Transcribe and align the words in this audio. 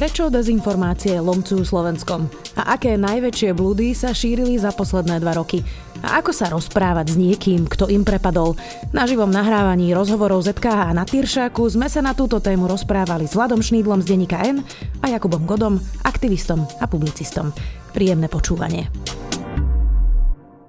Prečo 0.00 0.32
dezinformácie 0.32 1.20
lomcujú 1.20 1.60
Slovenskom? 1.60 2.24
A 2.56 2.72
aké 2.72 2.96
najväčšie 2.96 3.52
blúdy 3.52 3.92
sa 3.92 4.16
šírili 4.16 4.56
za 4.56 4.72
posledné 4.72 5.20
dva 5.20 5.36
roky? 5.36 5.60
A 6.00 6.24
ako 6.24 6.32
sa 6.32 6.48
rozprávať 6.48 7.12
s 7.12 7.16
niekým, 7.20 7.68
kto 7.68 7.84
im 7.92 8.00
prepadol? 8.00 8.56
Na 8.96 9.04
živom 9.04 9.28
nahrávaní 9.28 9.92
rozhovorov 9.92 10.40
ZKH 10.40 10.96
na 10.96 11.04
Tyršáku 11.04 11.68
sme 11.68 11.84
sa 11.92 12.00
na 12.00 12.16
túto 12.16 12.40
tému 12.40 12.64
rozprávali 12.64 13.28
s 13.28 13.36
Vladom 13.36 13.60
Šnídlom 13.60 14.00
z 14.00 14.16
denníka 14.16 14.40
N 14.40 14.64
a 15.04 15.12
Jakubom 15.12 15.44
Godom, 15.44 15.76
aktivistom 16.00 16.64
a 16.80 16.88
publicistom. 16.88 17.52
Príjemné 17.92 18.32
počúvanie. 18.32 18.88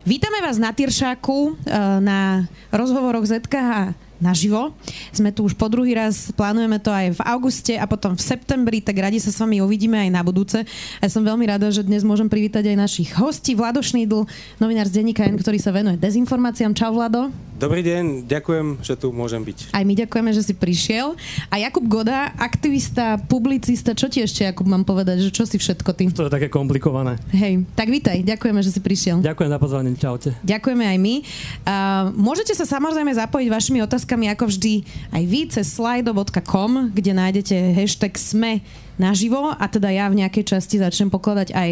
Vítame 0.03 0.43
vás 0.43 0.59
na 0.59 0.75
Tyršáku 0.75 1.55
eh, 1.55 2.03
na 2.03 2.51
rozhovoroch 2.67 3.23
ZKH 3.23 3.95
naživo. 4.21 4.71
Sme 5.11 5.33
tu 5.33 5.43
už 5.43 5.57
po 5.57 5.67
druhý 5.67 5.97
raz, 5.97 6.31
plánujeme 6.31 6.77
to 6.79 6.93
aj 6.93 7.17
v 7.17 7.21
auguste 7.27 7.73
a 7.75 7.89
potom 7.89 8.15
v 8.15 8.21
septembri, 8.21 8.79
tak 8.79 9.01
radi 9.01 9.19
sa 9.19 9.33
s 9.33 9.41
vami 9.41 9.59
uvidíme 9.59 9.97
aj 9.97 10.09
na 10.13 10.21
budúce. 10.23 10.63
A 11.01 11.05
som 11.11 11.25
veľmi 11.25 11.43
rada, 11.49 11.67
že 11.73 11.83
dnes 11.83 12.05
môžem 12.05 12.31
privítať 12.31 12.69
aj 12.71 12.77
našich 12.77 13.09
hostí. 13.17 13.57
Vlado 13.57 13.83
Šnídl, 13.83 14.23
novinár 14.61 14.87
z 14.87 15.01
denníka 15.01 15.27
N, 15.27 15.35
ktorý 15.35 15.57
sa 15.59 15.75
venuje 15.75 15.99
dezinformáciám. 15.99 16.77
Čau 16.77 16.95
Vlado. 16.95 17.50
Dobrý 17.61 17.85
deň, 17.85 18.25
ďakujem, 18.25 18.81
že 18.81 18.97
tu 18.97 19.13
môžem 19.13 19.37
byť. 19.37 19.69
Aj 19.69 19.85
my 19.85 19.93
ďakujeme, 19.93 20.33
že 20.33 20.41
si 20.41 20.57
prišiel. 20.57 21.13
A 21.53 21.61
Jakub 21.61 21.85
Goda, 21.85 22.33
aktivista, 22.33 23.21
publicista, 23.29 23.93
čo 23.93 24.09
ti 24.09 24.17
ešte, 24.25 24.41
Jakub, 24.41 24.65
mám 24.65 24.81
povedať, 24.81 25.21
že 25.21 25.29
čo 25.29 25.45
si 25.45 25.61
všetko 25.61 25.93
ty? 25.93 26.09
To 26.09 26.25
je 26.25 26.33
také 26.33 26.49
komplikované. 26.49 27.21
Hej, 27.29 27.61
tak 27.77 27.93
vítaj, 27.93 28.25
ďakujeme, 28.25 28.65
že 28.65 28.73
si 28.73 28.81
prišiel. 28.81 29.21
Ďakujem 29.21 29.49
za 29.53 29.59
pozvanie, 29.61 29.93
čaute. 29.93 30.33
Ďakujeme 30.41 30.89
aj 30.89 30.97
my. 30.97 31.15
Uh, 31.21 32.09
môžete 32.17 32.57
sa 32.57 32.65
samozrejme 32.65 33.13
zapojiť 33.13 33.47
vašimi 33.53 33.85
otázkami, 33.85 34.33
ako 34.33 34.49
vždy, 34.49 34.81
aj 35.13 35.23
vy 35.29 35.41
cez 35.53 35.69
slido.com, 35.69 36.89
kde 36.89 37.11
nájdete 37.13 37.77
hashtag 37.77 38.17
SME 38.17 38.65
naživo 39.01 39.49
a 39.49 39.65
teda 39.65 39.89
ja 39.89 40.05
v 40.13 40.21
nejakej 40.21 40.53
časti 40.53 40.77
začnem 40.77 41.09
pokladať 41.09 41.57
aj 41.57 41.69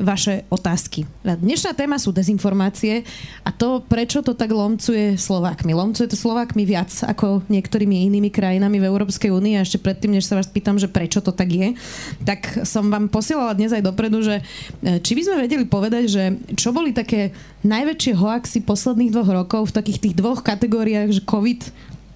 vaše 0.00 0.48
otázky. 0.48 1.04
Dnešná 1.20 1.76
téma 1.76 2.00
sú 2.00 2.16
dezinformácie 2.16 3.04
a 3.44 3.52
to, 3.52 3.84
prečo 3.84 4.24
to 4.24 4.32
tak 4.32 4.48
lomcuje 4.48 5.20
Slovákmi. 5.20 5.76
Lomcuje 5.76 6.08
to 6.08 6.16
Slovákmi 6.16 6.64
viac 6.64 6.88
ako 7.04 7.44
niektorými 7.52 8.08
inými 8.08 8.32
krajinami 8.32 8.80
v 8.80 8.88
Európskej 8.88 9.28
únii 9.28 9.60
a 9.60 9.64
ešte 9.68 9.76
predtým, 9.76 10.16
než 10.16 10.24
sa 10.24 10.40
vás 10.40 10.48
pýtam, 10.48 10.80
že 10.80 10.88
prečo 10.88 11.20
to 11.20 11.36
tak 11.36 11.52
je, 11.52 11.76
tak 12.24 12.64
som 12.64 12.88
vám 12.88 13.12
posielala 13.12 13.52
dnes 13.52 13.76
aj 13.76 13.84
dopredu, 13.84 14.24
že 14.24 14.40
e, 14.80 15.02
či 15.04 15.12
by 15.12 15.22
sme 15.28 15.36
vedeli 15.44 15.68
povedať, 15.68 16.04
že 16.08 16.24
čo 16.56 16.72
boli 16.72 16.96
také 16.96 17.36
najväčšie 17.60 18.12
hoaxy 18.16 18.64
posledných 18.64 19.12
dvoch 19.12 19.28
rokov 19.28 19.68
v 19.68 19.76
takých 19.76 19.98
tých 20.00 20.14
dvoch 20.16 20.40
kategóriách, 20.40 21.12
že 21.12 21.26
COVID 21.28 21.60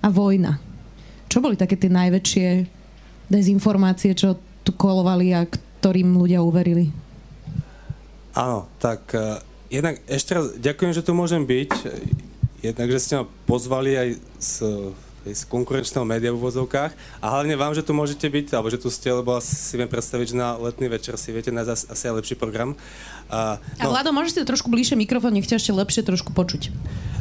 a 0.00 0.08
vojna. 0.08 0.56
Čo 1.28 1.44
boli 1.44 1.58
také 1.58 1.74
tie 1.76 1.90
najväčšie 1.90 2.46
dezinformácie, 3.28 4.12
čo 4.14 4.38
tu 4.64 4.72
kolovali 4.72 5.36
a 5.36 5.44
ktorým 5.44 6.16
ľudia 6.16 6.40
uverili. 6.40 6.88
Áno, 8.34 8.66
tak 8.80 9.14
uh, 9.14 9.38
jednak 9.70 10.00
ešte 10.10 10.34
raz 10.34 10.44
ďakujem, 10.58 10.92
že 10.96 11.04
tu 11.04 11.12
môžem 11.14 11.44
byť. 11.44 11.70
Jednak, 12.64 12.88
že 12.88 12.98
ste 12.98 13.14
ma 13.20 13.28
pozvali 13.44 13.92
aj 13.92 14.08
z, 14.40 14.52
z 15.28 15.42
konkurenčného 15.52 16.08
média 16.08 16.32
v 16.32 16.40
vozovkách 16.40 16.96
a 17.20 17.26
hlavne 17.28 17.60
vám, 17.60 17.76
že 17.76 17.84
tu 17.84 17.92
môžete 17.92 18.24
byť, 18.24 18.56
alebo 18.56 18.72
že 18.72 18.80
tu 18.80 18.88
ste, 18.88 19.12
lebo 19.12 19.36
si 19.44 19.76
viem 19.76 19.84
predstaviť, 19.84 20.32
že 20.32 20.36
na 20.40 20.56
letný 20.56 20.88
večer 20.88 21.20
si 21.20 21.28
viete 21.28 21.52
nájsť 21.52 21.92
asi 21.92 22.04
aj 22.08 22.14
lepší 22.24 22.34
program. 22.40 22.72
Uh, 23.28 23.60
no. 23.84 23.92
A 23.92 24.00
Vlado, 24.00 24.16
to 24.16 24.48
trošku 24.48 24.72
bližšie 24.72 24.96
mikrofón, 24.96 25.36
nech 25.36 25.44
ťa 25.44 25.60
ešte 25.60 25.76
lepšie 25.76 26.02
trošku 26.08 26.32
počuť. 26.32 26.72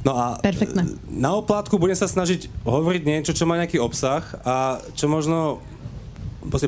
No 0.07 0.15
a 0.15 0.39
Perfektne. 0.39 0.99
na 1.07 1.31
oplátku 1.35 1.79
budem 1.79 1.95
sa 1.95 2.11
snažiť 2.11 2.47
hovoriť 2.67 3.03
niečo, 3.07 3.31
čo 3.31 3.47
má 3.47 3.55
nejaký 3.55 3.79
obsah 3.79 4.23
a 4.43 4.83
čo 4.95 5.07
možno 5.07 5.63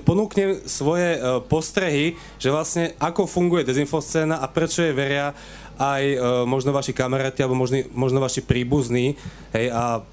ponúknem 0.04 0.64
svoje 0.68 1.20
uh, 1.20 1.44
postrehy, 1.44 2.16
že 2.40 2.54
vlastne 2.54 2.96
ako 3.00 3.28
funguje 3.28 3.68
dezinfoscéna 3.68 4.40
a 4.40 4.48
prečo 4.48 4.84
je 4.84 4.96
veria 4.96 5.36
aj 5.76 6.04
uh, 6.16 6.18
možno 6.48 6.72
vaši 6.72 6.96
kamaráti 6.96 7.44
alebo 7.44 7.60
možno, 7.60 7.84
možno 7.92 8.24
vaši 8.24 8.40
príbuzní. 8.40 9.20
Hej, 9.52 9.72
a 9.76 10.04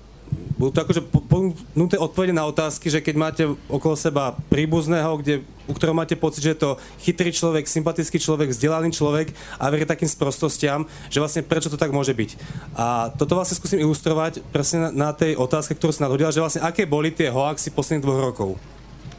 budú 0.56 0.70
to 0.78 0.82
akože 0.84 1.02
ponúknuté 1.26 1.96
odpovede 1.98 2.30
na 2.30 2.46
otázky, 2.46 2.86
že 2.86 3.02
keď 3.02 3.14
máte 3.18 3.42
okolo 3.66 3.98
seba 3.98 4.36
príbuzného, 4.46 5.18
kde, 5.18 5.42
u 5.66 5.72
ktorého 5.74 5.96
máte 5.96 6.14
pocit, 6.14 6.44
že 6.44 6.52
je 6.54 6.62
to 6.62 6.70
chytrý 7.02 7.34
človek, 7.34 7.66
sympatický 7.66 8.16
človek, 8.16 8.52
vzdelaný 8.52 8.94
človek 8.94 9.34
a 9.58 9.68
verí 9.68 9.84
takým 9.84 10.08
sprostostiam, 10.08 10.86
že 11.10 11.18
vlastne 11.18 11.42
prečo 11.42 11.72
to 11.72 11.80
tak 11.80 11.90
môže 11.90 12.14
byť. 12.14 12.30
A 12.78 13.10
toto 13.16 13.34
vlastne 13.34 13.58
skúsim 13.58 13.82
ilustrovať 13.82 14.44
presne 14.54 14.92
na, 14.94 15.10
tej 15.10 15.34
otázke, 15.34 15.74
ktorú 15.74 15.92
si 15.92 16.04
nadhodila, 16.04 16.32
že 16.32 16.42
vlastne 16.42 16.64
aké 16.64 16.86
boli 16.86 17.10
tie 17.10 17.32
hoaxy 17.32 17.74
posledných 17.74 18.04
dvoch 18.04 18.20
rokov. 18.22 18.50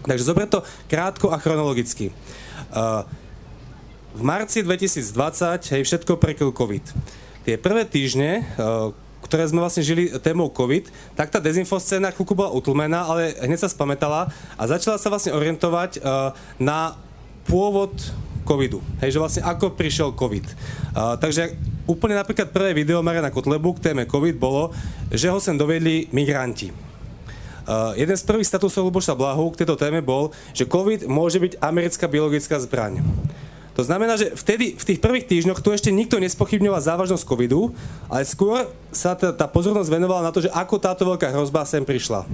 Takže 0.04 0.24
zober 0.24 0.48
to 0.48 0.64
krátko 0.92 1.32
a 1.32 1.40
chronologicky. 1.40 2.12
Uh, 2.70 3.08
v 4.14 4.22
marci 4.22 4.62
2020 4.62 5.74
hej, 5.74 5.82
všetko 5.88 6.20
prekryl 6.20 6.52
COVID. 6.54 6.86
Tie 7.44 7.56
prvé 7.58 7.84
týždne, 7.88 8.44
uh, 8.60 8.92
ktoré 9.24 9.48
sme 9.48 9.64
vlastne 9.64 9.82
žili 9.82 10.12
témou 10.20 10.52
COVID, 10.52 11.16
tak 11.16 11.32
tá 11.32 11.40
dezinfoscéna 11.40 12.12
chvíľku 12.12 12.36
bola 12.36 12.52
utlmená, 12.52 13.08
ale 13.08 13.34
hneď 13.42 13.66
sa 13.66 13.72
spametala 13.72 14.30
a 14.60 14.64
začala 14.68 15.00
sa 15.00 15.10
vlastne 15.10 15.32
orientovať 15.34 16.04
uh, 16.04 16.36
na 16.60 17.00
pôvod 17.48 17.96
covidu. 18.44 18.84
Hej, 19.00 19.18
že 19.18 19.22
vlastne 19.24 19.44
ako 19.48 19.74
prišiel 19.74 20.12
COVID. 20.14 20.46
Uh, 20.46 21.16
takže 21.18 21.56
úplne 21.88 22.20
napríklad 22.20 22.52
prvé 22.52 22.76
video 22.76 23.00
Mariana 23.00 23.32
Kotlebu 23.32 23.80
k 23.80 23.92
téme 23.92 24.04
COVID 24.04 24.36
bolo, 24.36 24.76
že 25.10 25.32
ho 25.32 25.40
sem 25.40 25.56
dovedli 25.56 26.12
migranti. 26.12 26.93
Uh, 27.64 27.96
jeden 27.96 28.16
z 28.20 28.28
prvých 28.28 28.50
statusov 28.52 28.92
Luboša 28.92 29.16
Blahu 29.16 29.56
k 29.56 29.64
tejto 29.64 29.80
téme 29.80 30.04
bol, 30.04 30.36
že 30.52 30.68
COVID 30.68 31.08
môže 31.08 31.40
byť 31.40 31.64
americká 31.64 32.12
biologická 32.12 32.60
zbraň. 32.60 33.00
To 33.74 33.82
znamená, 33.82 34.20
že 34.20 34.36
vtedy, 34.38 34.78
v 34.78 34.86
tých 34.86 35.00
prvých 35.02 35.26
týždňoch 35.26 35.64
tu 35.64 35.74
ešte 35.74 35.90
nikto 35.90 36.22
nespochybňoval 36.22 36.78
závažnosť 36.78 37.26
covidu, 37.26 37.74
ale 38.06 38.22
skôr 38.22 38.70
sa 38.94 39.18
tá, 39.18 39.34
tá 39.34 39.50
pozornosť 39.50 39.90
venovala 39.90 40.30
na 40.30 40.32
to, 40.36 40.46
že 40.46 40.54
ako 40.54 40.78
táto 40.78 41.08
veľká 41.10 41.34
hrozba 41.34 41.66
sem 41.66 41.82
prišla. 41.82 42.28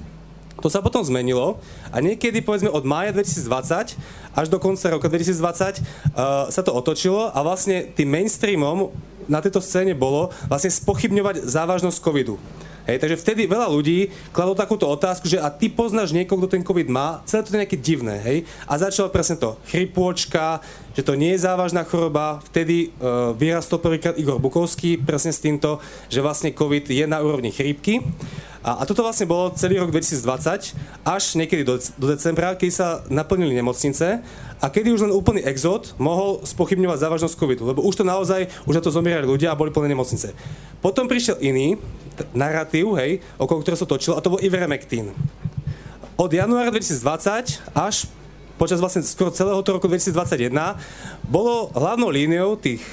To 0.59 0.68
sa 0.68 0.84
potom 0.84 1.00
zmenilo 1.00 1.56
a 1.88 2.03
niekedy 2.03 2.44
povedzme 2.44 2.68
od 2.68 2.84
mája 2.84 3.16
2020 3.16 3.95
až 4.35 4.47
do 4.51 4.59
konca 4.59 4.91
roka 4.91 5.07
2020 5.07 5.39
uh, 5.39 6.51
sa 6.51 6.62
to 6.66 6.75
otočilo 6.75 7.31
a 7.31 7.39
vlastne 7.39 7.88
tým 7.95 8.12
mainstreamom 8.12 8.91
na 9.31 9.39
tejto 9.39 9.63
scéne 9.63 9.95
bolo 9.95 10.35
vlastne 10.51 10.68
spochybňovať 10.68 11.47
závažnosť 11.47 11.97
covidu. 12.03 12.35
Hej, 12.89 13.05
takže 13.05 13.22
vtedy 13.22 13.45
veľa 13.45 13.69
ľudí 13.69 14.09
kladlo 14.33 14.57
takúto 14.57 14.89
otázku, 14.89 15.29
že 15.29 15.38
a 15.38 15.53
ty 15.53 15.69
poznáš 15.69 16.09
niekoho, 16.09 16.41
kto 16.41 16.57
ten 16.57 16.66
COVID 16.66 16.89
má, 16.89 17.22
celé 17.29 17.45
to 17.45 17.53
je 17.53 17.61
nejaké 17.61 17.77
divné, 17.77 18.17
hej? 18.25 18.38
A 18.66 18.81
začalo 18.81 19.13
presne 19.13 19.38
to, 19.38 19.61
chrypôčka, 19.69 20.57
že 20.97 21.05
to 21.05 21.13
nie 21.13 21.38
je 21.38 21.45
závažná 21.45 21.85
choroba. 21.85 22.41
Vtedy 22.50 22.89
uh, 22.97 23.38
vyrastol 23.38 23.77
prvýkrát 23.77 24.17
Igor 24.17 24.41
Bukovský 24.41 24.97
presne 24.97 25.29
s 25.29 25.38
týmto, 25.38 25.77
že 26.09 26.17
vlastne 26.17 26.50
COVID 26.50 26.89
je 26.89 27.05
na 27.05 27.22
úrovni 27.22 27.53
chrípky. 27.53 28.01
A, 28.59 28.83
a 28.83 28.83
toto 28.83 28.99
vlastne 28.99 29.23
bolo 29.23 29.55
celý 29.55 29.79
rok 29.79 29.87
2020, 29.87 30.75
až 31.07 31.23
niekedy 31.39 31.63
do, 31.63 31.79
do 31.79 32.07
decembra, 32.11 32.59
keď 32.59 32.69
sa 32.71 32.87
naplnili 33.07 33.55
nemocnice 33.55 34.19
a 34.59 34.65
kedy 34.67 34.91
už 34.91 35.07
len 35.07 35.15
úplný 35.15 35.39
exod 35.47 35.95
mohol 35.95 36.43
spochybňovať 36.43 36.99
závažnosť 36.99 37.39
covidu, 37.39 37.63
lebo 37.63 37.79
už 37.87 38.03
to 38.03 38.03
naozaj, 38.03 38.51
už 38.67 38.75
na 38.75 38.83
to 38.83 38.91
zomierali 38.91 39.23
ľudia 39.23 39.55
a 39.55 39.59
boli 39.59 39.71
plné 39.71 39.95
nemocnice. 39.95 40.35
Potom 40.83 41.07
prišiel 41.07 41.39
iný 41.39 41.79
narratív, 42.35 42.99
hej, 42.99 43.23
okolo 43.39 43.63
ktorého 43.63 43.79
sa 43.79 43.87
točilo, 43.87 44.19
a 44.19 44.23
to 44.23 44.35
bol 44.35 44.43
Ivermectin. 44.43 45.15
Od 46.19 46.27
januára 46.27 46.67
2020 46.75 47.63
až 47.71 48.11
počas 48.59 48.83
vlastne 48.83 48.99
skoro 49.07 49.31
celého 49.31 49.63
toho 49.63 49.79
roku 49.79 49.87
2021 49.87 50.51
bolo 51.23 51.71
hlavnou 51.71 52.11
líniou 52.11 52.59
tých 52.59 52.83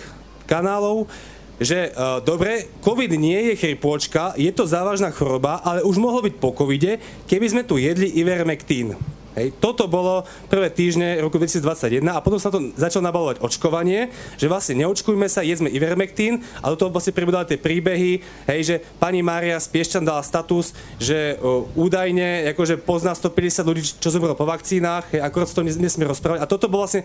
kanálov 0.46 1.10
že 1.56 1.92
uh, 1.92 2.20
dobre, 2.20 2.68
COVID 2.84 3.12
nie 3.16 3.52
je 3.52 3.54
chrypôčka, 3.56 4.36
je 4.36 4.52
to 4.52 4.68
závažná 4.68 5.08
choroba, 5.12 5.60
ale 5.64 5.80
už 5.84 5.96
mohlo 5.96 6.20
byť 6.20 6.34
po 6.36 6.52
covide, 6.52 7.00
keby 7.24 7.46
sme 7.48 7.62
tu 7.64 7.80
jedli 7.80 8.12
Ivermectin. 8.20 8.96
Hej, 9.36 9.52
toto 9.60 9.84
bolo 9.84 10.24
prvé 10.48 10.72
týždne 10.72 11.20
roku 11.20 11.36
2021 11.36 12.00
a 12.08 12.24
potom 12.24 12.40
sa 12.40 12.48
to 12.48 12.72
začalo 12.72 13.04
nabalovať 13.04 13.44
očkovanie, 13.44 14.08
že 14.40 14.48
vlastne 14.48 14.80
neočkujme 14.80 15.28
sa, 15.28 15.44
jedzme 15.44 15.68
Ivermectin 15.68 16.40
a 16.64 16.72
do 16.72 16.80
toho 16.80 16.88
vlastne 16.88 17.12
pribudali 17.12 17.44
tie 17.44 17.60
príbehy, 17.60 18.24
hej, 18.48 18.60
že 18.64 18.74
pani 18.96 19.20
Mária 19.20 19.60
z 19.60 19.68
Piešťan 19.68 20.08
dala 20.08 20.24
status, 20.24 20.72
že 20.96 21.36
uh, 21.36 21.68
údajne 21.76 22.48
akože 22.56 22.80
pozná 22.80 23.12
150 23.12 23.68
ľudí, 23.68 23.84
čo 23.84 24.08
zomrelo 24.08 24.32
po 24.32 24.48
vakcínach, 24.48 25.04
hej, 25.12 25.20
akorát 25.20 25.52
to 25.52 25.60
nesmie 25.60 26.08
rozprávať 26.08 26.40
a 26.40 26.48
toto 26.48 26.72
bol 26.72 26.80
vlastne 26.80 27.04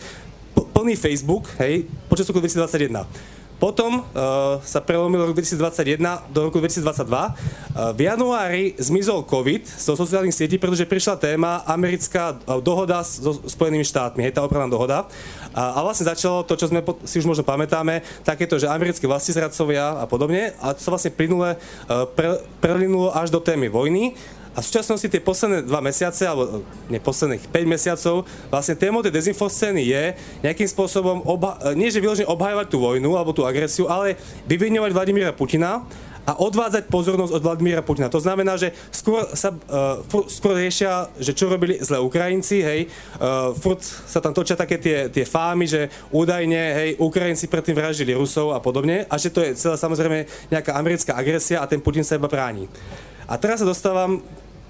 plný 0.56 0.96
Facebook, 0.96 1.52
hej, 1.60 1.84
počas 2.08 2.32
roku 2.32 2.40
2021. 2.40 3.41
Potom 3.62 4.02
uh, 4.02 4.58
sa 4.66 4.82
prelomil 4.82 5.22
rok 5.22 5.38
2021 5.38 6.02
do 6.34 6.50
roku 6.50 6.58
2022. 6.58 6.82
Uh, 7.06 7.94
v 7.94 8.10
januári 8.10 8.74
zmizol 8.82 9.22
COVID 9.22 9.70
zo 9.70 9.94
sociálnych 9.94 10.34
sietí, 10.34 10.58
pretože 10.58 10.90
prišla 10.90 11.22
téma 11.22 11.62
americká 11.70 12.42
uh, 12.42 12.58
dohoda 12.58 13.06
so 13.06 13.38
Spojenými 13.46 13.86
štátmi, 13.86 14.26
hej, 14.26 14.34
tá 14.34 14.42
opravná 14.42 14.66
dohoda. 14.66 15.06
A, 15.54 15.78
a 15.78 15.80
vlastne 15.86 16.10
začalo 16.10 16.42
to, 16.42 16.58
čo 16.58 16.74
sme 16.74 16.82
si 17.06 17.22
už 17.22 17.30
možno 17.30 17.46
pamätáme, 17.46 18.02
takéto, 18.26 18.58
že 18.58 18.66
americkí 18.66 19.06
vlastizradcovia 19.06 20.02
a 20.02 20.10
podobne. 20.10 20.58
A 20.58 20.74
to 20.74 20.82
sa 20.82 20.90
vlastne 20.90 21.14
plynule 21.14 21.54
uh, 21.54 22.10
pre, 22.18 22.42
prelinulo 22.58 23.14
až 23.14 23.30
do 23.30 23.38
témy 23.38 23.70
vojny. 23.70 24.18
A 24.52 24.60
v 24.60 24.68
súčasnosti 24.68 25.08
tie 25.08 25.24
posledné 25.24 25.64
dva 25.64 25.80
mesiace, 25.80 26.28
alebo 26.28 26.68
nie 26.92 27.00
posledných 27.00 27.48
5 27.48 27.64
mesiacov, 27.64 28.28
vlastne 28.52 28.76
témou 28.76 29.00
tej 29.00 29.16
dezinfoscény 29.16 29.82
je 29.88 30.04
nejakým 30.44 30.68
spôsobom, 30.68 31.24
obha- 31.24 31.56
nie 31.72 31.88
že 31.88 32.04
vyložene 32.04 32.28
obhajovať 32.28 32.68
tú 32.68 32.84
vojnu 32.84 33.16
alebo 33.16 33.32
tú 33.32 33.48
agresiu, 33.48 33.88
ale 33.88 34.20
vyviňovať 34.52 34.92
Vladimíra 34.92 35.32
Putina 35.32 35.88
a 36.22 36.38
odvádzať 36.38 36.86
pozornosť 36.92 37.34
od 37.34 37.42
Vladimíra 37.42 37.82
Putina. 37.82 38.12
To 38.12 38.22
znamená, 38.22 38.54
že 38.60 38.76
skôr 38.94 39.26
sa 39.34 39.56
uh, 39.56 40.04
skôr 40.30 40.54
riešia, 40.54 41.10
že 41.18 41.34
čo 41.34 41.50
robili 41.50 41.82
zle 41.82 41.98
Ukrajinci, 41.98 42.62
hej, 42.62 42.82
uh, 43.18 43.56
furt 43.58 43.82
sa 43.82 44.22
tam 44.22 44.36
točia 44.36 44.54
také 44.54 44.78
tie, 44.78 45.10
tie 45.10 45.26
fámy, 45.26 45.66
že 45.66 45.82
údajne, 46.14 46.62
hej, 46.78 46.90
Ukrajinci 47.02 47.50
predtým 47.50 47.74
vraždili 47.74 48.14
Rusov 48.14 48.54
a 48.54 48.62
podobne 48.62 49.10
a 49.10 49.16
že 49.18 49.34
to 49.34 49.42
je 49.42 49.58
celá 49.58 49.80
samozrejme 49.80 50.30
nejaká 50.54 50.78
americká 50.78 51.18
agresia 51.18 51.64
a 51.64 51.66
ten 51.66 51.82
Putin 51.82 52.06
sa 52.06 52.20
iba 52.20 52.30
bráni. 52.30 52.70
A 53.32 53.40
teraz 53.40 53.64
sa 53.64 53.68
dostávam 53.68 54.20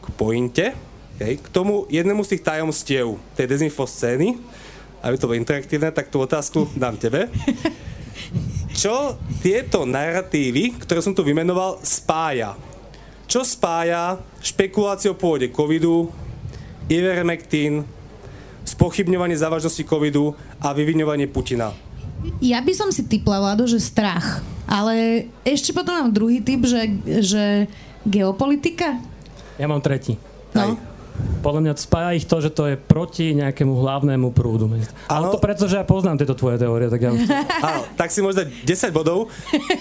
k 0.01 0.07
pointe, 0.13 0.77
hej, 1.17 1.41
k 1.41 1.47
tomu 1.49 1.89
jednému 1.89 2.21
z 2.21 2.37
tých 2.37 2.45
tajomstiev 2.45 3.17
tej 3.33 3.49
dezinfo 3.49 3.89
scény, 3.89 4.37
aby 5.01 5.15
to 5.17 5.25
bolo 5.25 5.41
interaktívne, 5.41 5.89
tak 5.89 6.13
tú 6.13 6.21
otázku 6.21 6.69
dám 6.77 6.93
tebe 7.01 7.25
čo 8.81 9.19
tieto 9.43 9.83
narratívy, 9.83 10.79
ktoré 10.81 11.03
som 11.03 11.13
tu 11.13 11.21
vymenoval, 11.21 11.83
spája? 11.83 12.55
Čo 13.27 13.45
spája 13.45 14.19
špekuláciu 14.43 15.15
o 15.15 15.19
pôvode 15.19 15.51
covidu, 15.53 16.11
ivermectin, 16.89 17.85
spochybňovanie 18.65 19.39
závažnosti 19.39 19.83
covidu 19.87 20.35
a 20.59 20.73
vyviňovanie 20.75 21.29
Putina? 21.31 21.71
Ja 22.41 22.61
by 22.61 22.73
som 22.75 22.89
si 22.93 23.05
typla, 23.05 23.41
Vlado, 23.41 23.65
že 23.65 23.81
strach. 23.81 24.41
Ale 24.65 25.27
ešte 25.45 25.73
potom 25.73 25.93
mám 25.93 26.09
druhý 26.13 26.39
typ, 26.39 26.65
že, 26.65 26.81
že 27.21 27.45
geopolitika. 28.05 28.97
Ja 29.59 29.69
mám 29.69 29.83
tretí. 29.83 30.17
No. 30.57 30.61
Aj. 30.61 30.71
Podľa 31.41 31.61
mňa 31.61 31.73
spája 31.77 32.17
ich 32.17 32.25
to, 32.25 32.37
že 32.41 32.49
to 32.53 32.71
je 32.71 32.75
proti 32.77 33.33
nejakému 33.35 33.77
hlavnému 33.83 34.33
prúdu. 34.33 34.69
Ale 35.05 35.29
to 35.29 35.37
preto, 35.37 35.69
že 35.69 35.77
ja 35.77 35.85
poznám 35.85 36.21
tieto 36.21 36.33
tvoje 36.33 36.57
teórie, 36.57 36.89
tak 36.89 37.01
ja... 37.01 37.11
Áno, 37.67 37.81
tak 37.93 38.09
si 38.09 38.25
môžeš 38.25 38.45
dať 38.45 38.47
10 38.65 38.95
bodov. 38.95 39.29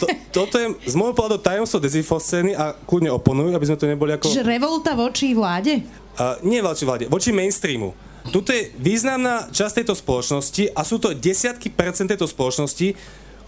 To, 0.01 0.07
toto 0.33 0.57
je 0.61 0.75
z 0.85 0.95
môjho 0.97 1.17
pohľadu 1.17 1.41
tajomstvo 1.41 1.81
dezinfoscény 1.81 2.53
a 2.57 2.77
kľudne 2.77 3.13
oponuj, 3.13 3.57
aby 3.57 3.67
sme 3.69 3.79
to 3.81 3.89
neboli 3.89 4.13
ako... 4.17 4.29
Čiže 4.29 4.45
revolta 4.45 4.93
voči 4.93 5.33
vláde? 5.33 5.81
Uh, 6.17 6.37
nie 6.45 6.61
voči 6.61 6.85
vláde, 6.85 7.05
voči 7.09 7.33
mainstreamu. 7.33 7.97
Tuto 8.29 8.53
je 8.53 8.69
významná 8.77 9.49
časť 9.49 9.81
tejto 9.81 9.97
spoločnosti 9.97 10.77
a 10.77 10.81
sú 10.85 11.01
to 11.01 11.17
desiatky 11.17 11.73
percent 11.73 12.05
tejto 12.05 12.29
spoločnosti, 12.29 12.93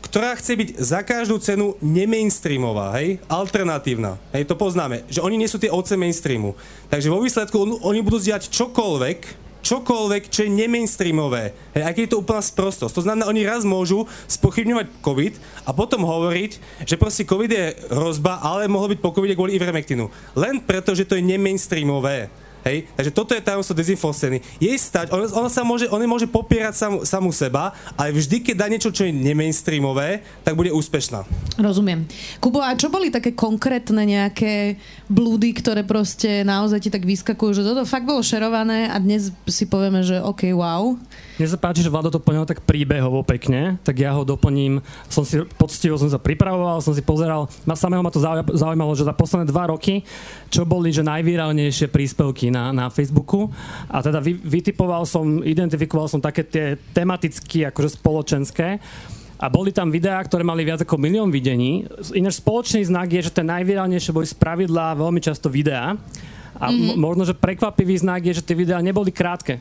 ktorá 0.03 0.35
chce 0.35 0.59
byť 0.59 0.69
za 0.83 1.01
každú 1.07 1.39
cenu 1.39 1.79
nemainstreamová, 1.79 2.99
hej, 2.99 3.23
alternatívna. 3.31 4.19
Hej, 4.35 4.51
to 4.51 4.59
poznáme, 4.59 5.07
že 5.07 5.23
oni 5.23 5.39
nie 5.39 5.49
sú 5.49 5.63
tie 5.63 5.71
ovce 5.71 5.95
mainstreamu. 5.95 6.59
Takže 6.91 7.09
vo 7.09 7.23
výsledku 7.23 7.57
on, 7.57 7.71
oni 7.81 8.03
budú 8.03 8.19
zdieľať 8.19 8.51
čokoľvek, 8.51 9.19
čokoľvek, 9.63 10.23
čo 10.29 10.45
je 10.45 10.51
nemainstreamové. 10.51 11.55
Hej, 11.73 11.83
aký 11.87 12.01
je 12.05 12.11
to 12.13 12.21
úplná 12.21 12.43
sprostosť. 12.43 12.93
To 12.99 13.05
znamená, 13.07 13.31
oni 13.31 13.47
raz 13.47 13.63
môžu 13.63 14.05
spochybňovať 14.27 14.87
COVID 15.01 15.35
a 15.65 15.71
potom 15.71 16.03
hovoriť, 16.03 16.83
že 16.83 16.99
proste 16.99 17.23
COVID 17.25 17.51
je 17.51 17.67
hrozba, 17.95 18.43
ale 18.43 18.67
mohlo 18.67 18.91
byť 18.91 19.01
po 19.01 19.15
COVID 19.15 19.39
kvôli 19.39 19.55
ivermectinu. 19.55 20.11
Len 20.35 20.59
preto, 20.61 20.93
že 20.93 21.07
to 21.07 21.15
je 21.15 21.23
nemainstreamové. 21.23 22.29
Hej? 22.63 22.87
Takže 22.95 23.11
toto 23.11 23.33
je 23.35 23.43
tajomstvo 23.43 23.75
dezinfoscény. 23.75 24.39
Jej 24.63 24.79
stať, 24.79 25.11
ona, 25.11 25.27
ona 25.35 25.51
sa 25.51 25.67
môže, 25.67 25.91
ona 25.91 26.07
môže 26.07 26.31
popierať 26.31 26.75
sam, 26.79 26.93
samú 27.03 27.35
seba, 27.35 27.75
ale 27.99 28.15
vždy, 28.15 28.43
keď 28.43 28.55
dá 28.55 28.67
niečo, 28.71 28.95
čo 28.95 29.09
je 29.09 29.13
nemainstreamové, 29.15 30.23
tak 30.47 30.55
bude 30.55 30.71
úspešná. 30.71 31.27
Rozumiem. 31.59 32.07
Kubo, 32.39 32.63
a 32.63 32.75
čo 32.79 32.93
boli 32.93 33.11
také 33.11 33.35
konkrétne 33.35 34.07
nejaké 34.07 34.79
blúdy, 35.11 35.57
ktoré 35.57 35.83
proste 35.83 36.47
naozaj 36.47 36.87
ti 36.87 36.91
tak 36.93 37.03
vyskakujú, 37.03 37.61
že 37.61 37.67
toto 37.67 37.83
fakt 37.83 38.07
bolo 38.07 38.23
šerované 38.23 38.87
a 38.89 38.97
dnes 39.03 39.35
si 39.51 39.65
povieme, 39.67 40.07
že 40.07 40.23
OK, 40.23 40.55
wow. 40.55 40.95
Mne 41.41 41.49
sa 41.49 41.59
páči, 41.59 41.83
že 41.83 41.91
Vlado 41.91 42.13
to 42.13 42.23
poňal 42.23 42.47
tak 42.47 42.63
príbehovo 42.63 43.27
pekne, 43.27 43.81
tak 43.83 43.99
ja 43.99 44.15
ho 44.15 44.23
doplním. 44.23 44.79
Som 45.11 45.27
si 45.27 45.43
poctivo 45.59 45.99
som 45.99 46.07
sa 46.07 46.21
pripravoval, 46.21 46.85
som 46.85 46.95
si 46.95 47.03
pozeral, 47.03 47.51
ma 47.67 47.75
samého 47.75 48.05
ma 48.05 48.13
to 48.13 48.23
zaujímalo, 48.53 48.93
že 48.95 49.09
za 49.09 49.17
posledné 49.17 49.49
dva 49.49 49.73
roky, 49.73 50.07
čo 50.53 50.69
boli 50.69 50.93
že 50.93 51.03
najvíralnejšie 51.03 51.89
príspevky 51.89 52.52
na, 52.53 52.69
na 52.77 52.93
Facebooku 52.93 53.49
a 53.89 54.05
teda 54.05 54.21
vy, 54.21 54.37
vytipoval 54.37 55.09
som, 55.09 55.41
identifikoval 55.41 56.13
som 56.13 56.21
také 56.21 56.45
tie 56.45 56.77
tematicky 56.93 57.65
akože 57.73 57.97
spoločenské 57.97 58.77
a 59.43 59.51
boli 59.51 59.73
tam 59.75 59.91
videá, 59.91 60.21
ktoré 60.23 60.45
mali 60.45 60.63
viac 60.63 60.85
ako 60.85 61.01
milión 61.01 61.33
videní. 61.33 61.83
Ináč 62.15 62.39
spoločný 62.39 62.87
znak 62.87 63.11
je, 63.11 63.27
že 63.27 63.35
tie 63.35 63.43
najvíralnejšie 63.43 64.15
boli 64.15 64.29
z 64.29 64.39
pravidla 64.39 64.95
veľmi 64.95 65.19
často 65.19 65.51
videá. 65.51 65.99
A 66.63 66.71
mm-hmm. 66.71 66.95
možno, 66.95 67.27
že 67.27 67.35
prekvapivý 67.35 67.99
znak 67.99 68.23
je, 68.23 68.39
že 68.39 68.47
tie 68.47 68.55
videá 68.55 68.79
neboli 68.79 69.11
krátke 69.11 69.59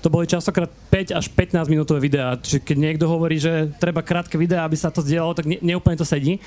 to 0.00 0.08
boli 0.08 0.24
častokrát 0.24 0.72
5 0.88 1.12
až 1.12 1.28
15 1.28 1.68
minútové 1.68 2.00
videá. 2.00 2.32
Čiže 2.40 2.64
keď 2.64 2.76
niekto 2.80 3.04
hovorí, 3.04 3.36
že 3.36 3.68
treba 3.76 4.00
krátke 4.00 4.40
videá, 4.40 4.64
aby 4.64 4.76
sa 4.76 4.88
to 4.88 5.04
zdieľalo, 5.04 5.36
tak 5.36 5.44
ne, 5.46 5.60
neúplne 5.60 6.00
to 6.00 6.08
sedí. 6.08 6.40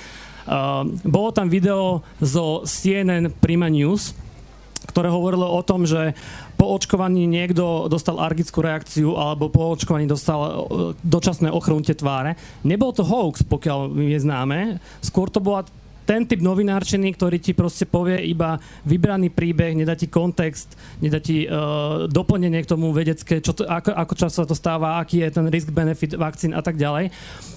Uh, 0.44 0.90
bolo 1.06 1.30
tam 1.32 1.48
video 1.48 2.02
zo 2.20 2.66
CNN 2.66 3.32
Prima 3.38 3.70
News, 3.70 4.18
ktoré 4.88 5.12
hovorilo 5.12 5.48
o 5.48 5.62
tom, 5.64 5.84
že 5.88 6.16
po 6.56 6.72
očkovaní 6.76 7.28
niekto 7.28 7.92
dostal 7.92 8.20
argickú 8.22 8.64
reakciu 8.64 9.20
alebo 9.20 9.52
po 9.52 9.76
očkovaní 9.76 10.08
dostal 10.08 10.40
uh, 10.40 10.56
dočasné 11.04 11.52
ochrnutie 11.52 11.98
tváre. 11.98 12.40
Nebol 12.64 12.96
to 12.96 13.04
hoax, 13.04 13.44
pokiaľ 13.44 13.92
mi 13.92 14.16
je 14.16 14.24
známe. 14.24 14.80
Skôr 15.04 15.28
to 15.28 15.44
bola 15.44 15.68
ten 16.04 16.28
typ 16.28 16.44
novinárčiny, 16.44 17.16
ktorý 17.16 17.40
ti 17.40 17.56
proste 17.56 17.88
povie 17.88 18.20
iba 18.28 18.60
vybraný 18.84 19.32
príbeh, 19.32 19.76
nedá 19.76 19.96
ti 19.96 20.12
kontext, 20.12 20.76
nedá 21.00 21.24
ti 21.24 21.48
uh, 21.48 22.06
doplnenie 22.12 22.60
k 22.64 22.72
tomu 22.72 22.92
vedecké, 22.92 23.40
čo 23.40 23.56
to, 23.56 23.64
ako, 23.64 23.96
ako 23.96 24.14
často 24.20 24.38
sa 24.44 24.48
to 24.48 24.56
stáva, 24.56 25.00
aký 25.00 25.24
je 25.24 25.32
ten 25.32 25.46
risk-benefit 25.48 26.20
vakcín 26.20 26.52
a 26.52 26.62
tak 26.62 26.76
ďalej. 26.76 27.10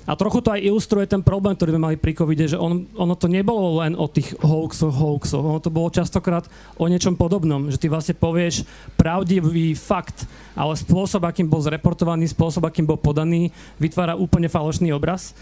A 0.07 0.15
trochu 0.15 0.39
to 0.39 0.55
aj 0.55 0.63
ilustruje 0.63 1.11
ten 1.11 1.19
problém, 1.19 1.59
ktorý 1.59 1.75
sme 1.75 1.85
mali 1.91 1.97
pri 1.99 2.15
covide, 2.15 2.47
že 2.47 2.55
on, 2.55 2.87
ono 2.95 3.19
to 3.19 3.27
nebolo 3.27 3.83
len 3.83 3.99
o 3.99 4.07
tých 4.07 4.39
hoaxoch, 4.39 4.95
hoaxoch, 4.95 5.43
ono 5.43 5.59
to 5.59 5.75
bolo 5.75 5.91
častokrát 5.91 6.47
o 6.79 6.87
niečom 6.87 7.19
podobnom, 7.19 7.67
že 7.75 7.83
ty 7.83 7.91
vlastne 7.91 8.15
povieš 8.15 8.63
pravdivý 8.95 9.75
fakt, 9.75 10.31
ale 10.55 10.79
spôsob, 10.79 11.27
akým 11.27 11.51
bol 11.51 11.59
zreportovaný, 11.59 12.31
spôsob, 12.31 12.71
akým 12.71 12.87
bol 12.87 13.03
podaný, 13.03 13.51
vytvára 13.83 14.15
úplne 14.15 14.47
falošný 14.47 14.95
obraz. 14.95 15.35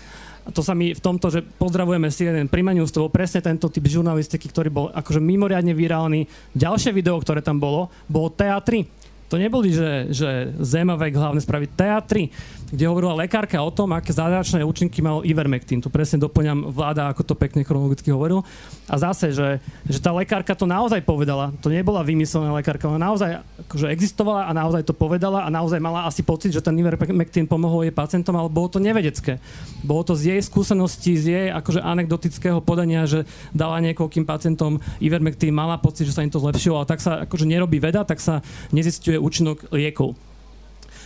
A 0.45 0.53
to 0.53 0.61
sa 0.61 0.77
mi 0.77 0.93
v 0.93 1.01
tomto, 1.01 1.33
že 1.33 1.41
pozdravujeme 1.41 2.13
CNN 2.13 2.53
Primanius, 2.53 2.93
to 2.93 3.09
bol 3.09 3.13
presne 3.13 3.41
tento 3.41 3.73
typ 3.73 3.85
žurnalistiky, 3.89 4.53
ktorý 4.53 4.69
bol 4.69 4.87
akože 4.93 5.17
mimoriadne 5.17 5.73
virálny. 5.73 6.29
Ďalšie 6.53 6.93
video, 6.93 7.17
ktoré 7.17 7.41
tam 7.41 7.57
bolo, 7.57 7.89
bolo 8.07 8.29
TA3 8.29 9.05
to 9.35 9.41
neboli, 9.41 9.75
že, 9.75 10.15
že 10.15 10.53
Zemavek 10.63 11.17
hlavne 11.17 11.43
spraviť 11.43 11.71
teatry, 11.75 12.31
kde 12.75 12.91
hovorila 12.91 13.15
lekárka 13.15 13.63
o 13.63 13.71
tom, 13.71 13.95
aké 13.95 14.11
zázračné 14.11 14.67
účinky 14.67 14.99
mal 14.99 15.23
Ivermectin. 15.23 15.79
Tu 15.79 15.87
presne 15.87 16.19
doplňam 16.19 16.75
vláda, 16.75 17.07
ako 17.07 17.23
to 17.23 17.35
pekne 17.39 17.63
chronologicky 17.63 18.11
hovoril. 18.11 18.43
A 18.91 18.99
zase, 18.99 19.31
že, 19.31 19.63
že 19.87 20.03
tá 20.03 20.11
lekárka 20.11 20.59
to 20.59 20.67
naozaj 20.67 20.99
povedala. 21.07 21.55
To 21.63 21.71
nebola 21.71 22.03
vymyslená 22.03 22.51
lekárka, 22.51 22.91
ona 22.91 22.99
naozaj 22.99 23.47
akože 23.71 23.87
existovala 23.95 24.51
a 24.51 24.53
naozaj 24.53 24.83
to 24.83 24.93
povedala 24.93 25.47
a 25.47 25.49
naozaj 25.55 25.79
mala 25.79 26.11
asi 26.11 26.27
pocit, 26.27 26.51
že 26.51 26.59
ten 26.59 26.75
Ivermectin 26.75 27.47
pomohol 27.47 27.87
jej 27.87 27.95
pacientom, 27.95 28.35
ale 28.35 28.51
bolo 28.51 28.67
to 28.67 28.83
nevedecké. 28.83 29.39
Bolo 29.87 30.03
to 30.03 30.19
z 30.19 30.35
jej 30.35 30.41
skúseností, 30.43 31.15
z 31.15 31.27
jej 31.31 31.47
akože 31.55 31.79
anekdotického 31.79 32.59
podania, 32.59 33.07
že 33.07 33.23
dala 33.55 33.79
niekoľkým 33.87 34.27
pacientom 34.27 34.83
Ivermectin, 34.99 35.55
mala 35.55 35.79
pocit, 35.79 36.11
že 36.11 36.15
sa 36.19 36.27
im 36.27 36.35
to 36.35 36.43
zlepšilo, 36.43 36.83
ale 36.83 36.91
tak 36.91 36.99
sa 36.99 37.23
akože 37.23 37.47
nerobí 37.47 37.79
veda, 37.79 38.03
tak 38.03 38.19
sa 38.19 38.43
nezistuje 38.75 39.15
účinok 39.15 39.71
liekov. 39.71 40.34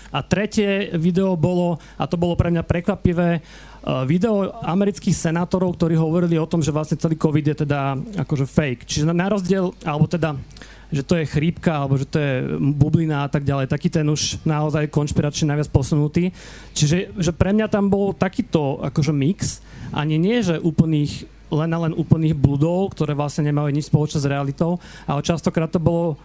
A 0.08 0.24
tretie 0.24 0.92
video 0.96 1.36
bolo, 1.36 1.76
a 2.00 2.04
to 2.08 2.16
bolo 2.16 2.32
pre 2.34 2.48
mňa 2.48 2.64
prekvapivé, 2.64 3.40
uh, 3.40 4.04
video 4.08 4.52
amerických 4.64 5.12
senátorov, 5.12 5.76
ktorí 5.76 5.94
hovorili 6.00 6.40
o 6.40 6.48
tom, 6.48 6.64
že 6.64 6.72
vlastne 6.72 6.96
celý 6.96 7.20
COVID 7.20 7.44
je 7.52 7.56
teda 7.68 7.98
akože 8.24 8.48
fake. 8.48 8.88
Čiže 8.88 9.12
na 9.12 9.28
rozdiel, 9.28 9.72
alebo 9.84 10.08
teda 10.08 10.36
že 10.88 11.04
to 11.04 11.20
je 11.20 11.28
chrípka, 11.28 11.84
alebo 11.84 12.00
že 12.00 12.08
to 12.08 12.16
je 12.16 12.32
bublina 12.72 13.28
a 13.28 13.28
tak 13.28 13.44
ďalej. 13.44 13.68
Taký 13.68 13.92
ten 13.92 14.08
už 14.08 14.40
naozaj 14.48 14.88
konšpiračne 14.88 15.52
najviac 15.52 15.68
posunutý. 15.68 16.32
Čiže 16.72 17.12
že 17.12 17.32
pre 17.36 17.52
mňa 17.52 17.68
tam 17.68 17.92
bol 17.92 18.16
takýto 18.16 18.80
akože 18.80 19.12
mix, 19.12 19.60
ani 19.92 20.16
nie, 20.16 20.40
že 20.40 20.56
úplných 20.56 21.28
len 21.48 21.70
a 21.72 21.78
len 21.88 21.96
úplných 21.96 22.36
bludov, 22.36 22.92
ktoré 22.92 23.16
vlastne 23.16 23.48
nemali 23.48 23.72
nič 23.72 23.88
spoločné 23.88 24.20
s 24.20 24.28
realitou, 24.28 24.76
ale 25.08 25.24
častokrát 25.24 25.72
to 25.72 25.80
bolo 25.80 26.20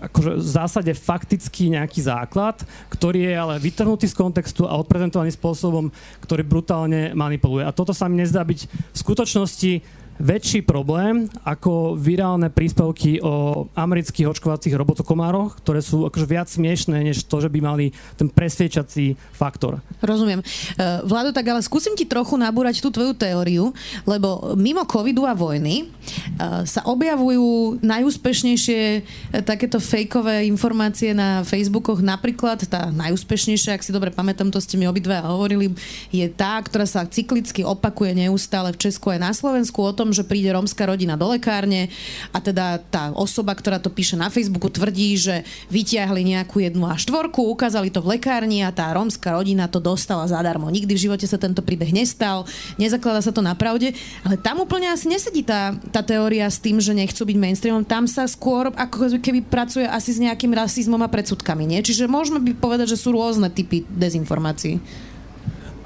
akože 0.00 0.30
v 0.38 0.48
zásade 0.48 0.92
faktický 0.92 1.72
nejaký 1.72 2.04
základ, 2.04 2.60
ktorý 2.92 3.30
je 3.30 3.34
ale 3.34 3.54
vytrhnutý 3.62 4.06
z 4.06 4.18
kontextu 4.18 4.68
a 4.68 4.76
odprezentovaný 4.76 5.32
spôsobom, 5.32 5.88
ktorý 6.22 6.42
brutálne 6.44 7.16
manipuluje. 7.16 7.64
A 7.64 7.74
toto 7.74 7.96
sa 7.96 8.06
mi 8.06 8.20
nezdá 8.20 8.44
byť 8.44 8.60
v 8.68 8.96
skutočnosti 8.96 9.72
väčší 10.16 10.64
problém 10.64 11.28
ako 11.44 11.96
virálne 11.98 12.48
príspevky 12.48 13.20
o 13.20 13.66
amerických 13.76 14.32
očkovacích 14.32 14.74
robotokomároch, 14.74 15.60
ktoré 15.60 15.84
sú 15.84 16.08
akože 16.08 16.26
viac 16.26 16.48
smiešné, 16.48 17.04
než 17.04 17.28
to, 17.28 17.42
že 17.42 17.52
by 17.52 17.58
mali 17.60 17.92
ten 18.16 18.30
presviečací 18.32 19.18
faktor. 19.36 19.84
Rozumiem. 20.00 20.40
Uh, 20.40 21.04
Vlado, 21.04 21.30
tak 21.32 21.46
ale 21.48 21.60
skúsim 21.60 21.92
ti 21.92 22.08
trochu 22.08 22.40
nabúrať 22.40 22.80
tú 22.80 22.88
tvoju 22.88 23.12
teóriu, 23.12 23.72
lebo 24.08 24.56
mimo 24.56 24.84
covidu 24.88 25.28
a 25.28 25.36
vojny 25.36 25.86
uh, 25.86 26.64
sa 26.64 26.84
objavujú 26.88 27.80
najúspešnejšie 27.84 28.80
uh, 28.80 29.44
takéto 29.44 29.82
fejkové 29.82 30.48
informácie 30.48 31.12
na 31.12 31.44
Facebookoch. 31.44 32.00
Napríklad 32.00 32.64
tá 32.66 32.88
najúspešnejšia, 32.88 33.76
ak 33.76 33.84
si 33.84 33.92
dobre 33.92 34.08
pamätám, 34.12 34.48
to 34.48 34.62
ste 34.62 34.80
mi 34.80 34.88
obidva 34.88 35.20
hovorili, 35.26 35.74
je 36.14 36.26
tá, 36.30 36.60
ktorá 36.62 36.86
sa 36.86 37.04
cyklicky 37.04 37.66
opakuje 37.66 38.14
neustále 38.14 38.72
v 38.72 38.80
Česku 38.88 39.12
aj 39.12 39.20
na 39.20 39.32
Slovensku 39.32 39.78
o 39.82 39.92
tom, 39.92 40.05
tom, 40.06 40.14
že 40.14 40.22
príde 40.22 40.54
rómska 40.54 40.86
rodina 40.86 41.18
do 41.18 41.26
lekárne 41.34 41.90
a 42.30 42.38
teda 42.38 42.78
tá 42.78 43.10
osoba, 43.10 43.58
ktorá 43.58 43.82
to 43.82 43.90
píše 43.90 44.14
na 44.14 44.30
Facebooku, 44.30 44.70
tvrdí, 44.70 45.18
že 45.18 45.42
vyťahli 45.74 46.22
nejakú 46.22 46.62
jednu 46.62 46.86
a 46.86 46.94
štvorku, 46.94 47.42
ukázali 47.50 47.90
to 47.90 47.98
v 47.98 48.14
lekárni 48.14 48.62
a 48.62 48.70
tá 48.70 48.94
rómska 48.94 49.34
rodina 49.34 49.66
to 49.66 49.82
dostala 49.82 50.30
zadarmo. 50.30 50.70
Nikdy 50.70 50.94
v 50.94 51.04
živote 51.10 51.26
sa 51.26 51.42
tento 51.42 51.58
príbeh 51.58 51.90
nestal, 51.90 52.46
nezakladá 52.78 53.18
sa 53.18 53.34
to 53.34 53.42
na 53.42 53.58
pravde, 53.58 53.98
ale 54.22 54.38
tam 54.38 54.62
úplne 54.62 54.86
asi 54.86 55.10
nesedí 55.10 55.42
tá, 55.42 55.74
tá 55.90 56.06
teória 56.06 56.46
s 56.46 56.62
tým, 56.62 56.78
že 56.78 56.94
nechcú 56.94 57.26
byť 57.26 57.34
mainstreamom. 57.34 57.82
Tam 57.82 58.06
sa 58.06 58.30
skôr 58.30 58.70
ako 58.78 59.18
keby 59.18 59.42
pracuje 59.42 59.90
asi 59.90 60.14
s 60.14 60.22
nejakým 60.22 60.54
rasizmom 60.54 61.02
a 61.02 61.10
predsudkami, 61.10 61.66
nie? 61.66 61.82
Čiže 61.82 62.06
môžeme 62.06 62.38
by 62.38 62.54
povedať, 62.54 62.94
že 62.94 63.00
sú 63.02 63.10
rôzne 63.10 63.50
typy 63.50 63.82
dezinformácií. 63.90 64.78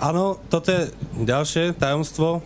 Áno, 0.00 0.40
toto 0.48 0.72
je 0.72 0.88
ďalšie 1.24 1.76
tajomstvo 1.76 2.40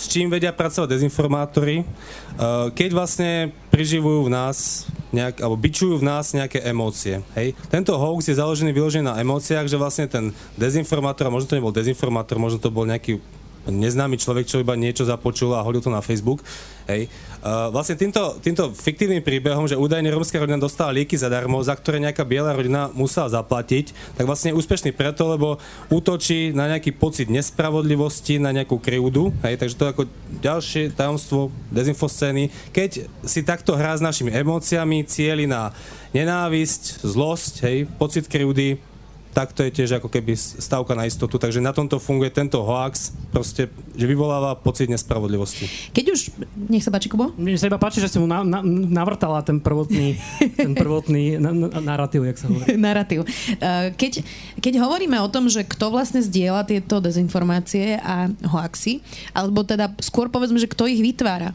s 0.00 0.08
čím 0.08 0.32
vedia 0.32 0.48
pracovať 0.56 0.96
dezinformátori, 0.96 1.84
uh, 1.84 2.72
keď 2.72 2.90
vlastne 2.96 3.30
priživujú 3.68 4.26
v 4.26 4.32
nás 4.32 4.88
nejak, 5.12 5.44
alebo 5.44 5.60
bičujú 5.60 6.00
v 6.00 6.08
nás 6.08 6.32
nejaké 6.32 6.64
emócie. 6.64 7.20
Hej? 7.36 7.52
Tento 7.68 7.92
hoax 7.92 8.32
je 8.32 8.40
založený 8.40 8.72
vyložený 8.72 9.04
na 9.04 9.20
emóciách, 9.20 9.68
že 9.68 9.76
vlastne 9.76 10.06
ten 10.08 10.32
dezinformátor, 10.56 11.28
a 11.28 11.34
možno 11.34 11.52
to 11.52 11.58
nebol 11.58 11.74
dezinformátor, 11.74 12.40
možno 12.40 12.56
to 12.56 12.72
bol 12.72 12.88
nejaký 12.88 13.20
neznámy 13.68 14.16
človek, 14.16 14.48
čo 14.48 14.62
iba 14.62 14.72
niečo 14.78 15.04
započul 15.04 15.52
a 15.52 15.64
hodil 15.64 15.84
to 15.84 15.92
na 15.92 16.00
Facebook. 16.00 16.40
Hej. 16.88 17.12
Uh, 17.40 17.72
vlastne 17.72 17.96
týmto, 17.96 18.36
týmto 18.44 18.74
fiktívnym 18.76 19.24
príbehom, 19.24 19.64
že 19.64 19.78
údajne 19.78 20.12
rómska 20.12 20.36
rodina 20.36 20.60
dostala 20.60 20.92
lieky 20.92 21.16
zadarmo, 21.16 21.62
za 21.64 21.72
ktoré 21.72 21.96
nejaká 22.02 22.20
biela 22.26 22.52
rodina 22.52 22.92
musela 22.92 23.32
zaplatiť, 23.32 23.96
tak 24.18 24.28
vlastne 24.28 24.52
je 24.52 24.58
úspešný 24.58 24.92
preto, 24.92 25.24
lebo 25.24 25.56
útočí 25.88 26.52
na 26.52 26.68
nejaký 26.68 26.92
pocit 26.92 27.32
nespravodlivosti, 27.32 28.36
na 28.42 28.52
nejakú 28.52 28.76
krivdu. 28.76 29.32
Hej. 29.40 29.56
Takže 29.56 29.76
to 29.76 29.84
je 29.86 29.92
ako 29.92 30.04
ďalšie 30.44 30.82
tajomstvo 30.92 31.48
dezinfoscény. 31.72 32.52
Keď 32.76 32.90
si 33.24 33.40
takto 33.46 33.72
hrá 33.78 33.96
s 33.96 34.04
našimi 34.04 34.34
emóciami, 34.34 35.06
cieli 35.08 35.48
na 35.48 35.72
nenávisť, 36.10 37.06
zlosť, 37.06 37.54
hej, 37.64 37.78
pocit 37.96 38.26
krivdy, 38.26 38.89
tak 39.30 39.54
to 39.54 39.62
je 39.62 39.70
tiež 39.70 40.02
ako 40.02 40.10
keby 40.10 40.34
stavka 40.34 40.98
na 40.98 41.06
istotu. 41.06 41.38
Takže 41.38 41.62
na 41.62 41.70
tomto 41.70 42.02
funguje 42.02 42.34
tento 42.34 42.58
hoax, 42.66 43.14
proste, 43.30 43.70
že 43.94 44.04
vyvoláva 44.06 44.58
pocit 44.58 44.90
nespravodlivosti. 44.90 45.70
Keď 45.94 46.04
už, 46.10 46.20
nech 46.66 46.82
sa 46.82 46.90
páči, 46.90 47.06
Kubo? 47.06 47.30
Mne 47.38 47.54
sa 47.54 47.70
iba 47.70 47.78
páči, 47.78 48.02
že 48.02 48.10
si 48.10 48.18
mu 48.18 48.26
na, 48.26 48.42
na, 48.42 48.58
navrtala 48.66 49.46
ten 49.46 49.62
prvotný, 49.62 50.18
ten 50.58 50.74
prvotný 50.74 51.38
na, 51.38 51.54
na, 51.54 51.68
narratív, 51.78 52.26
jak 52.26 52.38
sa 52.42 52.50
hovorí. 52.50 52.74
narratív. 52.90 53.22
Uh, 53.22 53.94
keď, 53.94 54.26
keď 54.58 54.82
hovoríme 54.82 55.14
o 55.22 55.30
tom, 55.30 55.46
že 55.46 55.62
kto 55.62 55.94
vlastne 55.94 56.18
zdieľa 56.18 56.66
tieto 56.66 56.98
dezinformácie 56.98 58.02
a 58.02 58.26
hoaxy, 58.50 58.98
alebo 59.30 59.62
teda 59.62 59.94
skôr 60.02 60.26
povedzme, 60.26 60.58
že 60.58 60.66
kto 60.66 60.90
ich 60.90 60.98
vytvára. 60.98 61.54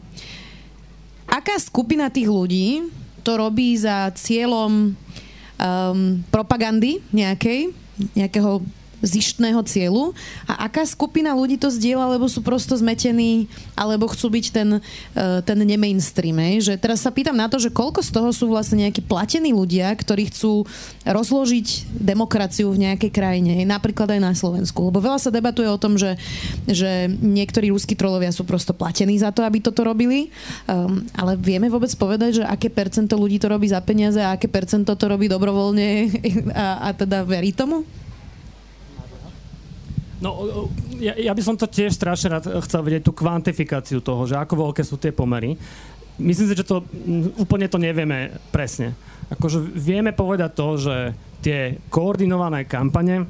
Aká 1.28 1.58
skupina 1.60 2.08
tých 2.08 2.30
ľudí 2.30 2.88
to 3.26 3.34
robí 3.34 3.74
za 3.74 4.14
cieľom 4.14 4.94
um, 5.60 6.22
propagandy 6.32 7.00
nejakej, 7.12 7.72
nejakého 8.16 8.62
zištného 9.06 9.62
cieľu 9.64 10.12
a 10.50 10.66
aká 10.66 10.82
skupina 10.82 11.32
ľudí 11.32 11.56
to 11.56 11.70
zdieľa, 11.70 12.18
lebo 12.18 12.26
sú 12.26 12.42
prosto 12.42 12.74
zmetení 12.74 13.46
alebo 13.78 14.10
chcú 14.10 14.34
byť 14.34 14.46
ten, 14.50 14.68
uh, 14.78 15.40
ten 15.46 15.58
nemainstream. 15.62 16.38
Že 16.60 16.76
teraz 16.76 17.06
sa 17.06 17.14
pýtam 17.14 17.38
na 17.38 17.46
to, 17.46 17.56
že 17.56 17.72
koľko 17.72 18.02
z 18.02 18.10
toho 18.10 18.28
sú 18.34 18.50
vlastne 18.50 18.84
nejakí 18.84 19.06
platení 19.06 19.54
ľudia, 19.54 19.88
ktorí 19.94 20.28
chcú 20.28 20.66
rozložiť 21.06 21.96
demokraciu 21.96 22.68
v 22.74 22.90
nejakej 22.90 23.10
krajine, 23.14 23.62
napríklad 23.64 24.18
aj 24.18 24.20
na 24.20 24.32
Slovensku. 24.34 24.90
Lebo 24.90 24.98
veľa 24.98 25.22
sa 25.22 25.30
debatuje 25.30 25.70
o 25.70 25.80
tom, 25.80 25.94
že, 25.94 26.18
že 26.66 27.06
niektorí 27.08 27.70
ruskí 27.70 27.94
trolovia 27.94 28.34
sú 28.34 28.42
prosto 28.42 28.74
platení 28.74 29.16
za 29.16 29.30
to, 29.30 29.46
aby 29.46 29.62
toto 29.62 29.86
robili, 29.86 30.28
um, 30.66 31.06
ale 31.14 31.38
vieme 31.38 31.70
vôbec 31.70 31.90
povedať, 31.94 32.42
že 32.42 32.44
aké 32.44 32.68
percento 32.68 33.14
ľudí 33.14 33.38
to 33.38 33.46
robí 33.46 33.70
za 33.70 33.80
peniaze 33.80 34.18
a 34.18 34.34
aké 34.34 34.50
percento 34.50 34.92
to 34.92 35.04
robí 35.06 35.30
dobrovoľne 35.30 35.88
a, 36.52 36.88
a 36.88 36.96
teda 36.96 37.22
verí 37.22 37.54
tomu? 37.54 37.86
No, 40.16 40.32
ja, 40.96 41.12
ja 41.12 41.32
by 41.36 41.42
som 41.44 41.60
to 41.60 41.68
tiež 41.68 41.92
strašne 41.92 42.32
rád 42.32 42.48
chcel 42.64 42.80
vedieť, 42.80 43.04
tú 43.04 43.12
kvantifikáciu 43.12 44.00
toho, 44.00 44.24
že 44.24 44.40
ako 44.40 44.68
veľké 44.68 44.80
sú 44.80 44.96
tie 44.96 45.12
pomery. 45.12 45.60
Myslím 46.16 46.48
si, 46.48 46.56
že 46.56 46.64
to 46.64 46.80
úplne 47.36 47.68
to 47.68 47.76
nevieme 47.76 48.32
presne. 48.48 48.96
Akože 49.28 49.60
vieme 49.60 50.16
povedať 50.16 50.50
to, 50.56 50.68
že 50.80 50.96
tie 51.44 51.76
koordinované 51.92 52.64
kampane, 52.64 53.28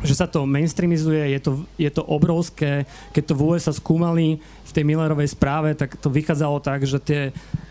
že 0.00 0.14
sa 0.14 0.30
to 0.30 0.46
mainstreamizuje, 0.46 1.34
je 1.36 1.40
to, 1.42 1.52
je 1.74 1.90
to 1.90 2.02
obrovské. 2.06 2.86
Keď 3.12 3.22
to 3.28 3.34
v 3.34 3.44
USA 3.52 3.74
skúmali 3.74 4.38
v 4.68 4.74
tej 4.76 4.84
Millerovej 4.84 5.32
správe, 5.32 5.72
tak 5.72 5.96
to 5.96 6.12
vychádzalo 6.12 6.60
tak, 6.60 6.84
že 6.84 7.00
tie 7.00 7.20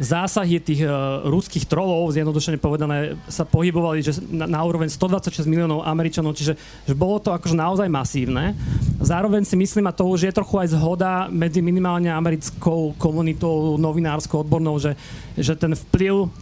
zásahy 0.02 0.58
tých 0.58 0.82
uh, 0.82 1.22
ruských 1.30 1.70
trolov, 1.70 2.10
zjednodušene 2.14 2.58
povedané, 2.58 3.14
sa 3.30 3.46
pohybovali 3.46 4.02
že 4.02 4.18
na, 4.34 4.50
na 4.50 4.60
úroveň 4.66 4.90
126 4.90 5.46
miliónov 5.46 5.86
Američanov, 5.86 6.34
čiže 6.34 6.58
že 6.58 6.94
bolo 6.98 7.22
to 7.22 7.30
akože 7.34 7.54
naozaj 7.54 7.86
masívne. 7.86 8.58
Zároveň 8.98 9.46
si 9.46 9.54
myslím, 9.54 9.86
a 9.86 9.94
to 9.94 10.10
už 10.10 10.30
je 10.30 10.34
trochu 10.34 10.58
aj 10.58 10.74
zhoda 10.74 11.30
medzi 11.30 11.62
minimálne 11.62 12.10
americkou 12.10 12.98
komunitou 12.98 13.78
novinárskou, 13.78 14.42
odbornou, 14.42 14.82
že, 14.82 14.98
že 15.38 15.54
ten 15.54 15.78
vplyv 15.78 16.34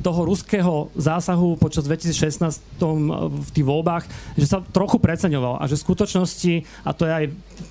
toho 0.00 0.20
ruského 0.24 0.88
zásahu 0.96 1.60
počas 1.60 1.84
2016 1.84 2.80
v 2.80 3.50
tých 3.52 3.66
voľbách, 3.66 4.04
že 4.34 4.46
sa 4.48 4.64
trochu 4.64 4.96
preceňoval 4.96 5.60
a 5.60 5.68
že 5.68 5.76
v 5.76 5.84
skutočnosti, 5.84 6.54
a 6.84 6.90
to 6.96 7.04
je 7.04 7.12
aj 7.12 7.24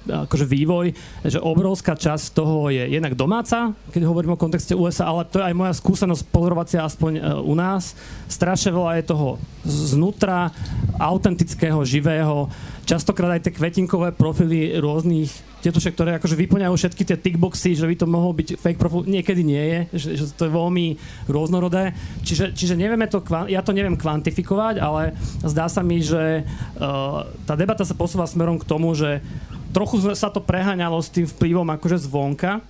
akože 0.08 0.46
vývoj, 0.48 0.93
že 1.25 1.39
obrovská 1.39 1.93
časť 1.93 2.34
toho 2.34 2.72
je 2.74 2.81
jednak 2.89 3.13
domáca, 3.13 3.74
keď 3.93 4.01
hovorím 4.08 4.36
o 4.36 4.41
kontexte 4.41 4.74
USA, 4.74 5.10
ale 5.10 5.27
to 5.27 5.41
je 5.41 5.48
aj 5.50 5.55
moja 5.55 5.74
skúsenosť 5.75 6.24
pozorovacia 6.29 6.81
aspoň 6.86 7.12
e, 7.17 7.22
u 7.43 7.53
nás. 7.53 7.93
Strašne 8.31 8.74
veľa 8.74 9.01
je 9.01 9.10
toho 9.10 9.27
znútra, 9.67 10.50
autentického, 10.98 11.81
živého, 11.86 12.50
častokrát 12.89 13.38
aj 13.38 13.46
tie 13.46 13.53
kvetinkové 13.53 14.10
profily 14.17 14.74
rôznych 14.81 15.29
tietušek, 15.62 15.93
ktoré 15.93 16.17
akože 16.17 16.34
vyplňajú 16.34 16.74
všetky 16.74 17.03
tie 17.05 17.22
tickboxy, 17.22 17.77
že 17.77 17.86
by 17.86 17.96
to 18.01 18.10
mohol 18.10 18.34
byť 18.34 18.58
fake 18.58 18.81
profil, 18.81 19.05
niekedy 19.05 19.46
nie 19.46 19.62
je, 19.62 19.79
že, 19.93 20.10
že 20.17 20.25
to 20.34 20.50
je 20.50 20.58
veľmi 20.58 20.98
rôznorodé. 21.29 21.93
Čiže, 22.25 22.58
čiže 22.58 22.74
nevieme 22.74 23.05
to, 23.05 23.22
ja 23.46 23.62
to 23.62 23.75
neviem 23.77 23.93
kvantifikovať, 23.93 24.81
ale 24.81 25.13
zdá 25.46 25.69
sa 25.69 25.86
mi, 25.86 26.01
že 26.01 26.41
uh, 26.41 27.29
tá 27.46 27.53
debata 27.53 27.86
sa 27.86 27.93
posúva 27.93 28.25
smerom 28.25 28.58
k 28.58 28.65
tomu, 28.65 28.98
že 28.98 29.22
trochu 29.69 30.01
sa 30.17 30.34
to 30.34 30.41
preháňalo 30.41 30.98
s 30.98 31.13
tým 31.13 31.29
vplyvom 31.29 31.69
akože 31.77 32.10
zvonka, 32.10 32.65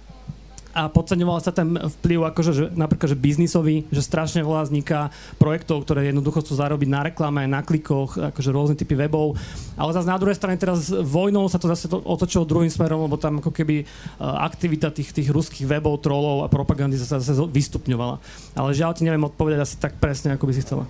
a 0.69 0.85
podceňoval 0.85 1.41
sa 1.41 1.49
ten 1.49 1.65
vplyv 1.73 2.29
akože, 2.29 2.51
že, 2.53 2.65
napríklad, 2.77 3.09
že 3.09 3.17
biznisový, 3.17 3.89
že 3.89 4.05
strašne 4.05 4.45
veľa 4.45 4.69
vzniká 4.69 5.09
projektov, 5.41 5.81
ktoré 5.81 6.13
jednoducho 6.13 6.45
chcú 6.45 6.53
zarobiť 6.53 6.89
na 6.89 7.01
reklame, 7.09 7.49
na 7.49 7.65
klikoch, 7.65 8.13
akože 8.13 8.49
rôzne 8.53 8.75
typy 8.77 8.93
webov. 8.93 9.33
Ale 9.73 9.89
zase 9.97 10.05
na 10.05 10.21
druhej 10.21 10.37
strane 10.37 10.61
teraz 10.61 10.93
vojnou 10.93 11.49
sa 11.49 11.57
to 11.57 11.65
zase 11.73 11.89
to 11.89 11.97
otočilo 12.05 12.45
druhým 12.45 12.69
smerom, 12.69 13.09
lebo 13.09 13.17
tam 13.17 13.41
ako 13.41 13.49
keby 13.49 13.81
e, 13.81 13.85
aktivita 14.21 14.93
tých, 14.93 15.09
tých 15.09 15.33
ruských 15.33 15.65
webov, 15.65 16.05
trolov 16.05 16.45
a 16.45 16.51
propagandy 16.53 17.01
sa 17.01 17.17
zase 17.17 17.33
vystupňovala. 17.33 18.21
Ale 18.53 18.69
žiaľ 18.77 18.93
ti 18.93 19.09
neviem 19.09 19.25
odpovedať 19.25 19.65
asi 19.65 19.75
tak 19.81 19.97
presne, 19.97 20.37
ako 20.37 20.45
by 20.45 20.53
si 20.53 20.61
chcela. 20.61 20.85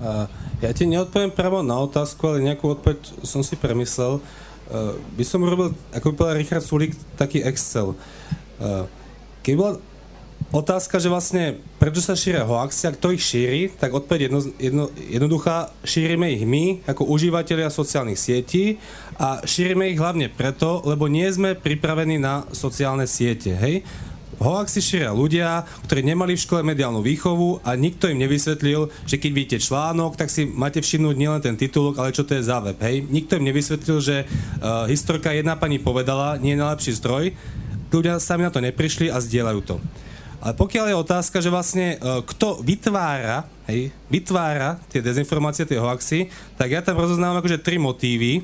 Uh, 0.00 0.24
ja 0.64 0.72
ti 0.72 0.88
neodpoviem 0.88 1.28
právo 1.28 1.60
na 1.60 1.76
otázku, 1.76 2.24
ale 2.24 2.40
nejakú 2.40 2.72
odpoveď 2.72 3.20
som 3.20 3.44
si 3.44 3.52
premyslel. 3.52 4.16
Uh, 4.16 4.96
by 5.12 5.24
som 5.28 5.44
urobil, 5.44 5.76
ako 5.92 6.06
by 6.08 6.14
povedal 6.16 6.40
Richard 6.40 6.64
Sulik, 6.64 6.96
taký 7.20 7.44
Excel. 7.44 7.92
Uh, 8.56 8.88
keď 9.50 9.58
bola 9.58 9.74
otázka, 10.54 11.02
že 11.02 11.10
vlastne 11.10 11.58
prečo 11.82 11.98
sa 11.98 12.14
šíria 12.14 12.46
hoaxy 12.46 12.86
a 12.86 12.94
kto 12.94 13.10
ich 13.10 13.22
šíri, 13.22 13.74
tak 13.74 13.90
odpoveď 13.90 14.30
jedno, 14.30 14.40
jedno, 14.62 14.84
jednoduchá, 14.94 15.74
šírime 15.82 16.30
ich 16.30 16.46
my 16.46 16.86
ako 16.86 17.10
užívateľia 17.10 17.66
sociálnych 17.66 18.18
sietí 18.18 18.78
a 19.18 19.42
šírime 19.42 19.90
ich 19.90 19.98
hlavne 19.98 20.30
preto, 20.30 20.86
lebo 20.86 21.10
nie 21.10 21.26
sme 21.34 21.58
pripravení 21.58 22.22
na 22.22 22.46
sociálne 22.54 23.10
siete, 23.10 23.58
hej? 23.58 23.82
Hoaxy 24.40 24.80
šíria 24.80 25.12
ľudia, 25.12 25.68
ktorí 25.84 26.00
nemali 26.00 26.32
v 26.32 26.44
škole 26.46 26.64
mediálnu 26.64 27.04
výchovu 27.04 27.60
a 27.60 27.76
nikto 27.76 28.08
im 28.08 28.24
nevysvetlil, 28.24 28.88
že 29.04 29.20
keď 29.20 29.30
vidíte 29.36 29.58
článok, 29.68 30.16
tak 30.16 30.32
si 30.32 30.48
máte 30.48 30.80
všimnúť 30.80 31.16
nielen 31.18 31.44
ten 31.44 31.60
titulok, 31.60 32.00
ale 32.00 32.16
čo 32.16 32.24
to 32.24 32.32
je 32.32 32.48
za 32.48 32.56
web. 32.64 32.80
Hej? 32.80 33.04
Nikto 33.04 33.36
im 33.36 33.44
nevysvetlil, 33.44 33.98
že 34.00 34.24
uh, 34.24 34.88
historka 34.88 35.36
jedna 35.36 35.60
pani 35.60 35.76
povedala, 35.76 36.40
nie 36.40 36.56
je 36.56 36.62
najlepší 36.64 36.92
zdroj, 36.96 37.36
ľudia 37.98 38.22
sami 38.22 38.46
na 38.46 38.52
to 38.54 38.62
neprišli 38.62 39.10
a 39.10 39.18
zdieľajú 39.18 39.60
to. 39.66 39.76
Ale 40.40 40.56
pokiaľ 40.56 40.84
je 40.88 41.02
otázka, 41.04 41.36
že 41.44 41.52
vlastne 41.52 42.00
uh, 42.00 42.24
kto 42.24 42.64
vytvára, 42.64 43.44
hej, 43.68 43.92
vytvára 44.08 44.80
tie 44.88 45.04
dezinformácie, 45.04 45.68
tie 45.68 45.76
hoaxy, 45.76 46.32
tak 46.56 46.72
ja 46.72 46.80
tam 46.80 46.96
rozoznávam 46.96 47.44
akože 47.44 47.60
tri 47.60 47.76
motívy. 47.76 48.40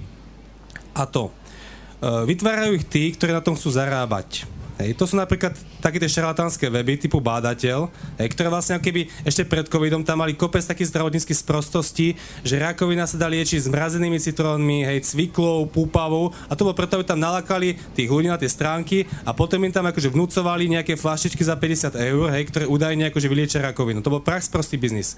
A 0.92 1.08
to, 1.08 1.32
uh, 1.32 2.28
vytvárajú 2.28 2.76
ich 2.76 2.84
tí, 2.84 3.08
ktorí 3.16 3.32
na 3.32 3.40
tom 3.40 3.56
chcú 3.56 3.72
zarábať. 3.72 4.44
Hej, 4.76 4.92
to 5.00 5.08
sú 5.08 5.16
napríklad 5.16 5.56
také 5.80 5.96
tie 5.96 6.20
šarlatánske 6.20 6.68
weby 6.68 7.00
typu 7.00 7.16
Bádateľ, 7.16 7.88
hej, 8.20 8.28
ktoré 8.28 8.52
vlastne 8.52 8.76
keby 8.76 9.08
ešte 9.24 9.48
pred 9.48 9.64
covidom 9.72 10.04
tam 10.04 10.20
mali 10.20 10.36
kopec 10.36 10.60
takých 10.60 10.92
zdravotníckých 10.92 11.40
sprostostí, 11.40 12.12
že 12.44 12.60
rakovina 12.60 13.08
sa 13.08 13.16
dá 13.16 13.24
liečiť 13.24 13.72
zmrazenými 13.72 14.20
citrónmi, 14.20 14.84
hej, 14.84 15.00
cviklou, 15.00 15.64
púpavou 15.64 16.36
a 16.44 16.52
to 16.52 16.68
bolo 16.68 16.76
preto, 16.76 17.00
aby 17.00 17.08
tam 17.08 17.24
nalakali 17.24 17.80
tých 17.96 18.12
ľudí 18.12 18.28
na 18.28 18.36
tie 18.36 18.52
stránky 18.52 19.08
a 19.24 19.32
potom 19.32 19.64
im 19.64 19.72
tam 19.72 19.88
akože 19.88 20.12
vnúcovali 20.12 20.68
nejaké 20.68 21.00
flaštičky 21.00 21.40
za 21.40 21.56
50 21.56 21.96
eur, 21.96 22.28
hej, 22.36 22.44
ktoré 22.52 22.68
údajne 22.68 23.08
akože 23.08 23.32
vyliečia 23.32 23.64
rakovinu. 23.64 24.04
To 24.04 24.12
bol 24.12 24.20
prax 24.20 24.52
prostý 24.52 24.76
biznis. 24.76 25.16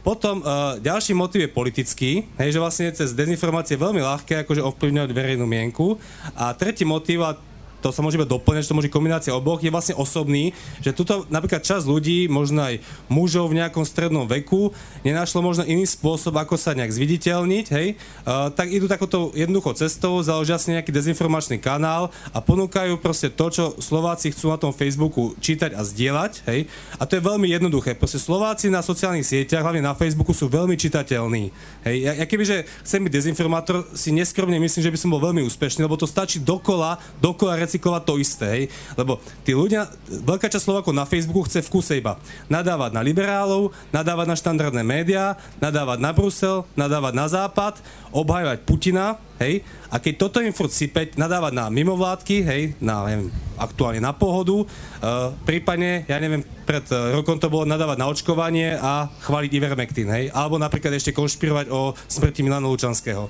Potom 0.00 0.40
uh, 0.40 0.80
ďalší 0.80 1.12
motiv 1.12 1.44
je 1.44 1.50
politický, 1.52 2.24
hej, 2.40 2.56
že 2.56 2.62
vlastne 2.62 2.88
cez 2.96 3.12
dezinformácie 3.12 3.76
je 3.76 3.84
veľmi 3.84 4.00
ľahké 4.00 4.46
akože 4.46 4.64
ovplyvňovať 4.64 5.10
verejnú 5.12 5.44
mienku. 5.44 6.00
A 6.32 6.56
tretí 6.56 6.88
motiv, 6.88 7.20
a 7.20 7.36
to 7.82 7.94
sa 7.94 8.02
môže 8.02 8.18
doplňať, 8.18 8.66
že 8.66 8.70
to 8.70 8.78
môže 8.78 8.90
kombinácia 8.90 9.32
oboch, 9.34 9.62
je 9.62 9.70
vlastne 9.70 9.94
osobný, 9.94 10.52
že 10.82 10.90
tuto 10.90 11.24
napríklad 11.30 11.62
čas 11.62 11.86
ľudí, 11.86 12.26
možno 12.26 12.66
aj 12.66 12.82
mužov 13.06 13.50
v 13.50 13.62
nejakom 13.62 13.86
strednom 13.86 14.26
veku, 14.26 14.74
nenašlo 15.06 15.40
možno 15.40 15.62
iný 15.64 15.86
spôsob, 15.86 16.34
ako 16.36 16.58
sa 16.58 16.74
nejak 16.74 16.90
zviditeľniť, 16.90 17.66
hej, 17.70 17.94
uh, 18.26 18.50
tak 18.50 18.70
idú 18.74 18.90
takouto 18.90 19.30
jednoduchou 19.32 19.78
cestou, 19.78 20.18
založia 20.20 20.58
si 20.58 20.74
nejaký 20.74 20.90
dezinformačný 20.90 21.62
kanál 21.62 22.10
a 22.34 22.38
ponúkajú 22.42 22.98
proste 22.98 23.30
to, 23.30 23.46
čo 23.50 23.64
Slováci 23.78 24.34
chcú 24.34 24.50
na 24.50 24.58
tom 24.58 24.74
Facebooku 24.74 25.38
čítať 25.38 25.74
a 25.78 25.86
zdieľať, 25.86 26.32
hej. 26.50 26.66
A 26.98 27.06
to 27.06 27.18
je 27.18 27.22
veľmi 27.22 27.46
jednoduché. 27.46 27.94
Proste 27.94 28.18
Slováci 28.18 28.68
na 28.68 28.82
sociálnych 28.82 29.26
sieťach, 29.26 29.62
hlavne 29.62 29.84
na 29.84 29.94
Facebooku, 29.94 30.34
sú 30.34 30.50
veľmi 30.50 30.74
čitateľní. 30.74 31.54
Hej. 31.86 31.96
Ja, 32.02 32.12
ja 32.18 32.26
kebyže 32.26 32.66
chcem 32.82 33.06
byť 33.06 33.12
dezinformátor, 33.12 33.86
si 33.94 34.10
neskromne 34.10 34.58
myslím, 34.58 34.82
že 34.82 34.92
by 34.92 34.98
som 34.98 35.10
bol 35.14 35.22
veľmi 35.22 35.46
úspešný, 35.46 35.86
lebo 35.86 35.94
to 35.94 36.08
stačí 36.08 36.42
dokola, 36.42 36.98
dokola 37.22 37.54
recyklovať 37.68 38.02
to 38.08 38.14
isté, 38.16 38.46
hej? 38.48 38.64
Lebo 38.96 39.20
tí 39.44 39.52
ľudia, 39.52 39.92
veľká 40.08 40.48
časť 40.48 40.64
Slovákov 40.64 40.96
na 40.96 41.04
Facebooku 41.04 41.44
chce 41.44 41.60
v 41.60 41.68
kuse 41.68 42.00
iba 42.00 42.16
nadávať 42.48 42.96
na 42.96 43.04
liberálov, 43.04 43.76
nadávať 43.92 44.26
na 44.32 44.36
štandardné 44.40 44.82
médiá, 44.82 45.36
nadávať 45.60 46.00
na 46.00 46.10
Brusel, 46.16 46.64
nadávať 46.72 47.12
na 47.12 47.26
Západ, 47.28 47.84
obhajovať 48.08 48.64
Putina, 48.64 49.20
hej? 49.36 49.60
A 49.92 50.00
keď 50.00 50.14
toto 50.16 50.40
im 50.40 50.56
furt 50.56 50.72
sypeť, 50.72 51.20
nadávať 51.20 51.52
na 51.52 51.68
mimovládky, 51.68 52.36
hej, 52.40 52.62
na, 52.80 53.04
neviem, 53.04 53.28
aktuálne 53.58 54.00
na 54.00 54.16
pohodu, 54.16 54.64
uh, 54.64 55.34
prípadne, 55.44 56.06
ja 56.06 56.16
neviem, 56.22 56.46
pred 56.64 56.84
uh, 56.88 57.12
rokom 57.12 57.36
to 57.36 57.52
bolo 57.52 57.68
nadávať 57.68 57.96
na 57.98 58.06
očkovanie 58.08 58.78
a 58.78 59.10
chváliť 59.28 59.50
Ivermectin, 59.52 60.08
hej? 60.08 60.24
Alebo 60.32 60.56
napríklad 60.56 60.96
ešte 60.96 61.12
konšpirovať 61.12 61.68
o 61.68 61.92
smrti 62.08 62.40
Milana 62.46 62.70
Lučanského. 62.70 63.28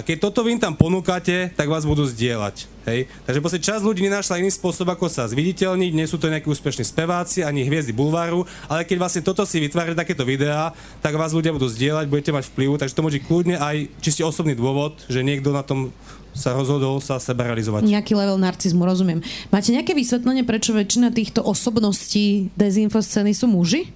A 0.00 0.06
keď 0.06 0.32
toto 0.32 0.40
vy 0.40 0.56
im 0.56 0.60
tam 0.64 0.72
ponúkate, 0.72 1.52
tak 1.52 1.68
vás 1.68 1.84
budú 1.84 2.08
zdieľať. 2.08 2.64
Hej? 2.88 3.04
Takže 3.28 3.40
proste 3.44 3.60
časť 3.60 3.84
ľudí 3.84 4.08
nenašla 4.08 4.40
iný 4.40 4.48
spôsob, 4.48 4.88
ako 4.88 5.12
sa 5.12 5.28
zviditeľniť, 5.28 5.92
nie 5.92 6.08
sú 6.08 6.16
to 6.16 6.32
nejakí 6.32 6.48
úspešní 6.48 6.88
speváci, 6.88 7.44
ani 7.44 7.68
hviezdy 7.68 7.92
bulváru, 7.92 8.48
ale 8.64 8.88
keď 8.88 8.96
vlastne 8.96 9.20
toto 9.20 9.44
si 9.44 9.60
vytvárate 9.60 9.92
takéto 9.92 10.24
videá, 10.24 10.72
tak 11.04 11.20
vás 11.20 11.36
ľudia 11.36 11.52
budú 11.52 11.68
zdieľať, 11.68 12.08
budete 12.08 12.32
mať 12.32 12.48
vplyv, 12.48 12.80
takže 12.80 12.96
to 12.96 13.04
môže 13.04 13.20
kľudne 13.20 13.60
aj 13.60 13.92
čiste 14.00 14.24
osobný 14.24 14.56
dôvod, 14.56 14.96
že 15.04 15.20
niekto 15.20 15.52
na 15.52 15.60
tom 15.60 15.92
sa 16.32 16.56
rozhodol 16.56 17.04
sa 17.04 17.20
seba 17.20 17.44
realizovať. 17.52 17.84
Nejaký 17.84 18.16
level 18.16 18.40
narcizmu, 18.40 18.88
rozumiem. 18.88 19.20
Máte 19.52 19.68
nejaké 19.76 19.92
vysvetlenie, 19.92 20.48
prečo 20.48 20.72
väčšina 20.72 21.12
týchto 21.12 21.44
osobností 21.44 22.48
dezinfoscény 22.56 23.36
sú 23.36 23.52
muži? 23.52 23.92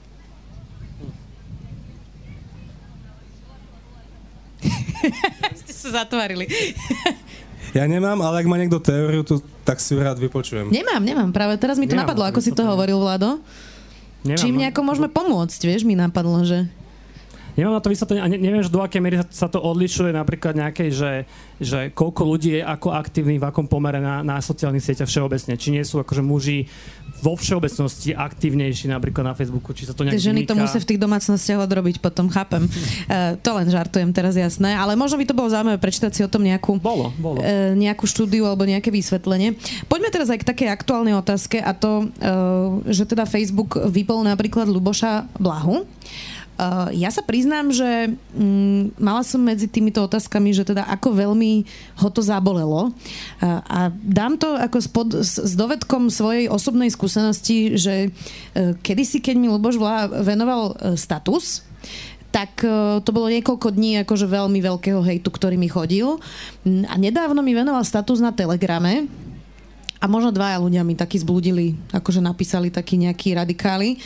Ste 5.65 5.73
sa 5.73 5.89
zatvarili. 6.03 6.47
Ja 7.75 7.91
nemám, 7.91 8.23
ale 8.23 8.45
ak 8.45 8.47
má 8.47 8.55
niekto 8.55 8.79
teóriu, 8.79 9.27
tu, 9.27 9.43
tak 9.67 9.83
si 9.83 9.97
ju 9.97 9.99
rád 9.99 10.21
vypočujem. 10.23 10.71
Nemám, 10.71 11.03
nemám. 11.03 11.31
Práve 11.35 11.59
teraz 11.59 11.75
mi 11.75 11.91
to 11.91 11.99
nemám, 11.99 12.07
napadlo, 12.07 12.25
ako 12.31 12.39
si 12.39 12.55
to 12.55 12.63
hovoril, 12.63 13.03
Vlado. 13.03 13.43
Nemám, 14.23 14.41
Čím 14.41 14.55
no. 14.55 14.61
nejako 14.63 14.81
môžeme 14.87 15.09
pomôcť, 15.11 15.61
vieš, 15.67 15.83
mi 15.83 15.99
napadlo, 15.99 16.47
že... 16.47 16.71
Nemám 17.55 17.79
na 17.79 17.83
to 17.83 17.91
vysvetlenie 17.91 18.23
a 18.23 18.29
ne, 18.31 18.39
neviem, 18.39 18.63
že 18.63 18.71
do 18.71 18.83
akej 18.83 18.99
miery 18.99 19.23
sa 19.31 19.47
to 19.47 19.63
odlišuje 19.63 20.11
napríklad 20.11 20.59
nejakej, 20.59 20.91
že, 20.91 21.13
že 21.63 21.79
koľko 21.95 22.23
ľudí 22.27 22.59
je 22.59 22.63
ako 22.67 22.91
aktívny 22.91 23.39
v 23.39 23.47
akom 23.47 23.71
pomere 23.71 24.03
na, 24.03 24.27
na 24.27 24.43
sociálnych 24.43 24.83
sieťach 24.83 25.07
všeobecne. 25.07 25.55
Či 25.55 25.71
nie 25.71 25.85
sú 25.87 26.03
akože 26.03 26.23
muži 26.23 26.67
vo 27.23 27.39
všeobecnosti 27.39 28.13
aktívnejší 28.13 28.91
napríklad 28.91 29.33
na 29.33 29.35
Facebooku, 29.39 29.71
či 29.71 29.87
sa 29.87 29.95
to 29.95 30.03
nejak 30.03 30.19
Ženy 30.19 30.51
to 30.51 30.59
musia 30.59 30.83
v 30.83 30.89
tých 30.93 31.01
domácnostiach 31.01 31.63
odrobiť 31.63 32.03
potom, 32.03 32.27
chápem. 32.27 32.67
Uh, 32.67 33.39
to 33.39 33.51
len 33.55 33.71
žartujem 33.71 34.11
teraz 34.11 34.35
jasné, 34.35 34.75
ale 34.75 34.99
možno 34.99 35.17
by 35.17 35.25
to 35.25 35.39
bolo 35.39 35.49
zaujímavé 35.49 35.79
prečítať 35.79 36.11
si 36.11 36.21
o 36.27 36.29
tom 36.29 36.43
nejakú, 36.43 36.77
bolo, 36.83 37.15
bolo. 37.17 37.39
Uh, 37.41 37.73
nejakú 37.79 38.05
štúdiu 38.05 38.45
alebo 38.45 38.67
nejaké 38.67 38.91
vysvetlenie. 38.91 39.55
Poďme 39.87 40.11
teraz 40.11 40.29
aj 40.29 40.43
k 40.43 40.49
takej 40.53 40.69
aktuálnej 40.75 41.15
otázke 41.15 41.63
a 41.63 41.71
to, 41.73 42.11
uh, 42.11 42.83
že 42.91 43.07
teda 43.07 43.25
Facebook 43.31 43.79
vypol 43.89 44.27
napríklad 44.27 44.67
Luboša 44.67 45.31
Blahu. 45.39 45.87
Uh, 46.55 46.87
ja 46.95 47.11
sa 47.11 47.19
priznám, 47.19 47.75
že 47.75 48.15
um, 48.39 48.95
mala 48.95 49.27
som 49.27 49.43
medzi 49.43 49.67
týmito 49.67 49.99
otázkami, 50.07 50.55
že 50.55 50.63
teda 50.63 50.87
ako 50.87 51.11
veľmi 51.11 51.67
ho 51.99 52.09
to 52.15 52.23
zabolelo. 52.23 52.95
Uh, 53.43 53.59
a 53.67 53.79
dám 53.91 54.39
to 54.39 54.55
ako 54.55 54.79
spod, 54.79 55.09
s, 55.19 55.55
dovedkom 55.59 56.15
svojej 56.15 56.47
osobnej 56.47 56.95
skúsenosti, 56.95 57.75
že 57.75 58.15
uh, 58.15 58.79
kedysi, 58.87 59.19
keď 59.19 59.35
mi 59.35 59.51
Luboš 59.51 59.83
Vlá 59.83 60.07
venoval 60.23 60.79
status, 60.95 61.67
tak 62.35 62.67
to 63.07 63.11
bolo 63.15 63.31
niekoľko 63.31 63.71
dní 63.71 64.03
akože 64.03 64.27
veľmi 64.27 64.59
veľkého 64.59 64.99
hejtu, 64.99 65.31
ktorý 65.31 65.55
mi 65.55 65.71
chodil. 65.71 66.19
A 66.67 66.95
nedávno 66.99 67.47
mi 67.47 67.55
venoval 67.55 67.87
status 67.87 68.19
na 68.19 68.35
Telegrame, 68.35 69.07
a 70.05 70.11
možno 70.11 70.37
dvaja 70.37 70.61
ľudia 70.61 70.85
mi 70.85 70.93
takí 70.93 71.17
zbludili, 71.17 71.81
akože 71.89 72.21
napísali 72.21 72.69
takí 72.69 73.01
nejakí 73.01 73.33
radikáli, 73.33 73.97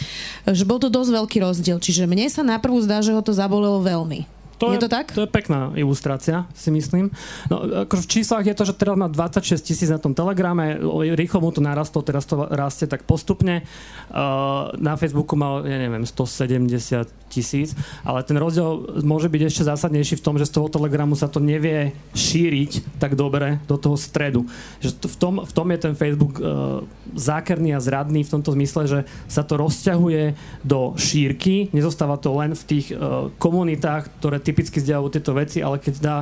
že 0.46 0.62
bol 0.62 0.78
to 0.78 0.86
dosť 0.86 1.10
veľký 1.10 1.38
rozdiel. 1.42 1.82
Čiže 1.82 2.06
mne 2.06 2.30
sa 2.30 2.46
naprvu 2.46 2.78
zdá, 2.86 3.02
že 3.02 3.10
ho 3.10 3.18
to 3.18 3.34
zabolelo 3.34 3.82
veľmi. 3.82 4.38
To 4.58 4.74
je, 4.74 4.78
je 4.78 4.86
to 4.86 4.90
tak? 4.90 5.14
To 5.14 5.22
je 5.22 5.30
pekná 5.30 5.70
ilustrácia, 5.78 6.46
si 6.54 6.74
myslím. 6.74 7.14
No, 7.46 7.86
ako 7.86 7.94
v 8.02 8.06
číslach 8.10 8.42
je 8.42 8.54
to, 8.58 8.66
že 8.66 8.74
teraz 8.74 8.98
má 8.98 9.06
26 9.06 9.54
tisíc 9.62 9.86
na 9.86 10.02
tom 10.02 10.18
telegrame, 10.18 10.78
rýchlo 11.14 11.38
mu 11.38 11.54
to 11.54 11.62
narastlo, 11.62 12.02
teraz 12.02 12.26
to 12.26 12.42
rastie 12.50 12.90
tak 12.90 13.06
postupne. 13.06 13.62
Uh, 14.10 14.74
na 14.82 14.98
Facebooku 14.98 15.38
mal, 15.38 15.62
ja 15.62 15.78
neviem, 15.78 16.02
170 16.02 17.27
tisíc, 17.28 17.76
ale 18.02 18.24
ten 18.24 18.34
rozdiel 18.40 19.00
môže 19.04 19.28
byť 19.28 19.42
ešte 19.44 19.68
zásadnejší 19.68 20.18
v 20.18 20.24
tom, 20.24 20.34
že 20.40 20.48
z 20.48 20.56
toho 20.56 20.72
telegramu 20.72 21.14
sa 21.14 21.28
to 21.28 21.38
nevie 21.38 21.92
šíriť 22.16 22.98
tak 22.98 23.14
dobre 23.14 23.60
do 23.68 23.76
toho 23.76 23.94
stredu. 23.94 24.48
Že 24.80 25.04
v 25.04 25.16
tom, 25.16 25.34
v 25.44 25.52
tom 25.52 25.66
je 25.70 25.78
ten 25.78 25.94
Facebook 25.94 26.40
uh, 26.40 26.82
zákerný 27.14 27.76
a 27.76 27.84
zradný 27.84 28.24
v 28.24 28.32
tomto 28.40 28.56
zmysle, 28.56 28.82
že 28.88 29.00
sa 29.28 29.44
to 29.44 29.60
rozťahuje 29.60 30.34
do 30.64 30.96
šírky, 30.96 31.68
nezostáva 31.76 32.16
to 32.16 32.32
len 32.34 32.56
v 32.56 32.64
tých 32.64 32.86
uh, 32.90 33.28
komunitách, 33.36 34.08
ktoré 34.18 34.40
typicky 34.40 34.80
zdieľajú 34.80 35.08
tieto 35.12 35.32
veci, 35.36 35.60
ale 35.60 35.78
keď 35.78 35.94
dá 36.00 36.18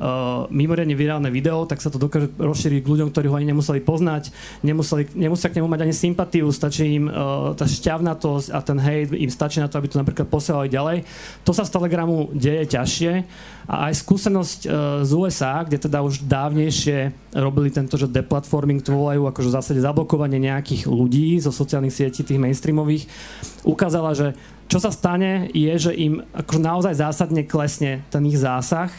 uh, 0.00 0.46
mimoriadne 0.52 0.96
virálne 0.96 1.30
video, 1.32 1.64
tak 1.64 1.80
sa 1.80 1.92
to 1.92 2.00
dokáže 2.00 2.32
rozšíriť 2.36 2.80
k 2.84 2.90
ľuďom, 2.90 3.08
ktorí 3.12 3.26
ho 3.28 3.36
ani 3.36 3.50
nemuseli 3.52 3.80
poznať, 3.82 4.30
nemuseli, 4.62 5.12
nemusia 5.16 5.52
k 5.52 5.60
nemu 5.60 5.68
mať 5.68 5.80
ani 5.84 5.94
sympatiu, 5.94 6.46
stačí 6.52 7.00
im 7.00 7.08
uh, 7.08 7.52
tá 7.56 7.68
šťavnatosť 7.68 8.48
a 8.52 8.58
ten 8.62 8.78
hejt 8.80 9.12
im 9.12 9.30
stačí 9.32 9.60
na 9.60 9.68
to, 9.68 9.76
aby 9.80 9.88
to 9.88 10.00
napríklad 10.00 10.28
posielali 10.28 10.68
ďalej. 10.72 11.04
To 11.44 11.52
sa 11.52 11.64
z 11.64 11.74
Telegramu 11.74 12.32
deje 12.32 12.76
ťažšie 12.76 13.12
a 13.66 13.90
aj 13.90 13.94
skúsenosť 14.00 14.60
uh, 14.66 14.70
z 15.02 15.10
USA, 15.16 15.64
kde 15.66 15.78
teda 15.82 16.04
už 16.04 16.24
dávnejšie 16.24 17.12
robili 17.36 17.68
tento, 17.68 17.98
že 18.00 18.08
deplatforming, 18.08 18.80
to 18.80 18.96
volajú 18.96 19.28
akože 19.28 19.48
v 19.52 19.56
zásade 19.56 19.80
zablokovanie 19.82 20.40
nejakých 20.40 20.88
ľudí 20.88 21.36
zo 21.42 21.52
sociálnych 21.52 21.92
sietí, 21.92 22.24
tých 22.24 22.40
mainstreamových, 22.40 23.08
ukázala, 23.66 24.16
že 24.16 24.32
čo 24.66 24.82
sa 24.82 24.90
stane 24.90 25.46
je, 25.54 25.70
že 25.78 25.92
im 25.94 26.26
akože 26.34 26.60
naozaj 26.62 26.94
zásadne 26.98 27.46
klesne 27.46 28.02
ten 28.10 28.22
ich 28.26 28.38
zásah 28.38 28.90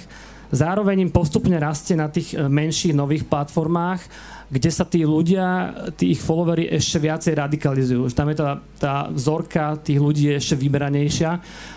Zároveň 0.48 1.08
im 1.08 1.12
postupne 1.12 1.60
rastie 1.60 2.00
na 2.00 2.08
tých 2.08 2.32
e, 2.32 2.48
menších 2.48 2.96
nových 2.96 3.28
platformách, 3.28 4.00
kde 4.48 4.72
sa 4.72 4.88
tí 4.88 5.04
ľudia, 5.04 5.76
tí 6.00 6.16
ich 6.16 6.24
followery 6.24 6.72
ešte 6.72 7.04
viacej 7.04 7.34
radikalizujú. 7.36 8.08
Tam 8.16 8.32
je 8.32 8.38
tá, 8.40 8.64
tá 8.80 8.96
vzorka 9.12 9.76
tých 9.84 10.00
ľudí 10.00 10.32
ešte 10.32 10.56
vyberanejšia 10.56 11.32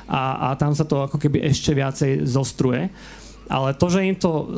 a, 0.07 0.23
a 0.47 0.49
tam 0.55 0.71
sa 0.71 0.87
to 0.87 1.03
ako 1.03 1.19
keby 1.19 1.51
ešte 1.51 1.75
viacej 1.75 2.23
zostruje. 2.31 2.87
Ale 3.51 3.75
to, 3.75 3.91
že 3.91 4.07
im 4.07 4.15
to 4.15 4.55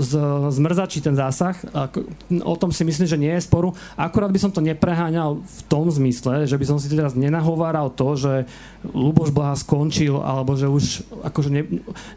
zmrzačí 0.52 1.00
ten 1.00 1.16
zásah, 1.16 1.56
o 2.44 2.54
tom 2.60 2.76
si 2.76 2.84
myslím, 2.84 3.08
že 3.08 3.16
nie 3.16 3.32
je 3.32 3.48
sporu. 3.48 3.72
Akurát 3.96 4.28
by 4.28 4.36
som 4.36 4.52
to 4.52 4.60
nepreháňal 4.60 5.40
v 5.40 5.60
tom 5.64 5.88
zmysle, 5.88 6.44
že 6.44 6.60
by 6.60 6.64
som 6.68 6.76
si 6.76 6.92
teraz 6.92 7.16
nenahováral 7.16 7.88
to, 7.88 8.20
že 8.20 8.44
Luboš 8.92 9.32
Blaha 9.32 9.56
skončil, 9.56 10.20
alebo 10.20 10.52
že 10.60 10.68
už 10.68 11.08
akože 11.24 11.48
ne, 11.48 11.62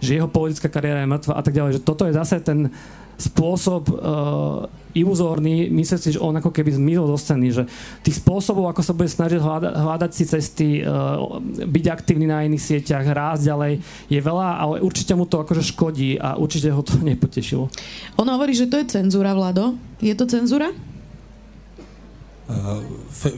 že 0.03 0.19
jeho 0.19 0.27
politická 0.27 0.67
kariéra 0.67 1.07
je 1.07 1.13
mŕtva 1.15 1.39
a 1.39 1.41
tak 1.47 1.55
ďalej. 1.55 1.79
Že 1.79 1.85
toto 1.87 2.03
je 2.11 2.13
zase 2.19 2.43
ten 2.43 2.67
spôsob 3.17 3.83
uh, 3.91 4.67
iluzórny, 4.95 5.67
myslieť 5.67 5.99
si, 5.99 6.09
že 6.15 6.23
on 6.23 6.31
ako 6.39 6.55
keby 6.55 6.71
zmizol 6.71 7.11
zo 7.11 7.19
scény, 7.19 7.51
že 7.51 7.63
tých 7.99 8.23
spôsobov, 8.23 8.71
ako 8.71 8.81
sa 8.81 8.95
bude 8.95 9.11
snažiť 9.11 9.39
hľadať, 9.43 9.73
hľadať 9.75 10.11
si 10.15 10.23
cesty, 10.23 10.69
uh, 10.79 11.19
byť 11.67 11.85
aktívny 11.91 12.25
na 12.31 12.47
iných 12.47 12.63
sieťach, 12.63 13.03
rásť 13.03 13.51
ďalej, 13.51 13.73
je 14.07 14.19
veľa, 14.23 14.49
ale 14.63 14.75
určite 14.79 15.11
mu 15.19 15.27
to 15.27 15.43
akože 15.43 15.67
škodí 15.75 16.15
a 16.15 16.39
určite 16.39 16.71
ho 16.71 16.79
to 16.79 16.95
nepotešilo. 17.11 17.67
On 18.15 18.27
hovorí, 18.31 18.55
že 18.55 18.71
to 18.71 18.79
je 18.79 18.87
cenzúra, 18.87 19.35
Vlado. 19.35 19.75
Je 19.99 20.15
to 20.15 20.23
cenzúra? 20.23 20.71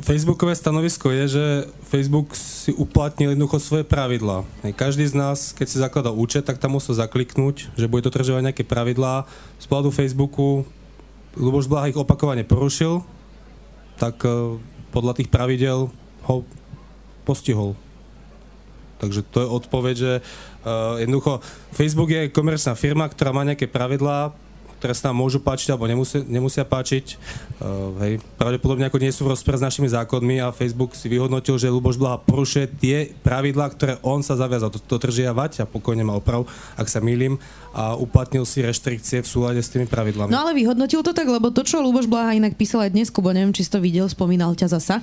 Facebookové 0.03 0.51
stanovisko 0.51 1.07
je, 1.15 1.39
že 1.39 1.45
Facebook 1.87 2.35
si 2.35 2.75
uplatnil 2.75 3.31
jednoducho 3.31 3.63
svoje 3.63 3.87
pravidlá. 3.87 4.43
Každý 4.75 5.07
z 5.07 5.15
nás, 5.15 5.55
keď 5.55 5.67
si 5.71 5.79
zakladá 5.79 6.11
účet, 6.11 6.43
tak 6.43 6.59
tam 6.59 6.75
musel 6.75 6.91
zakliknúť, 6.99 7.71
že 7.79 7.87
bude 7.87 8.03
dodržovať 8.03 8.51
nejaké 8.51 8.67
pravidlá. 8.67 9.23
Z 9.63 9.65
pohľadu 9.71 9.95
Facebooku 9.95 10.67
Luboš 11.39 11.71
Blaha 11.71 11.87
ich 11.87 11.95
opakovane 11.95 12.43
porušil, 12.43 12.99
tak 13.95 14.19
uh, 14.27 14.59
podľa 14.91 15.23
tých 15.23 15.31
pravidel 15.31 15.87
ho 16.27 16.35
postihol. 17.23 17.79
Takže 18.99 19.23
to 19.29 19.37
je 19.39 19.47
odpoveď, 19.47 19.95
že 19.95 20.13
uh, 20.19 20.99
jednoducho 20.99 21.39
Facebook 21.71 22.11
je 22.11 22.27
komerčná 22.27 22.75
firma, 22.75 23.07
ktorá 23.07 23.31
má 23.31 23.47
nejaké 23.47 23.71
pravidlá, 23.71 24.35
ktoré 24.77 24.93
sa 24.93 25.09
nám 25.09 25.25
môžu 25.25 25.41
páčiť 25.41 25.73
alebo 25.73 25.89
nemusia, 25.89 26.21
nemusia 26.23 26.63
páčiť. 26.63 27.17
Uh, 27.57 27.93
hej, 28.05 28.13
pravdepodobne 28.37 28.85
ako 28.85 29.01
nie 29.01 29.11
sú 29.11 29.25
v 29.25 29.33
rozpore 29.33 29.57
s 29.57 29.65
našimi 29.65 29.89
zákonmi 29.89 30.39
a 30.41 30.53
Facebook 30.53 30.93
si 30.93 31.09
vyhodnotil, 31.09 31.57
že 31.57 31.73
Luboš 31.73 31.97
Blaha 31.97 32.21
porušuje 32.21 32.65
tie 32.77 32.97
pravidlá, 33.25 33.73
ktoré 33.73 33.97
on 34.05 34.21
sa 34.21 34.37
zaviazal 34.37 34.69
dotržiavať 34.69 35.61
a 35.61 35.69
pokojne 35.69 36.05
ma 36.05 36.15
oprav, 36.15 36.45
ak 36.77 36.87
sa 36.87 37.01
mýlim 37.01 37.41
a 37.77 37.93
uplatnil 37.93 38.41
si 38.41 38.65
reštrikcie 38.65 39.21
v 39.21 39.27
súlade 39.29 39.61
s 39.61 39.69
tými 39.69 39.85
pravidlami. 39.85 40.33
No 40.33 40.41
ale 40.41 40.57
vyhodnotil 40.57 41.05
to 41.05 41.13
tak, 41.13 41.29
lebo 41.29 41.53
to, 41.53 41.61
čo 41.61 41.77
Luboš 41.77 42.09
Blaha 42.09 42.33
inak 42.33 42.57
písal 42.57 42.89
aj 42.89 42.91
dnes, 42.97 43.13
Kubo, 43.13 43.29
neviem, 43.29 43.53
či 43.53 43.61
si 43.61 43.69
to 43.69 43.77
videl, 43.77 44.09
spomínal 44.09 44.57
ťa 44.57 44.73
zasa, 44.73 44.97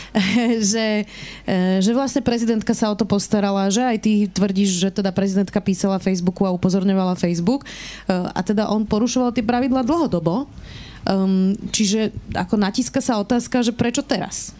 že, 0.72 1.08
e, 1.48 1.54
že 1.80 1.90
vlastne 1.96 2.20
prezidentka 2.20 2.76
sa 2.76 2.92
o 2.92 2.94
to 2.94 3.08
postarala, 3.08 3.72
že 3.72 3.80
aj 3.80 3.98
ty 4.04 4.28
tvrdíš, 4.28 4.76
že 4.76 4.88
teda 4.92 5.08
prezidentka 5.08 5.56
písala 5.64 5.96
Facebooku 5.96 6.44
a 6.44 6.52
upozorňovala 6.52 7.16
Facebook 7.16 7.64
e, 7.64 8.12
a 8.12 8.40
teda 8.44 8.68
on 8.68 8.84
porušoval 8.84 9.32
tie 9.32 9.40
pravidla 9.40 9.80
dlhodobo. 9.80 10.44
Um, 11.02 11.58
čiže 11.74 12.14
ako 12.30 12.54
natíska 12.62 13.02
sa 13.02 13.18
otázka, 13.18 13.66
že 13.66 13.74
prečo 13.74 14.06
teraz? 14.06 14.54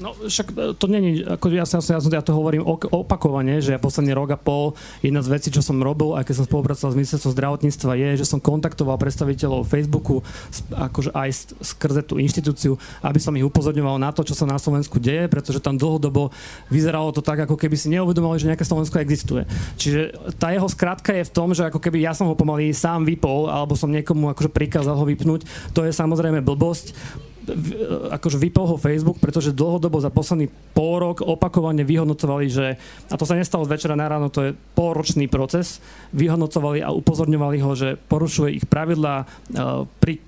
No 0.00 0.16
však 0.16 0.48
e, 0.56 0.72
to 0.74 0.88
není, 0.88 1.20
ako 1.20 1.52
ja, 1.52 1.68
ja, 1.68 2.00
ja 2.00 2.22
to 2.24 2.32
hovorím 2.32 2.64
opakovane, 2.88 3.60
že 3.60 3.76
ja 3.76 3.80
posledný 3.80 4.16
rok 4.16 4.32
a 4.32 4.38
pol, 4.40 4.72
jedna 5.04 5.20
z 5.20 5.28
vecí, 5.28 5.48
čo 5.52 5.60
som 5.60 5.76
robil, 5.76 6.16
aj 6.16 6.24
keď 6.24 6.34
som 6.40 6.48
spolupracoval 6.48 6.96
s 6.96 6.98
ministerstvom 6.98 7.32
zdravotníctva, 7.36 7.92
je, 8.00 8.10
že 8.24 8.26
som 8.26 8.40
kontaktoval 8.40 8.96
predstaviteľov 8.96 9.68
Facebooku 9.68 10.24
akože 10.72 11.12
aj 11.12 11.52
skrze 11.60 12.00
tú 12.08 12.16
inštitúciu, 12.16 12.80
aby 13.04 13.20
som 13.20 13.36
ich 13.36 13.44
upozorňoval 13.44 14.00
na 14.00 14.08
to, 14.10 14.24
čo 14.24 14.32
sa 14.32 14.48
na 14.48 14.56
Slovensku 14.56 14.96
deje, 14.96 15.28
pretože 15.28 15.60
tam 15.60 15.76
dlhodobo 15.76 16.32
vyzeralo 16.72 17.12
to 17.12 17.20
tak, 17.20 17.44
ako 17.44 17.60
keby 17.60 17.76
si 17.76 17.92
neuvedomovali, 17.92 18.40
že 18.40 18.48
nejaké 18.48 18.64
Slovensko 18.64 19.04
existuje. 19.04 19.44
Čiže 19.76 20.32
tá 20.40 20.48
jeho 20.56 20.66
skratka 20.72 21.12
je 21.12 21.28
v 21.28 21.34
tom, 21.36 21.52
že 21.52 21.68
ako 21.68 21.76
keby 21.76 22.00
ja 22.00 22.16
som 22.16 22.24
ho 22.24 22.34
pomaly 22.34 22.72
sám 22.72 23.04
vypol, 23.04 23.52
alebo 23.52 23.76
som 23.76 23.92
niekomu 23.92 24.32
akože 24.32 24.48
prikázal 24.48 24.96
ho 24.96 25.04
vypnúť, 25.04 25.44
to 25.76 25.84
je 25.84 25.92
samozrejme 25.92 26.40
blbosť 26.40 26.96
akože 28.10 28.38
vypol 28.38 28.66
ho 28.70 28.76
Facebook, 28.76 29.18
pretože 29.18 29.56
dlhodobo 29.56 29.98
za 30.00 30.12
posledný 30.12 30.52
pol 30.76 31.00
rok 31.00 31.24
opakovane 31.24 31.82
vyhodnocovali, 31.82 32.46
že, 32.48 32.76
a 33.10 33.14
to 33.16 33.24
sa 33.24 33.36
nestalo 33.36 33.66
z 33.66 33.72
večera 33.72 33.98
na 33.98 34.06
ráno, 34.06 34.28
to 34.28 34.50
je 34.50 34.56
polročný 34.76 35.26
proces, 35.26 35.82
vyhodnocovali 36.12 36.84
a 36.84 36.94
upozorňovali 36.94 37.58
ho, 37.60 37.72
že 37.74 37.98
porušuje 38.08 38.60
ich 38.60 38.66
pravidlá. 38.68 39.24
E, 39.24 39.24
pri, 39.98 40.20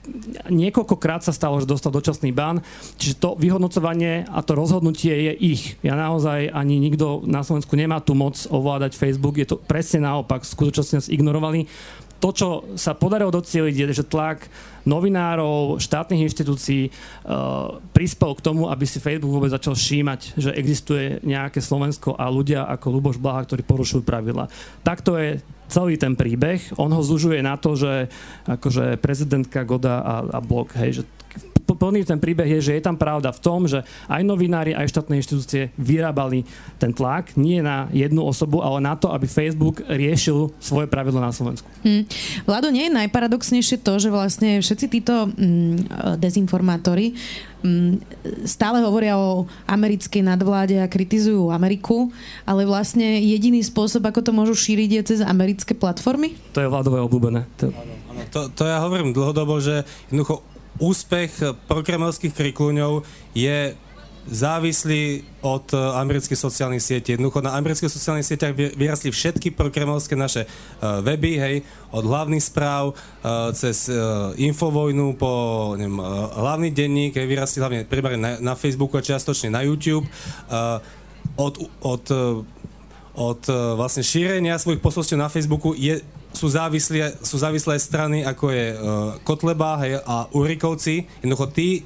niekoľkokrát 0.48 1.22
sa 1.22 1.33
stalo, 1.33 1.61
že 1.62 1.70
dostal 1.70 1.94
dočasný 1.94 2.33
bán, 2.35 2.64
čiže 2.98 3.20
to 3.20 3.37
vyhodnocovanie 3.38 4.27
a 4.29 4.40
to 4.42 4.57
rozhodnutie 4.57 5.12
je 5.12 5.33
ich. 5.37 5.62
Ja 5.85 5.94
naozaj 5.94 6.51
ani 6.51 6.81
nikto 6.81 7.22
na 7.25 7.44
Slovensku 7.46 7.77
nemá 7.79 8.03
tu 8.03 8.16
moc 8.16 8.37
ovládať 8.48 8.98
Facebook, 8.98 9.38
je 9.38 9.48
to 9.48 9.61
presne 9.61 10.05
naopak, 10.05 10.42
v 10.42 10.53
skutočnosti 10.53 10.94
nás 10.98 11.09
ignorovali 11.12 11.68
to, 12.22 12.30
čo 12.30 12.48
sa 12.78 12.94
podarilo 12.94 13.35
docieliť, 13.35 13.74
je, 13.74 13.87
že 13.98 14.06
tlak 14.06 14.46
novinárov, 14.87 15.82
štátnych 15.82 16.30
inštitúcií 16.30 16.87
uh, 16.87 17.82
prispel 17.90 18.38
k 18.38 18.44
tomu, 18.46 18.70
aby 18.70 18.87
si 18.87 19.02
Facebook 19.02 19.35
vôbec 19.35 19.50
začal 19.50 19.74
všímať, 19.74 20.38
že 20.38 20.54
existuje 20.54 21.18
nejaké 21.26 21.58
Slovensko 21.58 22.14
a 22.14 22.30
ľudia 22.30 22.62
ako 22.70 22.87
Luboš 22.94 23.18
Blaha, 23.18 23.42
ktorí 23.42 23.66
porušujú 23.66 24.06
pravidla. 24.06 24.46
Takto 24.87 25.18
je 25.18 25.42
celý 25.66 25.98
ten 25.98 26.14
príbeh. 26.14 26.62
On 26.78 26.90
ho 26.94 27.02
zužuje 27.02 27.42
na 27.42 27.58
to, 27.58 27.74
že 27.74 28.06
akože 28.46 29.02
prezidentka 29.02 29.66
Goda 29.66 29.98
a, 29.98 30.14
a 30.22 30.38
blok, 30.38 30.78
hej, 30.78 31.02
že 31.02 31.04
plný 31.83 32.07
ten 32.07 32.23
príbeh 32.23 32.47
je, 32.47 32.71
že 32.71 32.73
je 32.79 32.87
tam 32.87 32.95
pravda 32.95 33.35
v 33.35 33.42
tom, 33.42 33.66
že 33.66 33.83
aj 34.07 34.23
novinári, 34.23 34.71
aj 34.71 34.87
štátne 34.87 35.18
inštitúcie 35.18 35.75
vyrábali 35.75 36.47
ten 36.79 36.95
tlak 36.95 37.35
nie 37.35 37.59
na 37.59 37.90
jednu 37.90 38.23
osobu, 38.23 38.62
ale 38.62 38.79
na 38.79 38.95
to, 38.95 39.11
aby 39.11 39.27
Facebook 39.27 39.83
riešil 39.90 40.55
svoje 40.62 40.87
pravidlo 40.87 41.18
na 41.18 41.35
Slovensku. 41.35 41.66
Hmm. 41.83 42.07
Vlado, 42.47 42.71
nie 42.71 42.87
je 42.87 42.95
najparadoxnejšie 43.03 43.83
to, 43.83 43.99
že 43.99 44.14
vlastne 44.14 44.62
všetci 44.62 44.87
títo 44.87 45.27
mm, 45.27 46.23
dezinformátori 46.23 47.18
mm, 47.66 47.92
stále 48.47 48.79
hovoria 48.87 49.18
o 49.18 49.51
americkej 49.66 50.23
nadvláde 50.23 50.79
a 50.79 50.87
kritizujú 50.87 51.51
Ameriku, 51.51 52.14
ale 52.47 52.62
vlastne 52.62 53.18
jediný 53.18 53.59
spôsob, 53.59 54.07
ako 54.07 54.23
to 54.23 54.31
môžu 54.31 54.55
šíriť, 54.55 55.03
je 55.03 55.03
cez 55.03 55.18
americké 55.18 55.75
platformy? 55.75 56.38
To 56.55 56.62
je 56.62 56.71
vládové 56.71 57.03
obľúbené. 57.03 57.42
To... 57.59 57.75
to, 58.31 58.40
to 58.55 58.62
ja 58.71 58.79
hovorím 58.79 59.11
dlhodobo, 59.11 59.59
že 59.59 59.83
jednoducho 60.07 60.53
úspech 60.80 61.32
prokremelských 61.68 62.32
kriklúňov 62.32 63.04
je 63.37 63.74
závislí 64.22 65.26
od 65.42 65.66
e, 65.74 65.76
amerických 65.76 66.38
sociálnych 66.38 66.78
sietí. 66.78 67.18
Jednoducho 67.18 67.42
na 67.42 67.58
amerických 67.58 67.90
sociálnych 67.90 68.22
sieťach 68.22 68.54
vyrastli 68.54 69.11
všetky 69.11 69.50
prokremelské 69.50 70.14
naše 70.14 70.46
uh, 70.46 71.02
weby, 71.02 71.42
hej, 71.42 71.56
od 71.90 72.06
hlavných 72.06 72.38
správ 72.38 72.94
uh, 72.94 73.50
cez 73.50 73.90
Infovojnu 74.38 75.18
po 75.18 75.74
neviem, 75.74 75.98
hlavný 76.38 76.70
denník, 76.70 77.18
hej, 77.18 77.26
vyrastli 77.26 77.58
hlavne 77.58 77.82
primárne 77.82 78.20
na, 78.22 78.32
na 78.38 78.54
Facebooku 78.54 78.94
a 78.94 79.02
čiastočne 79.02 79.50
na 79.50 79.66
YouTube. 79.66 80.06
Od, 81.35 81.54
od, 81.82 82.04
od 83.18 83.40
uh, 83.50 83.74
vlastne 83.74 84.06
šírenia 84.06 84.54
svojich 84.54 84.78
posolstiev 84.78 85.18
na 85.18 85.32
Facebooku 85.32 85.74
je 85.74 85.98
sú 86.33 86.49
závislé, 86.49 87.14
sú 87.21 87.37
závislé 87.38 87.77
strany, 87.79 88.25
ako 88.25 88.45
je 88.51 88.66
uh, 88.73 88.79
Kotleba 89.23 89.77
hej, 89.85 90.01
a 90.03 90.27
Urikovci. 90.33 91.07
Jednoducho 91.21 91.53
tí 91.53 91.85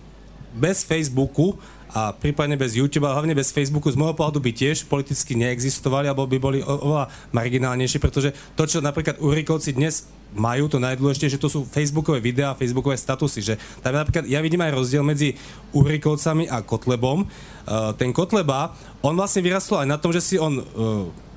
bez 0.56 0.86
Facebooku 0.86 1.58
a 1.96 2.12
prípadne 2.12 2.60
bez 2.60 2.76
YouTube, 2.76 3.08
ale 3.08 3.16
hlavne 3.22 3.32
bez 3.32 3.48
Facebooku 3.48 3.88
z 3.88 3.96
môjho 3.96 4.12
pohľadu 4.12 4.36
by 4.42 4.52
tiež 4.52 4.84
politicky 4.84 5.32
neexistovali, 5.32 6.10
alebo 6.10 6.28
by 6.28 6.36
boli 6.36 6.58
oveľa 6.60 7.08
marginálnejší, 7.32 7.96
pretože 7.96 8.36
to, 8.52 8.68
čo 8.68 8.84
napríklad 8.84 9.16
Urikovci 9.16 9.72
dnes 9.72 10.04
majú, 10.36 10.68
to 10.68 10.76
najdôležitejšie, 10.76 11.40
to 11.40 11.48
sú 11.48 11.64
Facebookové 11.64 12.20
videá, 12.20 12.52
Facebookové 12.52 13.00
statusy, 13.00 13.40
že 13.40 13.54
tam 13.80 13.96
napríklad 13.96 14.28
ja 14.28 14.44
vidím 14.44 14.60
aj 14.60 14.76
rozdiel 14.76 15.00
medzi 15.00 15.40
Urikovcami 15.72 16.52
a 16.52 16.60
Kotlebom. 16.60 17.24
Uh, 17.24 17.96
ten 17.96 18.12
Kotleba, 18.12 18.76
on 19.00 19.16
vlastne 19.16 19.40
vyrastol 19.40 19.80
aj 19.80 19.88
na 19.88 19.96
tom, 19.96 20.12
že 20.12 20.20
si 20.20 20.36
on 20.36 20.60
uh, 20.60 20.64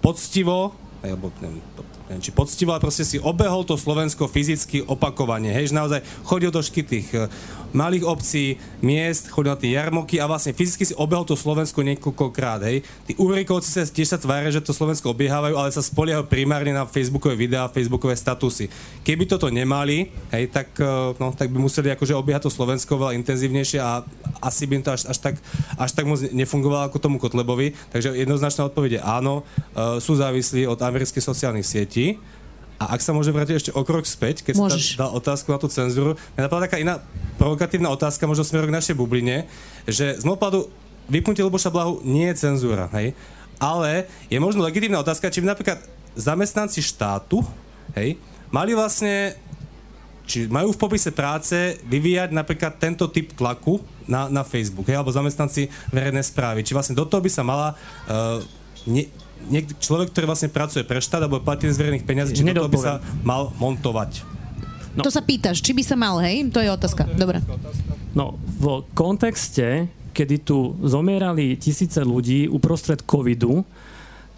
poctivo, 0.04 0.76
alebo 1.00 1.32
neviem, 1.40 1.64
neviem, 2.10 2.26
či 2.26 2.34
poctivo, 2.34 2.74
ale 2.74 2.82
proste 2.82 3.06
si 3.06 3.22
obehol 3.22 3.62
to 3.62 3.78
Slovensko 3.78 4.26
fyzicky 4.26 4.82
opakovane. 4.82 5.54
Hej, 5.54 5.70
že 5.70 5.78
naozaj 5.78 6.02
chodil 6.26 6.50
do 6.50 6.58
škytých 6.58 7.08
eh, 7.14 7.30
malých 7.70 8.02
obcí, 8.10 8.58
miest, 8.82 9.30
chodil 9.30 9.54
na 9.54 9.62
tie 9.62 9.78
jarmoky 9.78 10.18
a 10.18 10.26
vlastne 10.26 10.58
fyzicky 10.58 10.90
si 10.90 10.98
obehol 10.98 11.22
to 11.22 11.38
Slovensko 11.38 11.86
niekoľkokrát. 11.86 12.66
Hej. 12.66 12.82
Tí 13.06 13.14
úrikovci 13.22 13.70
sa 13.70 13.86
tiež 13.86 14.10
sa 14.10 14.18
tvária, 14.18 14.50
že 14.50 14.66
to 14.66 14.74
Slovensko 14.74 15.14
obiehávajú, 15.14 15.54
ale 15.54 15.70
sa 15.70 15.86
spoliehajú 15.86 16.26
primárne 16.26 16.74
na 16.74 16.90
facebookové 16.90 17.38
videá, 17.38 17.70
facebookové 17.70 18.18
statusy. 18.18 18.74
Keby 19.06 19.30
toto 19.30 19.46
nemali, 19.54 20.10
hej, 20.34 20.50
tak, 20.50 20.74
eh, 20.82 20.90
no, 21.22 21.30
tak 21.38 21.54
by 21.54 21.62
museli 21.62 21.94
akože 21.94 22.18
obiehať 22.18 22.50
to 22.50 22.52
Slovensko 22.52 22.98
veľa 22.98 23.14
intenzívnejšie 23.22 23.78
a 23.78 24.02
asi 24.42 24.66
by 24.66 24.82
to 24.82 24.98
až, 24.98 25.06
až, 25.06 25.18
tak, 25.22 25.36
až 25.78 25.92
tak 25.94 26.10
moc 26.10 26.18
nefungovalo 26.34 26.90
ako 26.90 26.98
tomu 26.98 27.22
Kotlebovi. 27.22 27.78
Takže 27.94 28.18
jednoznačná 28.18 28.66
odpoveď 28.66 28.98
je 28.98 29.02
áno, 29.04 29.44
uh, 29.44 30.00
sú 30.02 30.16
závislí 30.16 30.66
od 30.66 30.80
amerických 30.80 31.22
sociálnych 31.22 31.68
sietí 31.68 31.99
deti. 32.00 32.08
A 32.80 32.96
ak 32.96 33.04
sa 33.04 33.12
môže 33.12 33.36
vrátiť 33.36 33.56
ešte 33.60 33.72
o 33.76 33.84
krok 33.84 34.08
späť, 34.08 34.40
keď 34.40 34.56
Môžeš. 34.56 34.96
si 34.96 34.96
dal 34.96 35.12
otázku 35.12 35.52
na 35.52 35.60
tú 35.60 35.68
cenzúru, 35.68 36.16
mňa 36.40 36.48
napadla 36.48 36.64
taká 36.64 36.80
iná 36.80 37.04
provokatívna 37.36 37.92
otázka, 37.92 38.24
možno 38.24 38.48
smerom 38.48 38.72
k 38.72 38.78
našej 38.80 38.96
bubline, 38.96 39.52
že 39.84 40.16
z 40.16 40.24
môjho 40.24 40.40
pohľadu 40.40 40.62
vypnutie 41.12 41.44
Luboša 41.44 41.76
Blahu 41.76 42.00
nie 42.08 42.32
je 42.32 42.40
cenzúra, 42.40 42.88
hej? 42.96 43.12
Ale 43.60 44.08
je 44.32 44.40
možno 44.40 44.64
legitímna 44.64 45.04
otázka, 45.04 45.28
či 45.28 45.44
by 45.44 45.52
napríklad 45.52 45.84
zamestnanci 46.16 46.80
štátu, 46.80 47.44
hej, 48.00 48.16
mali 48.48 48.72
vlastne, 48.72 49.36
či 50.24 50.48
majú 50.48 50.72
v 50.72 50.80
popise 50.80 51.12
práce 51.12 51.84
vyvíjať 51.84 52.32
napríklad 52.32 52.80
tento 52.80 53.12
typ 53.12 53.36
tlaku 53.36 53.84
na, 54.08 54.32
na 54.32 54.48
Facebook, 54.48 54.88
hej, 54.88 55.04
alebo 55.04 55.12
zamestnanci 55.12 55.68
verejnej 55.92 56.24
správy. 56.24 56.64
Či 56.64 56.72
vlastne 56.72 56.96
do 56.96 57.04
toho 57.04 57.20
by 57.20 57.28
sa 57.28 57.44
mala 57.44 57.76
uh, 58.08 58.40
ne, 58.88 59.12
niekto, 59.48 59.78
človek, 59.80 60.12
ktorý 60.12 60.26
vlastne 60.28 60.52
pracuje 60.52 60.84
pre 60.84 61.00
štát 61.00 61.24
alebo 61.24 61.40
platí 61.40 61.72
z 61.72 61.80
verejných 61.80 62.04
peniazí, 62.04 62.36
či 62.36 62.44
toto 62.44 62.68
by 62.68 62.80
sa 62.80 62.94
mal 63.24 63.56
montovať. 63.56 64.26
No. 64.98 65.06
To 65.06 65.14
sa 65.14 65.24
pýtaš, 65.24 65.64
či 65.64 65.72
by 65.72 65.84
sa 65.86 65.96
mal, 65.96 66.20
hej? 66.20 66.50
To 66.52 66.60
je 66.60 66.68
otázka. 66.68 67.08
Dobre. 67.16 67.40
No, 68.18 68.36
v 68.42 68.84
kontexte, 68.98 69.88
kedy 70.12 70.36
tu 70.44 70.76
zomierali 70.82 71.56
tisíce 71.56 72.02
ľudí 72.02 72.50
uprostred 72.50 73.06
covidu, 73.06 73.64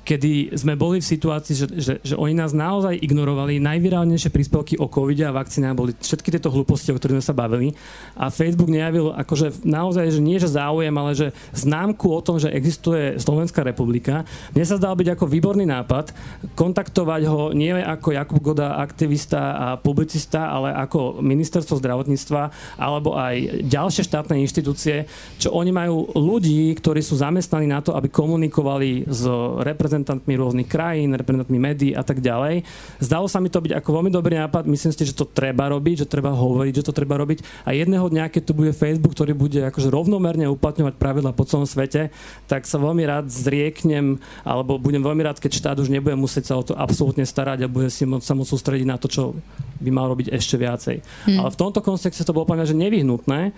kedy 0.01 0.57
sme 0.57 0.73
boli 0.73 0.97
v 0.97 1.05
situácii, 1.05 1.53
že, 1.53 1.67
že, 1.77 1.93
že 2.01 2.15
oni 2.17 2.33
nás 2.33 2.57
naozaj 2.57 2.97
ignorovali. 2.97 3.61
Najvirálnejšie 3.61 4.33
príspevky 4.33 4.75
o 4.81 4.89
covide 4.89 5.29
a 5.29 5.35
vakcínach 5.35 5.77
boli 5.77 5.93
všetky 5.93 6.33
tieto 6.33 6.49
hlúposti, 6.49 6.89
o 6.89 6.97
ktorých 6.97 7.21
sme 7.21 7.25
sa 7.25 7.37
bavili. 7.37 7.77
A 8.17 8.33
Facebook 8.33 8.73
nejavil 8.73 9.13
akože 9.13 9.61
naozaj, 9.61 10.17
že 10.17 10.21
nie 10.21 10.41
že 10.41 10.49
záujem, 10.49 10.93
ale 10.97 11.11
že 11.13 11.27
známku 11.53 12.09
o 12.09 12.21
tom, 12.25 12.41
že 12.41 12.49
existuje 12.49 13.21
Slovenská 13.21 13.61
republika. 13.61 14.25
Mne 14.57 14.65
sa 14.65 14.81
zdal 14.81 14.97
byť 14.97 15.13
ako 15.13 15.25
výborný 15.29 15.69
nápad 15.69 16.11
kontaktovať 16.57 17.21
ho 17.29 17.53
nie 17.53 17.71
ako 17.71 18.09
Jakub 18.11 18.41
Goda, 18.41 18.81
aktivista 18.81 19.55
a 19.55 19.67
publicista, 19.77 20.49
ale 20.49 20.73
ako 20.73 21.21
ministerstvo 21.21 21.77
zdravotníctva 21.77 22.75
alebo 22.81 23.15
aj 23.15 23.63
ďalšie 23.69 24.03
štátne 24.03 24.41
inštitúcie, 24.41 25.05
čo 25.37 25.53
oni 25.53 25.69
majú 25.69 26.09
ľudí, 26.17 26.73
ktorí 26.75 26.99
sú 26.99 27.15
zamestnaní 27.15 27.69
na 27.69 27.79
to, 27.79 27.93
aby 27.93 28.09
komunikovali 28.09 29.05
s 29.07 29.23
reprezentantmi 29.61 29.90
reprezentantmi 29.91 30.39
rôznych 30.39 30.71
krajín, 30.71 31.11
reprezentantmi 31.11 31.59
médií 31.59 31.91
a 31.91 31.99
tak 31.99 32.23
ďalej. 32.23 32.63
Zdalo 33.03 33.27
sa 33.27 33.43
mi 33.43 33.51
to 33.51 33.59
byť 33.59 33.75
ako 33.75 33.89
veľmi 33.99 34.07
dobrý 34.07 34.39
nápad. 34.39 34.63
Myslím 34.71 34.95
si, 34.95 35.03
že 35.03 35.11
to 35.11 35.27
treba 35.27 35.67
robiť, 35.67 36.07
že 36.07 36.07
treba 36.07 36.31
hovoriť, 36.31 36.79
že 36.79 36.87
to 36.87 36.95
treba 36.95 37.19
robiť. 37.19 37.43
A 37.67 37.75
jedného 37.75 38.07
dňa, 38.07 38.31
keď 38.31 38.41
tu 38.47 38.55
bude 38.55 38.71
Facebook, 38.71 39.11
ktorý 39.11 39.35
bude 39.35 39.59
akože 39.67 39.91
rovnomerne 39.91 40.47
uplatňovať 40.47 40.95
pravidla 40.95 41.35
po 41.35 41.43
celom 41.43 41.67
svete, 41.67 42.07
tak 42.47 42.63
sa 42.63 42.79
veľmi 42.79 43.03
rád 43.03 43.27
zrieknem, 43.27 44.15
alebo 44.47 44.79
budem 44.79 45.03
veľmi 45.03 45.27
rád, 45.27 45.43
keď 45.43 45.51
štát 45.59 45.77
už 45.83 45.91
nebude 45.91 46.15
musieť 46.15 46.55
sa 46.55 46.55
o 46.55 46.63
to 46.63 46.71
absolútne 46.71 47.27
starať 47.27 47.67
a 47.67 47.71
bude 47.71 47.91
si 47.91 48.07
sa 48.07 48.33
môcť 48.33 48.47
sústrediť 48.47 48.87
na 48.87 48.95
to, 48.95 49.11
čo 49.11 49.35
by 49.83 49.89
mal 49.91 50.07
robiť 50.07 50.31
ešte 50.31 50.55
viacej. 50.55 51.03
Hmm. 51.27 51.43
Ale 51.43 51.49
v 51.51 51.59
tomto 51.59 51.83
kontexte 51.83 52.23
to 52.23 52.31
bolo 52.31 52.47
povedať, 52.47 52.71
že 52.71 52.79
nevyhnutné 52.79 53.51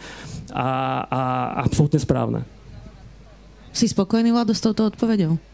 a, 0.50 0.70
a 1.06 1.22
absolútne 1.62 2.02
správne. 2.02 2.42
Si 3.74 3.90
spokojný, 3.90 4.30
Vlado, 4.30 4.54
s 4.54 4.62
touto 4.62 4.86
odpovedou? 4.86 5.53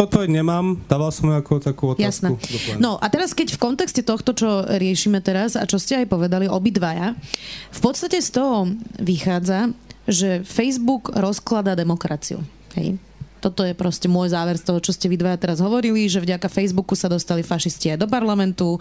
Odpoveď 0.00 0.32
nemám, 0.32 0.80
dával 0.88 1.12
som 1.12 1.28
ako 1.28 1.60
takú 1.60 1.92
otázku. 1.92 2.40
Jasné. 2.40 2.80
No 2.80 2.96
a 2.96 3.06
teraz 3.12 3.36
keď 3.36 3.52
v 3.52 3.60
kontexte 3.60 4.00
tohto, 4.00 4.32
čo 4.32 4.64
riešime 4.64 5.20
teraz 5.20 5.60
a 5.60 5.68
čo 5.68 5.76
ste 5.76 6.00
aj 6.00 6.08
povedali 6.08 6.48
obidvaja, 6.48 7.12
v 7.68 7.80
podstate 7.84 8.24
z 8.24 8.32
toho 8.32 8.72
vychádza, 8.96 9.76
že 10.08 10.40
Facebook 10.48 11.12
rozkladá 11.12 11.76
demokraciu. 11.76 12.40
Hej? 12.80 12.96
Toto 13.40 13.64
je 13.64 13.72
proste 13.72 14.04
môj 14.04 14.36
záver 14.36 14.60
z 14.60 14.68
toho, 14.68 14.78
čo 14.84 14.92
ste 14.92 15.08
vy 15.08 15.16
dvaja 15.16 15.40
teraz 15.40 15.64
hovorili, 15.64 16.04
že 16.08 16.20
vďaka 16.20 16.52
Facebooku 16.52 16.92
sa 16.92 17.08
dostali 17.08 17.40
fašisti 17.40 17.96
aj 17.96 18.04
do 18.04 18.08
parlamentu, 18.08 18.76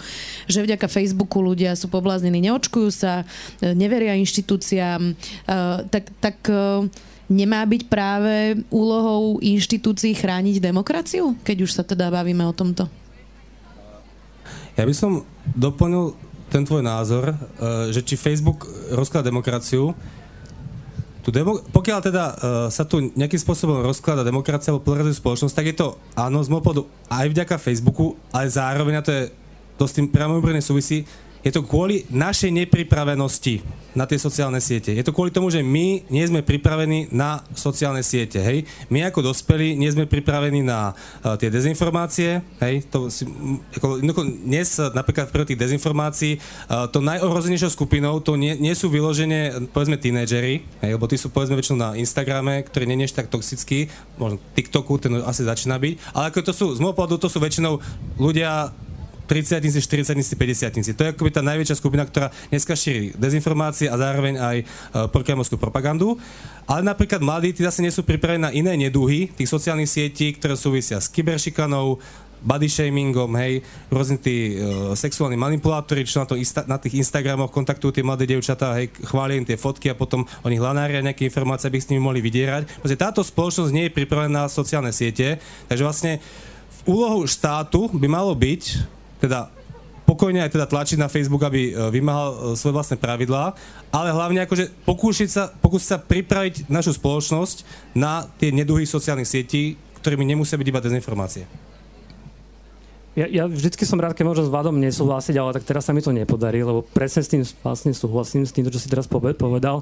že 0.52 0.60
vďaka 0.60 0.92
Facebooku 0.92 1.40
ľudia 1.40 1.80
sú 1.80 1.88
pobláznení, 1.88 2.44
neočkujú 2.44 2.90
sa, 2.92 3.24
neveria 3.64 4.20
inštitúciám. 4.20 5.16
Uh, 5.48 5.88
tak 5.88 6.12
tak 6.20 6.38
uh, 6.52 6.84
nemá 7.30 7.62
byť 7.64 7.86
práve 7.88 8.66
úlohou 8.74 9.38
inštitúcií 9.40 10.18
chrániť 10.18 10.60
demokraciu, 10.60 11.38
keď 11.46 11.58
už 11.64 11.72
sa 11.72 11.84
teda 11.86 12.10
bavíme 12.10 12.44
o 12.44 12.54
tomto? 12.54 12.90
Ja 14.74 14.84
by 14.84 14.94
som 14.96 15.24
doplnil 15.54 16.18
ten 16.50 16.66
tvoj 16.66 16.82
názor, 16.82 17.32
eh, 17.32 17.94
že 17.94 18.02
či 18.02 18.18
Facebook 18.18 18.66
rozkladá 18.90 19.30
demokraciu, 19.30 19.94
tu 21.20 21.30
demo- 21.36 21.62
pokiaľ 21.62 22.00
teda 22.00 22.24
uh, 22.26 22.36
sa 22.72 22.88
tu 22.88 23.12
nejakým 23.14 23.38
spôsobom 23.38 23.84
rozklada 23.84 24.24
demokracia 24.24 24.72
alebo 24.72 24.88
polarizuje 24.88 25.20
spoločnosť, 25.20 25.52
tak 25.54 25.68
je 25.68 25.76
to 25.76 25.88
áno, 26.16 26.40
z 26.42 26.50
môjho 26.50 26.88
aj 27.12 27.28
vďaka 27.30 27.60
Facebooku, 27.60 28.16
ale 28.32 28.48
zároveň, 28.48 28.98
a 28.98 29.06
to 29.06 29.12
je 29.12 29.24
to 29.76 29.84
s 29.84 29.94
tým 30.00 30.08
priamo 30.08 30.40
súvisí, 30.64 31.04
je 31.44 31.52
to 31.56 31.64
kvôli 31.64 32.04
našej 32.12 32.52
nepripravenosti 32.52 33.64
na 33.98 34.06
tie 34.06 34.22
sociálne 34.22 34.62
siete. 34.62 34.94
Je 34.94 35.02
to 35.02 35.16
kvôli 35.16 35.34
tomu, 35.34 35.50
že 35.50 35.66
my 35.66 36.06
nie 36.08 36.26
sme 36.28 36.46
pripravení 36.46 37.10
na 37.10 37.42
sociálne 37.58 38.06
siete. 38.06 38.38
Hej? 38.38 38.68
My 38.92 39.10
ako 39.10 39.34
dospelí 39.34 39.74
nie 39.74 39.90
sme 39.90 40.06
pripravení 40.06 40.62
na 40.62 40.94
uh, 40.94 41.36
tie 41.40 41.50
dezinformácie. 41.50 42.46
Hej? 42.62 42.86
To 42.94 43.10
si, 43.10 43.26
ako, 43.76 44.04
dnes 44.46 44.78
napríklad 44.94 45.34
pre 45.34 45.48
tých 45.48 45.58
dezinformácií 45.58 46.38
uh, 46.38 46.86
to 46.92 47.02
najohrozenejšou 47.02 47.74
skupinou 47.74 48.22
to 48.22 48.38
nie, 48.38 48.54
nie 48.60 48.76
sú 48.78 48.92
vyloženie 48.92 49.72
povedzme 49.74 49.98
tínedžeri, 49.98 50.62
hej? 50.86 50.92
lebo 50.94 51.10
tí 51.10 51.18
sú 51.18 51.34
povedzme 51.34 51.58
väčšinou 51.58 51.80
na 51.80 51.90
Instagrame, 51.98 52.62
ktorý 52.62 52.86
nie 52.86 53.10
je 53.10 53.16
tak 53.16 53.32
toxický, 53.32 53.90
možno 54.22 54.38
TikToku, 54.54 55.02
ten 55.02 55.18
asi 55.26 55.42
začína 55.42 55.82
byť, 55.82 55.94
ale 56.14 56.24
ako 56.30 56.40
to 56.46 56.54
sú, 56.54 56.66
z 56.78 56.80
môjho 56.84 56.94
pohľadu 56.94 57.18
to 57.18 57.32
sú 57.32 57.42
väčšinou 57.42 57.82
ľudia 58.22 58.70
30 59.30 59.62
40 59.62 60.18
50 60.34 60.98
To 60.98 61.02
je 61.06 61.10
akoby 61.14 61.30
tá 61.30 61.46
najväčšia 61.46 61.78
skupina, 61.78 62.02
ktorá 62.10 62.34
dneska 62.50 62.74
šíri 62.74 63.14
dezinformácie 63.14 63.86
a 63.86 63.94
zároveň 63.94 64.42
aj 64.42 64.58
uh, 64.66 64.68
prokremorskú 65.14 65.62
propagandu. 65.62 66.18
Ale 66.66 66.82
napríklad 66.82 67.22
mladí, 67.22 67.54
tí 67.54 67.62
zase 67.62 67.86
nie 67.86 67.94
sú 67.94 68.02
pripravení 68.02 68.42
na 68.42 68.50
iné 68.50 68.74
neduhy 68.74 69.30
tých 69.30 69.50
sociálnych 69.50 69.90
sietí, 69.90 70.34
ktoré 70.34 70.58
súvisia 70.58 70.98
s 70.98 71.06
kyberšikanou, 71.14 72.02
body 72.40 72.72
shamingom, 72.72 73.36
hej, 73.36 73.60
rôzni 73.92 74.16
tí 74.16 74.56
uh, 74.56 74.96
sexuálni 74.96 75.36
manipulátori, 75.36 76.08
čo 76.08 76.24
na, 76.24 76.28
to 76.28 76.40
insta- 76.40 76.64
na 76.66 76.80
tých 76.80 77.04
Instagramoch 77.04 77.52
kontaktujú 77.52 77.92
tie 77.92 78.06
mladé 78.06 78.32
devčatá, 78.32 78.80
hej, 78.80 78.90
chvália 79.04 79.38
im 79.38 79.46
tie 79.46 79.60
fotky 79.60 79.92
a 79.92 79.96
potom 80.00 80.24
oni 80.48 80.56
hľanária 80.56 81.04
nejaké 81.04 81.28
informácie, 81.28 81.68
aby 81.68 81.84
s 81.84 81.92
nimi 81.92 82.00
mohli 82.00 82.24
vydierať. 82.24 82.80
Proste 82.80 82.98
táto 82.98 83.22
spoločnosť 83.22 83.76
nie 83.76 83.92
je 83.92 83.96
pripravená 84.00 84.48
na 84.48 84.52
sociálne 84.52 84.96
siete, 84.96 85.38
takže 85.68 85.84
vlastne 85.84 86.14
úlohou 86.88 87.28
štátu 87.28 87.92
by 87.92 88.08
malo 88.08 88.32
byť 88.32 88.64
teda 89.20 89.52
pokojne 90.10 90.42
aj 90.42 90.58
teda 90.58 90.66
tlačiť 90.66 90.98
na 90.98 91.06
Facebook, 91.06 91.46
aby 91.46 91.70
e, 91.70 91.72
vymáhal 91.94 92.30
e, 92.34 92.38
svoje 92.58 92.74
vlastné 92.74 92.98
pravidlá, 92.98 93.54
ale 93.94 94.10
hlavne 94.10 94.42
akože 94.50 94.74
pokúsiť 94.90 95.30
sa, 95.30 95.54
pokúsiť 95.54 95.88
sa 95.88 96.02
pripraviť 96.02 96.66
našu 96.66 96.98
spoločnosť 96.98 97.62
na 97.94 98.26
tie 98.42 98.50
neduhy 98.50 98.90
sociálnych 98.90 99.30
sietí, 99.30 99.78
ktorými 100.02 100.26
nemusia 100.26 100.58
byť 100.58 100.68
iba 100.68 100.82
dezinformácie. 100.82 101.69
Ja, 103.18 103.26
ja 103.26 103.44
vždycky 103.50 103.90
som 103.90 103.98
rád, 103.98 104.14
keď 104.14 104.26
môžem 104.30 104.46
s 104.46 104.54
Vladom 104.54 104.78
nesúhlasiť, 104.78 105.36
ale 105.42 105.58
tak 105.58 105.66
teraz 105.66 105.90
sa 105.90 105.98
mi 105.98 106.00
to 106.00 106.14
nepodarí, 106.14 106.62
lebo 106.62 106.86
presne 106.86 107.26
s 107.26 107.32
tým 107.34 107.42
vlastne 107.66 107.90
súhlasím, 107.90 108.46
s 108.46 108.54
tým, 108.54 108.70
čo 108.70 108.78
si 108.78 108.86
teraz 108.86 109.10
povedal. 109.10 109.82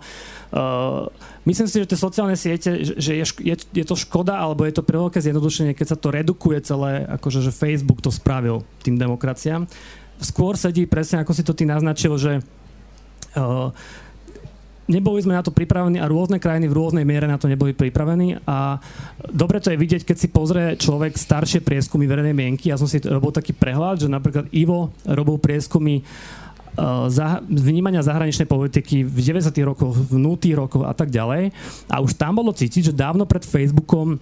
Uh, 0.49 1.11
myslím 1.43 1.67
si, 1.67 1.83
že 1.83 1.91
tie 1.91 1.99
sociálne 1.99 2.39
siete, 2.39 2.81
že 2.97 3.19
je, 3.19 3.25
je, 3.43 3.55
je 3.59 3.85
to 3.85 3.99
škoda, 3.99 4.39
alebo 4.39 4.63
je 4.63 4.79
to 4.79 4.81
pre 4.81 4.95
veľké 4.95 5.19
zjednodušenie, 5.19 5.75
keď 5.75 5.87
sa 5.93 5.97
to 5.99 6.09
redukuje 6.09 6.63
celé, 6.63 7.03
akože 7.19 7.43
že 7.43 7.51
Facebook 7.51 7.99
to 7.99 8.15
spravil 8.15 8.63
tým 8.81 8.95
demokraciám. 8.95 9.67
Skôr 10.23 10.55
sedí 10.55 10.87
presne, 10.87 11.21
ako 11.21 11.35
si 11.35 11.43
to 11.43 11.51
ty 11.51 11.67
naznačil, 11.67 12.15
že 12.15 12.39
uh, 13.35 13.75
neboli 14.87 15.19
sme 15.19 15.35
na 15.35 15.43
to 15.43 15.51
pripravení 15.51 15.99
a 15.99 16.09
rôzne 16.09 16.39
krajiny 16.39 16.71
v 16.71 16.77
rôznej 16.79 17.03
miere 17.03 17.27
na 17.27 17.35
to 17.35 17.51
neboli 17.51 17.75
pripravení 17.75 18.39
a 18.47 18.79
dobre 19.29 19.59
to 19.59 19.71
je 19.71 19.77
vidieť, 19.77 20.01
keď 20.07 20.17
si 20.17 20.27
pozrie 20.31 20.79
človek 20.79 21.13
staršie 21.19 21.59
prieskumy 21.61 22.07
verejnej 22.07 22.35
mienky. 22.35 22.71
Ja 22.71 22.79
som 22.79 22.87
si 22.87 23.03
robil 23.03 23.35
taký 23.35 23.51
prehľad, 23.51 24.03
že 24.03 24.07
napríklad 24.07 24.47
Ivo 24.55 24.95
robil 25.03 25.37
prieskumy 25.37 26.01
uh, 26.79 27.11
vnímania 27.51 27.99
zahraničnej 27.99 28.47
politiky 28.47 29.03
v 29.03 29.19
90. 29.43 29.51
rokoch, 29.67 29.93
v 29.93 30.15
0. 30.15 30.39
rokoch 30.55 30.83
a 30.87 30.95
tak 30.95 31.11
ďalej. 31.11 31.51
A 31.91 31.99
už 31.99 32.15
tam 32.15 32.39
bolo 32.39 32.55
cítiť, 32.55 32.91
že 32.91 32.93
dávno 32.95 33.27
pred 33.27 33.43
Facebookom 33.43 34.17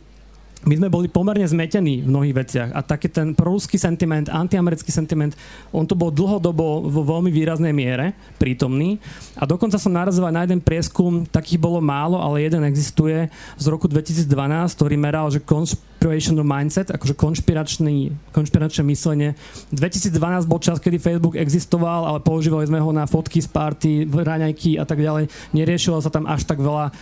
my 0.66 0.74
sme 0.82 0.90
boli 0.90 1.06
pomerne 1.06 1.46
zmetení 1.46 2.02
v 2.02 2.10
mnohých 2.10 2.36
veciach 2.36 2.70
a 2.74 2.82
taký 2.82 3.08
ten 3.14 3.38
proruský 3.38 3.78
sentiment, 3.78 4.26
antiamerický 4.34 4.90
sentiment, 4.90 5.38
on 5.70 5.86
to 5.86 5.94
bol 5.94 6.10
dlhodobo 6.10 6.90
vo 6.90 7.02
veľmi 7.06 7.30
výraznej 7.30 7.70
miere 7.70 8.18
prítomný 8.42 8.98
a 9.38 9.46
dokonca 9.46 9.78
som 9.78 9.94
narazil 9.94 10.26
aj 10.26 10.34
na 10.34 10.44
jeden 10.50 10.62
prieskum, 10.62 11.22
takých 11.30 11.62
bolo 11.62 11.78
málo, 11.78 12.18
ale 12.18 12.42
jeden 12.42 12.66
existuje 12.66 13.30
z 13.62 13.66
roku 13.70 13.86
2012, 13.86 14.26
ktorý 14.74 14.96
meral, 14.98 15.30
že 15.30 15.38
conspirational 15.38 16.42
mindset, 16.42 16.90
akože 16.90 17.14
konšpiračný, 17.14 18.14
konšpiračné 18.34 18.82
myslenie. 18.90 19.38
2012 19.70 20.50
bol 20.50 20.58
čas, 20.58 20.82
kedy 20.82 20.98
Facebook 20.98 21.38
existoval, 21.38 22.10
ale 22.10 22.20
používali 22.26 22.66
sme 22.66 22.82
ho 22.82 22.90
na 22.90 23.06
fotky 23.06 23.38
z 23.38 23.50
party, 23.54 23.92
raňajky 24.10 24.82
a 24.82 24.86
tak 24.86 24.98
ďalej. 24.98 25.30
Neriešilo 25.54 26.02
sa 26.02 26.10
tam 26.10 26.26
až 26.26 26.46
tak 26.46 26.58
veľa 26.58 26.90
uh, 26.90 26.94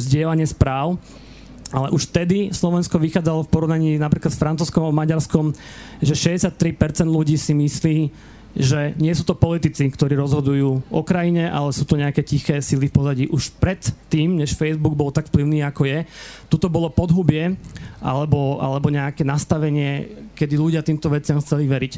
zdieľanie 0.00 0.48
správ. 0.48 0.96
Ale 1.74 1.90
už 1.90 2.06
vtedy 2.06 2.54
Slovensko 2.54 3.02
vychádzalo 3.02 3.42
v 3.42 3.50
porovnaní 3.50 3.90
napríklad 3.98 4.30
s 4.30 4.38
francúzskom 4.38 4.86
a 4.86 4.94
maďarskom, 4.94 5.50
že 5.98 6.14
63% 6.14 6.54
ľudí 7.02 7.34
si 7.34 7.50
myslí, 7.50 7.98
že 8.54 8.94
nie 9.02 9.10
sú 9.10 9.26
to 9.26 9.34
politici, 9.34 9.82
ktorí 9.90 10.14
rozhodujú 10.14 10.86
o 10.86 11.02
krajine, 11.02 11.50
ale 11.50 11.74
sú 11.74 11.82
to 11.82 11.98
nejaké 11.98 12.22
tiché 12.22 12.62
sily 12.62 12.86
v 12.86 12.94
pozadí. 12.94 13.24
Už 13.26 13.50
pred 13.58 13.82
tým, 14.06 14.38
než 14.38 14.54
Facebook 14.54 14.94
bol 14.94 15.10
tak 15.10 15.26
vplyvný, 15.26 15.66
ako 15.66 15.82
je, 15.82 16.06
tuto 16.46 16.70
bolo 16.70 16.94
podhubie 16.94 17.58
alebo, 17.98 18.62
alebo 18.62 18.94
nejaké 18.94 19.26
nastavenie, 19.26 20.06
kedy 20.38 20.54
ľudia 20.54 20.86
týmto 20.86 21.10
veciam 21.10 21.42
chceli 21.42 21.66
veriť. 21.66 21.92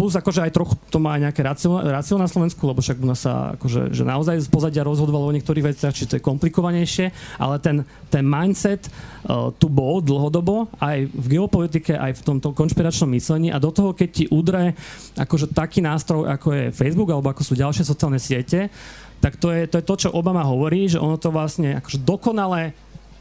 Plus 0.00 0.16
akože 0.16 0.48
aj 0.48 0.56
trochu 0.56 0.80
to 0.88 0.96
má 0.96 1.20
nejaké 1.20 1.44
rácio 1.44 2.16
na 2.16 2.24
Slovensku, 2.24 2.64
lebo 2.64 2.80
však 2.80 3.04
u 3.04 3.06
nás 3.12 3.20
sa 3.20 3.52
akože, 3.60 3.92
že 3.92 4.00
naozaj 4.08 4.40
z 4.40 4.48
pozadia 4.48 4.80
rozhodovalo 4.80 5.28
o 5.28 5.36
niektorých 5.36 5.76
veciach, 5.76 5.92
či 5.92 6.08
to 6.08 6.16
je 6.16 6.24
komplikovanejšie, 6.24 7.12
ale 7.36 7.60
ten, 7.60 7.84
ten 8.08 8.24
mindset 8.24 8.88
uh, 8.88 9.52
tu 9.52 9.68
bol 9.68 10.00
dlhodobo 10.00 10.72
aj 10.80 11.04
v 11.04 11.26
geopolitike, 11.36 11.92
aj 12.00 12.16
v 12.16 12.24
tomto 12.24 12.56
konšpiračnom 12.56 13.12
myslení 13.12 13.52
a 13.52 13.60
do 13.60 13.68
toho, 13.68 13.92
keď 13.92 14.08
ti 14.08 14.24
udre 14.32 14.72
akože 15.20 15.52
taký 15.52 15.84
nástroj, 15.84 16.32
ako 16.32 16.48
je 16.48 16.64
Facebook 16.72 17.12
alebo 17.12 17.28
ako 17.28 17.44
sú 17.44 17.52
ďalšie 17.52 17.84
sociálne 17.84 18.16
siete, 18.16 18.72
tak 19.20 19.36
to 19.36 19.52
je, 19.52 19.68
to 19.68 19.76
je 19.76 19.84
to, 19.84 19.94
čo 20.00 20.16
Obama 20.16 20.40
hovorí, 20.40 20.88
že 20.88 20.96
ono 20.96 21.20
to 21.20 21.28
vlastne 21.28 21.76
akože 21.76 22.00
dokonale 22.00 22.72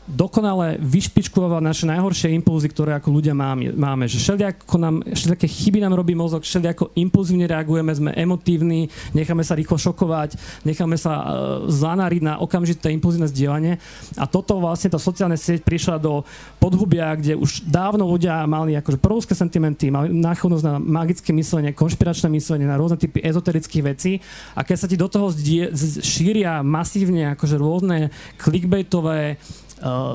dokonale 0.10 0.82
vyšpičkováva 0.82 1.62
naše 1.62 1.86
najhoršie 1.86 2.34
impulzy, 2.42 2.68
ktoré 2.74 2.98
ako 2.98 3.14
ľudia 3.14 3.38
máme. 3.38 3.72
máme. 3.78 4.10
Že 4.10 4.18
všelijako 4.18 4.76
nám, 4.82 4.96
všelijaké 5.06 5.48
chyby 5.48 5.80
nám 5.86 5.94
robí 5.94 6.18
mozog, 6.18 6.42
všelijako 6.42 6.92
impulzívne 6.98 7.46
reagujeme, 7.46 7.94
sme 7.94 8.12
emotívni, 8.18 8.90
necháme 9.14 9.46
sa 9.46 9.54
rýchlo 9.54 9.78
šokovať, 9.78 10.36
necháme 10.66 10.98
sa 10.98 11.14
uh, 11.14 11.26
zanariť 11.70 12.22
na 12.26 12.34
okamžité 12.42 12.90
impulzívne 12.90 13.30
zdieľanie. 13.30 13.78
A 14.18 14.26
toto 14.26 14.58
vlastne 14.58 14.90
tá 14.90 14.98
sociálna 14.98 15.38
sieť 15.38 15.62
prišla 15.62 16.02
do 16.02 16.26
podhubia, 16.58 17.14
kde 17.14 17.38
už 17.38 17.70
dávno 17.70 18.10
ľudia 18.10 18.44
mali 18.50 18.74
akože 18.76 18.98
prvúske 18.98 19.38
sentimenty, 19.38 19.94
mali 19.94 20.10
náchodnosť 20.10 20.64
na 20.66 20.76
magické 20.82 21.32
myslenie, 21.32 21.78
konšpiračné 21.78 22.28
myslenie, 22.34 22.66
na 22.66 22.76
rôzne 22.76 22.98
typy 22.98 23.22
ezoterických 23.22 23.84
vecí. 23.86 24.18
A 24.58 24.66
keď 24.66 24.78
sa 24.78 24.90
ti 24.90 24.98
do 24.98 25.06
toho 25.06 25.30
zdie, 25.30 25.70
šíria 26.02 26.66
masívne 26.66 27.38
akože 27.38 27.56
rôzne 27.56 28.10
clickbaitové 28.42 29.38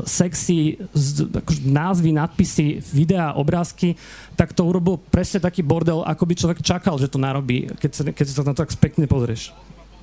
sexy 0.04 0.76
z, 0.92 1.28
akože 1.28 1.60
názvy, 1.64 2.10
nadpisy, 2.12 2.84
videá, 2.92 3.32
obrázky, 3.34 3.96
tak 4.36 4.52
to 4.52 4.64
urobil 4.64 5.00
presne 5.00 5.40
taký 5.40 5.64
bordel, 5.64 6.04
ako 6.04 6.24
by 6.28 6.34
človek 6.36 6.58
čakal, 6.60 7.00
že 7.00 7.08
to 7.08 7.16
narobí, 7.16 7.70
keď 7.80 7.90
sa, 7.92 8.02
keď 8.08 8.26
sa 8.28 8.42
na 8.44 8.52
to 8.52 8.62
tak 8.64 8.72
späkne 8.72 9.08
pozrieš. 9.08 9.54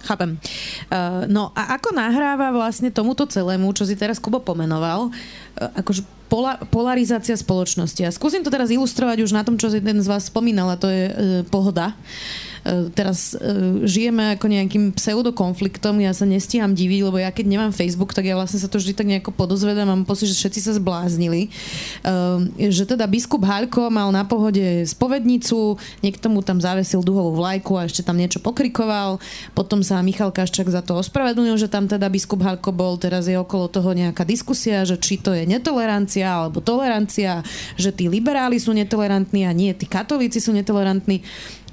Chápem. 0.02 0.42
Uh, 0.90 1.30
no 1.30 1.54
a 1.54 1.78
ako 1.78 1.94
nahráva 1.94 2.50
vlastne 2.50 2.90
tomuto 2.90 3.30
celému, 3.30 3.70
čo 3.78 3.86
si 3.86 3.94
teraz 3.94 4.18
Kubo 4.18 4.42
pomenoval, 4.42 5.14
uh, 5.14 5.78
akože 5.78 6.02
pola, 6.26 6.58
polarizácia 6.74 7.38
spoločnosti. 7.38 8.02
A 8.02 8.10
skúsim 8.10 8.42
to 8.42 8.50
teraz 8.50 8.74
ilustrovať 8.74 9.22
už 9.22 9.30
na 9.30 9.46
tom, 9.46 9.62
čo 9.62 9.70
si 9.70 9.78
jeden 9.78 10.02
z 10.02 10.10
vás 10.10 10.26
spomínal, 10.26 10.74
a 10.74 10.82
to 10.82 10.90
je 10.90 11.04
uh, 11.06 11.14
pohoda. 11.54 11.94
Uh, 11.94 12.51
E, 12.51 12.51
teraz 12.94 13.34
e, 13.34 13.42
žijeme 13.90 14.38
ako 14.38 14.46
nejakým 14.46 14.94
pseudokonfliktom, 14.94 15.98
ja 15.98 16.14
sa 16.14 16.30
nestíham 16.30 16.78
diviť, 16.78 17.02
lebo 17.10 17.18
ja 17.18 17.34
keď 17.34 17.46
nemám 17.50 17.74
Facebook, 17.74 18.14
tak 18.14 18.30
ja 18.30 18.38
vlastne 18.38 18.62
sa 18.62 18.70
to 18.70 18.78
vždy 18.78 18.94
tak 18.94 19.10
nejako 19.10 19.34
podozvedám, 19.34 19.90
mám 19.90 20.06
pocit, 20.06 20.30
že 20.30 20.38
všetci 20.38 20.60
sa 20.70 20.72
zbláznili. 20.78 21.50
E, 21.50 22.70
že 22.70 22.86
teda 22.86 23.10
biskup 23.10 23.42
Haľko 23.42 23.90
mal 23.90 24.14
na 24.14 24.22
pohode 24.24 24.86
spovednicu, 24.86 25.82
niekto 26.06 26.30
mu 26.30 26.46
tam 26.46 26.62
zavesil 26.62 27.02
duhovú 27.02 27.34
vlajku 27.42 27.82
a 27.82 27.90
ešte 27.90 28.06
tam 28.06 28.22
niečo 28.22 28.38
pokrikoval, 28.38 29.18
potom 29.58 29.82
sa 29.82 29.98
Michal 30.06 30.30
Kaščak 30.30 30.70
za 30.70 30.86
to 30.86 31.02
ospravedlnil, 31.02 31.58
že 31.58 31.66
tam 31.66 31.90
teda 31.90 32.14
biskup 32.14 32.46
Haľko 32.46 32.70
bol, 32.70 33.02
teraz 33.02 33.26
je 33.26 33.42
okolo 33.42 33.74
toho 33.74 33.90
nejaká 33.98 34.22
diskusia, 34.22 34.86
že 34.86 35.02
či 35.02 35.18
to 35.18 35.34
je 35.34 35.50
netolerancia 35.50 36.30
alebo 36.30 36.62
tolerancia, 36.62 37.42
že 37.74 37.90
tí 37.90 38.06
liberáli 38.06 38.62
sú 38.62 38.70
netolerantní 38.78 39.50
a 39.50 39.52
nie, 39.52 39.74
tí 39.74 39.90
katolíci 39.90 40.38
sú 40.38 40.54
netolerantní. 40.54 41.26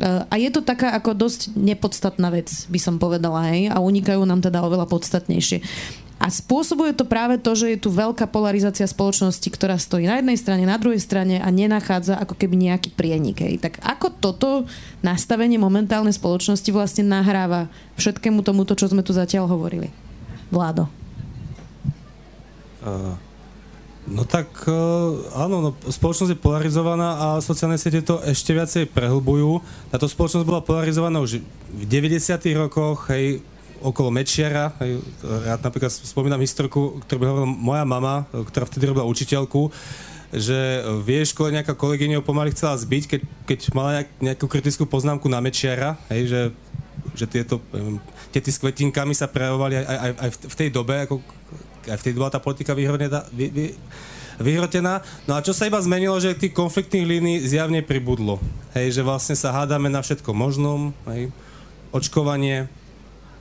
A 0.02 0.34
je 0.38 0.50
to 0.54 0.62
taká 0.62 0.94
ako 0.94 1.10
dosť 1.14 1.58
nepodstatná 1.58 2.30
vec, 2.30 2.46
by 2.70 2.78
som 2.78 3.02
povedala, 3.02 3.50
hej, 3.50 3.66
a 3.66 3.82
unikajú 3.82 4.22
nám 4.22 4.38
teda 4.38 4.62
oveľa 4.62 4.86
podstatnejšie. 4.86 5.58
A 6.18 6.34
spôsobuje 6.34 6.98
to 6.98 7.06
práve 7.06 7.38
to, 7.38 7.54
že 7.54 7.66
je 7.74 7.78
tu 7.78 7.94
veľká 7.94 8.26
polarizácia 8.26 8.82
spoločnosti, 8.90 9.46
ktorá 9.54 9.78
stojí 9.78 10.10
na 10.10 10.18
jednej 10.18 10.34
strane, 10.34 10.66
na 10.66 10.74
druhej 10.74 10.98
strane 10.98 11.38
a 11.38 11.46
nenachádza 11.46 12.18
ako 12.18 12.34
keby 12.34 12.58
nejaký 12.58 12.90
prienik. 12.90 13.38
Hej. 13.38 13.62
Tak 13.62 13.78
ako 13.78 14.06
toto 14.18 14.50
nastavenie 14.98 15.62
momentálnej 15.62 16.10
spoločnosti 16.10 16.66
vlastne 16.74 17.06
nahráva 17.06 17.70
všetkému 18.02 18.42
tomuto, 18.42 18.74
čo 18.74 18.90
sme 18.90 19.06
tu 19.06 19.14
zatiaľ 19.14 19.46
hovorili? 19.46 19.94
Vládo. 20.50 20.90
Uh, 22.82 23.14
No 24.08 24.24
tak 24.24 24.48
e, 24.64 24.72
áno, 25.36 25.60
no, 25.60 25.70
spoločnosť 25.84 26.32
je 26.32 26.40
polarizovaná 26.40 27.08
a 27.20 27.26
sociálne 27.44 27.76
siete 27.76 28.00
to 28.00 28.24
ešte 28.24 28.56
viacej 28.56 28.88
prehlbujú. 28.88 29.60
Táto 29.92 30.08
spoločnosť 30.08 30.48
bola 30.48 30.64
polarizovaná 30.64 31.20
už 31.20 31.44
v 31.44 31.84
90. 31.84 32.16
rokoch, 32.56 33.12
hej, 33.12 33.44
okolo 33.84 34.08
Mečiara. 34.08 34.72
Hej, 34.80 35.04
ja 35.44 35.60
napríklad 35.60 35.92
spomínam 35.92 36.40
historku, 36.40 37.04
ktorú 37.04 37.18
by 37.20 37.26
hovorila 37.28 37.48
moja 37.52 37.84
mama, 37.84 38.24
ktorá 38.32 38.64
vtedy 38.64 38.88
robila 38.88 39.04
učiteľku, 39.04 39.68
že 40.32 40.84
v 41.04 41.20
jej 41.20 41.24
škole 41.28 41.52
nejaká 41.52 41.76
kolegyňa 41.76 42.24
pomaly 42.24 42.52
chcela 42.56 42.80
zbiť, 42.80 43.04
keď, 43.08 43.20
keď 43.44 43.58
mala 43.76 43.90
nejak, 44.00 44.08
nejakú 44.20 44.46
kritickú 44.48 44.84
poznámku 44.88 45.28
na 45.28 45.44
Mečiara, 45.44 46.00
hej, 46.08 46.32
že, 46.32 46.42
že 47.12 47.24
tieto 47.28 47.60
tety 48.32 48.50
s 48.52 48.60
kvetinkami 48.60 49.12
sa 49.12 49.28
prejavovali 49.28 49.80
aj, 49.80 49.84
aj, 49.84 50.12
aj 50.16 50.30
v 50.48 50.54
tej 50.56 50.68
dobe, 50.72 50.94
ako 51.04 51.20
aj 51.86 51.98
vtedy 52.02 52.18
bola 52.18 52.34
tá 52.34 52.42
politika 52.42 52.74
vyhrotená, 52.74 53.28
vy, 53.30 53.46
vy, 53.52 53.66
vyhrotená. 54.42 55.02
No 55.26 55.38
a 55.38 55.42
čo 55.44 55.54
sa 55.54 55.66
iba 55.66 55.78
zmenilo, 55.78 56.18
že 56.18 56.38
tých 56.38 56.54
konfliktných 56.54 57.06
línií 57.06 57.36
zjavne 57.42 57.82
pribudlo. 57.82 58.38
Hej, 58.74 58.98
že 58.98 59.02
vlastne 59.06 59.34
sa 59.38 59.54
hádame 59.54 59.90
na 59.90 60.02
všetko 60.02 60.30
možnom, 60.34 60.94
hej, 61.10 61.30
očkovanie, 61.90 62.70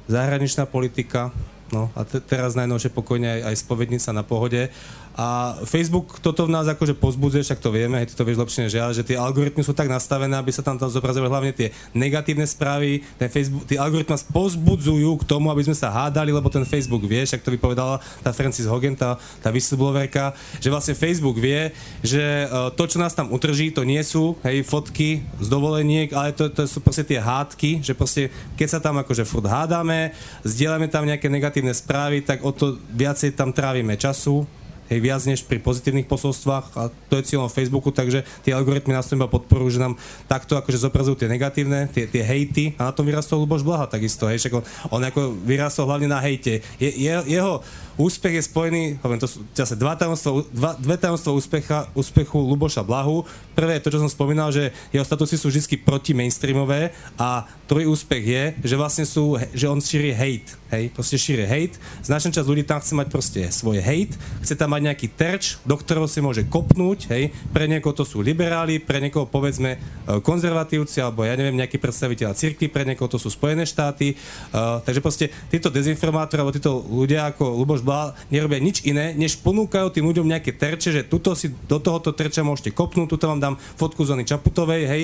zahraničná 0.09 0.65
politika, 0.65 1.29
no 1.71 1.91
a 1.95 2.03
te, 2.07 2.19
teraz 2.23 2.55
najnovšie 2.55 2.91
pokojne 2.91 3.27
aj, 3.27 3.41
aj 3.53 3.55
spovednica 3.61 4.09
na 4.15 4.23
pohode 4.23 4.71
a 5.17 5.57
Facebook 5.65 6.21
toto 6.21 6.45
v 6.45 6.53
nás 6.53 6.69
akože 6.69 6.93
pozbudzuje, 6.93 7.41
však 7.41 7.57
to 7.57 7.73
vieme, 7.73 8.05
ty 8.05 8.13
to 8.13 8.21
vieš 8.21 8.37
lepšie 8.37 8.69
než 8.69 8.73
ja, 8.77 8.85
že 8.93 9.01
tie 9.01 9.17
algoritmy 9.17 9.65
sú 9.65 9.73
tak 9.73 9.89
nastavené, 9.89 10.37
aby 10.37 10.53
sa 10.53 10.61
tam 10.61 10.77
tam 10.77 10.93
zobrazovali 10.93 11.25
hlavne 11.25 11.53
tie 11.57 11.73
negatívne 11.97 12.45
správy. 12.45 13.01
Ten 13.17 13.25
Facebook, 13.25 13.65
tie 13.65 13.81
algoritmy 13.81 14.13
nás 14.13 14.21
pozbudzujú 14.21 15.17
k 15.17 15.23
tomu, 15.25 15.49
aby 15.49 15.65
sme 15.65 15.73
sa 15.73 15.89
hádali, 15.89 16.29
lebo 16.29 16.53
ten 16.53 16.61
Facebook 16.69 17.01
vie, 17.09 17.25
však 17.25 17.41
to 17.41 17.49
vypovedala 17.49 17.97
tá 18.21 18.29
Francis 18.29 18.69
Hogan, 18.69 18.93
tá, 18.93 19.17
tá 19.41 19.49
whistleblowerka, 19.49 20.37
že 20.61 20.69
vlastne 20.69 20.93
Facebook 20.93 21.41
vie, 21.41 21.73
že 22.05 22.45
uh, 22.53 22.69
to, 22.77 22.85
čo 22.85 23.01
nás 23.01 23.17
tam 23.17 23.33
utrží, 23.33 23.73
to 23.73 23.81
nie 23.81 24.05
sú 24.05 24.37
hej, 24.45 24.61
fotky 24.61 25.25
z 25.41 25.47
dovoleniek, 25.49 26.13
ale 26.13 26.29
to, 26.29 26.45
to 26.53 26.69
sú 26.69 26.77
proste 26.77 27.01
tie 27.01 27.17
hádky, 27.17 27.81
že 27.81 27.97
proste 27.97 28.29
keď 28.53 28.67
sa 28.69 28.77
tam 28.77 29.01
akože 29.01 29.25
furt 29.25 29.49
hádame, 29.49 30.13
zdieľame 30.45 30.93
tam 30.93 31.09
nejaké 31.09 31.25
negatívne 31.25 31.56
správy, 31.73 32.21
tak 32.21 32.43
o 32.45 32.51
to 32.53 32.77
viacej 32.93 33.33
tam 33.33 33.49
trávime 33.49 33.97
času, 33.97 34.45
hej, 34.87 34.99
viac 35.03 35.21
než 35.27 35.43
pri 35.43 35.59
pozitívnych 35.59 36.07
posolstvách 36.07 36.65
a 36.75 36.81
to 37.11 37.19
je 37.19 37.27
cieľom 37.33 37.51
Facebooku, 37.51 37.91
takže 37.91 38.23
tie 38.43 38.55
algoritmy 38.55 38.95
nás 38.95 39.11
iba 39.11 39.27
podporujú, 39.27 39.77
že 39.77 39.83
nám 39.83 39.99
takto 40.25 40.55
akože 40.55 40.79
zobrazujú 40.79 41.19
tie 41.19 41.29
negatívne, 41.31 41.91
tie, 41.91 42.07
tie 42.07 42.23
hejty 42.23 42.75
a 42.79 42.89
na 42.89 42.93
tom 42.95 43.03
vyrastol 43.03 43.43
Luboš 43.43 43.63
Blaha 43.63 43.87
takisto, 43.87 44.27
hej, 44.27 44.39
však 44.39 44.53
on, 44.55 44.63
on 44.91 45.01
ako 45.03 45.35
vyrastol 45.43 45.87
hlavne 45.87 46.07
na 46.07 46.19
hejte. 46.23 46.63
Je, 46.79 46.89
je, 46.89 47.13
jeho 47.27 47.61
úspech 47.97 48.37
je 48.37 48.43
spojený, 48.45 48.83
poviem, 49.01 49.17
to 49.17 49.25
sú 49.25 49.41
zase 49.57 49.73
dva 49.73 49.97
tajomstva, 49.97 50.45
dva, 50.53 50.71
dve 50.77 50.95
tajomstva 51.01 51.33
úspecha, 51.33 51.89
úspechu 51.97 52.37
Luboša 52.37 52.85
Blahu. 52.85 53.25
Prvé 53.57 53.77
je 53.77 53.83
to, 53.83 53.93
čo 53.97 54.01
som 54.05 54.11
spomínal, 54.11 54.53
že 54.53 54.69
jeho 54.93 55.01
statusy 55.01 55.35
sú 55.35 55.49
vždy 55.49 55.81
proti 55.81 56.13
mainstreamové 56.13 56.93
a 57.17 57.49
druhý 57.65 57.89
úspech 57.89 58.23
je, 58.23 58.43
že 58.63 58.75
vlastne 58.77 59.03
sú, 59.03 59.35
že 59.51 59.65
on 59.65 59.81
šíri 59.81 60.13
hate, 60.13 60.53
hej, 60.69 60.93
proste 60.93 61.17
šíri 61.17 61.49
hate. 61.49 61.75
Značná 62.05 62.29
časť 62.37 62.47
ľudí 62.47 62.63
tam 62.63 62.77
chce 62.77 62.93
mať 62.93 63.07
proste 63.09 63.41
svoj 63.49 63.81
hate, 63.81 64.13
chce 64.45 64.53
tam 64.53 64.77
mať 64.77 64.81
nejaký 64.93 65.07
terč, 65.17 65.57
do 65.65 65.73
ktorého 65.73 66.05
si 66.05 66.21
môže 66.21 66.45
kopnúť, 66.45 67.09
hej, 67.09 67.33
pre 67.49 67.65
niekoho 67.65 67.97
to 67.97 68.05
sú 68.05 68.21
liberáli, 68.21 68.77
pre 68.77 69.01
niekoho 69.01 69.25
povedzme 69.25 69.75
e, 69.75 69.77
konzervatívci, 70.21 71.01
alebo 71.01 71.25
ja 71.25 71.33
neviem, 71.33 71.57
nejaký 71.57 71.81
predstaviteľ 71.81 72.37
cirkvi, 72.37 72.69
pre 72.69 72.85
niekoho 72.85 73.09
to 73.09 73.17
sú 73.17 73.33
Spojené 73.33 73.65
štáty, 73.65 74.17
uh, 74.17 74.81
takže 74.81 75.03
proste 75.03 75.25
títo 75.51 75.69
dezinformátori, 75.69 76.41
alebo 76.41 76.55
títo 76.55 76.81
ľudia 76.89 77.29
ako 77.29 77.53
Luboš 77.53 77.85
Blah 77.87 78.11
nerobia 78.27 78.59
nič 78.59 78.83
iné, 78.83 79.15
než 79.15 79.39
ponúkajú 79.39 79.95
tým 79.95 80.03
ľuďom 80.11 80.27
nejaké 80.27 80.51
terče, 80.51 80.91
že 80.91 81.07
tuto 81.07 81.31
si 81.31 81.55
do 81.71 81.79
tohoto 81.79 82.11
terča 82.11 82.43
môžete 82.43 82.75
kopnúť, 82.75 83.15
tuto 83.15 83.31
vám 83.31 83.39
dám 83.39 83.55
fotku 83.79 84.03
zóny 84.03 84.27
Čaputovej, 84.27 84.83
hej, 84.83 85.03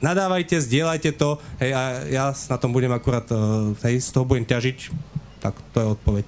nadávajte, 0.00 0.58
zdieľajte 0.58 1.10
to, 1.14 1.38
hej, 1.60 1.70
a 1.76 1.82
ja 2.08 2.24
na 2.32 2.56
tom 2.56 2.72
budem 2.72 2.90
akurát, 2.90 3.28
e, 3.28 3.36
hej, 3.86 4.02
z 4.02 4.08
toho 4.10 4.24
budem 4.26 4.48
ťažiť, 4.48 4.78
tak 5.42 5.58
to 5.74 5.76
je 5.82 5.86
odpoveď. 5.98 6.26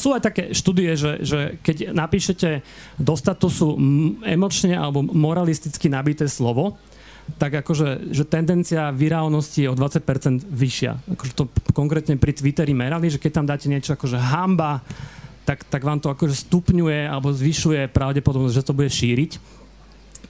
Sú 0.00 0.16
aj 0.16 0.22
také 0.24 0.42
štúdie, 0.56 0.96
že, 0.96 1.20
že 1.20 1.60
keď 1.60 1.92
napíšete 1.92 2.64
do 2.96 3.12
statusu 3.12 3.76
emočne 4.24 4.72
alebo 4.72 5.04
moralisticky 5.04 5.92
nabité 5.92 6.24
slovo, 6.24 6.80
tak 7.36 7.62
akože 7.62 8.10
že 8.10 8.24
tendencia 8.24 8.90
virálnosti 8.90 9.66
je 9.66 9.70
o 9.70 9.76
20% 9.76 10.46
vyššia. 10.46 10.92
Akože 11.14 11.32
to 11.36 11.44
konkrétne 11.76 12.16
pri 12.16 12.32
Twitteri 12.34 12.72
merali, 12.72 13.12
že 13.12 13.20
keď 13.20 13.32
tam 13.40 13.46
dáte 13.46 13.66
niečo 13.68 13.94
akože 13.94 14.18
hamba, 14.18 14.80
tak, 15.44 15.66
tak 15.66 15.82
vám 15.82 15.98
to 15.98 16.10
akože 16.10 16.46
stupňuje 16.46 17.10
alebo 17.10 17.34
zvyšuje 17.34 17.90
pravdepodobnosť, 17.90 18.56
že 18.56 18.66
to 18.66 18.76
bude 18.76 18.90
šíriť. 18.90 19.32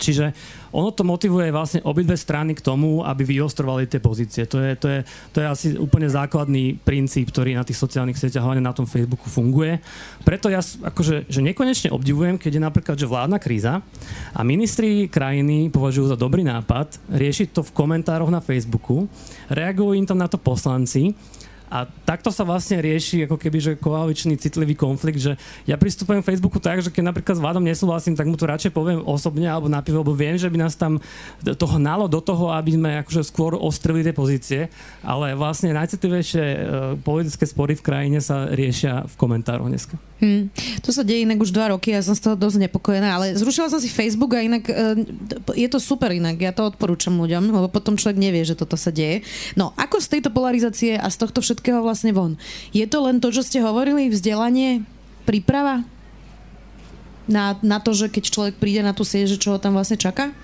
Čiže 0.00 0.32
ono 0.70 0.94
to 0.94 1.02
motivuje 1.02 1.50
vlastne 1.50 1.82
obidve 1.82 2.14
strany 2.14 2.54
k 2.54 2.62
tomu, 2.62 3.02
aby 3.02 3.26
vyostrovali 3.26 3.90
tie 3.90 3.98
pozície. 3.98 4.46
To 4.46 4.58
je, 4.62 4.70
to 4.78 4.86
je, 4.86 4.98
to 5.34 5.38
je 5.42 5.46
asi 5.46 5.66
úplne 5.74 6.06
základný 6.06 6.78
princíp, 6.78 7.34
ktorý 7.34 7.58
na 7.58 7.66
tých 7.66 7.78
sociálnych 7.78 8.18
sieťach, 8.18 8.46
hlavne 8.46 8.62
na 8.62 8.74
tom 8.74 8.86
Facebooku 8.86 9.26
funguje. 9.26 9.82
Preto 10.22 10.46
ja 10.46 10.62
akože, 10.62 11.26
že 11.26 11.40
nekonečne 11.42 11.90
obdivujem, 11.90 12.38
keď 12.38 12.58
je 12.58 12.62
napríklad 12.62 12.96
že 12.96 13.10
vládna 13.10 13.38
kríza 13.42 13.82
a 14.34 14.40
ministri 14.46 15.10
krajiny 15.10 15.70
považujú 15.74 16.14
za 16.14 16.18
dobrý 16.18 16.46
nápad 16.46 17.00
riešiť 17.10 17.54
to 17.54 17.60
v 17.66 17.74
komentároch 17.74 18.30
na 18.30 18.38
Facebooku, 18.38 19.10
reagujú 19.50 19.98
im 19.98 20.06
tam 20.06 20.18
na 20.22 20.30
to 20.30 20.38
poslanci 20.38 21.14
a 21.70 21.86
takto 21.86 22.34
sa 22.34 22.42
vlastne 22.42 22.82
rieši 22.82 23.30
ako 23.30 23.38
keby, 23.38 23.58
že 23.62 23.72
koaličný 23.78 24.34
citlivý 24.34 24.74
konflikt, 24.74 25.22
že 25.22 25.38
ja 25.70 25.78
pristupujem 25.78 26.26
Facebooku 26.26 26.58
tak, 26.58 26.82
že 26.82 26.90
keď 26.90 27.14
napríklad 27.14 27.38
s 27.38 27.44
vládom 27.46 27.62
nesúhlasím, 27.62 28.18
tak 28.18 28.26
mu 28.26 28.34
to 28.34 28.50
radšej 28.50 28.74
poviem 28.74 29.06
osobne 29.06 29.46
alebo 29.46 29.70
na 29.70 29.78
lebo 29.78 30.10
viem, 30.10 30.34
že 30.34 30.50
by 30.50 30.58
nás 30.58 30.74
tam 30.74 30.98
to 31.42 31.66
hnalo 31.66 32.10
do 32.10 32.18
toho, 32.18 32.50
aby 32.50 32.74
sme 32.74 32.90
akože 33.06 33.22
skôr 33.26 33.54
ostrili 33.54 34.02
tie 34.02 34.14
pozície, 34.14 34.60
ale 35.02 35.38
vlastne 35.38 35.70
najcitlivejšie 35.74 36.44
uh, 36.44 36.58
politické 36.98 37.46
spory 37.46 37.78
v 37.78 37.86
krajine 37.86 38.18
sa 38.18 38.50
riešia 38.50 39.06
v 39.06 39.14
komentároch 39.14 39.70
dneska. 39.70 39.94
Hmm. 40.20 40.52
To 40.84 40.92
sa 40.92 41.00
deje 41.00 41.24
inak 41.24 41.40
už 41.40 41.48
dva 41.48 41.72
roky, 41.72 41.96
ja 41.96 42.04
som 42.04 42.12
z 42.12 42.28
toho 42.28 42.36
dosť 42.36 42.68
nepokojená, 42.68 43.08
ale 43.08 43.32
zrušila 43.40 43.72
som 43.72 43.80
si 43.80 43.88
Facebook 43.88 44.36
a 44.36 44.44
inak 44.44 44.68
uh, 44.68 45.00
je 45.56 45.68
to 45.70 45.80
super 45.80 46.12
inak, 46.12 46.36
ja 46.36 46.52
to 46.52 46.68
odporúčam 46.68 47.16
ľuďom, 47.16 47.50
lebo 47.50 47.72
potom 47.72 47.96
človek 47.96 48.20
nevie, 48.20 48.44
že 48.44 48.58
toto 48.58 48.76
sa 48.76 48.92
deje. 48.92 49.24
No, 49.56 49.72
ako 49.78 49.96
z 50.02 50.18
tejto 50.18 50.30
polarizácie 50.30 51.00
a 51.00 51.08
z 51.08 51.16
tohto 51.16 51.40
všetkého 51.40 51.59
vlastne 51.68 52.16
von? 52.16 52.40
Je 52.72 52.88
to 52.88 53.04
len 53.04 53.20
to, 53.20 53.28
čo 53.28 53.44
ste 53.44 53.60
hovorili, 53.60 54.08
vzdelanie, 54.08 54.84
príprava? 55.28 55.84
Na, 57.30 57.54
na 57.62 57.78
to, 57.78 57.94
že 57.94 58.10
keď 58.10 58.24
človek 58.32 58.54
príde 58.58 58.82
na 58.82 58.96
tú 58.96 59.06
sieť, 59.06 59.36
že 59.36 59.38
čo 59.38 59.54
ho 59.54 59.62
tam 59.62 59.78
vlastne 59.78 60.00
čaká? 60.00 60.34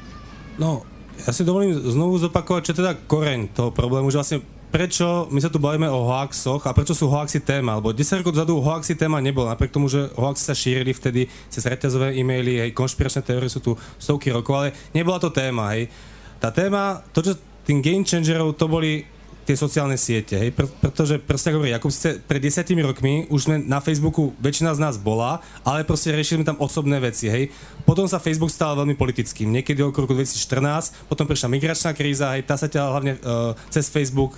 No, 0.60 0.86
ja 1.24 1.32
si 1.32 1.42
dovolím 1.42 1.74
znovu 1.74 2.20
zopakovať, 2.20 2.62
čo 2.62 2.72
je 2.76 2.80
teda 2.84 2.92
koreň 3.08 3.50
toho 3.50 3.70
problému, 3.72 4.12
že 4.12 4.20
vlastne 4.20 4.38
prečo 4.70 5.30
my 5.32 5.40
sa 5.40 5.48
tu 5.48 5.56
bavíme 5.56 5.88
o 5.88 6.04
hoaxoch 6.04 6.68
a 6.68 6.76
prečo 6.76 6.92
sú 6.92 7.08
hoaxy 7.08 7.40
téma, 7.40 7.80
lebo 7.80 7.96
10 7.96 8.20
rokov 8.20 8.36
dozadu 8.36 8.60
hoaxy 8.60 8.98
téma 8.98 9.22
nebol, 9.22 9.48
napriek 9.48 9.72
tomu, 9.72 9.88
že 9.88 10.10
hoaxy 10.18 10.42
sa 10.44 10.54
šírili 10.54 10.92
vtedy 10.92 11.30
cez 11.48 11.64
reťazové 11.64 12.12
e-maily, 12.12 12.60
hej, 12.60 12.70
konšpiračné 12.76 13.24
teórie 13.24 13.48
sú 13.48 13.64
tu 13.64 13.72
stovky 13.96 14.34
rokov, 14.34 14.52
ale 14.58 14.68
nebola 14.92 15.16
to 15.22 15.32
téma, 15.32 15.72
hej. 15.72 15.88
Tá 16.36 16.52
téma, 16.52 17.00
to, 17.16 17.24
čo 17.24 17.32
tým 17.64 17.80
game 17.80 18.04
changerov, 18.04 18.54
to 18.54 18.68
boli 18.68 19.08
tie 19.46 19.54
sociálne 19.54 19.94
siete, 19.94 20.34
hej, 20.34 20.50
Pr- 20.50 20.66
pretože 20.82 21.22
proste 21.22 21.54
hovorí, 21.54 21.70
ako 21.70 21.86
ste 21.86 22.18
pred 22.18 22.42
desiatimi 22.42 22.82
rokmi 22.82 23.30
už 23.30 23.46
sme 23.46 23.56
na 23.62 23.78
Facebooku, 23.78 24.34
väčšina 24.42 24.74
z 24.74 24.82
nás 24.82 24.98
bola, 24.98 25.38
ale 25.62 25.86
proste 25.86 26.10
riešili 26.10 26.42
sme 26.42 26.50
tam 26.50 26.58
osobné 26.58 26.98
veci, 26.98 27.30
hej. 27.30 27.54
Potom 27.86 28.10
sa 28.10 28.18
Facebook 28.18 28.50
stal 28.50 28.74
veľmi 28.74 28.98
politickým, 28.98 29.54
niekedy 29.54 29.86
okolo 29.86 30.10
roku 30.10 30.18
2014, 30.18 31.06
potom 31.06 31.30
prišla 31.30 31.46
migračná 31.46 31.94
kríza, 31.94 32.34
hej, 32.34 32.42
tá 32.42 32.58
sa 32.58 32.66
ťa 32.66 32.82
hlavne 32.90 33.12
uh, 33.22 33.54
cez 33.70 33.86
Facebook, 33.86 34.34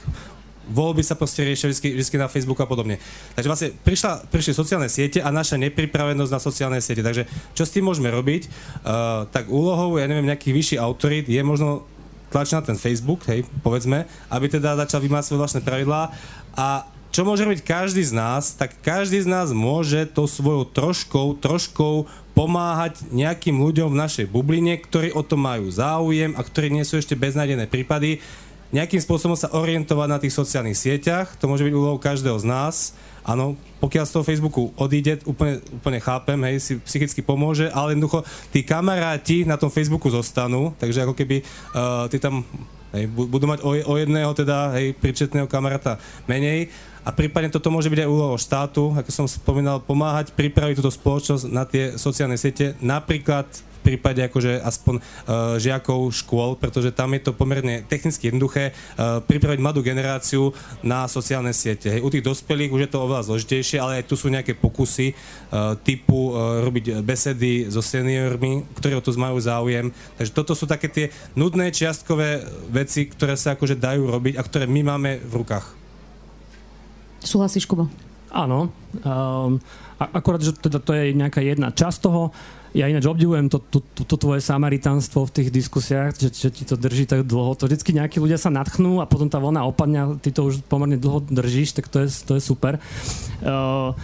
voľby 0.69 1.01
sa 1.01 1.17
proste 1.17 1.41
riešia 1.49 1.73
vždy, 1.73 1.97
vždy 1.97 2.17
na 2.21 2.29
Facebooku 2.29 2.61
a 2.61 2.69
podobne. 2.69 3.01
Takže 3.33 3.49
vlastne 3.49 3.69
prišla, 3.73 4.29
prišli 4.29 4.53
sociálne 4.53 4.89
siete 4.93 5.25
a 5.25 5.33
naša 5.33 5.57
nepripravenosť 5.57 6.33
na 6.33 6.41
sociálne 6.41 6.79
siete. 6.85 7.01
Takže 7.01 7.25
čo 7.57 7.65
s 7.65 7.73
tým 7.73 7.89
môžeme 7.89 8.13
robiť? 8.13 8.53
Uh, 8.85 9.25
tak 9.33 9.49
úlohou, 9.49 9.97
ja 9.97 10.05
neviem, 10.05 10.29
nejakých 10.29 10.53
vyšších 10.55 10.81
autorít 10.85 11.27
je 11.33 11.41
možno 11.41 11.89
tlačiť 12.29 12.55
na 12.59 12.63
ten 12.63 12.77
Facebook, 12.77 13.25
hej, 13.29 13.45
povedzme, 13.65 14.05
aby 14.29 14.47
teda 14.49 14.77
začal 14.77 15.01
vymáť 15.05 15.33
svoje 15.33 15.41
vlastné 15.41 15.61
pravidlá. 15.65 16.13
A 16.59 16.89
čo 17.09 17.25
môže 17.25 17.45
robiť 17.45 17.65
každý 17.65 18.05
z 18.05 18.13
nás, 18.13 18.53
tak 18.53 18.77
každý 18.85 19.25
z 19.25 19.29
nás 19.29 19.49
môže 19.57 20.05
to 20.13 20.29
svojou 20.29 20.69
troškou, 20.69 21.41
troškou 21.41 22.05
pomáhať 22.37 23.01
nejakým 23.11 23.57
ľuďom 23.57 23.91
v 23.91 24.01
našej 24.05 24.27
bubline, 24.29 24.77
ktorí 24.79 25.11
o 25.17 25.25
to 25.25 25.35
majú 25.41 25.73
záujem 25.73 26.37
a 26.37 26.45
ktorí 26.45 26.69
nie 26.69 26.85
sú 26.85 27.01
ešte 27.01 27.17
beznádené 27.17 27.65
prípady, 27.65 28.21
nejakým 28.69 29.01
spôsobom 29.01 29.33
sa 29.33 29.49
orientovať 29.57 30.09
na 30.13 30.21
tých 30.21 30.37
sociálnych 30.37 30.77
sieťach, 30.77 31.41
to 31.41 31.49
môže 31.49 31.65
byť 31.65 31.73
úlohou 31.73 31.97
každého 31.97 32.37
z 32.37 32.47
nás, 32.47 32.93
Áno, 33.29 33.61
pokiaľ 33.85 34.05
z 34.09 34.15
toho 34.17 34.25
Facebooku 34.25 34.73
odíde, 34.81 35.21
úplne, 35.29 35.61
úplne 35.69 36.01
chápem, 36.01 36.41
hej, 36.49 36.57
si 36.65 36.73
psychicky 36.81 37.21
pomôže, 37.21 37.69
ale 37.77 37.93
jednoducho 37.93 38.25
tí 38.49 38.65
kamaráti 38.65 39.45
na 39.45 39.61
tom 39.61 39.69
Facebooku 39.69 40.09
zostanú, 40.09 40.73
takže 40.81 41.05
ako 41.05 41.13
keby 41.13 41.45
uh, 41.77 42.09
tí 42.09 42.17
tam 42.17 42.41
hej, 42.97 43.05
budú 43.13 43.45
mať 43.45 43.61
o, 43.61 43.77
o 43.77 43.95
jedného 44.01 44.33
teda, 44.33 44.73
hej, 44.81 44.97
pričetného 44.97 45.45
kamaráta 45.45 46.01
menej. 46.25 46.73
A 47.05 47.13
prípadne 47.13 47.53
toto 47.53 47.69
môže 47.69 47.93
byť 47.93 48.05
aj 48.05 48.13
úlohou 48.13 48.37
štátu, 48.41 48.97
ako 48.97 49.11
som 49.13 49.29
spomínal, 49.29 49.85
pomáhať 49.85 50.33
pripraviť 50.33 50.81
túto 50.81 50.93
spoločnosť 50.93 51.45
na 51.53 51.69
tie 51.69 52.01
sociálne 52.01 52.41
siete, 52.41 52.81
napríklad 52.81 53.45
prípade 53.89 54.21
akože 54.21 54.61
aspoň 54.61 54.95
uh, 55.01 55.57
žiakov 55.57 56.13
škôl, 56.13 56.61
pretože 56.61 56.93
tam 56.93 57.17
je 57.17 57.25
to 57.25 57.33
pomerne 57.33 57.81
technicky 57.89 58.29
jednoduché 58.29 58.73
uh, 58.73 59.25
pripraviť 59.25 59.61
mladú 59.65 59.81
generáciu 59.81 60.53
na 60.85 61.09
sociálne 61.09 61.57
siete. 61.57 61.89
Hej. 61.89 62.05
U 62.05 62.13
tých 62.13 62.27
dospelých 62.27 62.75
už 62.75 62.81
je 62.85 62.91
to 62.93 63.05
oveľa 63.05 63.33
zložitejšie, 63.33 63.81
ale 63.81 64.03
aj 64.03 64.09
tu 64.11 64.15
sú 64.21 64.29
nejaké 64.29 64.53
pokusy 64.53 65.15
uh, 65.15 65.73
typu 65.81 66.37
uh, 66.37 66.61
robiť 66.67 67.01
besedy 67.01 67.73
so 67.73 67.81
seniormi, 67.81 68.69
ktorí 68.77 68.99
o 68.99 69.05
to 69.05 69.17
majú 69.17 69.41
záujem. 69.41 69.89
Takže 70.21 70.33
toto 70.37 70.53
sú 70.53 70.69
také 70.69 70.93
tie 70.93 71.07
nudné 71.33 71.73
čiastkové 71.73 72.45
veci, 72.69 73.09
ktoré 73.09 73.35
sa 73.35 73.57
akože 73.57 73.81
dajú 73.81 74.11
robiť 74.11 74.35
a 74.37 74.43
ktoré 74.45 74.69
my 74.69 74.83
máme 74.85 75.11
v 75.25 75.33
rukách. 75.41 75.67
Súhlasíš, 77.25 77.67
Kubo? 77.67 77.91
Áno. 78.29 78.71
Um, 79.03 79.59
akorát, 79.99 80.45
že 80.45 80.55
teda 80.55 80.79
to 80.79 80.93
je 80.95 81.17
nejaká 81.17 81.41
jedna 81.43 81.73
časť 81.73 81.99
toho. 82.05 82.31
Ja 82.77 82.85
ináč 82.85 83.09
obdivujem 83.09 83.49
to, 83.49 83.61
to, 83.65 83.81
to, 83.97 84.03
to 84.05 84.17
tvoje 84.21 84.45
samaritánstvo 84.45 85.25
v 85.25 85.35
tých 85.35 85.49
diskusiách, 85.49 86.21
že, 86.21 86.29
že 86.29 86.49
ti 86.53 86.65
to 86.69 86.77
drží 86.77 87.09
tak 87.09 87.25
dlho. 87.25 87.57
To 87.57 87.65
vždycky 87.65 87.97
nejakí 87.97 88.21
ľudia 88.21 88.37
sa 88.37 88.53
natchnú 88.53 89.01
a 89.01 89.09
potom 89.09 89.29
tá 89.33 89.41
vlna 89.41 89.65
a 89.65 89.71
ty 90.21 90.29
to 90.29 90.53
už 90.53 90.61
pomerne 90.69 91.01
dlho 91.01 91.25
držíš, 91.25 91.73
tak 91.73 91.89
to 91.89 92.05
je, 92.05 92.09
to 92.29 92.37
je 92.37 92.43
super. 92.45 92.77
Uh, 93.41 93.97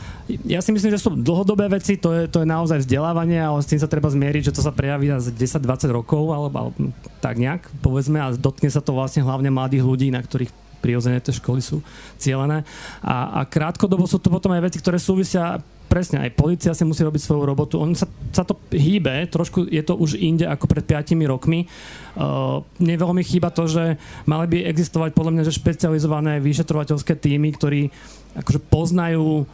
ja 0.49 0.65
si 0.65 0.73
myslím, 0.73 0.95
že 0.95 1.03
sú 1.03 1.13
dlhodobé 1.13 1.69
veci, 1.69 2.01
to 2.01 2.15
je, 2.15 2.23
to 2.31 2.41
je 2.41 2.49
naozaj 2.49 2.81
vzdelávanie, 2.81 3.37
ale 3.37 3.61
s 3.61 3.69
tým 3.69 3.81
sa 3.83 3.91
treba 3.91 4.09
zmieriť, 4.09 4.49
že 4.49 4.55
to 4.57 4.63
sa 4.65 4.73
prejaví 4.73 5.13
za 5.13 5.29
10-20 5.29 5.93
rokov, 5.93 6.33
alebo, 6.33 6.57
alebo 6.57 6.95
tak 7.21 7.37
nejak, 7.37 7.69
povedzme, 7.85 8.17
a 8.23 8.33
dotkne 8.33 8.73
sa 8.73 8.81
to 8.81 8.97
vlastne 8.97 9.21
hlavne 9.21 9.53
mladých 9.53 9.85
ľudí, 9.85 10.09
na 10.09 10.25
ktorých 10.25 10.65
prirodzené 10.85 11.17
tie 11.25 11.33
školy 11.33 11.65
sú 11.65 11.81
cieľené. 12.21 12.61
A, 13.01 13.41
a 13.41 13.49
krátkodobo 13.49 14.05
sú 14.05 14.21
to 14.21 14.29
potom 14.29 14.53
aj 14.53 14.69
veci, 14.69 14.77
ktoré 14.85 15.01
súvisia 15.01 15.65
presne, 15.95 16.27
aj 16.27 16.35
policia 16.35 16.75
si 16.75 16.83
musí 16.83 17.07
robiť 17.07 17.23
svoju 17.23 17.47
robotu. 17.47 17.79
On 17.79 17.95
sa, 17.95 18.11
sa 18.35 18.43
to 18.43 18.59
hýbe, 18.75 19.31
trošku 19.31 19.71
je 19.71 19.79
to 19.87 19.95
už 19.95 20.19
inde 20.19 20.43
ako 20.43 20.67
pred 20.67 20.83
5 20.83 21.15
rokmi. 21.31 21.71
Uh, 22.19 22.67
mne 22.83 22.99
veľmi 22.99 23.23
chýba 23.23 23.55
to, 23.55 23.71
že 23.71 23.95
mali 24.27 24.51
by 24.51 24.67
existovať 24.67 25.15
podľa 25.15 25.33
mňa 25.39 25.45
že 25.47 25.55
špecializované 25.55 26.43
vyšetrovateľské 26.43 27.15
týmy, 27.15 27.55
ktorí 27.55 27.95
akože 28.35 28.61
poznajú 28.67 29.47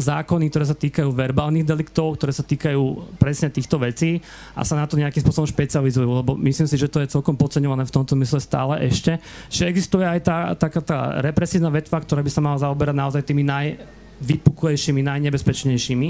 zákony, 0.00 0.48
ktoré 0.48 0.64
sa 0.64 0.76
týkajú 0.76 1.12
verbálnych 1.12 1.68
deliktov, 1.68 2.16
ktoré 2.16 2.32
sa 2.32 2.40
týkajú 2.40 3.16
presne 3.20 3.52
týchto 3.52 3.76
vecí 3.76 4.24
a 4.56 4.64
sa 4.64 4.80
na 4.80 4.88
to 4.88 4.96
nejakým 4.96 5.20
spôsobom 5.20 5.48
špecializujú, 5.48 6.08
lebo 6.08 6.32
myslím 6.40 6.64
si, 6.64 6.80
že 6.80 6.88
to 6.88 7.04
je 7.04 7.12
celkom 7.12 7.36
podceňované 7.36 7.84
v 7.84 7.92
tomto 7.92 8.16
mysle 8.16 8.40
stále 8.40 8.80
ešte. 8.88 9.20
Že 9.52 9.68
existuje 9.68 10.04
aj 10.08 10.20
tá, 10.24 10.38
taká 10.56 10.80
tá 10.80 10.98
represívna 11.20 11.68
vetva, 11.68 12.00
ktorá 12.00 12.24
by 12.24 12.30
sa 12.32 12.40
mala 12.40 12.56
zaoberať 12.60 12.96
naozaj 12.96 13.22
tými 13.24 13.44
naj 13.44 14.00
vypuklejšími, 14.22 15.02
najnebezpečnejšími 15.02 16.08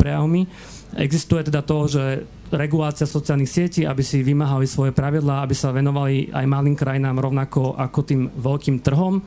prejavmi. 0.00 0.48
Existuje 0.96 1.46
teda 1.46 1.62
to, 1.62 1.78
že 1.86 2.04
regulácia 2.50 3.06
sociálnych 3.06 3.46
sietí, 3.46 3.86
aby 3.86 4.02
si 4.02 4.26
vymáhali 4.26 4.66
svoje 4.66 4.90
pravidlá, 4.90 5.46
aby 5.46 5.54
sa 5.54 5.70
venovali 5.70 6.34
aj 6.34 6.44
malým 6.50 6.74
krajinám 6.74 7.22
rovnako 7.22 7.78
ako 7.78 7.98
tým 8.02 8.26
veľkým 8.34 8.82
trhom. 8.82 9.22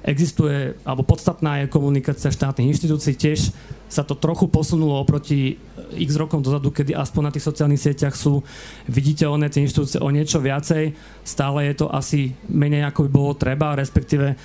Existuje, 0.00 0.80
alebo 0.82 1.04
podstatná 1.04 1.60
je 1.60 1.70
komunikácia 1.70 2.32
štátnych 2.32 2.72
inštitúcií, 2.72 3.14
tiež 3.20 3.52
sa 3.84 4.00
to 4.00 4.16
trochu 4.16 4.48
posunulo 4.48 4.96
oproti 4.96 5.60
x 5.92 6.16
rokom 6.16 6.40
dozadu, 6.40 6.72
kedy 6.72 6.96
aspoň 6.96 7.22
na 7.28 7.32
tých 7.34 7.44
sociálnych 7.44 7.82
sieťach 7.82 8.16
sú 8.16 8.40
viditeľné 8.88 9.52
tie 9.52 9.60
inštitúcie 9.66 10.00
o 10.00 10.08
niečo 10.08 10.40
viacej. 10.40 10.96
Stále 11.20 11.68
je 11.68 11.84
to 11.84 11.86
asi 11.92 12.32
menej 12.48 12.88
ako 12.88 13.06
by 13.06 13.10
bolo 13.12 13.32
treba, 13.36 13.76
respektíve 13.76 14.40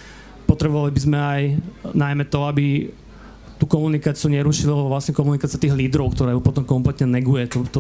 potrebovali 0.45 0.93
by 0.93 1.01
sme 1.01 1.17
aj 1.17 1.41
najmä 1.91 2.23
to, 2.29 2.39
aby 2.45 2.93
tú 3.55 3.65
komunikáciu 3.65 4.29
nerušilo 4.31 4.91
vlastne 4.91 5.15
komunikácia 5.15 5.59
tých 5.59 5.75
lídrov, 5.75 6.13
ktorá 6.13 6.35
ju 6.35 6.41
potom 6.43 6.67
kompletne 6.67 7.07
neguje. 7.07 7.47
To, 7.55 7.63
to, 7.67 7.79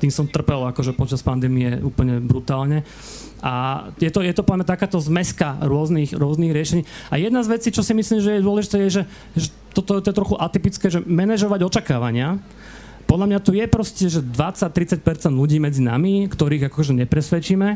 tým 0.00 0.08
som 0.08 0.24
trpel 0.24 0.64
akože 0.72 0.96
počas 0.96 1.20
pandémie 1.20 1.76
úplne 1.84 2.22
brutálne. 2.22 2.86
A 3.44 3.88
je 4.00 4.08
to, 4.12 4.24
je 4.24 4.32
to 4.32 4.44
povedzme 4.44 4.68
takáto 4.68 5.00
zmeska 5.00 5.60
rôznych, 5.60 6.12
rôznych 6.16 6.52
riešení. 6.52 6.82
A 7.12 7.20
jedna 7.20 7.44
z 7.44 7.52
vecí, 7.52 7.68
čo 7.72 7.84
si 7.84 7.92
myslím, 7.92 8.20
že 8.20 8.36
je 8.36 8.44
dôležité, 8.44 8.76
je, 8.88 8.90
že, 9.00 9.02
že 9.36 9.48
toto 9.72 10.00
to 10.00 10.08
je 10.12 10.16
trochu 10.16 10.36
atypické, 10.40 10.88
že 10.92 11.04
manažovať 11.04 11.60
očakávania. 11.64 12.40
Podľa 13.08 13.26
mňa 13.26 13.38
tu 13.42 13.50
je 13.56 13.66
proste, 13.66 14.06
že 14.06 14.20
20-30% 14.22 15.02
ľudí 15.34 15.58
medzi 15.58 15.82
nami, 15.82 16.30
ktorých 16.30 16.70
akože 16.70 16.94
nepresvedčíme, 16.94 17.68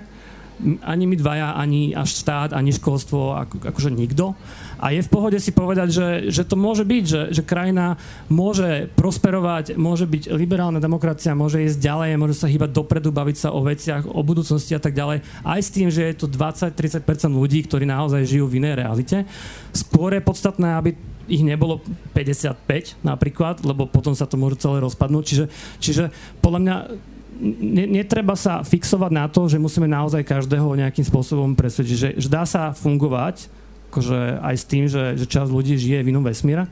ani 0.82 1.04
my 1.10 1.16
dvaja, 1.18 1.58
ani 1.58 1.92
až 1.92 2.14
štát, 2.22 2.50
ani 2.54 2.70
školstvo, 2.70 3.34
ako, 3.34 3.56
akože 3.74 3.90
nikto. 3.90 4.38
A 4.78 4.92
je 4.92 5.00
v 5.00 5.12
pohode 5.12 5.38
si 5.40 5.54
povedať, 5.54 5.88
že, 5.90 6.08
že 6.28 6.42
to 6.44 6.60
môže 6.60 6.84
byť, 6.84 7.04
že, 7.08 7.22
že 7.32 7.42
krajina 7.46 7.96
môže 8.28 8.90
prosperovať, 8.98 9.80
môže 9.80 10.04
byť 10.04 10.34
liberálna 10.34 10.82
demokracia, 10.82 11.32
môže 11.32 11.62
ísť 11.64 11.80
ďalej, 11.80 12.20
môže 12.20 12.36
sa 12.36 12.50
hýbať 12.50 12.70
dopredu, 12.74 13.08
baviť 13.14 13.36
sa 13.38 13.48
o 13.54 13.64
veciach, 13.64 14.04
o 14.04 14.20
budúcnosti 14.20 14.76
a 14.76 14.82
tak 14.82 14.92
ďalej. 14.92 15.24
Aj 15.46 15.60
s 15.60 15.72
tým, 15.72 15.88
že 15.88 16.10
je 16.10 16.14
to 16.20 16.26
20-30% 16.28 17.00
ľudí, 17.32 17.64
ktorí 17.64 17.88
naozaj 17.88 18.28
žijú 18.28 18.50
v 18.50 18.60
inej 18.60 18.84
realite. 18.84 19.24
Skôr 19.72 20.12
je 20.14 20.22
podstatné, 20.22 20.76
aby 20.76 20.92
ich 21.28 21.40
nebolo 21.40 21.80
55 22.12 23.00
napríklad, 23.00 23.64
lebo 23.64 23.88
potom 23.88 24.12
sa 24.12 24.28
to 24.28 24.36
môže 24.36 24.60
celé 24.60 24.84
rozpadnúť. 24.84 25.24
Čiže, 25.24 25.44
čiže 25.80 26.04
podľa 26.44 26.60
mňa 26.60 26.76
ne, 27.42 27.84
netreba 27.88 28.38
sa 28.38 28.62
fixovať 28.62 29.12
na 29.12 29.26
to, 29.26 29.46
že 29.50 29.60
musíme 29.60 29.86
naozaj 29.90 30.22
každého 30.22 30.78
nejakým 30.78 31.04
spôsobom 31.04 31.52
presvedčiť, 31.58 31.98
že, 31.98 32.10
že 32.18 32.28
dá 32.30 32.46
sa 32.46 32.74
fungovať 32.74 33.64
akože 33.94 34.42
aj 34.42 34.54
s 34.58 34.64
tým, 34.66 34.84
že, 34.90 35.14
že 35.14 35.30
časť 35.30 35.54
ľudí 35.54 35.78
žije 35.78 36.02
v 36.02 36.10
inom 36.10 36.26
vesmíre, 36.26 36.66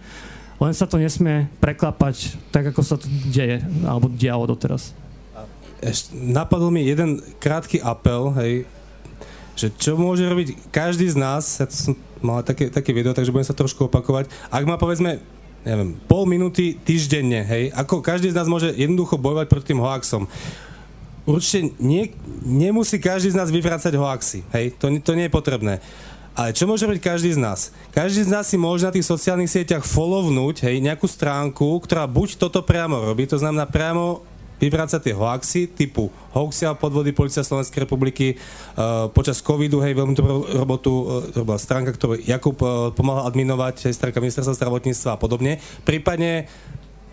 len 0.58 0.72
sa 0.74 0.90
to 0.90 0.98
nesmie 0.98 1.46
preklapať 1.62 2.34
tak, 2.50 2.74
ako 2.74 2.82
sa 2.82 2.98
to 2.98 3.06
deje, 3.30 3.62
alebo 3.86 4.10
dialo 4.10 4.50
doteraz. 4.50 4.90
Ešte, 5.78 6.18
napadol 6.18 6.74
mi 6.74 6.82
jeden 6.82 7.22
krátky 7.38 7.78
apel, 7.78 8.34
hej, 8.42 8.66
že 9.54 9.70
čo 9.70 9.94
môže 9.94 10.26
robiť 10.26 10.74
každý 10.74 11.06
z 11.06 11.16
nás, 11.18 11.62
ja 11.62 11.66
som 11.70 11.94
mal 12.18 12.42
také, 12.42 12.74
také 12.74 12.90
video, 12.90 13.14
takže 13.14 13.30
budem 13.30 13.46
sa 13.46 13.54
trošku 13.54 13.86
opakovať, 13.86 14.26
ak 14.50 14.66
má 14.66 14.74
povedzme 14.74 15.22
neviem, 15.62 15.94
pol 16.10 16.26
minúty 16.26 16.74
týždenne, 16.82 17.46
hej, 17.46 17.70
ako 17.74 18.02
každý 18.02 18.30
z 18.30 18.38
nás 18.38 18.50
môže 18.50 18.74
jednoducho 18.74 19.18
bojovať 19.18 19.46
proti 19.46 19.70
tým 19.74 19.82
hoaxom. 19.82 20.26
Určite 21.22 21.78
nie, 21.78 22.10
nemusí 22.42 22.98
každý 22.98 23.30
z 23.30 23.38
nás 23.38 23.48
vyvracať 23.50 23.94
hoaxy, 23.94 24.42
hej, 24.50 24.74
to, 24.74 24.90
to 25.02 25.12
nie 25.14 25.30
je 25.30 25.36
potrebné. 25.36 25.78
Ale 26.32 26.56
čo 26.56 26.64
môže 26.64 26.88
robiť 26.88 27.12
každý 27.12 27.36
z 27.36 27.40
nás? 27.44 27.76
Každý 27.92 28.24
z 28.24 28.32
nás 28.32 28.48
si 28.48 28.56
môže 28.56 28.88
na 28.88 28.94
tých 28.96 29.04
sociálnych 29.04 29.52
sieťach 29.52 29.84
follownúť 29.84 30.64
hej, 30.64 30.80
nejakú 30.80 31.04
stránku, 31.04 31.76
ktorá 31.84 32.08
buď 32.08 32.40
toto 32.40 32.64
priamo 32.64 33.04
robí, 33.04 33.28
to 33.28 33.36
znamená 33.36 33.68
priamo 33.68 34.24
vyvrácať 34.62 35.10
tie 35.10 35.14
hoaxy 35.18 35.66
typu 35.74 36.14
hoaxia 36.30 36.72
podvody 36.78 37.10
Polícia 37.10 37.42
Slovenskej 37.42 37.84
republiky 37.84 38.38
uh, 38.38 39.10
počas 39.10 39.42
covidu, 39.42 39.82
hej, 39.82 39.98
veľmi 39.98 40.14
dobrú 40.14 40.46
robotu 40.54 40.92
uh, 40.92 41.04
robila 41.34 41.58
stránka, 41.58 41.90
ktorú 41.92 42.22
Jakub 42.22 42.56
uh, 42.62 42.94
pomáhal 42.94 43.26
adminovať, 43.28 43.90
hej, 43.90 43.98
stránka 43.98 44.22
ministerstva 44.22 44.54
zdravotníctva 44.54 45.10
a 45.14 45.20
podobne. 45.20 45.58
Prípadne 45.82 46.46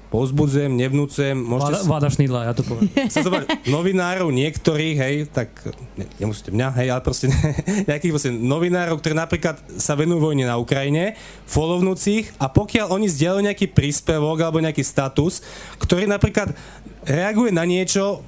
pozbudzujem, 0.09 0.73
nevnúcujem. 0.73 1.37
Môžete... 1.37 1.85
Vláda, 1.85 1.89
vláda 1.89 2.09
šnidla, 2.09 2.39
ja 2.49 2.53
to 2.57 2.65
poviem. 2.65 2.89
Sa 3.13 3.21
zobrať 3.21 3.69
novinárov 3.69 4.29
niektorých, 4.33 4.95
hej, 4.97 5.15
tak 5.29 5.53
ne, 5.93 6.05
nemusíte 6.17 6.49
mňa, 6.49 6.67
hej, 6.81 6.87
ale 6.89 7.01
proste 7.05 7.29
nejakých 7.89 8.11
proste 8.13 8.31
novinárov, 8.33 8.97
ktorí 8.97 9.13
napríklad 9.13 9.61
sa 9.77 9.93
venujú 9.93 10.33
vojne 10.33 10.49
na 10.49 10.57
Ukrajine, 10.57 11.13
follownúcich 11.45 12.33
a 12.41 12.49
pokiaľ 12.49 12.97
oni 12.97 13.07
zdieľajú 13.07 13.41
nejaký 13.45 13.67
príspevok 13.69 14.37
alebo 14.41 14.59
nejaký 14.59 14.81
status, 14.81 15.45
ktorý 15.77 16.09
napríklad 16.09 16.57
reaguje 17.05 17.53
na 17.53 17.63
niečo, 17.63 18.25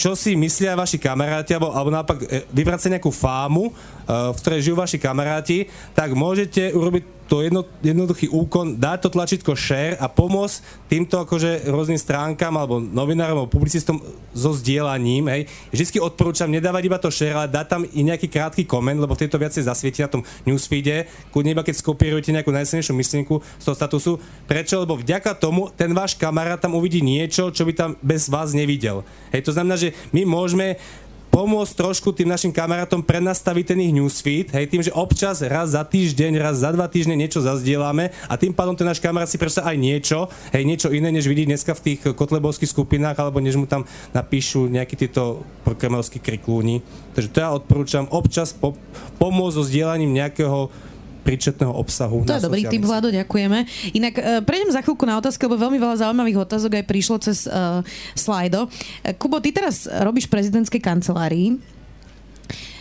čo 0.00 0.16
si 0.16 0.32
myslia 0.32 0.72
vaši 0.78 0.96
kamaráti, 0.96 1.52
alebo, 1.52 1.76
alebo 1.76 1.92
naopak 1.92 2.18
e, 2.24 2.48
vybrať 2.56 2.80
sa 2.80 2.88
nejakú 2.88 3.12
fámu, 3.12 3.68
v 4.10 4.38
ktorej 4.42 4.66
žijú 4.66 4.74
vaši 4.74 4.98
kamaráti, 4.98 5.70
tak 5.94 6.18
môžete 6.18 6.74
urobiť 6.74 7.20
to 7.30 7.46
jedno, 7.46 7.62
jednoduchý 7.78 8.26
úkon, 8.26 8.74
dať 8.74 9.06
to 9.06 9.08
tlačítko 9.14 9.54
share 9.54 9.94
a 10.02 10.10
pomôcť 10.10 10.90
týmto 10.90 11.14
akože 11.22 11.70
rôznym 11.70 11.94
stránkam 11.94 12.50
alebo 12.58 12.82
novinárom 12.82 13.38
alebo 13.38 13.54
publicistom 13.54 14.02
so 14.34 14.50
zdieľaním, 14.50 15.30
hej. 15.30 15.42
Vždycky 15.70 16.02
odporúčam 16.02 16.50
nedávať 16.50 16.90
iba 16.90 16.98
to 16.98 17.06
share, 17.06 17.38
ale 17.38 17.46
dať 17.46 17.66
tam 17.70 17.82
i 17.86 18.00
nejaký 18.02 18.26
krátky 18.26 18.66
koment, 18.66 18.98
lebo 18.98 19.14
tieto 19.14 19.38
viacej 19.38 19.62
zasvieti 19.62 20.02
na 20.02 20.10
tom 20.10 20.26
newsfeede, 20.42 21.06
kľudne 21.30 21.54
iba 21.54 21.62
keď 21.62 21.78
skopírujete 21.78 22.34
nejakú 22.34 22.50
najsilnejšiu 22.50 22.98
myšlienku 22.98 23.38
z 23.38 23.62
toho 23.62 23.76
statusu. 23.78 24.12
Prečo? 24.50 24.82
Lebo 24.82 24.98
vďaka 24.98 25.38
tomu 25.38 25.70
ten 25.70 25.94
váš 25.94 26.18
kamarát 26.18 26.58
tam 26.58 26.74
uvidí 26.74 26.98
niečo, 26.98 27.54
čo 27.54 27.62
by 27.62 27.72
tam 27.78 27.90
bez 28.02 28.26
vás 28.26 28.50
nevidel. 28.58 29.06
Hej, 29.30 29.46
to 29.46 29.54
znamená, 29.54 29.78
že 29.78 29.94
my 30.10 30.26
môžeme 30.26 30.82
pomôcť 31.30 31.78
trošku 31.78 32.10
tým 32.10 32.28
našim 32.28 32.50
kamarátom 32.50 33.00
prenastaviť 33.00 33.64
ten 33.72 33.78
ich 33.86 33.94
newsfeed, 33.94 34.50
hej, 34.50 34.66
tým, 34.66 34.82
že 34.82 34.92
občas 34.92 35.40
raz 35.46 35.72
za 35.72 35.86
týždeň, 35.86 36.42
raz 36.42 36.60
za 36.60 36.74
dva 36.74 36.90
týždne 36.90 37.14
niečo 37.14 37.40
zazdielame 37.40 38.10
a 38.26 38.34
tým 38.34 38.50
pádom 38.50 38.74
ten 38.74 38.84
náš 38.84 38.98
kamarát 38.98 39.30
si 39.30 39.38
predsa 39.38 39.62
aj 39.62 39.78
niečo, 39.78 40.26
hej, 40.50 40.66
niečo 40.66 40.90
iné, 40.90 41.14
než 41.14 41.30
vidí 41.30 41.46
dneska 41.46 41.72
v 41.78 41.94
tých 41.94 42.00
kotlebovských 42.12 42.68
skupinách, 42.68 43.16
alebo 43.16 43.38
než 43.38 43.56
mu 43.56 43.64
tam 43.64 43.86
napíšu 44.10 44.66
nejakí 44.68 44.98
títo 44.98 45.46
prokremelskí 45.62 46.18
kriklúni. 46.18 46.82
Takže 47.14 47.30
to 47.30 47.38
ja 47.38 47.54
odporúčam 47.54 48.10
občas 48.10 48.50
po, 48.50 48.74
pomôcť 49.22 49.54
so 49.54 49.62
zdieľaním 49.62 50.10
nejakého 50.10 50.89
príčetného 51.20 51.72
obsahu. 51.72 52.24
To 52.24 52.36
je 52.36 52.44
dobrý 52.44 52.64
tip, 52.66 52.82
Vlado, 52.82 53.12
ďakujeme. 53.12 53.68
Inak 53.94 54.14
uh, 54.16 54.24
prejdem 54.44 54.72
za 54.72 54.80
chvíľku 54.80 55.04
na 55.04 55.20
otázky, 55.20 55.44
lebo 55.46 55.60
veľmi 55.60 55.78
veľa 55.78 56.02
zaujímavých 56.06 56.38
otázok 56.48 56.80
aj 56.80 56.84
prišlo 56.88 57.16
cez 57.20 57.44
uh, 57.46 57.84
slajdo. 58.16 58.66
Uh, 58.66 59.14
Kubo, 59.16 59.38
ty 59.38 59.52
teraz 59.52 59.84
robíš 59.86 60.26
v 60.26 60.40
prezidentskej 60.40 60.80
kancelárii. 60.80 61.60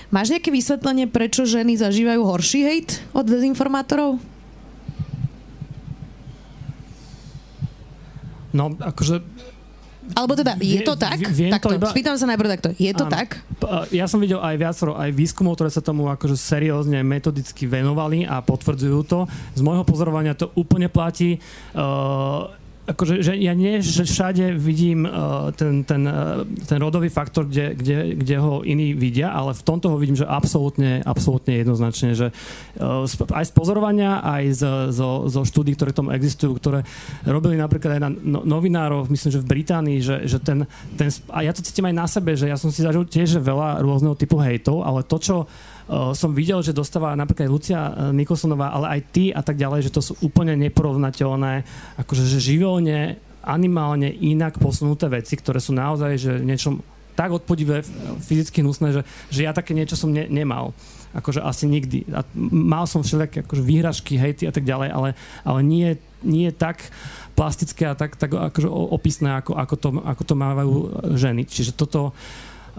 Máš 0.10 0.34
nejaké 0.34 0.50
vysvetlenie, 0.50 1.06
prečo 1.06 1.46
ženy 1.46 1.78
zažívajú 1.78 2.26
horší 2.26 2.66
hejt 2.66 2.98
od 3.14 3.30
dezinformátorov? 3.30 4.18
No, 8.50 8.74
akože 8.74 9.22
alebo 10.14 10.34
teda, 10.38 10.58
je 10.60 10.82
to 10.82 10.94
tak? 10.98 11.18
Viem 11.30 11.54
takto, 11.54 11.74
to 11.74 11.78
iba... 11.78 11.88
spýtam 11.90 12.16
sa 12.18 12.26
najprv 12.30 12.50
takto. 12.58 12.70
Je 12.78 12.92
to 12.94 13.06
Áno. 13.08 13.14
tak? 13.14 13.42
Ja 13.94 14.06
som 14.10 14.22
videl 14.22 14.42
aj 14.42 14.56
viacero 14.58 14.94
aj 14.98 15.10
výskumov, 15.14 15.58
ktoré 15.60 15.70
sa 15.70 15.82
tomu 15.84 16.10
akože 16.10 16.36
seriózne 16.36 17.02
metodicky 17.06 17.70
venovali 17.70 18.26
a 18.26 18.42
potvrdzujú 18.42 19.00
to. 19.06 19.20
Z 19.56 19.62
môjho 19.62 19.84
pozorovania 19.86 20.34
to 20.34 20.50
úplne 20.58 20.90
platí. 20.90 21.38
Uh, 21.74 22.52
akože, 22.90 23.22
že 23.22 23.34
ja 23.38 23.54
nie, 23.54 23.80
že 23.86 24.02
všade 24.02 24.58
vidím 24.58 25.06
uh, 25.06 25.54
ten, 25.54 25.86
ten, 25.86 26.10
uh, 26.10 26.42
ten 26.66 26.78
rodový 26.82 27.14
faktor, 27.14 27.46
kde, 27.46 27.78
kde, 27.78 27.98
kde 28.18 28.36
ho 28.42 28.66
iní 28.66 28.98
vidia, 28.98 29.30
ale 29.30 29.54
v 29.54 29.62
tomto 29.62 29.94
ho 29.94 29.98
vidím, 30.02 30.18
že 30.18 30.26
absolútne, 30.26 31.06
absolútne 31.06 31.62
jednoznačne, 31.62 32.18
že 32.18 32.34
uh, 32.82 33.06
aj 33.30 33.46
z 33.46 33.54
pozorovania, 33.54 34.26
aj 34.26 34.44
z, 34.58 34.64
zo, 34.90 35.30
zo 35.30 35.42
štúdí, 35.46 35.78
ktoré 35.78 35.94
tomu 35.94 36.10
existujú, 36.18 36.58
ktoré 36.58 36.82
robili 37.30 37.62
napríklad 37.62 38.00
aj 38.00 38.02
na 38.02 38.10
no, 38.10 38.42
novinárov, 38.42 39.06
myslím, 39.14 39.30
že 39.38 39.44
v 39.46 39.50
Británii, 39.54 40.00
že, 40.02 40.16
že 40.26 40.42
ten, 40.42 40.66
ten, 40.98 41.14
a 41.30 41.46
ja 41.46 41.54
to 41.54 41.62
cítim 41.62 41.86
aj 41.86 41.96
na 41.96 42.08
sebe, 42.10 42.34
že 42.34 42.50
ja 42.50 42.58
som 42.58 42.74
si 42.74 42.82
zažil 42.82 43.06
tiež 43.06 43.38
veľa 43.38 43.86
rôzneho 43.86 44.18
typu 44.18 44.42
hejtov, 44.42 44.82
ale 44.82 45.06
to, 45.06 45.18
čo 45.22 45.36
som 46.14 46.38
videl, 46.38 46.62
že 46.62 46.76
dostáva 46.76 47.18
napríklad 47.18 47.50
Lucia 47.50 47.82
uh, 47.82 47.92
Nikolsonová, 48.14 48.70
ale 48.70 49.00
aj 49.00 49.02
ty 49.10 49.24
a 49.34 49.42
tak 49.42 49.58
ďalej, 49.58 49.90
že 49.90 49.96
to 49.96 50.02
sú 50.06 50.14
úplne 50.22 50.54
neporovnateľné, 50.54 51.66
akože 51.98 52.24
že 52.30 52.38
živelne, 52.38 53.18
animálne 53.42 54.14
inak 54.14 54.62
posunuté 54.62 55.10
veci, 55.10 55.34
ktoré 55.34 55.58
sú 55.58 55.74
naozaj, 55.74 56.12
že 56.20 56.34
niečom 56.44 56.86
tak 57.18 57.36
odpodivé, 57.36 57.84
fyzicky 58.24 58.64
hnusné, 58.64 58.96
že, 58.96 59.02
že 59.28 59.44
ja 59.44 59.52
také 59.52 59.76
niečo 59.76 60.00
som 60.00 60.08
ne, 60.08 60.24
nemal. 60.32 60.72
Akože 61.12 61.44
asi 61.44 61.68
nikdy. 61.68 62.08
A 62.16 62.24
mal 62.38 62.88
som 62.88 63.04
všelijaké 63.04 63.44
akože 63.44 63.64
výhražky, 63.66 64.16
hejty 64.16 64.48
a 64.48 64.56
tak 64.56 64.64
ďalej, 64.64 64.90
ale, 64.94 65.10
ale 65.44 65.60
nie, 65.68 66.00
nie 66.24 66.48
tak 66.56 66.80
plastické 67.36 67.92
a 67.92 67.96
tak, 68.00 68.16
tak 68.16 68.32
akože 68.32 68.72
opisné, 68.72 69.36
ako, 69.36 69.52
ako, 69.52 69.76
to, 69.76 69.90
ako 70.00 70.24
to 70.24 70.36
mávajú 70.38 70.74
ženy. 71.20 71.44
Čiže 71.44 71.76
toto, 71.76 72.16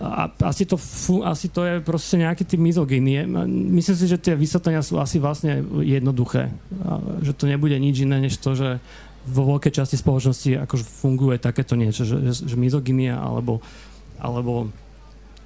a 0.00 0.32
asi 0.48 0.64
to, 0.64 0.80
asi 1.28 1.52
to 1.52 1.60
je 1.68 1.74
proste 1.84 2.16
nejaký 2.16 2.48
typ 2.48 2.56
mizogínie. 2.56 3.28
Myslím 3.52 3.96
si, 4.00 4.06
že 4.08 4.16
tie 4.16 4.32
vysvetlenia 4.32 4.80
sú 4.80 4.96
asi 4.96 5.20
vlastne 5.20 5.60
jednoduché. 5.84 6.48
A 6.88 7.20
že 7.20 7.36
to 7.36 7.44
nebude 7.44 7.76
nič 7.76 8.08
iné, 8.08 8.16
než 8.16 8.40
to, 8.40 8.56
že 8.56 8.80
vo 9.28 9.44
veľkej 9.52 9.76
časti 9.76 10.00
spoločnosti 10.00 10.64
akože 10.64 10.84
funguje 10.88 11.36
takéto 11.36 11.76
niečo, 11.76 12.08
že, 12.08 12.16
že, 12.32 12.48
že 12.48 12.56
mizoginia 12.56 13.20
alebo, 13.20 13.60
alebo 14.16 14.72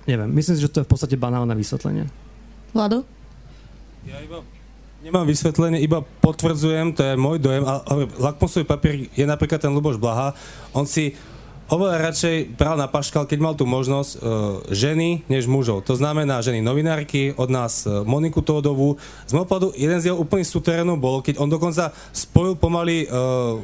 neviem. 0.07 0.31
Myslím 0.31 0.55
si, 0.55 0.63
že 0.63 0.71
to 0.71 0.81
je 0.81 0.87
v 0.87 0.93
podstate 0.95 1.19
banálne 1.19 1.53
vysvetlenie. 1.59 2.07
Vlado? 2.71 3.03
Ja 4.07 4.23
iba 4.23 4.47
nemám 5.05 5.27
vysvetlenie, 5.29 5.83
iba 5.83 6.01
potvrdzujem, 6.01 6.97
to 6.97 7.03
je 7.03 7.15
môj 7.19 7.37
dojem, 7.37 7.67
ale 7.67 8.09
lakmusový 8.17 8.65
papier 8.65 9.11
je 9.13 9.27
napríklad 9.29 9.61
ten 9.61 9.75
Luboš 9.75 10.01
Blaha, 10.01 10.33
on 10.73 10.89
si 10.89 11.13
oveľa 11.69 12.13
radšej 12.13 12.37
bral 12.61 12.77
na 12.77 12.91
paškal, 12.91 13.25
keď 13.25 13.39
mal 13.41 13.55
tú 13.57 13.65
možnosť 13.65 14.11
e, 14.13 14.19
ženy 14.73 15.09
než 15.33 15.49
mužov. 15.49 15.85
To 15.89 15.97
znamená 15.97 16.45
ženy 16.45 16.61
novinárky, 16.61 17.33
od 17.37 17.49
nás 17.49 17.89
e, 17.89 18.05
Moniku 18.05 18.45
Tódovú. 18.45 19.01
Z 19.25 19.33
môjho 19.33 19.49
pohľadu 19.49 19.69
jeden 19.77 19.99
z 20.01 20.13
jeho 20.13 20.21
úplných 20.21 20.49
suterénov 20.49 21.01
bol, 21.01 21.25
keď 21.25 21.41
on 21.41 21.49
dokonca 21.49 21.97
spojil 22.13 22.61
pomaly 22.61 23.05
e, 23.05 23.17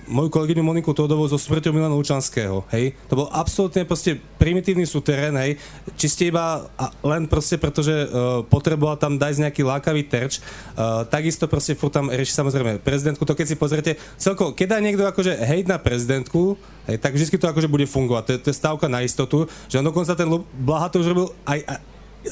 moju 0.09 0.29
kolegyňu 0.33 0.63
Moniku 0.65 0.97
Tódovú 0.97 1.29
so 1.29 1.37
smrťou 1.37 1.77
Milana 1.77 1.97
Lučanského. 1.97 2.65
Hej? 2.73 2.97
To 3.13 3.25
bol 3.25 3.29
absolútne 3.29 3.85
proste 3.85 4.17
primitívny 4.41 4.89
suterén, 4.89 5.37
hej? 5.37 5.61
Čiste 6.01 6.33
iba 6.33 6.73
a 6.81 6.85
len 7.05 7.29
proste, 7.29 7.61
pretože 7.61 7.93
e, 7.93 8.07
potreboval 8.49 8.97
tam 8.97 9.21
dať 9.21 9.45
nejaký 9.45 9.61
lákavý 9.61 10.09
terč. 10.09 10.41
E, 10.41 11.05
takisto 11.13 11.45
proste 11.45 11.77
furt 11.77 11.93
tam 11.93 12.09
rieši 12.09 12.33
samozrejme 12.33 12.81
prezidentku. 12.81 13.29
To 13.29 13.37
keď 13.37 13.47
si 13.47 13.57
pozrite, 13.61 13.93
celko, 14.17 14.57
keď 14.57 14.67
dá 14.75 14.79
niekto 14.81 15.05
akože 15.05 15.37
hejt 15.45 15.69
na 15.69 15.77
prezidentku, 15.77 16.57
hej, 16.91 16.99
tak 16.99 17.15
vždy 17.15 17.39
to 17.39 17.51
akože 17.51 17.71
bude 17.71 17.87
fungovať. 17.87 18.23
To 18.27 18.31
je, 18.35 18.39
to 18.43 18.49
je 18.51 18.57
stavka 18.59 18.87
na 18.91 19.07
istotu, 19.07 19.47
že 19.71 19.79
on 19.79 19.87
dokonca 19.87 20.13
ten 20.19 20.29
Blaha 20.59 20.91
to 20.91 21.01
už 21.01 21.15
robil 21.15 21.31
aj, 21.47 21.81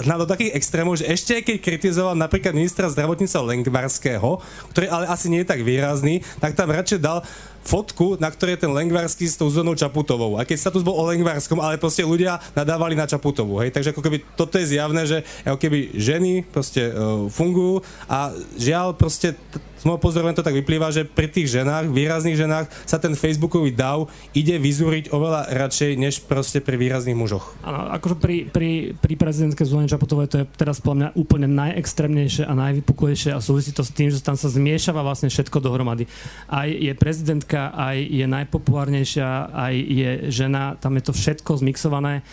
na 0.04 0.20
do 0.20 0.28
takých 0.28 0.52
extrémov, 0.52 1.00
že 1.00 1.08
ešte 1.08 1.40
keď 1.40 1.56
kritizoval 1.64 2.12
napríklad 2.12 2.52
ministra 2.52 2.92
zdravotníctva 2.92 3.56
Lengvarského, 3.56 4.36
ktorý 4.76 4.86
ale 4.92 5.08
asi 5.08 5.32
nie 5.32 5.40
je 5.40 5.48
tak 5.48 5.64
výrazný, 5.64 6.20
tak 6.36 6.52
tam 6.52 6.68
radšej 6.68 7.00
dal 7.00 7.24
fotku, 7.64 8.16
na 8.16 8.28
ktorej 8.32 8.60
ten 8.60 8.72
Lengvarský 8.72 9.28
s 9.28 9.36
tou 9.36 9.48
Zonou 9.52 9.76
Čaputovou. 9.76 10.40
A 10.40 10.44
keď 10.44 10.56
status 10.56 10.84
bol 10.84 10.96
o 10.96 11.04
Lengvarskom, 11.08 11.60
ale 11.60 11.80
proste 11.80 12.04
ľudia 12.04 12.40
nadávali 12.56 12.96
na 12.96 13.04
Čaputovú. 13.04 13.60
Hej? 13.60 13.76
Takže 13.76 13.92
ako 13.92 14.00
keby 14.04 14.24
toto 14.36 14.56
je 14.56 14.72
zjavné, 14.72 15.02
že 15.04 15.18
ako 15.44 15.58
keby 15.60 15.92
ženy 15.96 16.48
proste 16.48 16.88
uh, 16.88 17.28
fungujú 17.28 17.84
a 18.08 18.32
žiaľ 18.56 18.96
proste 18.96 19.36
t- 19.36 19.60
z 19.78 19.84
môjho 19.86 20.02
pozorovania 20.02 20.38
to 20.38 20.46
tak 20.46 20.58
vyplýva, 20.58 20.90
že 20.90 21.06
pri 21.06 21.30
tých 21.30 21.48
ženách, 21.54 21.90
výrazných 21.90 22.38
ženách 22.38 22.66
sa 22.84 22.98
ten 22.98 23.14
facebookový 23.14 23.70
dav 23.72 24.10
ide 24.34 24.58
vyzúriť 24.58 25.14
oveľa 25.14 25.54
radšej, 25.54 25.90
než 25.94 26.14
proste 26.26 26.58
pri 26.58 26.74
výrazných 26.74 27.18
mužoch. 27.18 27.54
Áno, 27.62 27.90
akože 27.94 28.16
pri, 28.18 28.36
pri, 28.50 28.92
pri 28.98 29.14
prezidentke 29.14 29.62
Zuzane 29.62 29.90
Čaputovej 29.90 30.28
to 30.28 30.36
je 30.42 30.46
teraz 30.58 30.82
podľa 30.82 30.96
mňa 30.98 31.08
úplne 31.14 31.48
najextrémnejšie 31.48 32.44
a 32.44 32.52
najvypuklejšie 32.54 33.30
a 33.34 33.38
súvisí 33.38 33.70
to 33.70 33.86
s 33.86 33.94
tým, 33.94 34.10
že 34.10 34.20
tam 34.22 34.34
sa 34.34 34.50
zmiešava 34.50 35.00
vlastne 35.00 35.30
všetko 35.30 35.62
dohromady. 35.62 36.10
Aj 36.50 36.66
je 36.66 36.92
prezidentka, 36.98 37.70
aj 37.72 37.96
je 38.02 38.26
najpopulárnejšia, 38.26 39.28
aj 39.54 39.74
je 39.74 40.10
žena, 40.34 40.74
tam 40.78 40.98
je 40.98 41.02
to 41.06 41.12
všetko 41.14 41.62
zmixované 41.62 42.26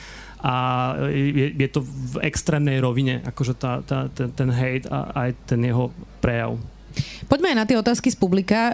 a 0.45 0.55
je, 1.09 1.57
je 1.57 1.69
to 1.73 1.81
v 1.81 2.21
extrémnej 2.21 2.77
rovine, 2.77 3.25
akože 3.25 3.53
tá, 3.57 3.81
tá, 3.81 4.05
ten, 4.13 4.29
ten 4.29 4.49
hate 4.53 4.85
a 4.85 5.25
aj 5.25 5.29
ten 5.49 5.57
jeho 5.65 5.89
prejav. 6.21 6.61
Poďme 7.25 7.55
aj 7.55 7.57
na 7.57 7.65
tie 7.65 7.77
otázky 7.79 8.09
z 8.13 8.17
publika. 8.17 8.59
E, 8.71 8.73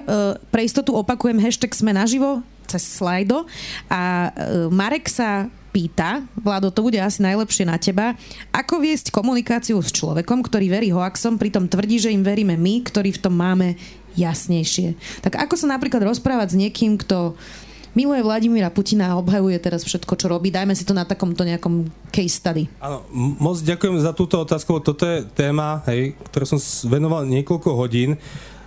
pre 0.52 0.66
istotu 0.66 0.94
opakujem 0.96 1.40
hashtag 1.40 1.72
sme 1.72 1.96
naživo 1.96 2.44
cez 2.68 2.84
slajdo 2.88 3.48
a 3.92 4.32
e, 4.32 4.70
Marek 4.72 5.12
sa 5.12 5.52
pýta, 5.72 6.28
Vlado, 6.36 6.68
to 6.68 6.84
bude 6.84 7.00
asi 7.00 7.24
najlepšie 7.24 7.64
na 7.64 7.80
teba, 7.80 8.14
ako 8.52 8.84
viesť 8.84 9.08
komunikáciu 9.10 9.80
s 9.80 9.96
človekom, 9.96 10.44
ktorý 10.44 10.68
verí 10.68 10.92
hoaxom, 10.92 11.40
pritom 11.40 11.72
tvrdí, 11.72 11.96
že 11.96 12.12
im 12.12 12.28
veríme 12.28 12.60
my, 12.60 12.84
ktorí 12.84 13.16
v 13.16 13.24
tom 13.24 13.40
máme 13.40 13.80
jasnejšie. 14.20 15.00
Tak 15.24 15.40
ako 15.40 15.56
sa 15.56 15.72
napríklad 15.72 16.04
rozprávať 16.04 16.56
s 16.56 16.60
niekým, 16.60 17.00
kto 17.00 17.40
miluje 17.92 18.24
Vladimíra 18.24 18.72
Putina 18.72 19.12
a 19.12 19.20
obhajuje 19.20 19.58
teraz 19.60 19.84
všetko, 19.84 20.14
čo 20.16 20.32
robí. 20.32 20.52
Dajme 20.52 20.76
si 20.76 20.88
to 20.88 20.96
na 20.96 21.04
takomto 21.04 21.44
nejakom 21.44 21.88
case 22.12 22.40
study. 22.40 22.68
Áno, 22.80 23.04
moc 23.14 23.60
ďakujem 23.60 24.00
za 24.00 24.16
túto 24.16 24.40
otázku. 24.40 24.80
Toto 24.80 25.04
je 25.04 25.28
téma, 25.36 25.84
hej, 25.92 26.16
ktoré 26.32 26.46
som 26.48 26.60
venoval 26.88 27.28
niekoľko 27.28 27.70
hodín. 27.76 28.16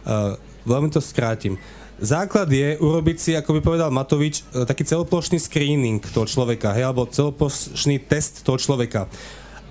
Uh, 0.04 0.36
veľmi 0.68 0.92
to 0.92 1.00
skrátim. 1.00 1.56
Základ 1.94 2.50
je 2.50 2.74
urobiť 2.82 3.16
si, 3.16 3.30
ako 3.38 3.56
by 3.56 3.60
povedal 3.62 3.88
Matovič, 3.94 4.42
e, 4.50 4.66
taký 4.66 4.82
celoplošný 4.82 5.38
screening 5.38 6.02
toho 6.02 6.26
človeka, 6.26 6.74
hej, 6.74 6.90
alebo 6.90 7.06
celoplošný 7.06 8.02
test 8.10 8.42
toho 8.42 8.58
človeka. 8.58 9.06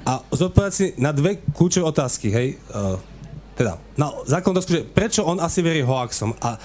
A 0.07 0.23
zodpovedať 0.31 0.73
si 0.73 0.85
na 0.95 1.11
dve 1.11 1.43
kľúčové 1.51 1.83
otázky, 1.83 2.31
hej, 2.31 2.47
uh, 2.71 2.95
teda, 3.59 3.75
na 3.99 4.09
základnú 4.23 4.55
otázku, 4.55 4.71
že 4.71 4.87
prečo 4.87 5.21
on 5.27 5.37
asi 5.43 5.59
verí 5.59 5.83
hoaxom 5.83 6.31
a 6.39 6.55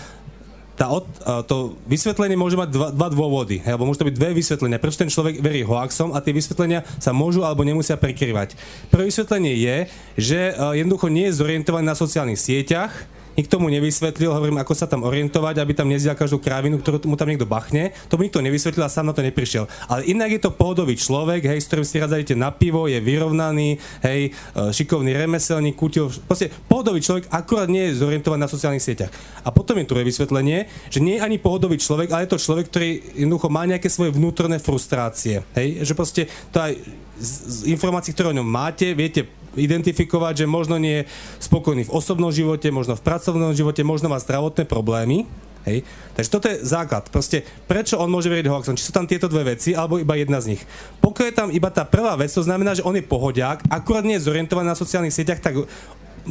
tá 0.78 0.94
od, 0.94 1.10
to 1.50 1.74
vysvetlenie 1.90 2.38
môže 2.38 2.54
mať 2.54 2.70
dva, 2.70 2.88
dva 2.94 3.08
dôvody, 3.10 3.58
alebo 3.66 3.82
môže 3.82 3.98
to 3.98 4.06
byť 4.06 4.14
dve 4.14 4.30
vysvetlenia. 4.30 4.78
Prečo 4.78 5.02
ten 5.02 5.10
človek 5.10 5.42
verí 5.42 5.66
hoaxom 5.66 6.14
a 6.14 6.22
tie 6.22 6.30
vysvetlenia 6.30 6.86
sa 7.02 7.10
môžu 7.10 7.42
alebo 7.42 7.66
nemusia 7.66 7.98
prekrývať. 7.98 8.54
Prvé 8.86 9.10
vysvetlenie 9.10 9.58
je, 9.58 9.76
že 10.14 10.40
jednoducho 10.78 11.10
nie 11.10 11.26
je 11.26 11.34
zorientovaný 11.34 11.82
na 11.90 11.98
sociálnych 11.98 12.38
sieťach, 12.38 12.94
nikto 13.38 13.62
mu 13.62 13.70
nevysvetlil, 13.70 14.34
hovorím, 14.34 14.58
ako 14.58 14.74
sa 14.74 14.90
tam 14.90 15.06
orientovať, 15.06 15.62
aby 15.62 15.72
tam 15.78 15.86
nezdial 15.86 16.18
každú 16.18 16.42
krávinu, 16.42 16.82
ktorú 16.82 17.06
mu 17.06 17.14
tam 17.14 17.30
niekto 17.30 17.46
bachne. 17.46 17.94
To 18.10 18.18
mu 18.18 18.26
nikto 18.26 18.42
nevysvetlil 18.42 18.82
a 18.82 18.90
sám 18.90 19.06
na 19.06 19.14
to 19.14 19.22
neprišiel. 19.22 19.70
Ale 19.86 20.02
inak 20.10 20.34
je 20.34 20.40
to 20.42 20.50
pohodový 20.50 20.98
človek, 20.98 21.46
hej, 21.46 21.62
s 21.62 21.70
ktorým 21.70 21.86
si 21.86 22.02
raz 22.02 22.10
na 22.34 22.50
pivo, 22.50 22.90
je 22.90 22.98
vyrovnaný, 22.98 23.78
hej, 24.02 24.34
e, 24.34 24.70
šikovný 24.74 25.14
remeselník, 25.14 25.78
kutil, 25.78 26.10
proste 26.26 26.50
pohodový 26.66 26.98
človek, 26.98 27.30
akurát 27.30 27.70
nie 27.70 27.94
je 27.94 28.02
zorientovaný 28.02 28.42
na 28.42 28.50
sociálnych 28.50 28.82
sieťach. 28.82 29.12
A 29.46 29.54
potom 29.54 29.78
je 29.78 29.86
druhé 29.86 30.02
vysvetlenie, 30.02 30.66
že 30.90 30.98
nie 30.98 31.22
je 31.22 31.24
ani 31.24 31.38
pohodový 31.38 31.78
človek, 31.78 32.10
ale 32.10 32.26
je 32.26 32.34
to 32.34 32.42
človek, 32.42 32.66
ktorý 32.66 33.22
jednoducho 33.22 33.46
má 33.54 33.62
nejaké 33.62 33.86
svoje 33.86 34.10
vnútorné 34.18 34.58
frustrácie. 34.58 35.46
Hej, 35.54 35.86
že 35.86 35.94
proste 35.94 36.26
to 36.50 36.58
aj 36.58 36.74
z, 37.18 37.30
z 37.46 37.58
informácií, 37.74 38.14
ktoré 38.14 38.30
o 38.30 38.38
ňom 38.38 38.46
máte, 38.46 38.94
viete 38.94 39.26
identifikovať, 39.56 40.44
že 40.44 40.46
možno 40.50 40.76
nie 40.76 41.04
je 41.04 41.08
spokojný 41.40 41.88
v 41.88 41.94
osobnom 41.94 42.28
živote, 42.28 42.68
možno 42.68 42.98
v 42.98 43.04
pracovnom 43.04 43.52
živote, 43.56 43.80
možno 43.86 44.12
má 44.12 44.18
zdravotné 44.20 44.68
problémy. 44.68 45.24
Hej. 45.68 45.84
Takže 46.16 46.32
toto 46.32 46.46
je 46.48 46.64
základ. 46.64 47.12
Proste, 47.12 47.44
prečo 47.68 48.00
on 48.00 48.08
môže 48.08 48.32
veriť 48.32 48.48
hoaxom? 48.48 48.76
Či 48.78 48.88
sú 48.88 48.92
tam 48.94 49.04
tieto 49.04 49.28
dve 49.28 49.52
veci, 49.52 49.76
alebo 49.76 50.00
iba 50.00 50.16
jedna 50.16 50.40
z 50.40 50.56
nich. 50.56 50.62
Pokiaľ 51.04 51.26
je 51.28 51.36
tam 51.36 51.48
iba 51.52 51.68
tá 51.68 51.84
prvá 51.84 52.16
vec, 52.16 52.32
to 52.32 52.40
znamená, 52.40 52.72
že 52.72 52.86
on 52.86 52.96
je 52.96 53.04
pohodiak, 53.04 53.60
akurát 53.68 54.04
nie 54.04 54.16
je 54.16 54.24
zorientovaný 54.24 54.72
na 54.72 54.78
sociálnych 54.78 55.12
sieťach, 55.12 55.44
tak 55.44 55.68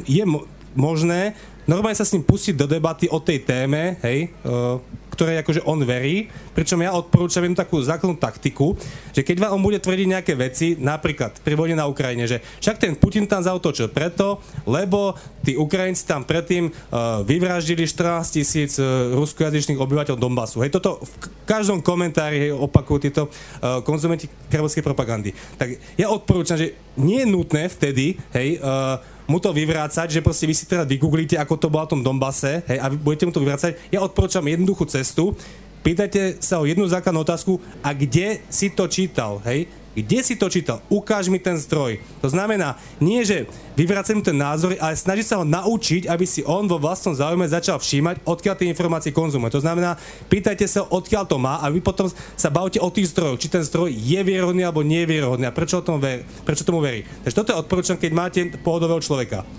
je 0.09 0.24
mo- 0.26 0.49
možné 0.74 1.38
normálne 1.68 1.99
sa 1.99 2.07
s 2.07 2.15
ním 2.15 2.24
pustiť 2.24 2.55
do 2.55 2.65
debaty 2.65 3.11
o 3.11 3.20
tej 3.20 3.43
téme, 3.43 3.99
hej, 4.01 4.32
uh, 4.47 4.80
ktorej 5.18 5.41
akože 5.41 5.65
on 5.65 5.82
verí, 5.82 6.30
pričom 6.53 6.78
ja 6.86 6.93
odporúčam 6.93 7.41
jednu 7.41 7.57
takú 7.57 7.82
základnú 7.82 8.22
taktiku, 8.22 8.78
že 9.18 9.26
keď 9.26 9.49
vám 9.49 9.57
on 9.57 9.65
bude 9.65 9.82
tvrdiť 9.82 10.07
nejaké 10.13 10.38
veci, 10.38 10.78
napríklad 10.78 11.41
pri 11.41 11.57
vojne 11.57 11.74
na 11.74 11.89
Ukrajine, 11.89 12.30
že 12.30 12.38
však 12.61 12.78
ten 12.78 12.93
Putin 12.93 13.26
tam 13.26 13.41
zautočil 13.41 13.89
preto, 13.89 14.45
lebo 14.70 15.18
tí 15.41 15.57
Ukrajinci 15.57 16.05
tam 16.05 16.22
predtým 16.22 16.70
uh, 16.70 17.26
vyvraždili 17.26 17.89
14 17.89 18.38
tisíc 18.38 18.78
uh, 18.78 19.09
ruskojazyčných 19.18 19.82
obyvateľov 19.82 20.22
Donbasu. 20.22 20.61
Hej, 20.61 20.78
toto 20.78 21.01
v 21.01 21.13
každom 21.49 21.82
komentári 21.82 22.47
hej, 22.47 22.51
opakujú 22.53 22.97
títo 23.09 23.22
uh, 23.26 23.82
konzumenti 23.82 24.30
kremlskej 24.53 24.86
propagandy. 24.86 25.34
Tak 25.57 25.97
ja 25.97 26.13
odporúčam, 26.13 26.61
že 26.61 26.78
nie 26.93 27.26
je 27.26 27.32
nutné 27.34 27.65
vtedy, 27.74 28.22
hej, 28.38 28.61
uh, 28.61 29.16
mu 29.28 29.38
to 29.44 29.52
vyvrácať, 29.52 30.08
že 30.08 30.24
proste 30.24 30.48
vy 30.48 30.56
si 30.56 30.66
teda 30.66 30.88
vygooglíte, 30.88 31.36
ako 31.36 31.60
to 31.60 31.68
bolo 31.68 31.86
v 31.86 31.92
tom 31.94 32.02
Donbase, 32.02 32.64
hej, 32.66 32.80
a 32.80 32.88
vy 32.88 32.98
budete 32.98 33.28
mu 33.28 33.36
to 33.36 33.44
vyvrácať. 33.44 33.92
Ja 33.92 34.00
odporúčam 34.02 34.48
jednoduchú 34.48 34.88
cestu, 34.88 35.36
pýtajte 35.84 36.40
sa 36.40 36.64
o 36.64 36.66
jednu 36.66 36.88
základnú 36.88 37.28
otázku, 37.28 37.60
a 37.84 37.92
kde 37.92 38.40
si 38.48 38.72
to 38.72 38.88
čítal, 38.88 39.44
hej? 39.44 39.68
Kde 39.98 40.22
si 40.22 40.38
to 40.38 40.45
čítal? 40.45 40.78
Ukáž 40.93 41.26
mi 41.26 41.41
ten 41.41 41.58
zdroj. 41.58 41.98
To 42.22 42.30
znamená, 42.30 42.78
nie 43.02 43.26
že 43.26 43.50
vyvracať 43.74 44.14
mu 44.14 44.22
ten 44.22 44.38
názor, 44.38 44.78
ale 44.78 44.93
snaží 44.93 45.26
sa 45.26 45.41
ho 45.41 45.45
naučiť, 45.45 46.06
aby 46.06 46.22
si 46.22 46.45
on 46.45 46.70
vo 46.70 46.78
vlastnom 46.78 47.18
záujme 47.18 47.50
začal 47.50 47.82
všímať, 47.82 48.22
odkiaľ 48.22 48.56
tie 48.62 48.70
informácie 48.70 49.10
konzumuje. 49.10 49.50
To 49.58 49.66
znamená, 49.66 49.98
pýtajte 50.30 50.70
sa, 50.70 50.86
odkiaľ 50.86 51.26
to 51.26 51.41
má 51.41 51.58
a 51.66 51.74
vy 51.74 51.82
potom 51.82 52.06
sa 52.38 52.54
bavte 52.54 52.78
o 52.78 52.93
tých 52.93 53.10
zdrojoch, 53.10 53.41
či 53.41 53.50
ten 53.50 53.66
zdroj 53.66 53.89
je 53.89 54.22
vierohodný 54.22 54.70
alebo 54.70 54.86
nie 54.86 55.02
je 55.02 55.18
vierohodný 55.18 55.50
a 55.50 55.56
prečo, 55.58 55.82
o 55.82 55.88
tom 55.89 55.98
ver, 55.98 56.22
prečo 56.45 56.62
tomu 56.62 56.78
verí. 56.78 57.02
Takže 57.26 57.34
toto 57.34 57.58
je 57.58 57.58
odporúčam, 57.58 57.98
keď 57.98 58.12
máte 58.14 58.39
pohodového 58.62 59.02
človeka. 59.02 59.50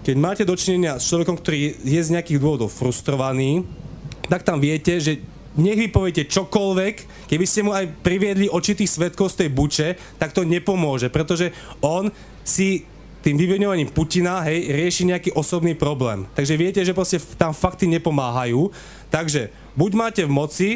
Keď 0.00 0.16
máte 0.16 0.48
dočinenia 0.48 0.96
s 0.96 1.12
človekom, 1.12 1.36
ktorý 1.36 1.76
je 1.84 2.00
z 2.00 2.12
nejakých 2.16 2.40
dôvodov 2.40 2.72
frustrovaný, 2.72 3.68
tak 4.32 4.48
tam 4.48 4.64
viete, 4.64 4.96
že 4.96 5.20
nech 5.58 5.78
vy 5.78 5.88
poviete 5.90 6.30
čokoľvek, 6.30 7.26
keby 7.26 7.44
ste 7.44 7.66
mu 7.66 7.74
aj 7.74 7.90
priviedli 8.00 8.46
očitých 8.46 8.88
svetkov 8.88 9.34
z 9.34 9.44
tej 9.44 9.48
buče, 9.50 9.88
tak 10.16 10.30
to 10.30 10.46
nepomôže, 10.46 11.10
pretože 11.10 11.50
on 11.82 12.08
si 12.46 12.86
tým 13.18 13.34
vyvenovaním 13.34 13.90
Putina, 13.90 14.46
hej, 14.46 14.70
rieši 14.70 15.10
nejaký 15.10 15.30
osobný 15.34 15.74
problém. 15.74 16.24
Takže 16.38 16.54
viete, 16.54 16.80
že 16.86 16.94
proste 16.94 17.18
tam 17.34 17.50
fakty 17.50 17.90
nepomáhajú. 17.90 18.70
Takže 19.10 19.50
buď 19.74 19.90
máte 19.98 20.22
v 20.22 20.32
moci 20.32 20.68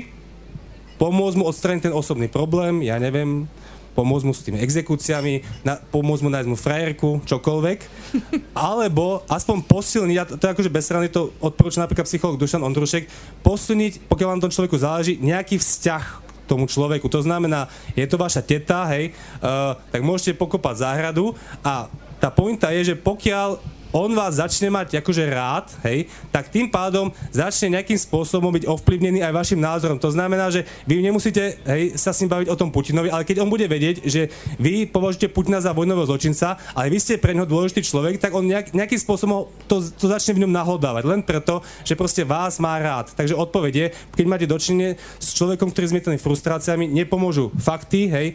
pomôcť 0.98 1.38
mu 1.38 1.46
odstraniť 1.46 1.90
ten 1.90 1.94
osobný 1.94 2.26
problém, 2.30 2.82
ja 2.82 2.98
neviem, 2.98 3.46
pomôcť 3.92 4.24
mu 4.24 4.32
s 4.32 4.44
tými 4.44 4.58
exekúciami, 4.60 5.44
na, 5.64 5.76
pomôcť 5.78 6.22
mu 6.24 6.30
nájsť 6.32 6.48
mu 6.48 6.56
frajerku, 6.56 7.10
čokoľvek, 7.28 7.78
alebo 8.74 9.24
aspoň 9.28 9.56
posilniť, 9.68 10.16
a 10.18 10.24
to, 10.26 10.32
to 10.40 10.44
je 10.48 10.54
akože 10.56 10.70
bez 10.72 10.84
strany, 10.84 11.06
to 11.12 11.32
odporúča 11.40 11.84
napríklad 11.84 12.08
psycholog 12.08 12.40
Dušan 12.40 12.64
Ondrušek, 12.64 13.08
posilniť, 13.44 14.08
pokiaľ 14.08 14.28
vám 14.32 14.42
tom 14.44 14.52
človeku 14.52 14.76
záleží, 14.80 15.20
nejaký 15.20 15.60
vzťah 15.60 16.32
tomu 16.46 16.66
človeku. 16.68 17.08
To 17.08 17.22
znamená, 17.22 17.70
je 17.96 18.04
to 18.04 18.20
vaša 18.20 18.42
teta, 18.44 18.84
hej, 18.92 19.14
uh, 19.40 19.78
tak 19.88 20.04
môžete 20.04 20.36
pokopať 20.36 20.84
záhradu 20.84 21.32
a 21.64 21.88
tá 22.20 22.28
pointa 22.30 22.70
je, 22.70 22.92
že 22.92 22.94
pokiaľ 22.94 23.58
on 23.92 24.10
vás 24.16 24.40
začne 24.40 24.72
mať 24.72 25.04
akože 25.04 25.24
rád, 25.28 25.68
hej, 25.84 26.08
tak 26.32 26.48
tým 26.48 26.72
pádom 26.72 27.12
začne 27.28 27.76
nejakým 27.78 28.00
spôsobom 28.00 28.48
byť 28.48 28.64
ovplyvnený 28.64 29.20
aj 29.20 29.32
vašim 29.36 29.60
názorom. 29.60 30.00
To 30.00 30.08
znamená, 30.08 30.48
že 30.48 30.64
vy 30.88 31.04
nemusíte 31.04 31.60
hej, 31.68 31.92
sa 32.00 32.16
s 32.16 32.24
ním 32.24 32.32
baviť 32.32 32.48
o 32.48 32.56
tom 32.56 32.72
Putinovi, 32.72 33.12
ale 33.12 33.28
keď 33.28 33.44
on 33.44 33.52
bude 33.52 33.68
vedieť, 33.68 34.02
že 34.08 34.32
vy 34.56 34.88
považujete 34.88 35.28
Putina 35.28 35.60
za 35.60 35.76
vojnového 35.76 36.08
zločinca, 36.08 36.56
ale 36.72 36.88
vy 36.88 36.98
ste 36.98 37.20
pre 37.20 37.36
neho 37.36 37.44
dôležitý 37.44 37.84
človek, 37.84 38.16
tak 38.16 38.32
on 38.32 38.48
nejak, 38.48 38.72
nejakým 38.72 39.00
spôsobom 39.00 39.52
to, 39.68 39.84
to 39.84 40.08
začne 40.08 40.40
v 40.40 40.48
ňom 40.48 40.52
nahodávať. 40.56 41.04
Len 41.04 41.20
preto, 41.20 41.60
že 41.84 41.92
proste 41.92 42.24
vás 42.24 42.56
má 42.56 42.80
rád. 42.80 43.12
Takže 43.12 43.36
odpovede, 43.36 43.92
keď 44.16 44.24
máte 44.24 44.48
dočinenie 44.48 44.96
s 45.20 45.36
človekom, 45.36 45.68
ktorý 45.68 45.92
zmietaný 45.92 46.16
frustráciami, 46.16 46.88
nepomôžu 46.88 47.52
fakty, 47.60 48.08
hej, 48.08 48.26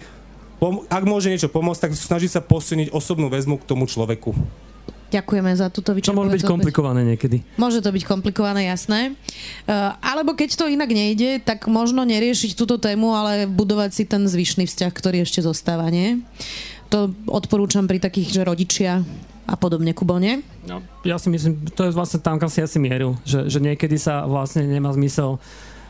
ak 0.89 1.03
môže 1.05 1.29
niečo 1.29 1.53
pomôcť, 1.53 1.89
tak 1.89 1.91
snaží 1.93 2.25
sa 2.25 2.41
posilniť 2.41 2.89
osobnú 2.89 3.29
väzmu 3.29 3.61
k 3.61 3.67
tomu 3.69 3.85
človeku. 3.85 4.33
Ďakujeme 5.07 5.51
za 5.55 5.71
túto 5.71 5.95
vyčerpávajúcu 5.95 6.19
To 6.19 6.21
môže 6.27 6.35
byť 6.35 6.43
komplikované 6.43 7.01
niekedy. 7.07 7.37
Môže 7.55 7.79
to 7.79 7.95
byť 7.95 8.03
komplikované, 8.03 8.67
jasné. 8.67 9.15
Uh, 9.63 9.95
alebo 10.03 10.35
keď 10.35 10.59
to 10.59 10.65
inak 10.67 10.91
nejde, 10.91 11.39
tak 11.39 11.71
možno 11.71 12.03
neriešiť 12.03 12.59
túto 12.59 12.75
tému, 12.75 13.15
ale 13.15 13.47
budovať 13.47 13.91
si 13.95 14.03
ten 14.03 14.27
zvyšný 14.27 14.67
vzťah, 14.67 14.91
ktorý 14.91 15.23
ešte 15.23 15.39
zostáva, 15.39 15.87
nie? 15.87 16.19
To 16.91 17.11
odporúčam 17.27 17.87
pri 17.87 18.03
takých, 18.03 18.35
že 18.35 18.41
rodičia 18.47 19.03
a 19.47 19.55
podobne, 19.55 19.95
Kubo, 19.95 20.19
nie? 20.19 20.43
No, 20.67 20.83
ja 21.07 21.15
si 21.15 21.31
myslím, 21.31 21.71
to 21.71 21.87
je 21.87 21.95
vlastne 21.95 22.19
tam, 22.19 22.35
kam 22.35 22.51
si 22.51 22.59
asi 22.59 22.75
mieril, 22.83 23.15
že, 23.23 23.47
že 23.47 23.63
niekedy 23.63 23.95
sa 23.95 24.27
vlastne 24.27 24.67
nemá 24.67 24.91
zmysel 24.91 25.39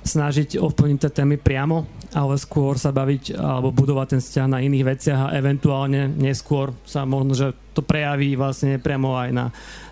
snažiť 0.07 0.55
ovplyvniť 0.57 0.99
tie 1.03 1.11
témy 1.11 1.35
priamo, 1.35 1.83
ale 2.15 2.39
skôr 2.39 2.79
sa 2.79 2.95
baviť 2.95 3.35
alebo 3.35 3.75
budovať 3.75 4.15
ten 4.15 4.21
vzťah 4.23 4.47
na 4.47 4.63
iných 4.63 4.87
veciach 4.87 5.19
a 5.27 5.33
eventuálne 5.35 6.07
neskôr 6.07 6.71
sa 6.87 7.03
možno, 7.03 7.35
že 7.35 7.47
to 7.75 7.85
prejaví 7.85 8.33
vlastne 8.33 8.81
priamo 8.81 9.13
aj 9.13 9.29
na, 9.29 9.45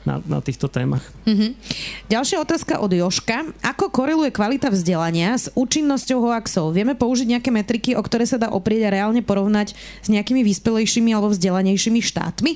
na, 0.08 0.18
na 0.26 0.40
týchto 0.42 0.66
témach. 0.66 1.06
Mm-hmm. 1.30 1.52
Ďalšia 2.10 2.42
otázka 2.42 2.82
od 2.82 2.90
Joška. 2.90 3.46
Ako 3.62 3.94
koreluje 3.94 4.34
kvalita 4.34 4.74
vzdelania 4.74 5.38
s 5.38 5.54
účinnosťou 5.54 6.18
hoaxov? 6.26 6.74
Vieme 6.74 6.98
použiť 6.98 7.38
nejaké 7.38 7.54
metriky, 7.54 7.94
o 7.94 8.02
ktoré 8.02 8.26
sa 8.26 8.42
dá 8.42 8.50
oprieť 8.50 8.90
a 8.90 8.94
reálne 8.96 9.22
porovnať 9.22 9.78
s 9.78 10.08
nejakými 10.10 10.42
vyspelejšími 10.42 11.14
alebo 11.14 11.30
vzdelanejšími 11.30 12.02
štátmi? 12.02 12.52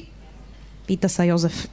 Pýta 0.90 1.06
sa 1.06 1.22
Jozef. 1.30 1.70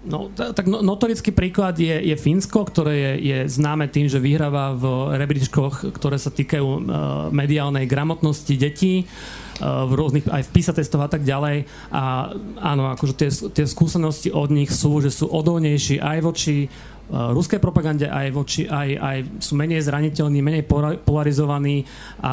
No, 0.00 0.32
tak 0.32 0.64
no, 0.64 0.80
notorický 0.80 1.28
príklad 1.28 1.76
je, 1.76 1.92
je 1.92 2.16
Fínsko, 2.16 2.64
ktoré 2.64 2.94
je, 2.96 3.12
je 3.20 3.38
známe 3.52 3.84
tým, 3.84 4.08
že 4.08 4.16
vyhráva 4.16 4.72
v 4.72 5.12
rebríčkoch, 5.12 5.92
ktoré 5.92 6.16
sa 6.16 6.32
týkajú 6.32 6.64
uh, 6.64 6.80
mediálnej 7.28 7.84
gramotnosti 7.84 8.56
detí 8.56 9.04
uh, 9.04 9.84
v 9.84 9.92
rôznych, 9.92 10.24
aj 10.24 10.48
v 10.48 10.52
PISA 10.56 10.72
testoch 10.72 11.04
a 11.04 11.10
tak 11.12 11.20
ďalej. 11.20 11.68
A 11.92 12.32
áno, 12.64 12.88
akože 12.96 13.12
tie, 13.12 13.28
tie 13.28 13.68
skúsenosti 13.68 14.32
od 14.32 14.48
nich 14.48 14.72
sú, 14.72 15.04
že 15.04 15.12
sú 15.12 15.28
odolnejší 15.28 16.00
aj 16.00 16.18
voči 16.24 16.72
ruskej 17.10 17.58
propagande 17.58 18.06
aj 18.06 18.26
voči, 18.30 18.62
aj, 18.70 18.88
aj 18.96 19.16
sú 19.42 19.58
menej 19.58 19.82
zraniteľní, 19.82 20.38
menej 20.40 20.64
polarizovaní 21.02 21.82
a 22.22 22.32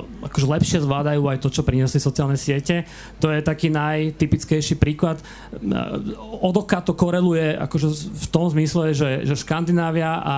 uh, 0.00 0.28
akože 0.28 0.46
lepšie 0.48 0.78
zvládajú 0.80 1.20
aj 1.28 1.38
to, 1.44 1.48
čo 1.52 1.60
priniesli 1.60 2.00
sociálne 2.00 2.40
siete. 2.40 2.88
To 3.20 3.28
je 3.28 3.44
taký 3.44 3.68
najtypickejší 3.68 4.80
príklad. 4.80 5.20
Uh, 5.60 6.00
odoka 6.40 6.80
to 6.80 6.96
koreluje 6.96 7.52
akože 7.52 7.88
v 8.12 8.26
tom 8.32 8.48
zmysle, 8.48 8.96
že, 8.96 9.28
že 9.28 9.36
Škandinávia 9.36 10.20
a 10.24 10.36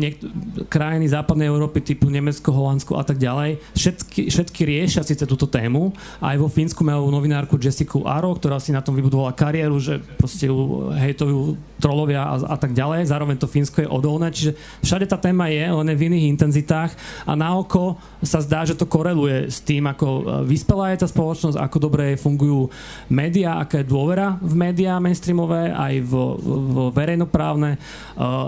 niek- 0.00 0.24
krajiny 0.72 1.10
západnej 1.12 1.52
Európy 1.52 1.84
typu 1.84 2.08
Nemecko, 2.08 2.48
Holandsko 2.52 2.96
a 2.96 3.04
tak 3.04 3.20
ďalej, 3.20 3.60
všetky, 3.76 4.32
všetky 4.32 4.60
riešia 4.64 5.02
síce 5.04 5.28
túto 5.28 5.44
tému. 5.50 5.92
Aj 6.22 6.38
vo 6.40 6.48
Fínsku 6.48 6.80
majú 6.86 7.12
novinárku 7.12 7.60
Jessica 7.60 7.98
Aro, 8.06 8.32
ktorá 8.32 8.56
si 8.62 8.72
na 8.72 8.80
tom 8.80 8.96
vybudovala 8.96 9.36
kariéru, 9.36 9.76
že 9.76 10.00
proste 10.16 10.48
ju 10.48 10.88
hejtujú 10.94 11.58
trolovia 11.82 12.24
a, 12.24 12.34
a 12.52 12.56
tak 12.56 12.72
ďalej. 12.72 13.10
Zároveň 13.10 13.25
zároveň 13.26 13.42
to 13.42 13.50
Fínsko 13.50 13.82
je 13.82 13.90
odolné, 13.90 14.30
čiže 14.30 14.54
všade 14.86 15.10
tá 15.10 15.18
téma 15.18 15.50
je, 15.50 15.66
len 15.66 15.90
v 15.98 16.06
iných 16.06 16.30
intenzitách 16.38 16.94
a 17.26 17.34
na 17.34 17.58
oko 17.58 17.98
sa 18.22 18.38
zdá, 18.38 18.62
že 18.62 18.78
to 18.78 18.86
koreluje 18.86 19.50
s 19.50 19.58
tým, 19.66 19.82
ako 19.90 20.06
e, 20.06 20.22
vyspelá 20.46 20.94
je 20.94 21.02
tá 21.02 21.10
spoločnosť, 21.10 21.58
ako 21.58 21.76
dobre 21.82 22.14
fungujú 22.14 22.70
médiá, 23.10 23.58
aká 23.58 23.82
je 23.82 23.90
dôvera 23.90 24.38
v 24.38 24.54
médiá 24.54 25.02
mainstreamové, 25.02 25.74
aj 25.74 26.06
v, 26.06 26.12
v 26.38 26.76
verejnoprávne 26.94 27.74
e, 27.74 27.78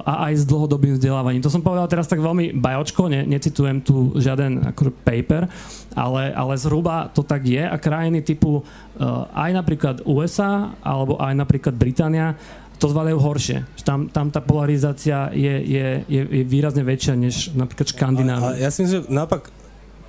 a 0.07 0.31
aj 0.31 0.33
s 0.39 0.45
dlhodobým 0.47 0.95
vzdelávaním. 0.95 1.43
To 1.43 1.51
som 1.51 1.67
povedal 1.67 1.91
teraz 1.91 2.07
tak 2.07 2.23
veľmi 2.23 2.55
bajočko, 2.55 3.11
ne, 3.11 3.27
necitujem 3.27 3.83
tu 3.83 4.15
žiaden 4.15 4.63
akože 4.71 4.95
paper, 5.03 5.51
ale, 5.99 6.31
ale 6.31 6.55
zhruba 6.55 7.11
to 7.11 7.27
tak 7.27 7.43
je 7.43 7.67
a 7.67 7.75
krajiny 7.75 8.23
typu 8.23 8.63
uh, 8.63 9.27
aj 9.35 9.51
napríklad 9.51 9.97
USA 10.07 10.71
alebo 10.85 11.19
aj 11.19 11.35
napríklad 11.35 11.75
Británia 11.75 12.39
to 12.79 12.87
zvládajú 12.87 13.19
horšie. 13.19 13.59
Tam, 13.83 14.07
tam 14.07 14.31
tá 14.31 14.39
polarizácia 14.39 15.35
je, 15.35 15.55
je, 15.67 15.87
je, 16.07 16.21
je 16.23 16.43
výrazne 16.47 16.87
väčšia 16.87 17.15
než 17.19 17.51
napríklad 17.59 17.91
Škandinávia. 17.91 18.55
Ja 18.63 18.71
si 18.71 18.87
myslím, 18.87 19.03
že 19.03 19.11
naopak 19.11 19.51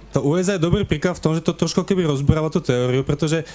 to 0.09 0.25
USA 0.25 0.57
je 0.57 0.65
dobrý 0.65 0.85
príklad 0.89 1.17
v 1.17 1.21
tom, 1.21 1.33
že 1.37 1.45
to 1.45 1.53
trošku 1.53 1.85
keby 1.85 2.05
rozbráva 2.05 2.49
tú 2.49 2.61
teóriu, 2.61 3.05
pretože 3.05 3.45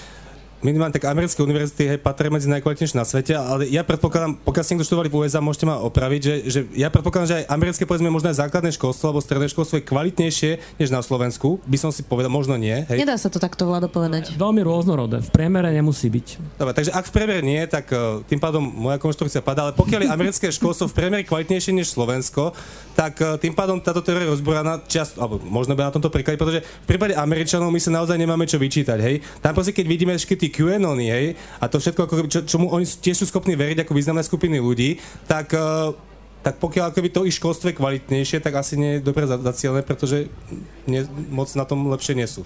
minimálne 0.64 0.96
tak 0.96 1.04
americké 1.04 1.44
univerzity 1.44 1.92
hej, 1.92 1.98
patria 2.00 2.32
medzi 2.32 2.48
najkvalitnejšie 2.48 2.96
na 2.96 3.04
svete, 3.04 3.36
ale 3.36 3.68
ja 3.68 3.84
predpokladám, 3.84 4.40
pokiaľ 4.40 4.62
ste 4.64 4.72
niekto 4.74 4.88
študovali 4.88 5.12
v 5.12 5.16
USA, 5.20 5.44
môžete 5.44 5.68
ma 5.68 5.76
opraviť, 5.84 6.20
že, 6.24 6.34
že 6.48 6.60
ja 6.72 6.88
predpokladám, 6.88 7.28
že 7.28 7.36
aj 7.44 7.46
americké 7.52 7.84
povedzme 7.84 8.08
možno 8.08 8.32
aj 8.32 8.40
základné 8.40 8.72
školstvo 8.72 9.12
alebo 9.12 9.20
stredné 9.20 9.52
školstvo 9.52 9.78
je 9.78 9.84
kvalitnejšie 9.84 10.80
než 10.80 10.88
na 10.88 11.04
Slovensku. 11.04 11.60
By 11.68 11.76
som 11.76 11.92
si 11.92 12.00
povedal, 12.00 12.32
možno 12.32 12.56
nie. 12.56 12.72
Hej. 12.88 13.04
Nedá 13.04 13.20
sa 13.20 13.28
to 13.28 13.36
takto 13.36 13.68
vládo 13.68 13.92
povedať. 13.92 14.32
Veľmi 14.40 14.64
rôznorodé. 14.64 15.20
V 15.20 15.30
priemere 15.30 15.68
nemusí 15.68 16.08
byť. 16.08 16.56
Dobre, 16.56 16.72
takže 16.72 16.96
ak 16.96 17.04
v 17.04 17.12
priemere 17.12 17.44
nie, 17.44 17.60
tak 17.68 17.92
uh, 17.92 18.24
tým 18.24 18.40
pádom 18.40 18.64
moja 18.64 18.96
konštrukcia 18.96 19.44
padá, 19.44 19.68
ale 19.68 19.76
pokiaľ 19.76 20.08
je 20.08 20.14
americké 20.16 20.48
školstvo 20.48 20.88
v 20.88 20.96
priemere 20.96 21.22
kvalitnejšie 21.28 21.76
než 21.76 21.92
Slovensko, 21.92 22.56
tak 22.96 23.20
uh, 23.20 23.36
tým 23.36 23.52
pádom 23.52 23.76
táto 23.84 24.00
teória 24.00 24.24
je 24.24 24.32
rozboraná 24.40 24.80
čas, 24.88 25.12
alebo 25.20 25.36
možno 25.44 25.76
by 25.76 25.92
na 25.92 25.92
tomto 25.92 26.08
príklade, 26.08 26.40
pretože 26.40 26.64
v 26.64 26.86
prípade 26.88 27.12
Američanov 27.12 27.68
my 27.68 27.80
sa 27.82 27.92
naozaj 27.92 28.16
nemáme 28.16 28.48
čo 28.48 28.56
vyčítať, 28.56 28.98
hej. 29.02 29.20
Tam 29.44 29.52
proste, 29.52 29.76
keď 29.76 29.84
vidíme 29.84 30.14
všetky 30.14 30.53
tie 30.55 30.62
QAnony, 30.62 31.11
hej, 31.11 31.26
a 31.59 31.66
to 31.66 31.82
všetko, 31.82 32.00
ako, 32.07 32.14
čo, 32.30 32.40
čomu 32.46 32.70
oni 32.70 32.86
tiež 32.86 33.18
sú 33.18 33.26
schopní 33.26 33.59
veriť 33.59 33.82
ako 33.82 33.92
významné 33.98 34.22
skupiny 34.22 34.62
ľudí, 34.62 35.02
tak 35.26 35.50
uh, 35.59 35.90
tak 36.44 36.61
pokiaľ 36.61 36.92
akoby 36.92 37.09
to 37.09 37.24
ich 37.24 37.40
školstvo 37.40 37.72
je 37.72 37.80
kvalitnejšie, 37.80 38.36
tak 38.44 38.61
asi 38.61 38.76
nie 38.76 39.00
je 39.00 39.07
dobre 39.09 39.24
zacielené, 39.24 39.80
pretože 39.80 40.28
nie, 40.84 41.00
moc 41.32 41.48
na 41.57 41.64
tom 41.64 41.88
lepšie 41.88 42.12
nie 42.12 42.28
sú. 42.28 42.44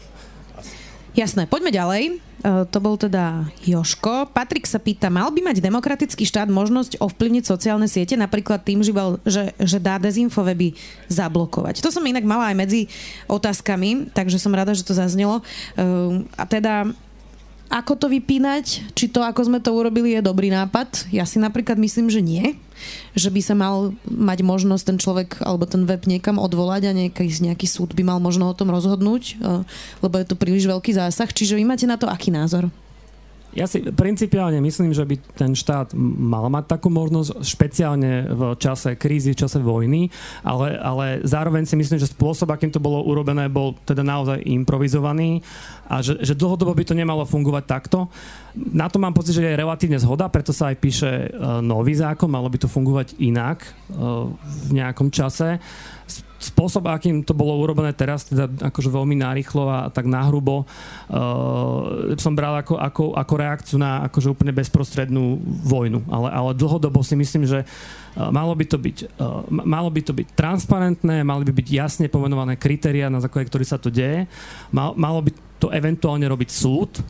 Jasné, 1.18 1.50
poďme 1.50 1.74
ďalej. 1.74 2.02
E, 2.06 2.12
to 2.70 2.78
bol 2.78 2.94
teda 2.94 3.50
Joško. 3.66 4.30
Patrik 4.30 4.70
sa 4.70 4.78
pýta, 4.78 5.10
mal 5.10 5.34
by 5.34 5.50
mať 5.50 5.58
demokratický 5.58 6.22
štát 6.22 6.46
možnosť 6.46 7.02
ovplyvniť 7.02 7.42
sociálne 7.42 7.90
siete, 7.90 8.14
napríklad 8.14 8.62
tým, 8.62 8.86
že, 8.86 8.94
bol, 8.94 9.18
že, 9.26 9.50
že 9.58 9.82
dá 9.82 9.98
dezinfoveby 9.98 10.78
zablokovať. 11.10 11.82
To 11.82 11.90
som 11.90 12.06
inak 12.06 12.22
mala 12.22 12.54
aj 12.54 12.56
medzi 12.62 12.86
otázkami, 13.26 14.14
takže 14.14 14.38
som 14.38 14.54
rada, 14.54 14.78
že 14.78 14.86
to 14.86 14.94
zaznelo. 14.94 15.42
E, 15.42 16.22
a 16.38 16.46
teda 16.46 16.86
ako 17.68 17.92
to 18.00 18.06
vypínať, 18.08 18.96
či 18.96 19.12
to, 19.12 19.20
ako 19.20 19.44
sme 19.44 19.60
to 19.60 19.76
urobili, 19.76 20.16
je 20.16 20.24
dobrý 20.24 20.48
nápad. 20.48 21.12
Ja 21.12 21.28
si 21.28 21.36
napríklad 21.36 21.76
myslím, 21.76 22.08
že 22.08 22.24
nie. 22.24 22.56
Že 23.12 23.28
by 23.34 23.40
sa 23.44 23.54
mal 23.58 23.92
mať 24.08 24.38
možnosť 24.40 24.84
ten 24.88 24.96
človek 24.96 25.30
alebo 25.44 25.68
ten 25.68 25.84
web 25.84 26.00
niekam 26.08 26.40
odvolať 26.40 26.88
a 26.88 26.96
nejaký, 26.96 27.28
nejaký 27.28 27.68
súd 27.68 27.92
by 27.92 28.08
mal 28.08 28.18
možno 28.24 28.48
o 28.48 28.56
tom 28.56 28.72
rozhodnúť, 28.72 29.22
eh, 29.36 29.62
lebo 30.00 30.14
je 30.16 30.26
to 30.26 30.40
príliš 30.40 30.64
veľký 30.64 30.96
zásah. 30.96 31.28
Čiže 31.28 31.60
vy 31.60 31.68
máte 31.68 31.84
na 31.84 32.00
to 32.00 32.08
aký 32.08 32.32
názor? 32.32 32.72
Ja 33.58 33.66
si 33.66 33.82
principiálne 33.82 34.62
myslím, 34.62 34.94
že 34.94 35.02
by 35.02 35.18
ten 35.34 35.50
štát 35.58 35.90
mal 35.98 36.46
mať 36.46 36.78
takú 36.78 36.94
možnosť, 36.94 37.42
špeciálne 37.42 38.30
v 38.30 38.42
čase 38.54 38.94
krízy, 38.94 39.34
v 39.34 39.40
čase 39.42 39.58
vojny, 39.58 40.14
ale, 40.46 40.78
ale 40.78 41.06
zároveň 41.26 41.66
si 41.66 41.74
myslím, 41.74 41.98
že 41.98 42.06
spôsob, 42.06 42.54
akým 42.54 42.70
to 42.70 42.78
bolo 42.78 43.02
urobené, 43.02 43.50
bol 43.50 43.74
teda 43.82 44.06
naozaj 44.06 44.46
improvizovaný 44.46 45.42
a 45.90 45.98
že, 45.98 46.22
že 46.22 46.38
dlhodobo 46.38 46.70
by 46.70 46.86
to 46.86 46.94
nemalo 46.94 47.26
fungovať 47.26 47.64
takto. 47.66 48.06
Na 48.54 48.86
to 48.86 49.02
mám 49.02 49.10
pocit, 49.10 49.34
že 49.34 49.42
je 49.42 49.58
relatívne 49.58 49.98
zhoda, 49.98 50.30
preto 50.30 50.54
sa 50.54 50.70
aj 50.70 50.76
píše 50.78 51.10
e, 51.10 51.28
nový 51.58 51.98
zákon, 51.98 52.30
malo 52.30 52.46
by 52.46 52.62
to 52.62 52.70
fungovať 52.70 53.18
inak 53.18 53.66
e, 53.66 53.70
v 54.70 54.70
nejakom 54.70 55.10
čase 55.10 55.58
spôsob, 56.38 56.86
akým 56.86 57.26
to 57.26 57.34
bolo 57.34 57.58
urobené 57.58 57.90
teraz, 57.90 58.22
teda 58.30 58.46
akože 58.46 58.88
veľmi 58.94 59.18
narýchlo 59.18 59.66
a 59.66 59.78
tak 59.90 60.06
nahrubo, 60.06 60.62
uh, 60.62 62.14
som 62.14 62.32
bral 62.32 62.62
ako, 62.62 62.78
ako, 62.78 63.04
ako 63.18 63.34
reakciu 63.34 63.76
na 63.76 64.06
akože 64.06 64.30
úplne 64.30 64.54
bezprostrednú 64.54 65.42
vojnu. 65.66 66.06
Ale, 66.06 66.28
ale 66.30 66.50
dlhodobo 66.54 67.02
si 67.02 67.18
myslím, 67.18 67.42
že 67.42 67.66
uh, 67.66 68.30
malo 68.30 68.54
by 68.54 68.64
to 68.70 68.78
byť, 68.78 68.96
uh, 69.18 69.42
malo 69.50 69.90
by 69.90 70.00
to 70.00 70.14
byť 70.14 70.28
transparentné, 70.38 71.26
mali 71.26 71.42
by 71.42 71.52
byť 71.52 71.68
jasne 71.74 72.06
pomenované 72.06 72.54
kritéria, 72.54 73.10
na 73.10 73.18
základe 73.18 73.50
ktorých 73.50 73.72
sa 73.74 73.82
to 73.82 73.90
deje. 73.90 74.30
Mal, 74.70 74.94
malo 74.94 75.26
by 75.26 75.34
to 75.58 75.74
eventuálne 75.74 76.24
robiť 76.30 76.50
súd, 76.54 77.02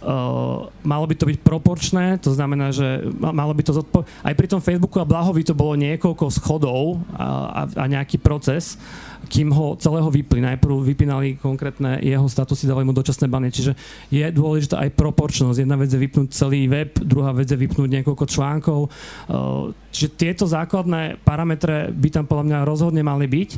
Uh, 0.00 0.72
malo 0.80 1.04
by 1.04 1.12
to 1.12 1.28
byť 1.28 1.44
proporčné, 1.44 2.16
to 2.24 2.32
znamená, 2.32 2.72
že 2.72 3.04
malo 3.20 3.52
by 3.52 3.60
to 3.60 3.76
zodpo- 3.76 4.08
aj 4.24 4.32
pri 4.32 4.48
tom 4.48 4.64
Facebooku 4.64 4.96
a 4.96 5.04
Blahovi 5.04 5.44
to 5.44 5.52
bolo 5.52 5.76
niekoľko 5.76 6.32
schodov 6.32 7.04
a, 7.12 7.28
a, 7.52 7.62
a 7.68 7.84
nejaký 7.84 8.16
proces, 8.16 8.80
kým 9.28 9.52
ho 9.52 9.76
celého 9.76 10.08
vypli. 10.08 10.40
Najprv 10.40 10.72
vypínali 10.88 11.36
konkrétne 11.36 12.00
jeho 12.00 12.24
statusy, 12.24 12.64
dali 12.64 12.80
mu 12.80 12.96
dočasné 12.96 13.28
bany. 13.28 13.52
Čiže 13.52 13.76
je 14.08 14.24
dôležitá 14.32 14.80
aj 14.80 14.96
proporčnosť. 14.96 15.68
Jedna 15.68 15.76
vec 15.76 15.92
je 15.92 16.00
vypnúť 16.00 16.32
celý 16.32 16.64
web, 16.64 16.96
druhá 17.04 17.36
vec 17.36 17.52
je 17.52 17.60
vypnúť 17.60 18.00
niekoľko 18.00 18.24
článkov. 18.24 18.80
Uh, 19.28 19.76
čiže 19.92 20.16
tieto 20.16 20.48
základné 20.48 21.20
parametre 21.20 21.92
by 21.92 22.08
tam 22.08 22.24
podľa 22.24 22.44
mňa 22.48 22.58
rozhodne 22.64 23.04
mali 23.04 23.28
byť 23.28 23.50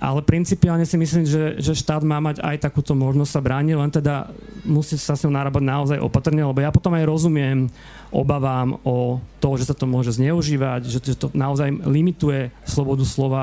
ale 0.00 0.24
principiálne 0.24 0.86
si 0.88 0.96
myslím, 0.96 1.24
že, 1.26 1.58
že 1.60 1.78
štát 1.78 2.02
má 2.02 2.18
mať 2.18 2.42
aj 2.42 2.64
takúto 2.64 2.96
možnosť 2.96 3.32
sa 3.32 3.44
brániť, 3.44 3.74
len 3.76 3.90
teda 3.92 4.30
musí 4.66 4.96
sa 4.96 5.14
s 5.14 5.22
ňou 5.26 5.34
narábať 5.34 5.62
naozaj 5.62 5.98
opatrne, 6.00 6.42
lebo 6.42 6.58
ja 6.62 6.74
potom 6.74 6.94
aj 6.96 7.06
rozumiem 7.06 7.68
obavám 8.10 8.78
o 8.82 9.20
to, 9.38 9.58
že 9.60 9.68
sa 9.68 9.76
to 9.76 9.86
môže 9.86 10.16
zneužívať, 10.16 10.88
že, 10.88 10.98
že 11.02 11.16
to 11.18 11.28
naozaj 11.34 11.70
limituje 11.86 12.50
slobodu 12.64 13.04
slova 13.04 13.42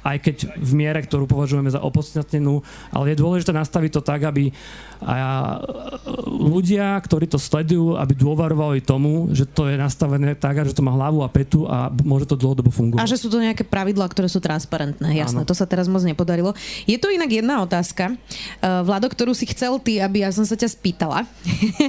aj 0.00 0.16
keď 0.16 0.36
v 0.56 0.72
miere, 0.72 1.00
ktorú 1.04 1.28
považujeme 1.28 1.68
za 1.68 1.84
opodstatnenú, 1.84 2.64
ale 2.88 3.12
je 3.12 3.20
dôležité 3.20 3.52
nastaviť 3.52 4.00
to 4.00 4.02
tak, 4.04 4.24
aby 4.24 4.48
ľudia, 6.28 7.00
ktorí 7.00 7.24
to 7.24 7.40
sledujú, 7.40 7.96
aby 7.96 8.12
dôverovali 8.12 8.84
tomu, 8.84 9.32
že 9.32 9.48
to 9.48 9.64
je 9.66 9.80
nastavené 9.80 10.36
tak, 10.36 10.60
že 10.60 10.76
to 10.76 10.84
má 10.84 10.92
hlavu 10.92 11.24
a 11.24 11.28
petu 11.32 11.64
a 11.64 11.88
môže 12.04 12.28
to 12.28 12.36
dlhodobo 12.36 12.68
fungovať. 12.68 13.00
A 13.00 13.08
že 13.08 13.16
sú 13.16 13.32
to 13.32 13.40
nejaké 13.40 13.64
pravidlá, 13.64 14.04
ktoré 14.12 14.28
sú 14.28 14.38
transparentné. 14.44 15.16
Jasné, 15.16 15.48
to 15.48 15.56
sa 15.56 15.64
teraz 15.64 15.88
moc 15.88 16.04
nepodarilo. 16.04 16.52
Je 16.84 17.00
tu 17.00 17.08
inak 17.08 17.32
jedna 17.32 17.64
otázka, 17.64 18.12
uh, 18.12 18.84
Vlado, 18.84 19.08
ktorú 19.08 19.32
si 19.32 19.48
chcel 19.48 19.80
ty, 19.80 19.98
aby 19.98 20.22
ja 20.24 20.30
som 20.30 20.44
sa 20.44 20.56
ťa 20.56 20.68
spýtala. 20.68 21.24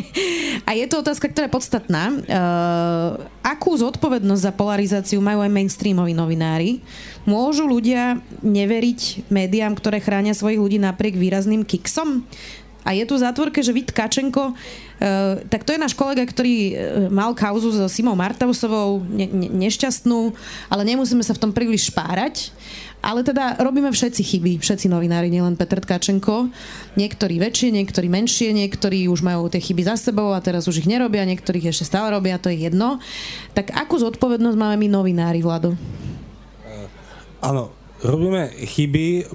a 0.67 0.71
je 0.71 0.85
to 0.87 1.03
otázka, 1.03 1.27
ktorá 1.27 1.51
je 1.51 1.55
podstatná. 1.55 2.03
Uh, 2.11 3.27
akú 3.43 3.75
zodpovednosť 3.75 4.41
za 4.41 4.53
polarizáciu 4.55 5.19
majú 5.19 5.43
aj 5.43 5.51
mainstreamoví 5.51 6.15
novinári? 6.15 6.79
Môžu 7.27 7.69
ľudia 7.69 8.17
neveriť 8.41 9.29
médiám, 9.29 9.77
ktoré 9.77 10.01
chránia 10.01 10.33
svojich 10.33 10.57
ľudí 10.57 10.77
napriek 10.81 11.19
výrazným 11.19 11.61
kiksom? 11.61 12.25
A 12.81 12.97
je 12.97 13.05
tu 13.05 13.13
zátvorke, 13.17 13.61
že 13.61 13.75
Vít 13.75 13.93
Kačenko, 13.93 14.51
uh, 14.51 14.55
tak 15.49 15.61
to 15.63 15.73
je 15.73 15.79
náš 15.81 15.93
kolega, 15.93 16.25
ktorý 16.25 16.55
uh, 16.55 16.75
mal 17.13 17.37
kauzu 17.37 17.69
so 17.69 17.85
Simou 17.85 18.17
Martausovou, 18.17 19.05
ne, 19.05 19.29
ne, 19.29 19.47
nešťastnú, 19.69 20.33
ale 20.69 20.81
nemusíme 20.85 21.21
sa 21.21 21.37
v 21.37 21.41
tom 21.45 21.51
príliš 21.53 21.93
špárať. 21.93 22.49
Ale 23.01 23.25
teda 23.25 23.57
robíme 23.57 23.89
všetci 23.89 24.21
chyby, 24.21 24.53
všetci 24.61 24.85
novinári, 24.85 25.33
nielen 25.33 25.57
Petr 25.57 25.81
Tkačenko. 25.81 26.53
Niektorí 26.93 27.41
väčšie, 27.41 27.73
niektorí 27.73 28.05
menšie, 28.05 28.53
niektorí 28.53 29.09
už 29.09 29.25
majú 29.25 29.49
tie 29.49 29.57
chyby 29.57 29.81
za 29.89 29.97
sebou 29.97 30.37
a 30.37 30.39
teraz 30.41 30.69
už 30.69 30.85
ich 30.85 30.89
nerobia, 30.89 31.25
niektorých 31.25 31.73
ešte 31.73 31.89
stále 31.89 32.13
robia, 32.13 32.37
to 32.37 32.53
je 32.53 32.69
jedno. 32.69 33.01
Tak 33.57 33.73
akú 33.73 33.97
zodpovednosť 33.97 34.53
máme 34.53 34.85
my 34.85 34.87
novinári, 35.01 35.41
Vlado? 35.41 35.73
Áno, 37.41 37.73
robíme 38.05 38.53
chyby, 38.69 39.33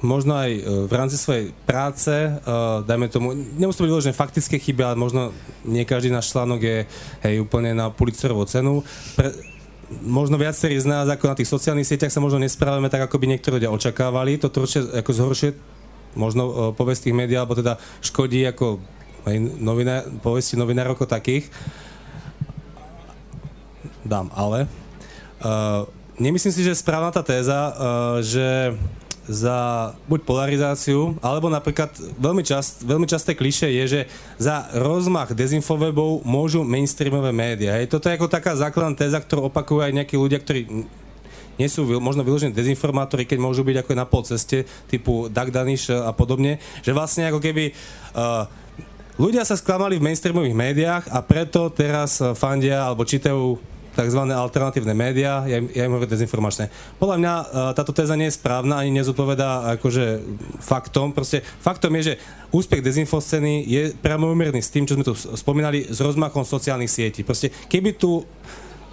možno 0.00 0.38
aj 0.38 0.50
e, 0.54 0.62
v 0.86 0.92
rámci 0.94 1.18
svojej 1.18 1.50
práce, 1.66 2.10
uh, 2.10 2.86
dajme 2.86 3.10
tomu, 3.10 3.34
nemusí 3.34 3.82
to 3.82 3.84
byť 3.86 3.92
vyložené 3.92 4.14
faktické 4.14 4.56
chyby, 4.62 4.82
ale 4.86 4.96
možno 4.96 5.34
nie 5.66 5.82
každý 5.82 6.14
náš 6.14 6.30
článok 6.30 6.60
je 6.62 6.78
hej, 7.26 7.34
úplne 7.42 7.74
na 7.74 7.90
Pulitzerovú 7.90 8.46
cenu. 8.46 8.86
Pre, 9.18 9.34
možno 10.06 10.38
viacerí 10.38 10.78
z 10.78 10.86
nás 10.86 11.10
ako 11.10 11.34
na 11.34 11.36
tých 11.38 11.50
sociálnych 11.50 11.88
sieťach 11.88 12.14
sa 12.14 12.22
možno 12.22 12.38
nesprávame 12.38 12.86
tak, 12.86 13.10
ako 13.10 13.18
by 13.18 13.26
niektorí 13.34 13.58
ľudia 13.58 13.74
očakávali. 13.74 14.38
To 14.38 14.52
určite 14.54 14.86
ako 15.02 15.10
zhoršuje 15.10 15.52
možno 16.14 16.42
uh, 16.46 16.54
povesť 16.74 17.10
tých 17.10 17.18
médií, 17.18 17.34
alebo 17.34 17.58
teda 17.58 17.76
škodí 17.98 18.46
ako 18.46 18.78
aj 19.26 19.36
novinár, 19.58 20.02
povesti 20.22 20.54
novinárov 20.54 20.94
ako 20.94 21.10
takých. 21.10 21.50
Dám 24.06 24.30
ale. 24.32 24.70
Uh, 25.42 25.84
nemyslím 26.22 26.54
si, 26.54 26.62
že 26.62 26.72
je 26.72 26.82
správna 26.82 27.10
tá 27.10 27.20
téza, 27.20 27.74
uh, 27.74 27.74
že 28.22 28.78
za 29.28 29.92
buď 30.08 30.24
polarizáciu, 30.24 31.20
alebo 31.20 31.52
napríklad 31.52 31.92
veľmi, 32.16 32.40
čast, 32.40 32.80
veľmi 32.80 33.04
časté 33.04 33.36
kliše 33.36 33.68
je, 33.68 33.84
že 33.84 34.00
za 34.40 34.72
rozmach 34.72 35.36
dezinfowebov 35.36 36.24
môžu 36.24 36.64
mainstreamové 36.64 37.28
médiá. 37.30 37.76
Hej. 37.76 37.92
Toto 37.92 38.08
je 38.08 38.16
ako 38.16 38.32
taká 38.32 38.56
základná 38.56 38.96
téza, 38.96 39.20
ktorú 39.20 39.52
opakujú 39.52 39.84
aj 39.84 39.92
nejakí 39.92 40.16
ľudia, 40.16 40.40
ktorí 40.40 40.88
nie 41.58 41.68
sú 41.68 41.84
možno 41.98 42.22
vyložené 42.22 42.54
dezinformátori, 42.54 43.26
keď 43.26 43.38
môžu 43.42 43.66
byť 43.66 43.76
ako 43.82 43.92
na 43.98 44.06
polceste, 44.06 44.64
typu 44.86 45.26
Doug 45.28 45.50
Danish 45.50 45.90
a 45.90 46.14
podobne, 46.14 46.62
že 46.80 46.94
vlastne 46.94 47.26
ako 47.26 47.42
keby 47.42 47.74
uh, 48.14 48.46
ľudia 49.18 49.42
sa 49.42 49.58
sklamali 49.58 49.98
v 49.98 50.06
mainstreamových 50.06 50.54
médiách 50.54 51.04
a 51.10 51.18
preto 51.20 51.66
teraz 51.74 52.22
fandia 52.38 52.86
alebo 52.86 53.02
čítajú 53.02 53.58
tzv. 53.98 54.20
alternatívne 54.30 54.94
médiá, 54.94 55.42
ja, 55.50 55.58
ja 55.58 55.82
im 55.82 55.90
hovorím 55.90 56.14
dezinformačné. 56.14 56.70
Podľa 57.02 57.16
mňa 57.18 57.34
uh, 57.34 57.46
táto 57.74 57.90
téza 57.90 58.14
nie 58.14 58.30
je 58.30 58.38
správna, 58.38 58.78
ani 58.78 58.94
nezodpovedá 58.94 59.74
akože 59.74 60.22
faktom. 60.62 61.10
Proste 61.10 61.42
faktom 61.42 61.90
je, 61.98 62.14
že 62.14 62.18
úspech 62.54 62.78
dezinfoscény 62.78 63.66
je 63.66 63.82
priamo 63.98 64.30
umerný 64.30 64.62
s 64.62 64.70
tým, 64.70 64.86
čo 64.86 64.94
sme 64.94 65.02
tu 65.02 65.18
spomínali, 65.18 65.90
s 65.90 65.98
rozmachom 65.98 66.46
sociálnych 66.46 66.92
sietí. 66.92 67.26
Proste 67.26 67.50
keby 67.66 67.98
tu 67.98 68.22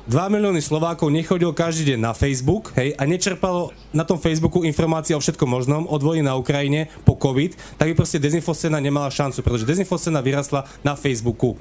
2 0.05 0.13
milióny 0.29 0.61
Slovákov 0.61 1.09
nechodil 1.09 1.49
každý 1.49 1.93
deň 1.93 1.99
na 2.01 2.13
Facebook 2.13 2.69
hej, 2.77 2.93
a 2.93 3.09
nečerpalo 3.09 3.73
na 3.89 4.05
tom 4.05 4.21
Facebooku 4.21 4.61
informácie 4.61 5.17
o 5.17 5.21
všetkom 5.21 5.49
možnom, 5.49 5.89
od 5.89 5.97
vojny 5.97 6.21
na 6.21 6.37
Ukrajine 6.37 6.93
po 7.01 7.17
COVID, 7.17 7.77
tak 7.81 7.89
by 7.89 7.93
proste 7.97 8.21
dezinfoscéna 8.21 8.77
nemala 8.77 9.09
šancu, 9.09 9.41
pretože 9.41 9.65
dezinfoscéna 9.65 10.21
vyrastla 10.21 10.69
na 10.85 10.93
Facebooku. 10.93 11.57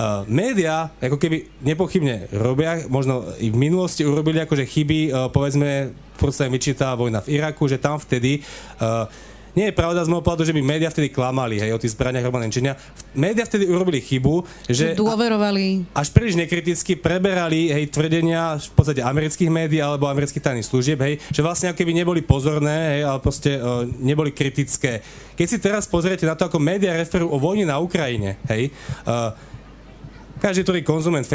Uh, 0.00 0.24
média, 0.24 0.88
ako 0.96 1.20
keby 1.20 1.60
nepochybne 1.60 2.32
robia, 2.32 2.88
možno 2.88 3.36
i 3.36 3.52
v 3.52 3.56
minulosti 3.60 4.00
urobili 4.00 4.40
akože 4.40 4.64
chyby, 4.64 5.00
uh, 5.12 5.28
povedzme, 5.28 5.92
furt 6.16 6.32
sa 6.32 6.48
im 6.48 6.56
vyčíta 6.56 6.96
vojna 6.96 7.20
v 7.20 7.36
Iraku, 7.36 7.68
že 7.68 7.76
tam 7.76 8.00
vtedy 8.00 8.40
uh, 8.80 9.04
nie 9.52 9.68
je 9.68 9.74
pravda 9.74 10.06
z 10.06 10.08
môjho 10.08 10.22
pohľadu, 10.22 10.46
že 10.46 10.54
by 10.54 10.62
médiá 10.62 10.88
vtedy 10.88 11.10
klamali 11.10 11.58
hej, 11.58 11.74
o 11.74 11.80
tých 11.82 11.92
zbraniach 11.98 12.22
hromadného 12.22 12.54
čenia. 12.54 12.78
Média 13.12 13.42
vtedy 13.42 13.66
urobili 13.66 13.98
chybu, 13.98 14.46
že 14.70 14.94
dôverovali. 14.94 15.90
až 15.90 16.08
príliš 16.14 16.38
nekriticky 16.38 16.94
preberali 16.94 17.68
hej, 17.74 17.90
tvrdenia 17.90 18.56
v 18.56 18.72
podstate 18.78 19.02
amerických 19.02 19.50
médií 19.50 19.82
alebo 19.82 20.06
amerických 20.06 20.40
tajných 20.40 20.64
služieb, 20.64 20.98
hej, 21.02 21.18
že 21.34 21.42
vlastne 21.42 21.74
ako 21.74 21.82
keby 21.82 21.92
neboli 21.92 22.22
pozorné, 22.22 22.96
hej, 22.98 23.02
ale 23.10 23.18
proste 23.18 23.58
uh, 23.58 23.82
neboli 23.84 24.30
kritické. 24.30 25.02
Keď 25.34 25.46
si 25.50 25.58
teraz 25.58 25.90
pozriete 25.90 26.24
na 26.24 26.38
to, 26.38 26.46
ako 26.46 26.62
médiá 26.62 26.94
referujú 26.94 27.34
o 27.34 27.42
vojne 27.42 27.66
na 27.66 27.82
Ukrajine, 27.82 28.38
hej, 28.46 28.70
uh, 29.04 29.34
každý, 30.40 30.64
ktorý 30.64 30.80
konzument 30.80 31.28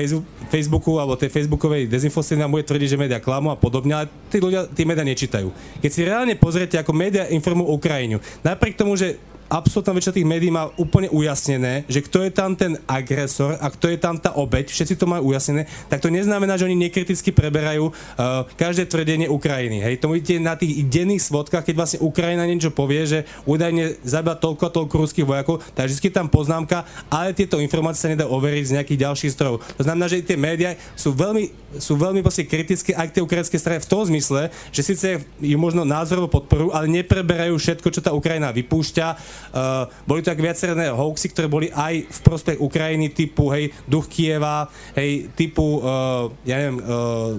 Facebooku 0.49 0.97
alebo 0.97 1.13
tej 1.13 1.29
facebookovej 1.29 1.85
dezinfosty 1.85 2.33
nám 2.33 2.51
bude 2.51 2.65
tvrdiť, 2.65 2.89
že 2.89 2.97
médiá 2.97 3.21
klamú 3.21 3.53
a 3.53 3.57
podobne, 3.57 3.93
ale 3.93 4.09
tí 4.33 4.41
ľudia 4.41 4.65
tí 4.65 4.81
médiá 4.81 5.05
nečítajú. 5.05 5.53
Keď 5.79 5.91
si 5.93 6.01
reálne 6.01 6.33
pozriete, 6.33 6.75
ako 6.81 6.91
médiá 6.91 7.29
informujú 7.29 7.77
Ukrajinu, 7.77 8.17
napriek 8.41 8.73
tomu, 8.73 8.97
že 8.97 9.21
absolútna 9.49 9.93
väčšina 9.93 10.17
tých 10.17 10.27
médií 10.27 10.51
má 10.51 10.73
úplne 10.75 11.09
ujasnené, 11.13 11.85
že 11.85 12.01
kto 12.01 12.25
je 12.25 12.31
tam 12.33 12.57
ten 12.57 12.77
agresor 12.89 13.57
a 13.61 13.69
kto 13.69 13.93
je 13.93 13.97
tam 14.01 14.17
tá 14.17 14.33
obeď, 14.33 14.73
všetci 14.73 14.97
to 14.97 15.05
majú 15.05 15.33
ujasnené, 15.33 15.69
tak 15.87 16.01
to 16.01 16.09
neznamená, 16.09 16.57
že 16.57 16.65
oni 16.65 16.77
nekriticky 16.77 17.29
preberajú 17.29 17.89
uh, 17.89 18.43
každé 18.57 18.89
tvrdenie 18.89 19.27
Ukrajiny. 19.29 19.85
Hej, 19.85 20.01
to 20.01 20.09
vidíte 20.09 20.41
na 20.41 20.57
tých 20.57 20.81
denných 20.85 21.21
svodkách, 21.21 21.65
keď 21.65 21.75
vlastne 21.77 21.99
Ukrajina 22.01 22.43
niečo 22.45 22.73
povie, 22.73 23.05
že 23.05 23.19
údajne 23.45 24.01
zabia 24.01 24.33
toľko 24.37 24.63
a 24.65 24.73
toľko 24.73 24.95
ruských 25.05 25.27
vojakov, 25.27 25.61
tak 25.77 25.89
vždy 25.89 26.09
tam 26.09 26.27
poznámka, 26.27 26.83
ale 27.07 27.37
tieto 27.37 27.61
informácie 27.61 28.05
sa 28.05 28.11
nedá 28.11 28.25
overiť 28.25 28.63
z 28.65 28.73
nejakých 28.81 29.01
ďalších 29.05 29.33
strojov. 29.33 29.61
To 29.77 29.83
znamená, 29.85 30.09
že 30.09 30.25
tie 30.25 30.37
médiá 30.37 30.73
sú 30.97 31.13
veľmi, 31.13 31.53
sú 31.77 31.95
veľmi 31.95 32.21
kritické 32.25 32.91
aj 32.97 33.11
k 33.11 33.15
tej 33.19 33.23
ukrajinskej 33.23 33.59
strane 33.61 33.79
v 33.81 33.89
tom 33.89 34.01
zmysle, 34.05 34.49
že 34.73 34.81
síce 34.81 35.07
ju 35.39 35.57
možno 35.57 35.87
názorovo 35.87 36.27
podporujú, 36.27 36.73
ale 36.73 36.91
nepreberajú 36.91 37.55
všetko, 37.55 37.87
čo 37.93 38.01
tá 38.03 38.11
Ukrajina 38.11 38.51
vypúšťa, 38.51 39.07
Uh, 39.55 39.87
boli 40.03 40.19
to 40.21 40.31
tak 40.33 40.41
viaceré 40.41 40.73
hoaxy, 40.91 41.31
ktoré 41.31 41.47
boli 41.47 41.67
aj 41.71 42.05
v 42.07 42.19
prospech 42.23 42.57
Ukrajiny 42.59 43.11
typu, 43.11 43.51
hej, 43.51 43.71
duch 43.87 44.07
Kieva, 44.11 44.67
hej, 44.95 45.31
typu, 45.33 45.79
uh, 45.79 46.31
ja 46.43 46.59
neviem, 46.59 46.79
uh, 46.83 47.37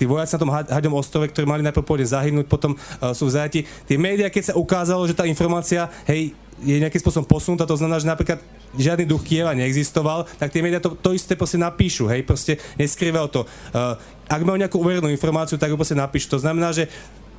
tí 0.00 0.08
vojaci 0.08 0.32
na 0.36 0.40
tom 0.40 0.52
haďom 0.52 0.96
ostrove, 0.96 1.28
ktorí 1.28 1.44
mali 1.44 1.60
najprv 1.60 1.84
pôjde 1.84 2.16
zahynúť, 2.16 2.48
potom 2.48 2.72
uh, 2.72 3.12
sú 3.12 3.28
v 3.28 3.36
zajati. 3.36 3.60
Tie 3.84 4.00
médiá, 4.00 4.32
keď 4.32 4.52
sa 4.52 4.54
ukázalo, 4.56 5.04
že 5.04 5.12
tá 5.12 5.28
informácia, 5.28 5.92
hej, 6.08 6.32
je 6.60 6.76
nejakým 6.76 7.00
spôsobom 7.00 7.28
posunutá, 7.28 7.64
to 7.64 7.76
znamená, 7.76 8.00
že 8.00 8.08
napríklad 8.08 8.40
žiadny 8.76 9.08
duch 9.08 9.24
Kieva 9.24 9.56
neexistoval, 9.56 10.28
tak 10.36 10.52
tie 10.52 10.60
médiá 10.64 10.80
to, 10.80 10.92
to 10.96 11.16
isté 11.16 11.36
proste 11.36 11.56
napíšu, 11.56 12.08
hej, 12.08 12.24
proste 12.24 12.56
neskrývajú 12.76 13.28
to. 13.32 13.42
Uh, 13.72 13.96
ak 14.28 14.40
majú 14.44 14.56
nejakú 14.60 14.78
uverenú 14.78 15.08
informáciu, 15.08 15.58
tak 15.58 15.72
ju 15.72 15.76
proste 15.76 15.96
napíšu. 15.96 16.32
To 16.36 16.40
znamená, 16.40 16.70
že 16.70 16.86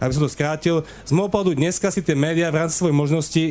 aby 0.01 0.17
som 0.17 0.25
to 0.25 0.33
skrátil, 0.33 0.81
z 1.05 1.11
môjho 1.13 1.29
pohľadu 1.29 1.61
dneska 1.61 1.93
si 1.93 2.01
tie 2.01 2.17
médiá 2.17 2.49
v 2.49 2.65
rámci 2.65 2.81
svojej 2.81 2.97
možnosti 2.97 3.43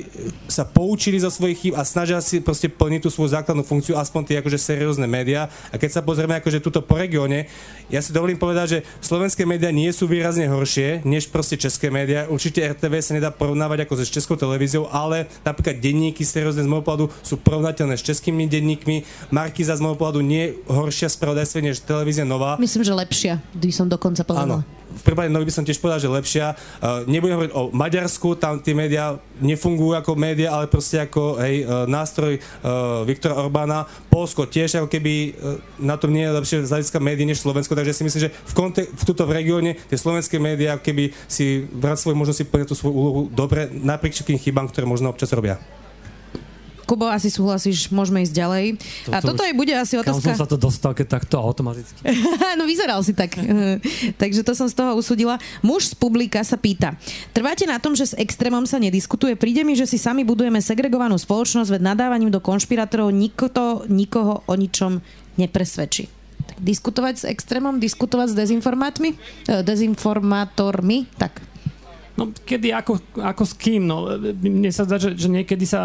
sa 0.51 0.67
poučili 0.67 1.23
za 1.23 1.31
svojich 1.31 1.59
chýb 1.63 1.75
a 1.79 1.87
snažia 1.87 2.19
si 2.19 2.43
proste 2.43 2.67
plniť 2.67 3.07
tú 3.07 3.11
svoju 3.15 3.39
základnú 3.39 3.63
funkciu, 3.63 3.95
aspoň 3.95 4.23
tie 4.27 4.37
akože 4.43 4.59
seriózne 4.59 5.07
médiá. 5.07 5.47
A 5.71 5.79
keď 5.79 5.95
sa 5.95 6.03
pozrieme 6.03 6.35
akože 6.43 6.59
túto 6.59 6.83
po 6.83 6.99
regióne, 6.99 7.47
ja 7.87 8.03
si 8.03 8.11
dovolím 8.11 8.35
povedať, 8.35 8.67
že 8.67 8.79
slovenské 8.99 9.47
médiá 9.47 9.71
nie 9.71 9.87
sú 9.95 10.11
výrazne 10.11 10.51
horšie 10.51 11.07
než 11.07 11.31
proste 11.31 11.55
české 11.55 11.87
médiá. 11.87 12.27
Určite 12.27 12.67
RTV 12.67 12.95
sa 12.99 13.15
nedá 13.15 13.31
porovnávať 13.31 13.87
ako 13.87 14.03
s 14.03 14.11
českou 14.11 14.35
televíziou, 14.35 14.91
ale 14.91 15.31
napríklad 15.47 15.79
denníky 15.79 16.27
seriózne 16.27 16.67
z 16.67 16.71
môjho 16.71 16.83
pohľadu 16.83 17.07
sú 17.23 17.39
porovnateľné 17.39 17.95
s 17.95 18.03
českými 18.03 18.51
denníkmi. 18.51 19.31
Markiza 19.31 19.79
z 19.79 19.83
môjho 19.87 19.95
pohľadu 19.95 20.21
nie 20.27 20.51
je 20.51 20.55
horšia 20.67 21.07
spravodajstvo 21.15 21.63
než 21.63 21.79
televízia 21.87 22.27
Nová. 22.27 22.59
Myslím, 22.59 22.83
že 22.83 22.91
lepšia, 22.91 23.39
by 23.55 23.71
som 23.71 23.87
dokonca 23.87 24.27
povedala. 24.27 24.67
Áno 24.67 24.81
v 24.91 25.03
prípade 25.07 25.31
nových 25.31 25.55
by 25.55 25.55
som 25.55 25.67
tiež 25.67 25.79
povedal, 25.79 26.03
že 26.03 26.11
lepšia. 26.11 26.40
Uh, 26.49 27.05
nebudem 27.05 27.37
hovoriť 27.37 27.53
o 27.53 27.63
Maďarsku, 27.71 28.41
tam 28.41 28.59
tie 28.65 28.73
médiá 28.73 29.21
nefungujú 29.41 29.97
ako 29.97 30.17
médiá, 30.17 30.57
ale 30.57 30.67
proste 30.67 30.97
ako 31.01 31.37
hej, 31.41 31.65
uh, 31.65 31.85
nástroj 31.85 32.41
uh, 32.41 33.05
Viktora 33.05 33.37
Orbána. 33.37 33.85
Polsko 34.09 34.49
tiež 34.49 34.81
ako 34.81 34.89
keby 34.91 35.37
na 35.79 35.95
tom 36.01 36.11
nie 36.13 36.25
je 36.27 36.37
lepšie 36.37 36.57
z 36.67 36.73
hľadiska 36.73 36.99
médií 36.99 37.27
než 37.29 37.41
Slovensko, 37.41 37.77
takže 37.77 37.95
si 37.95 38.03
myslím, 38.05 38.23
že 38.29 38.33
v, 38.33 38.53
kontek- 38.53 38.91
v 38.91 39.03
tuto 39.07 39.25
v 39.25 39.37
regióne 39.37 39.79
tie 39.89 39.97
slovenské 39.97 40.37
médiá 40.41 40.77
keby 40.77 41.15
si 41.31 41.65
v 41.69 41.83
rámci 41.85 42.05
svojej 42.05 42.19
možnosti 42.19 42.45
plnia 42.49 42.69
tú 42.69 42.77
svoju 42.77 42.95
úlohu 42.95 43.21
dobre, 43.33 43.71
napriek 43.71 44.13
všetkým 44.17 44.39
chybám, 44.41 44.67
ktoré 44.69 44.85
možno 44.85 45.09
občas 45.09 45.33
robia. 45.33 45.57
Kubo, 46.91 47.07
asi 47.07 47.31
súhlasíš, 47.31 47.87
môžeme 47.95 48.27
ísť 48.27 48.35
ďalej. 48.35 48.65
Toto 49.07 49.15
a 49.15 49.19
toto 49.23 49.43
aj 49.47 49.55
bude 49.55 49.71
asi 49.71 49.95
Kam 49.95 50.03
otázka. 50.03 50.35
som 50.35 50.43
sa 50.43 50.51
to 50.51 50.59
dostal, 50.59 50.91
keď 50.91 51.23
takto 51.23 51.39
automaticky. 51.39 52.03
no 52.59 52.67
vyzeral 52.67 52.99
si 53.07 53.15
tak. 53.15 53.39
Takže 54.23 54.43
to 54.43 54.59
som 54.59 54.67
z 54.67 54.75
toho 54.75 54.99
usudila. 54.99 55.39
Muž 55.63 55.95
z 55.95 55.95
publika 55.95 56.43
sa 56.43 56.59
pýta. 56.59 56.99
Trváte 57.31 57.63
na 57.71 57.79
tom, 57.79 57.95
že 57.95 58.11
s 58.11 58.15
extrémom 58.19 58.67
sa 58.67 58.83
nediskutuje? 58.83 59.39
Príde 59.39 59.63
mi, 59.63 59.79
že 59.79 59.87
si 59.87 60.03
sami 60.03 60.27
budujeme 60.27 60.59
segregovanú 60.59 61.15
spoločnosť, 61.15 61.79
veď 61.79 61.95
nadávaním 61.95 62.35
do 62.35 62.43
konšpirátorov 62.43 63.15
nikto, 63.15 63.87
nikoho 63.87 64.43
o 64.51 64.55
ničom 64.59 64.99
nepresvedčí. 65.39 66.11
Tak 66.43 66.59
diskutovať 66.59 67.15
s 67.23 67.25
extrémom, 67.31 67.79
diskutovať 67.79 68.35
s 68.35 68.35
dezinformátmi, 68.35 69.15
eh, 69.15 69.63
dezinformátormi, 69.63 71.07
tak. 71.15 71.39
No 72.19 72.35
kedy, 72.35 72.75
ako, 72.75 72.99
ako 73.23 73.43
s 73.47 73.55
kým? 73.55 73.87
No, 73.87 74.11
mne 74.43 74.71
sa 74.75 74.83
zdá, 74.83 74.99
že, 74.99 75.15
že 75.15 75.31
niekedy 75.31 75.63
sa 75.63 75.81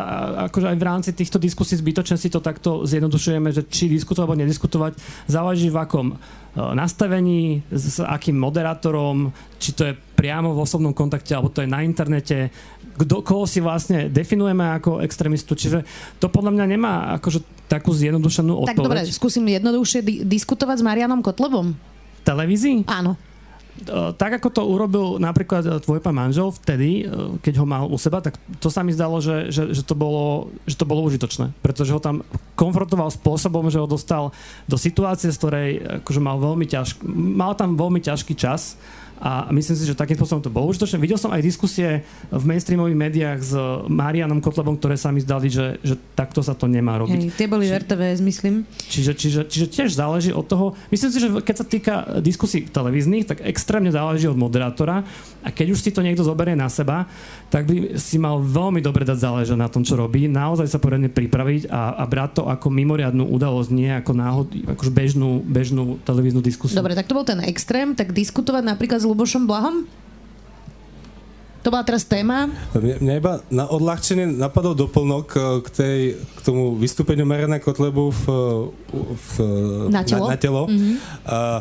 akože 0.50 0.74
aj 0.74 0.78
v 0.78 0.88
rámci 0.88 1.12
týchto 1.14 1.38
diskusí 1.38 1.78
zbytočne 1.78 2.18
si 2.18 2.34
to 2.34 2.42
takto 2.42 2.84
zjednodušujeme, 2.84 3.54
že 3.54 3.62
či 3.70 3.88
diskutovať 3.88 4.26
alebo 4.26 4.42
nediskutovať, 4.42 4.94
záleží 5.30 5.70
v 5.70 5.78
akom 5.78 6.08
e, 6.12 6.16
nastavení, 6.58 7.62
s, 7.70 8.02
akým 8.02 8.36
moderátorom, 8.42 9.30
či 9.62 9.78
to 9.78 9.86
je 9.86 9.94
priamo 10.18 10.58
v 10.58 10.64
osobnom 10.66 10.98
kontakte, 10.98 11.38
alebo 11.38 11.54
to 11.54 11.62
je 11.62 11.70
na 11.70 11.86
internete, 11.86 12.50
kdo, 12.96 13.22
koho 13.22 13.46
si 13.46 13.60
vlastne 13.62 14.08
definujeme 14.08 14.64
ako 14.82 15.04
extrémistu. 15.04 15.54
Čiže 15.54 15.84
to 16.18 16.32
podľa 16.32 16.56
mňa 16.56 16.66
nemá 16.66 16.94
akože 17.22 17.70
takú 17.70 17.92
zjednodušenú 17.92 18.66
Tak 18.66 18.80
dobre, 18.80 19.04
odpoveď. 19.04 19.14
skúsim 19.14 19.44
jednoduchšie 19.46 20.00
di- 20.02 20.22
diskutovať 20.26 20.82
s 20.82 20.84
Marianom 20.86 21.20
Kotlebom. 21.20 21.76
V 21.76 22.22
televízii? 22.24 22.88
Áno. 22.88 23.20
E, 23.76 24.16
tak 24.16 24.40
ako 24.40 24.48
to 24.56 24.62
urobil 24.64 25.20
napríklad 25.20 25.64
e, 25.68 25.72
tvoj 25.84 26.00
pán 26.00 26.16
manžel 26.16 26.48
vtedy, 26.48 27.04
e, 27.04 27.40
keď 27.44 27.54
ho 27.60 27.66
mal 27.68 27.84
u 27.92 28.00
seba, 28.00 28.24
tak 28.24 28.40
to 28.64 28.72
sa 28.72 28.88
mi 28.88 28.96
zdalo, 28.96 29.20
že, 29.20 29.52
že, 29.52 29.76
že, 29.76 29.84
to, 29.84 30.00
bolo, 30.00 30.48
že 30.64 30.80
to 30.80 30.88
bolo 30.88 31.04
užitočné. 31.04 31.52
Pretože 31.60 31.92
ho 31.92 32.00
tam 32.00 32.24
konfrontoval 32.56 33.12
spôsobom, 33.12 33.68
že 33.68 33.84
ho 33.84 33.88
dostal 33.88 34.32
do 34.64 34.80
situácie, 34.80 35.28
z 35.28 35.40
ktorej 35.40 35.70
akože 36.04 36.22
mal 36.24 36.40
veľmi 36.40 36.64
ťažký, 36.72 37.04
mal 37.36 37.52
tam 37.60 37.76
veľmi 37.76 38.00
ťažký 38.00 38.34
čas 38.40 38.80
a 39.16 39.48
myslím 39.56 39.76
si, 39.80 39.88
že 39.88 39.96
takým 39.96 40.20
spôsobom 40.20 40.44
to 40.44 40.52
bolo 40.52 40.70
užitočné. 40.76 41.00
Videl 41.00 41.16
som 41.16 41.32
aj 41.32 41.40
diskusie 41.40 42.04
v 42.28 42.44
mainstreamových 42.44 43.00
médiách 43.00 43.40
s 43.40 43.54
Marianom 43.88 44.44
Kotlebom, 44.44 44.76
ktoré 44.76 45.00
sa 45.00 45.16
mi 45.16 45.24
zdali, 45.24 45.48
že, 45.48 45.80
že 45.80 45.96
takto 46.20 46.44
sa 46.44 46.52
to 46.52 46.68
nemá 46.68 47.00
robiť. 47.00 47.32
Hej, 47.32 47.40
tie 47.40 47.48
boli 47.48 47.72
v 47.72 47.80
RTVS, 47.80 48.20
myslím. 48.20 48.68
Čiže, 48.92 49.12
čiže, 49.16 49.42
čiže 49.48 49.68
tiež 49.72 49.90
záleží 49.96 50.36
od 50.36 50.44
toho, 50.44 50.76
myslím 50.92 51.10
si, 51.12 51.18
že 51.24 51.30
keď 51.32 51.56
sa 51.56 51.66
týka 51.66 51.94
diskusí 52.20 52.68
televíznych, 52.68 53.24
tak 53.24 53.40
extrémne 53.48 53.90
záleží 53.90 54.28
od 54.28 54.36
moderátora 54.36 55.08
a 55.46 55.50
keď 55.54 55.78
už 55.78 55.80
si 55.80 55.94
to 55.96 56.04
niekto 56.04 56.26
zoberie 56.26 56.58
na 56.58 56.68
seba, 56.68 57.08
tak 57.54 57.70
by 57.70 57.96
si 58.02 58.20
mal 58.20 58.42
veľmi 58.42 58.84
dobre 58.84 59.08
dať 59.08 59.18
záležať 59.22 59.56
na 59.56 59.70
tom, 59.72 59.86
čo 59.86 59.96
robí, 59.96 60.28
naozaj 60.28 60.68
sa 60.68 60.82
poriadne 60.82 61.08
pripraviť 61.08 61.70
a, 61.70 62.02
a 62.02 62.04
brať 62.04 62.42
to 62.42 62.44
ako 62.50 62.68
mimoriadnú 62.74 63.30
udalosť, 63.30 63.70
nie 63.72 63.94
ako 63.94 64.12
náhod, 64.12 64.48
akože 64.76 64.92
bežnú, 64.92 65.40
bežnú 65.46 66.02
televíznu 66.02 66.42
diskusiu. 66.42 66.76
Dobre, 66.76 66.98
tak 66.98 67.08
to 67.08 67.16
bol 67.16 67.24
ten 67.24 67.40
extrém, 67.46 67.94
tak 67.94 68.12
diskutovať 68.12 68.66
napríklad 68.66 69.05
s 69.06 69.10
Lubošom 69.14 69.46
Blahom? 69.46 69.86
To 71.62 71.74
bola 71.74 71.86
teraz 71.86 72.06
téma. 72.06 72.50
Mňa 72.74 73.14
iba 73.22 73.42
na 73.54 73.70
odľahčenie 73.70 74.34
napadol 74.34 74.74
doplnok 74.74 75.26
eh, 75.34 75.42
k, 75.62 75.68
tej, 75.70 76.00
k 76.18 76.40
tomu 76.42 76.74
vystúpeniu 76.74 77.26
Mariana 77.26 77.62
Kotlebu 77.62 78.10
v, 78.10 78.24
v, 79.14 79.30
Na 79.94 80.02
telo. 80.02 80.26
Na, 80.26 80.34
na 80.34 80.38
telo. 80.42 80.64
Mm-hmm. 80.66 80.96
Uh, 81.26 81.60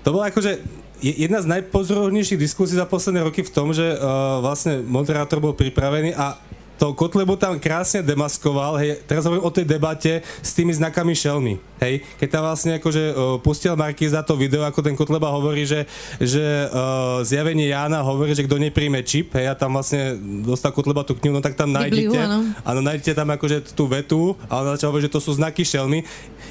to 0.00 0.08
bola 0.12 0.32
akože 0.32 0.60
je- 1.00 1.18
jedna 1.24 1.40
z 1.40 1.52
najpozorovnejších 1.56 2.40
diskusí 2.40 2.76
za 2.76 2.84
posledné 2.84 3.24
roky 3.24 3.40
v 3.40 3.52
tom, 3.52 3.72
že 3.72 3.96
uh, 3.96 4.40
vlastne 4.44 4.84
moderátor 4.84 5.40
bol 5.40 5.56
pripravený 5.56 6.12
a 6.16 6.36
to 6.80 6.96
Kotlebu 6.96 7.36
tam 7.36 7.60
krásne 7.60 8.00
demaskoval, 8.00 8.80
hej, 8.80 9.04
teraz 9.04 9.28
hovorím 9.28 9.44
o 9.44 9.52
tej 9.52 9.68
debate 9.68 10.24
s 10.40 10.56
tými 10.56 10.72
znakami 10.72 11.12
šelmy, 11.12 11.60
hej, 11.76 12.00
keď 12.16 12.28
tam 12.32 12.42
vlastne 12.48 12.80
akože 12.80 13.04
uh, 13.12 13.36
pustil 13.44 13.76
Markiza 13.76 14.24
to 14.24 14.32
video, 14.32 14.64
ako 14.64 14.80
ten 14.80 14.96
Kotleba 14.96 15.28
hovorí, 15.28 15.68
že, 15.68 15.84
že 16.16 16.40
uh, 16.72 17.20
zjavenie 17.20 17.68
Jána 17.68 18.00
hovorí, 18.00 18.32
že 18.32 18.48
kto 18.48 18.56
nepríjme 18.56 19.04
čip, 19.04 19.36
hej, 19.36 19.52
a 19.52 19.54
tam 19.54 19.76
vlastne 19.76 20.16
dostal 20.40 20.72
Kotleba 20.72 21.04
tú 21.04 21.12
knihu, 21.20 21.36
no 21.36 21.44
tak 21.44 21.52
tam 21.52 21.68
nájdete, 21.68 22.16
áno. 22.16 22.48
áno, 22.64 22.80
nájdete 22.80 23.12
tam 23.12 23.28
akože 23.28 23.76
tú 23.76 23.84
vetu, 23.84 24.32
a 24.48 24.64
on 24.64 24.72
začal 24.72 24.88
hovoriť, 24.88 25.12
že 25.12 25.14
to 25.14 25.20
sú 25.20 25.36
znaky 25.36 25.68
šelmy. 25.68 26.00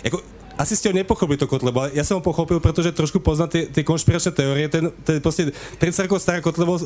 Ako, 0.05 0.21
asi 0.59 0.75
ste 0.75 0.91
ho 0.91 0.93
nepochopili 0.93 1.39
to 1.39 1.47
Kotlebo, 1.47 1.87
ja 1.95 2.03
som 2.03 2.19
ho 2.19 2.23
pochopil, 2.23 2.59
pretože 2.59 2.91
trošku 2.91 3.23
poznám 3.23 3.47
tie, 3.47 3.63
tie 3.71 3.79
konšpiračné 3.87 4.31
teórie, 4.35 4.67
ten, 4.67 4.91
ten 5.07 5.23
proste 5.23 5.55
30 5.79 6.11
rokov 6.11 6.19
stará 6.19 6.43
Kotlebo, 6.43 6.75
uh, 6.75 6.81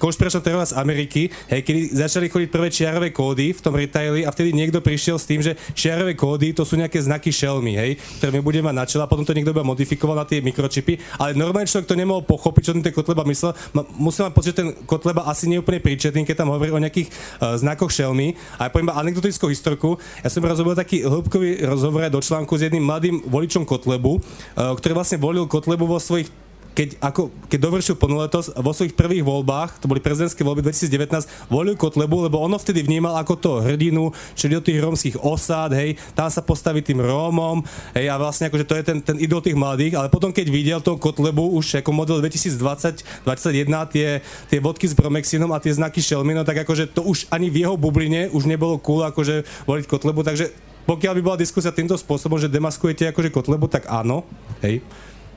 konšpiračná 0.00 0.40
teória 0.40 0.64
z 0.64 0.72
Ameriky, 0.80 1.28
hej, 1.52 1.60
kedy 1.60 1.80
začali 1.92 2.32
chodiť 2.32 2.48
prvé 2.48 2.72
čiarové 2.72 3.12
kódy 3.12 3.52
v 3.52 3.60
tom 3.60 3.76
retaili 3.76 4.24
a 4.24 4.32
vtedy 4.32 4.56
niekto 4.56 4.80
prišiel 4.80 5.20
s 5.20 5.28
tým, 5.28 5.44
že 5.44 5.60
čiarové 5.76 6.16
kódy 6.16 6.56
to 6.56 6.64
sú 6.64 6.80
nejaké 6.80 7.04
znaky 7.04 7.28
šelmy, 7.28 7.76
hej, 7.76 7.90
ktoré 8.16 8.32
my 8.32 8.40
budeme 8.40 8.72
mať 8.72 8.76
na 8.80 8.84
čele 8.88 9.04
a 9.04 9.10
potom 9.12 9.28
to 9.28 9.36
niekto 9.36 9.52
iba 9.52 9.60
modifikoval 9.60 10.16
na 10.16 10.24
tie 10.24 10.40
mikročipy, 10.40 10.96
ale 11.20 11.36
normálny 11.36 11.68
človek 11.68 11.84
to 11.84 12.00
nemohol 12.00 12.24
pochopiť, 12.24 12.62
čo 12.64 12.72
ten 12.80 12.96
Kotleba 12.96 13.28
myslel. 13.28 13.52
Ma, 13.76 13.84
musím 14.00 14.24
vám 14.24 14.34
pocit, 14.40 14.56
že 14.56 14.64
ten 14.64 14.72
Kotleba 14.88 15.28
asi 15.28 15.44
nie 15.52 15.60
príčetný, 15.60 16.24
keď 16.24 16.48
tam 16.48 16.48
hovorí 16.48 16.72
o 16.72 16.80
nejakých 16.80 17.12
uh, 17.12 17.60
znakoch 17.60 17.92
šelmy. 17.92 18.32
A 18.56 18.66
ja 18.66 18.70
poviem 18.72 18.88
anekdotickú 18.88 19.52
historku. 19.52 20.00
Ja 20.24 20.32
som 20.32 20.40
raz 20.48 20.56
robil 20.56 20.72
taký 20.72 21.04
hĺbkový 21.04 21.68
rozhovor 21.68 22.08
do 22.08 22.24
článku 22.24 22.56
s 22.56 22.64
jedným 22.64 22.88
mladým 22.88 23.17
voličom 23.26 23.66
Kotlebu, 23.66 24.18
uh, 24.18 24.74
ktorý 24.78 24.92
vlastne 24.94 25.18
volil 25.18 25.50
Kotlebu 25.50 25.88
vo 25.88 25.98
svojich 25.98 26.30
keď, 26.78 26.94
ako, 27.02 27.34
keď 27.50 27.58
dovršil 27.58 27.98
plnoletosť 27.98 28.54
vo 28.62 28.70
svojich 28.70 28.94
prvých 28.94 29.26
voľbách, 29.26 29.82
to 29.82 29.90
boli 29.90 29.98
prezidentské 29.98 30.46
voľby 30.46 30.62
2019, 30.62 31.50
volil 31.50 31.74
Kotlebu, 31.74 32.30
lebo 32.30 32.38
ono 32.38 32.54
vtedy 32.54 32.86
vnímal 32.86 33.18
ako 33.18 33.34
to 33.34 33.50
hrdinu, 33.66 34.14
čiže 34.38 34.54
do 34.54 34.62
tých 34.62 34.78
rómskych 34.78 35.16
osád, 35.18 35.74
hej, 35.74 35.98
tam 36.14 36.30
sa 36.30 36.38
postaví 36.38 36.78
tým 36.78 37.02
Rómom, 37.02 37.66
hej, 37.98 38.06
a 38.06 38.14
vlastne 38.14 38.46
akože 38.46 38.62
to 38.62 38.78
je 38.78 38.84
ten, 38.86 39.02
ten 39.02 39.18
idol 39.18 39.42
tých 39.42 39.58
mladých, 39.58 39.98
ale 39.98 40.06
potom 40.06 40.30
keď 40.30 40.46
videl 40.54 40.78
toho 40.78 41.02
Kotlebu 41.02 41.50
už 41.58 41.82
ako 41.82 41.90
model 41.90 42.22
2020-2021, 42.22 43.66
tie, 43.90 44.22
tie 44.46 44.58
vodky 44.62 44.86
s 44.86 44.94
Bromexinom 44.94 45.50
a 45.50 45.58
tie 45.58 45.74
znaky 45.74 45.98
Shelmy, 45.98 46.30
no 46.30 46.46
tak 46.46 46.62
akože 46.62 46.94
to 46.94 47.02
už 47.02 47.26
ani 47.34 47.50
v 47.50 47.66
jeho 47.66 47.74
bubline 47.74 48.30
už 48.30 48.46
nebolo 48.46 48.78
cool 48.78 49.02
akože 49.02 49.66
voliť 49.66 49.84
Kotlebu, 49.90 50.22
takže 50.22 50.67
pokiaľ 50.88 51.12
by 51.20 51.22
bola 51.22 51.36
diskusia 51.36 51.68
týmto 51.68 52.00
spôsobom, 52.00 52.40
že 52.40 52.48
demaskujete 52.48 53.12
akože 53.12 53.28
Kotlebu, 53.28 53.68
tak 53.68 53.84
áno, 53.92 54.24
hej. 54.64 54.80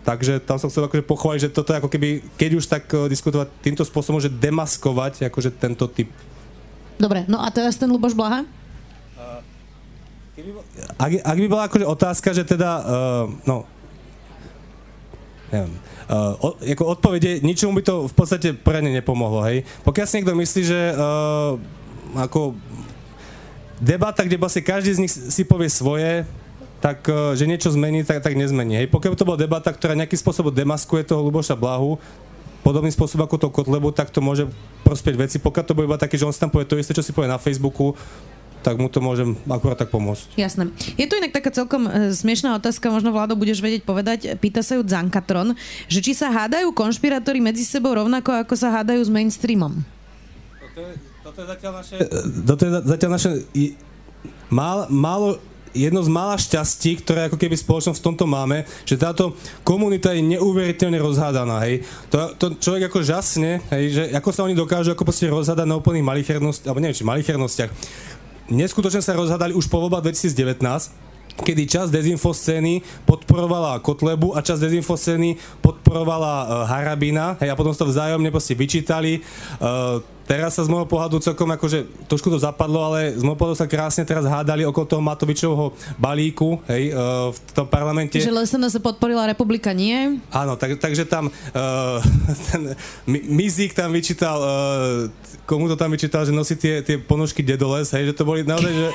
Takže 0.01 0.39
tam 0.41 0.57
som 0.57 0.71
chcel 0.71 0.87
akože 0.87 1.03
pochváliť, 1.03 1.41
že 1.45 1.53
toto 1.53 1.75
je 1.75 1.79
ako 1.83 1.91
keby, 1.91 2.23
keď 2.39 2.51
už 2.55 2.65
tak 2.71 2.87
eh, 2.95 3.11
diskutovať 3.11 3.51
týmto 3.59 3.83
spôsobom, 3.83 4.23
že 4.23 4.31
demaskovať 4.31 5.27
akože 5.27 5.51
tento 5.59 5.85
typ. 5.91 6.07
Dobre, 6.95 7.27
no 7.27 7.43
a 7.43 7.51
teraz 7.51 7.75
ten 7.75 7.91
Luboš 7.91 8.15
Blaha? 8.15 8.47
Ak, 10.97 11.11
ak 11.11 11.37
by 11.37 11.47
bola 11.51 11.67
akože 11.67 11.85
otázka, 11.85 12.33
že 12.33 12.47
teda, 12.47 12.81
uh, 12.81 13.25
no, 13.45 13.67
neviem, 15.53 15.75
uh, 16.09 16.33
o, 16.39 16.57
ako 16.57 16.97
odpovede, 16.97 17.45
ničomu 17.45 17.77
by 17.77 17.83
to 17.85 17.95
v 18.09 18.13
podstate 18.15 18.49
poriadne 18.57 18.89
nepomohlo, 18.89 19.43
hej. 19.45 19.67
Pokiaľ 19.85 20.05
si 20.07 20.15
niekto 20.17 20.33
myslí, 20.33 20.61
že 20.65 20.81
uh, 20.95 21.59
ako 22.15 22.57
debata, 23.81 24.21
kde 24.21 24.37
vlastne 24.37 24.61
každý 24.61 24.93
z 24.93 25.01
nich 25.01 25.11
si 25.11 25.41
povie 25.41 25.67
svoje, 25.67 26.23
tak 26.77 27.01
uh, 27.09 27.33
že 27.33 27.49
niečo 27.49 27.73
zmení, 27.73 28.05
tak, 28.05 28.21
tak 28.21 28.37
nezmení. 28.37 28.85
Hej. 28.85 28.87
Pokiaľ 28.93 29.13
to 29.17 29.25
bola 29.25 29.41
debata, 29.41 29.73
ktorá 29.73 29.97
nejakým 29.97 30.17
spôsobom 30.21 30.53
demaskuje 30.53 31.05
toho 31.05 31.25
Luboša 31.25 31.57
Blahu, 31.57 31.97
podobným 32.61 32.93
spôsobom 32.93 33.25
ako 33.25 33.37
to 33.37 33.47
Kotlebu, 33.49 33.89
tak 33.93 34.13
to 34.13 34.21
môže 34.21 34.45
prospieť 34.85 35.15
veci. 35.17 35.37
Pokiaľ 35.41 35.65
to 35.65 35.73
bude 35.77 35.89
iba 35.89 35.97
také, 35.97 36.17
že 36.17 36.25
on 36.25 36.33
si 36.33 36.41
tam 36.41 36.53
povie 36.53 36.69
to 36.69 36.77
isté, 36.77 36.93
čo 36.93 37.05
si 37.05 37.13
povie 37.13 37.29
na 37.29 37.41
Facebooku, 37.41 37.97
tak 38.61 38.77
mu 38.77 38.85
to 38.93 39.01
môžem 39.01 39.33
akurát 39.49 39.73
tak 39.73 39.89
pomôcť. 39.89 40.37
Jasné. 40.37 40.69
Je 40.93 41.09
tu 41.09 41.17
inak 41.17 41.33
taká 41.33 41.49
celkom 41.49 41.89
e, 41.89 42.13
smiešná 42.13 42.53
otázka, 42.61 42.93
možno 42.93 43.09
Vlado 43.09 43.33
budeš 43.33 43.57
vedieť 43.57 43.81
povedať. 43.81 44.37
Pýta 44.37 44.61
sa 44.61 44.77
ju 44.77 44.85
Zankatron, 44.85 45.57
že 45.89 45.99
či 46.05 46.13
sa 46.13 46.29
hádajú 46.29 46.69
konšpirátori 46.69 47.41
medzi 47.41 47.65
sebou 47.65 47.97
rovnako, 47.97 48.45
ako 48.45 48.53
sa 48.53 48.69
hádajú 48.69 49.01
s 49.01 49.09
mainstreamom. 49.09 49.81
Toto 51.21 51.37
je 51.41 51.47
zatiaľ 51.47 51.71
naše... 51.85 51.95
Toto 52.49 52.61
je 52.65 52.71
za- 52.73 52.85
zatiaľ 52.85 53.11
naše... 53.13 53.29
i- 53.53 53.75
Málo, 54.51 55.39
jedno 55.71 56.03
z 56.03 56.09
mála 56.11 56.35
šťastí, 56.35 56.99
ktoré 57.01 57.31
ako 57.31 57.39
keby 57.39 57.55
spoločnosť 57.55 57.99
v 58.03 58.07
tomto 58.11 58.25
máme, 58.27 58.67
že 58.83 58.99
táto 58.99 59.33
komunita 59.63 60.11
je 60.11 60.21
neuveriteľne 60.35 60.99
rozhádaná, 60.99 61.63
hej. 61.63 61.87
To, 62.11 62.35
to 62.35 62.45
človek 62.59 62.91
ako 62.91 62.99
žasne, 63.01 63.63
hej, 63.71 63.83
že 63.95 64.03
ako 64.11 64.29
sa 64.35 64.43
oni 64.43 64.55
dokážu 64.55 64.91
ako 64.91 65.07
proste 65.07 65.31
rozhádať 65.31 65.63
na 65.63 65.79
úplných 65.79 66.03
malichernostiach, 66.03 66.67
alebo 66.67 66.83
neviem, 66.83 66.97
či 66.99 67.07
malichernostiach. 67.07 67.71
Neskutočne 68.51 68.99
sa 68.99 69.15
rozhádali 69.15 69.55
už 69.55 69.71
po 69.71 69.79
voľbách 69.79 70.11
2019, 70.11 70.91
kedy 71.31 71.63
časť 71.63 71.89
dezinfoscény 71.95 72.83
podporovala 73.07 73.79
Kotlebu 73.79 74.35
a 74.35 74.43
časť 74.43 74.67
dezinfoscény 74.67 75.39
podporovala 75.63 76.33
uh, 76.35 76.47
Harabina, 76.67 77.39
hej, 77.39 77.47
a 77.47 77.55
potom 77.55 77.71
sa 77.71 77.87
to 77.87 77.89
vzájomne 77.95 78.27
proste 78.27 78.51
vyčítali. 78.59 79.23
Uh, 79.57 80.03
teraz 80.31 80.55
sa 80.55 80.63
z 80.63 80.71
môjho 80.71 80.87
pohľadu 80.87 81.19
celkom 81.19 81.51
akože 81.59 82.07
trošku 82.07 82.31
to 82.31 82.39
zapadlo, 82.39 82.79
ale 82.87 83.19
z 83.19 83.19
môjho 83.19 83.35
pohľadu 83.35 83.59
sa 83.59 83.67
krásne 83.67 84.07
teraz 84.07 84.23
hádali 84.23 84.63
okolo 84.63 84.87
toho 84.87 85.03
Matovičovho 85.03 85.75
balíku, 85.99 86.63
hej, 86.71 86.95
uh, 86.95 87.35
v 87.35 87.51
tom 87.51 87.67
parlamente. 87.67 88.15
Že 88.15 88.47
SNS 88.47 88.79
podporila 88.79 89.27
republika 89.27 89.75
nie? 89.75 90.23
Áno, 90.31 90.55
tak, 90.55 90.79
takže 90.79 91.03
tam 91.03 91.27
uh, 91.27 91.99
ten 92.47 92.79
Mi- 93.03 93.27
Mizik 93.27 93.75
tam 93.75 93.91
vyčítal, 93.91 94.39
uh, 94.39 95.11
komu 95.43 95.67
to 95.67 95.75
tam 95.75 95.91
vyčítal, 95.91 96.23
že 96.23 96.31
nosí 96.31 96.55
tie, 96.55 96.79
tie 96.79 96.95
ponožky 96.95 97.43
dedoles, 97.43 97.91
hej, 97.91 98.07
že 98.07 98.15
to 98.15 98.23
boli 98.23 98.47
naozaj, 98.47 98.71
že 98.71 98.87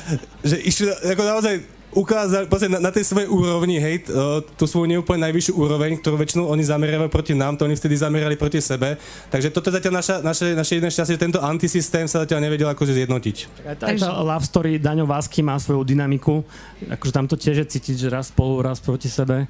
že 0.48 0.56
išli 0.58 0.88
ako 0.88 1.22
naozaj 1.22 1.54
ukázali 1.92 2.48
na, 2.72 2.88
na 2.88 2.90
tej 2.90 3.04
svojej 3.04 3.28
úrovni, 3.28 3.76
hej, 3.76 4.08
tú 4.56 4.64
svoju 4.64 4.88
neúplne 4.88 5.28
najvyššiu 5.28 5.52
úroveň, 5.56 6.00
ktorú 6.00 6.16
väčšinou 6.16 6.48
oni 6.48 6.64
zameriavajú 6.64 7.10
proti 7.12 7.32
nám, 7.36 7.60
to 7.60 7.68
oni 7.68 7.76
vtedy 7.76 7.94
zamerali 8.00 8.36
proti 8.40 8.64
sebe. 8.64 8.96
Takže 9.28 9.52
toto 9.52 9.68
je 9.68 9.76
zatiaľ 9.76 9.94
naša, 10.00 10.16
naše, 10.24 10.46
naše 10.56 10.72
jedné 10.80 10.88
šťastie, 10.88 11.14
že 11.16 11.20
tento 11.20 11.40
antisystém 11.44 12.08
sa 12.08 12.24
zatiaľ 12.24 12.48
nevedel 12.48 12.68
akože 12.72 12.96
zjednotiť. 12.96 13.36
Tá, 13.76 13.92
tá 13.92 14.08
love 14.24 14.46
story 14.48 14.80
Daňo 14.80 15.04
Vásky 15.04 15.44
má 15.44 15.60
svoju 15.60 15.84
dynamiku, 15.84 16.40
akože 16.88 17.12
tam 17.12 17.28
to 17.28 17.36
tiež 17.36 17.62
je 17.62 17.66
cítiť, 17.76 17.96
že 17.96 18.08
raz 18.08 18.32
spolu, 18.32 18.64
raz 18.64 18.80
proti 18.80 19.12
sebe. 19.12 19.44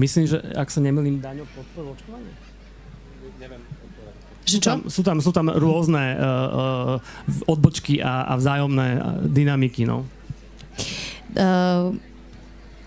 Myslím, 0.00 0.24
že 0.24 0.40
ak 0.56 0.72
sa 0.72 0.80
nemýlim, 0.80 1.20
Daňo 1.20 1.44
podporil 1.52 1.92
očkovanie? 1.92 2.32
Neviem. 3.36 3.62
Sú 4.42 4.58
tam, 4.58 4.78
sú, 4.90 5.00
tam, 5.06 5.16
sú 5.22 5.30
tam 5.30 5.46
rôzne 5.54 6.18
uh, 6.18 6.98
uh, 6.98 7.46
odbočky 7.46 8.02
a, 8.02 8.26
a 8.26 8.34
vzájomné 8.34 8.98
dynamiky, 9.30 9.86
no. 9.86 10.02
Uh, 11.32 11.96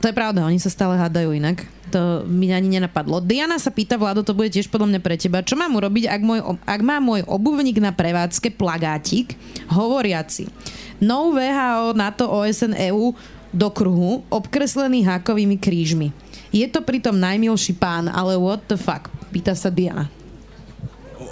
to 0.04 0.12
je 0.12 0.16
pravda, 0.16 0.46
oni 0.46 0.62
sa 0.62 0.70
stále 0.70 1.00
hádajú 1.02 1.34
inak. 1.34 1.66
To 1.90 2.28
mi 2.28 2.54
ani 2.54 2.78
nenapadlo. 2.78 3.24
Diana 3.24 3.58
sa 3.58 3.74
pýta, 3.74 3.98
Vlado, 3.98 4.22
to 4.22 4.38
bude 4.38 4.54
tiež 4.54 4.70
podľa 4.70 4.94
mňa 4.94 5.02
pre 5.02 5.16
teba. 5.18 5.42
Čo 5.42 5.58
mám 5.58 5.74
urobiť, 5.74 6.06
ak, 6.12 6.22
môj, 6.22 6.40
ak 6.62 6.82
má 6.86 7.02
môj 7.02 7.26
obuvník 7.26 7.82
na 7.82 7.90
prevádzke 7.90 8.54
plagátik 8.54 9.34
hovoriaci 9.72 10.52
No 11.00 11.32
VHO, 11.36 11.92
NATO, 11.92 12.30
OSN, 12.32 12.78
EU 12.92 13.12
do 13.52 13.68
kruhu, 13.72 14.24
obkreslený 14.32 15.04
hákovými 15.04 15.60
krížmi. 15.60 16.12
Je 16.56 16.68
to 16.72 16.84
pritom 16.84 17.16
najmilší 17.16 17.76
pán, 17.76 18.08
ale 18.08 18.40
what 18.40 18.64
the 18.68 18.80
fuck? 18.80 19.12
Pýta 19.32 19.56
sa 19.56 19.68
Diana. 19.68 20.08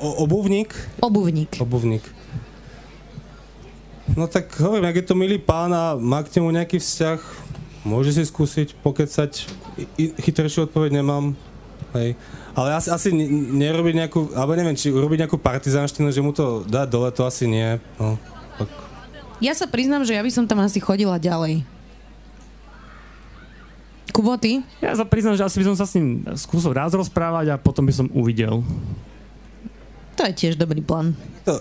O, 0.03 0.27
obuvník? 0.27 0.71
Obuvník. 0.99 1.59
Obuvník. 1.59 2.03
No 4.11 4.27
tak 4.27 4.51
hovorím, 4.59 4.91
ak 4.91 4.99
je 4.99 5.05
to 5.07 5.15
milý 5.15 5.39
pán 5.39 5.71
a 5.71 5.95
má 5.95 6.19
k 6.19 6.35
nemu 6.35 6.51
nejaký 6.51 6.75
vzťah, 6.75 7.19
môže 7.87 8.11
si 8.11 8.23
skúsiť 8.27 8.75
pokecať. 8.83 9.31
Chytrejšiu 10.19 10.67
odpoveď 10.67 10.99
nemám. 10.99 11.31
Hej. 11.95 12.19
Ale 12.53 12.69
asi, 12.75 12.89
asi 12.91 13.09
nerobiť 13.53 13.93
nejakú, 14.03 14.35
alebo 14.35 14.53
neviem, 14.59 14.75
či 14.75 14.91
urobiť 14.91 15.25
nejakú 15.25 15.37
partizánštinu, 15.39 16.11
že 16.11 16.21
mu 16.21 16.35
to 16.35 16.67
dá 16.67 16.83
dole, 16.83 17.09
to 17.15 17.23
asi 17.23 17.47
nie. 17.47 17.79
No, 17.95 18.19
tak. 18.59 18.69
Ja 19.39 19.53
sa 19.55 19.65
priznám, 19.65 20.03
že 20.03 20.13
ja 20.17 20.21
by 20.21 20.31
som 20.33 20.45
tam 20.45 20.61
asi 20.61 20.83
chodila 20.83 21.17
ďalej. 21.17 21.63
Kubo, 24.13 24.37
ty? 24.37 24.61
Ja 24.77 24.93
sa 24.93 25.09
priznám, 25.09 25.33
že 25.33 25.41
asi 25.41 25.57
by 25.57 25.73
som 25.73 25.77
sa 25.77 25.89
s 25.89 25.97
ním 25.97 26.21
skúsil 26.37 26.69
raz 26.69 26.93
rozprávať 26.93 27.49
a 27.49 27.57
potom 27.57 27.81
by 27.81 27.93
som 27.93 28.07
uvidel. 28.13 28.61
To 30.13 30.21
je 30.29 30.33
tiež 30.37 30.53
dobrý 30.53 30.85
plán. 30.85 31.17
To, 31.49 31.57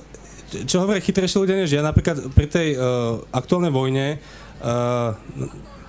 čo 0.68 0.84
hovorí 0.84 1.00
chytrejšie 1.00 1.38
ľudia 1.40 1.57
než 1.64 1.70
ja, 1.72 1.82
napríklad 1.82 2.32
pri 2.36 2.46
tej 2.46 2.68
uh, 2.76 3.20
aktuálnej 3.32 3.72
vojne 3.72 4.20
uh, 4.62 5.16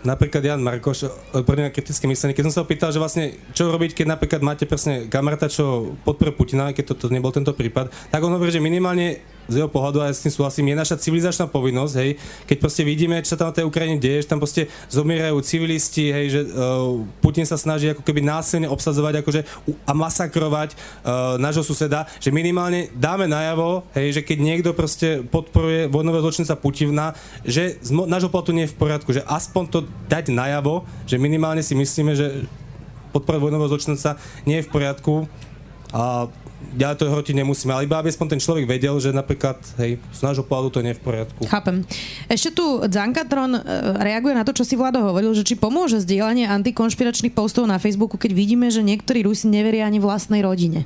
napríklad 0.03 0.43
Jan 0.43 0.59
Markoš, 0.59 1.07
odborný 1.31 1.71
na 1.71 1.73
kritické 1.73 2.05
myslenie, 2.05 2.35
keď 2.35 2.51
som 2.51 2.55
sa 2.59 2.63
opýtal, 2.67 2.91
že 2.91 2.99
vlastne 2.99 3.39
čo 3.55 3.71
robiť, 3.71 3.95
keď 3.95 4.05
napríklad 4.15 4.41
máte 4.43 4.67
presne 4.67 5.07
kamaráta, 5.07 5.47
čo 5.47 5.95
podporuje 6.03 6.35
Putina, 6.35 6.75
keď 6.75 6.99
to 6.99 7.07
nebol 7.07 7.31
tento 7.31 7.55
prípad, 7.55 7.89
tak 8.11 8.19
on 8.19 8.35
hovorí, 8.35 8.51
že 8.51 8.59
minimálne 8.59 9.23
z 9.47 9.59
jeho 9.59 9.69
pohľadu, 9.69 9.99
a 9.99 10.07
ja 10.09 10.15
s 10.15 10.23
tým 10.23 10.33
súhlasím, 10.33 10.71
je 10.71 10.79
naša 10.79 10.95
civilizačná 10.99 11.51
povinnosť, 11.51 11.93
hej, 11.99 12.09
keď 12.47 12.57
proste 12.59 12.83
vidíme, 12.87 13.19
čo 13.23 13.35
sa 13.35 13.43
tam 13.43 13.49
na 13.51 13.57
tej 13.57 13.67
Ukrajine 13.67 13.99
deje, 13.99 14.23
že 14.23 14.31
tam 14.31 14.39
proste 14.39 14.71
zomierajú 14.87 15.35
civilisti, 15.43 16.11
hej, 16.11 16.25
že 16.31 16.41
uh, 16.47 17.03
Putin 17.19 17.43
sa 17.43 17.59
snaží 17.59 17.91
ako 17.91 18.03
keby 18.03 18.23
násilne 18.23 18.71
obsadzovať 18.71 19.23
akože, 19.23 19.41
a 19.83 19.91
masakrovať 19.91 20.69
uh, 20.73 21.35
nášho 21.39 21.63
suseda, 21.63 22.07
že 22.23 22.31
minimálne 22.31 22.87
dáme 22.95 23.27
najavo, 23.27 23.83
hej, 23.95 24.19
že 24.19 24.21
keď 24.23 24.37
niekto 24.39 24.69
proste 24.71 25.23
podporuje 25.27 25.91
vojnového 25.91 26.23
zločinca 26.23 26.55
Putina, 26.55 27.11
že 27.43 27.79
z 27.83 27.91
nášho 27.91 28.31
pohľadu 28.31 28.55
nie 28.55 28.65
je 28.67 28.73
v 28.73 28.79
poriadku, 28.79 29.09
že 29.11 29.25
aspoň 29.27 29.63
to 29.67 29.79
dať 30.07 30.31
najavo, 30.31 30.87
že 31.03 31.19
minimálne 31.19 31.59
si 31.59 31.75
myslíme, 31.75 32.15
že 32.15 32.47
podpora 33.13 33.37
vojnového 33.37 33.69
zločinca 33.69 34.17
nie 34.49 34.59
je 34.59 34.65
v 34.65 34.71
poriadku. 34.73 35.13
A 35.93 36.25
ďalej 36.73 36.97
to 36.97 37.05
hrotiť 37.09 37.35
nemusíme, 37.37 37.71
ale 37.71 37.85
iba 37.85 38.01
aby 38.01 38.09
aspoň 38.09 38.37
ten 38.37 38.41
človek 38.41 38.65
vedel, 38.65 38.97
že 38.97 39.13
napríklad, 39.13 39.61
hej, 39.79 40.01
z 40.01 40.19
nášho 40.25 40.43
pohľadu 40.43 40.69
to 40.73 40.79
nie 40.81 40.91
je 40.93 40.99
v 40.99 41.03
poriadku. 41.05 41.41
Chápem. 41.45 41.85
Ešte 42.27 42.57
tu 42.57 42.81
Zankatron 42.83 43.53
e, 43.55 43.61
reaguje 44.01 44.33
na 44.33 44.43
to, 44.43 44.51
čo 44.51 44.65
si 44.65 44.73
Vlado 44.73 44.99
hovoril, 44.99 45.31
že 45.37 45.45
či 45.45 45.53
pomôže 45.55 46.01
zdieľanie 46.01 46.49
antikonšpiračných 46.49 47.31
postov 47.31 47.69
na 47.69 47.77
Facebooku, 47.77 48.17
keď 48.17 48.33
vidíme, 48.33 48.67
že 48.73 48.81
niektorí 48.81 49.23
Rusi 49.23 49.47
neveria 49.47 49.85
ani 49.85 50.01
vlastnej 50.01 50.41
rodine. 50.41 50.83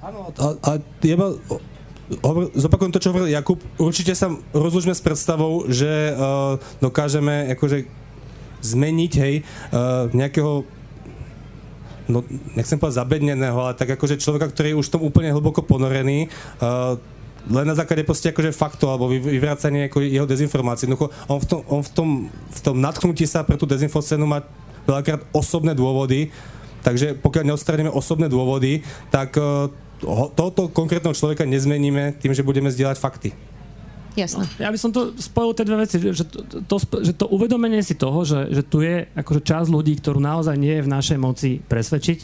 Áno, 0.00 0.32
a, 0.32 0.46
a 0.64 0.70
jeba, 1.04 1.36
hovor, 2.24 2.50
zopakujem 2.56 2.92
to, 2.92 3.02
čo 3.02 3.10
hovoril 3.12 3.30
Jakub. 3.30 3.60
Určite 3.76 4.16
sa 4.16 4.32
rozlučme 4.50 4.96
s 4.96 5.04
predstavou, 5.04 5.68
že 5.68 6.16
uh, 6.16 6.56
dokážeme 6.80 7.52
akože 7.54 7.86
zmeniť, 8.64 9.12
hej, 9.20 9.34
uh, 9.70 10.08
nejakého 10.10 10.64
no, 12.10 12.26
nechcem 12.58 12.76
povedať 12.76 12.98
zabedneného, 13.00 13.54
ale 13.54 13.78
tak 13.78 13.94
akože 13.94 14.18
človeka, 14.18 14.50
ktorý 14.50 14.74
je 14.74 14.80
už 14.82 14.86
v 14.90 14.94
tom 14.98 15.02
úplne 15.06 15.30
hlboko 15.30 15.62
ponorený, 15.62 16.26
uh, 16.58 16.98
len 17.48 17.64
na 17.64 17.72
základe 17.72 18.04
proste 18.04 18.28
akože 18.34 18.52
faktov 18.52 18.92
alebo 18.92 19.08
vyvracanie 19.08 19.88
ako 19.88 20.04
jeho 20.04 20.28
dezinformácií. 20.28 20.84
Jednoducho, 20.84 21.08
on 21.24 21.40
v 21.40 21.46
tom, 21.48 21.60
on 21.72 21.80
v 21.80 21.90
tom, 21.94 22.08
v 22.28 22.60
tom 22.60 22.76
nadchnutí 22.76 23.24
sa 23.24 23.46
pre 23.46 23.56
tú 23.56 23.64
dezinfocénu 23.64 24.28
má 24.28 24.44
veľakrát 24.84 25.24
osobné 25.32 25.72
dôvody, 25.72 26.28
takže 26.84 27.16
pokiaľ 27.16 27.54
neodstraníme 27.54 27.88
osobné 27.88 28.28
dôvody, 28.28 28.84
tak 29.08 29.40
uh, 29.40 29.72
tohoto 30.36 30.68
konkrétneho 30.68 31.16
človeka 31.16 31.48
nezmeníme 31.48 32.18
tým, 32.20 32.32
že 32.36 32.44
budeme 32.44 32.68
zdieľať 32.68 32.98
fakty. 33.00 33.30
Jasné. 34.18 34.42
No, 34.42 34.62
ja 34.62 34.70
by 34.74 34.78
som 34.78 34.90
to 34.90 35.14
spojil 35.18 35.54
tie 35.54 35.66
dve 35.66 35.86
veci, 35.86 35.96
že 36.00 36.24
to, 36.26 36.42
to, 36.66 36.76
že 37.02 37.14
to 37.14 37.30
uvedomenie 37.30 37.82
si 37.84 37.94
toho, 37.94 38.26
že, 38.26 38.50
že 38.50 38.62
tu 38.66 38.82
je 38.82 39.06
akože 39.14 39.40
časť 39.46 39.68
ľudí, 39.70 39.98
ktorú 40.02 40.18
naozaj 40.18 40.58
nie 40.58 40.78
je 40.78 40.86
v 40.86 40.92
našej 40.92 41.18
moci 41.18 41.62
presvedčiť, 41.62 42.18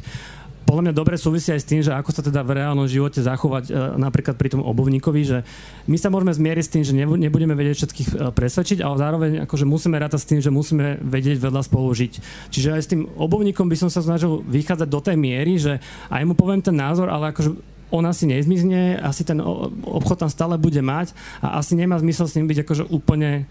podľa 0.66 0.91
mňa 0.91 0.99
dobre 0.99 1.14
súvisí 1.14 1.55
aj 1.55 1.62
s 1.62 1.70
tým, 1.70 1.80
že 1.80 1.95
ako 1.95 2.11
sa 2.11 2.26
teda 2.26 2.43
v 2.43 2.59
reálnom 2.59 2.91
živote 2.91 3.22
zachovať 3.22 3.70
e, 3.70 3.72
napríklad 4.03 4.34
pri 4.34 4.51
tom 4.51 4.66
obuvníkovi, 4.66 5.22
že 5.22 5.39
my 5.87 5.95
sa 5.95 6.11
môžeme 6.11 6.34
zmieriť 6.34 6.64
s 6.66 6.72
tým, 6.74 6.82
že 6.82 6.93
nebudeme 6.99 7.55
vedieť 7.55 7.87
všetkých 7.87 8.09
e, 8.11 8.14
presvedčiť, 8.34 8.82
ale 8.82 8.99
zároveň 8.99 9.30
akože 9.47 9.62
musíme 9.62 9.95
rátať 9.95 10.26
s 10.26 10.28
tým, 10.28 10.41
že 10.43 10.51
musíme 10.51 10.99
vedieť 11.07 11.39
vedľa 11.39 11.62
spolu 11.62 11.95
žiť. 11.95 12.12
Čiže 12.51 12.68
aj 12.74 12.82
s 12.82 12.91
tým 12.91 13.07
obuvníkom 13.14 13.70
by 13.70 13.78
som 13.78 13.91
sa 13.95 14.03
snažil 14.03 14.43
vychádzať 14.43 14.89
do 14.91 14.99
tej 14.99 15.14
miery, 15.14 15.55
že 15.55 15.78
aj 16.11 16.26
mu 16.26 16.34
poviem 16.34 16.59
ten 16.59 16.74
názor, 16.74 17.07
ale 17.14 17.30
akože 17.30 17.75
on 17.91 18.03
asi 18.07 18.26
nezmizne, 18.26 18.99
asi 18.99 19.22
ten 19.22 19.39
obchod 19.87 20.26
tam 20.26 20.30
stále 20.30 20.59
bude 20.59 20.82
mať 20.82 21.14
a 21.39 21.62
asi 21.62 21.78
nemá 21.78 21.99
zmysel 22.03 22.26
s 22.26 22.34
ním 22.34 22.51
byť 22.51 22.59
akože 22.66 22.84
úplne 22.91 23.47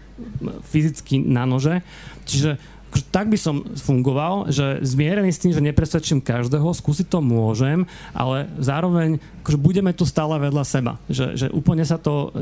fyzicky 0.68 1.24
na 1.24 1.48
nože. 1.48 1.80
Čiže 2.28 2.60
akože 2.96 3.04
tak 3.12 3.26
by 3.28 3.38
som 3.40 3.60
fungoval, 3.76 4.48
že 4.48 4.80
zmierený 4.80 5.28
s 5.28 5.42
tým, 5.42 5.52
že 5.52 5.60
nepresvedčím 5.60 6.24
každého, 6.24 6.64
skúsiť 6.72 7.12
to 7.12 7.20
môžem, 7.20 7.84
ale 8.16 8.48
zároveň 8.56 9.20
akože 9.44 9.58
budeme 9.60 9.92
tu 9.92 10.08
stále 10.08 10.32
vedľa 10.40 10.64
seba. 10.64 10.96
Že, 11.12 11.26
že 11.36 11.46
úplne 11.52 11.84
sa 11.84 12.00
to 12.00 12.32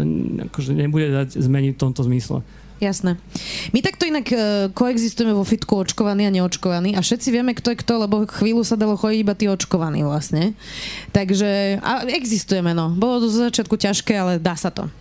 akože 0.52 0.70
nebude 0.76 1.10
dať 1.10 1.42
zmeniť 1.42 1.72
v 1.74 1.82
tomto 1.82 2.06
zmysle. 2.06 2.46
Jasné. 2.84 3.16
My 3.72 3.80
takto 3.80 4.04
inak 4.04 4.28
uh, 4.28 4.68
koexistujeme 4.76 5.32
vo 5.32 5.40
fitku 5.40 5.80
očkovaní 5.80 6.28
a 6.28 6.34
neočkovaní 6.36 6.92
a 6.92 7.00
všetci 7.00 7.32
vieme, 7.32 7.56
kto 7.56 7.72
je 7.72 7.80
kto, 7.80 8.04
lebo 8.04 8.28
chvíľu 8.28 8.60
sa 8.60 8.76
dalo 8.76 9.00
chodiť 9.00 9.18
iba 9.24 9.32
tí 9.32 9.48
očkovaní 9.48 10.04
vlastne. 10.04 10.52
Takže 11.16 11.80
a 11.80 12.04
existujeme, 12.04 12.76
no. 12.76 12.92
Bolo 12.92 13.24
to 13.24 13.32
z 13.32 13.48
začiatku 13.48 13.80
ťažké, 13.80 14.12
ale 14.12 14.32
dá 14.36 14.52
sa 14.52 14.68
to. 14.68 14.92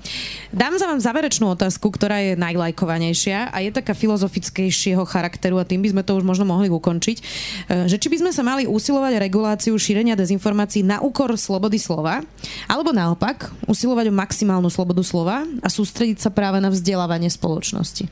Dám 0.56 0.80
za 0.80 0.88
vám 0.88 1.04
záverečnú 1.04 1.52
otázku, 1.52 1.92
ktorá 1.92 2.24
je 2.24 2.40
najlajkovanejšia 2.40 3.52
a 3.52 3.58
je 3.60 3.76
taká 3.76 3.92
filozofickejšieho 3.92 5.04
charakteru 5.04 5.60
a 5.60 5.68
tým 5.68 5.84
by 5.84 5.92
sme 5.92 6.08
to 6.08 6.16
už 6.16 6.24
možno 6.24 6.48
mohli 6.48 6.72
ukončiť. 6.72 7.18
Uh, 7.20 7.92
že 7.92 8.00
či 8.00 8.08
by 8.08 8.24
sme 8.24 8.32
sa 8.32 8.48
mali 8.48 8.64
usilovať 8.64 9.20
reguláciu 9.20 9.76
šírenia 9.76 10.16
dezinformácií 10.16 10.88
na 10.88 11.04
úkor 11.04 11.36
slobody 11.36 11.76
slova, 11.76 12.24
alebo 12.72 12.96
naopak 12.96 13.52
usilovať 13.68 14.08
o 14.08 14.16
maximálnu 14.16 14.72
slobodu 14.72 15.04
slova 15.04 15.44
a 15.60 15.68
sústrediť 15.68 16.24
sa 16.24 16.32
práve 16.32 16.64
na 16.64 16.72
vzdelávanie 16.72 17.28
spoločnosti 17.28 17.73
spoločnosti? 17.74 18.06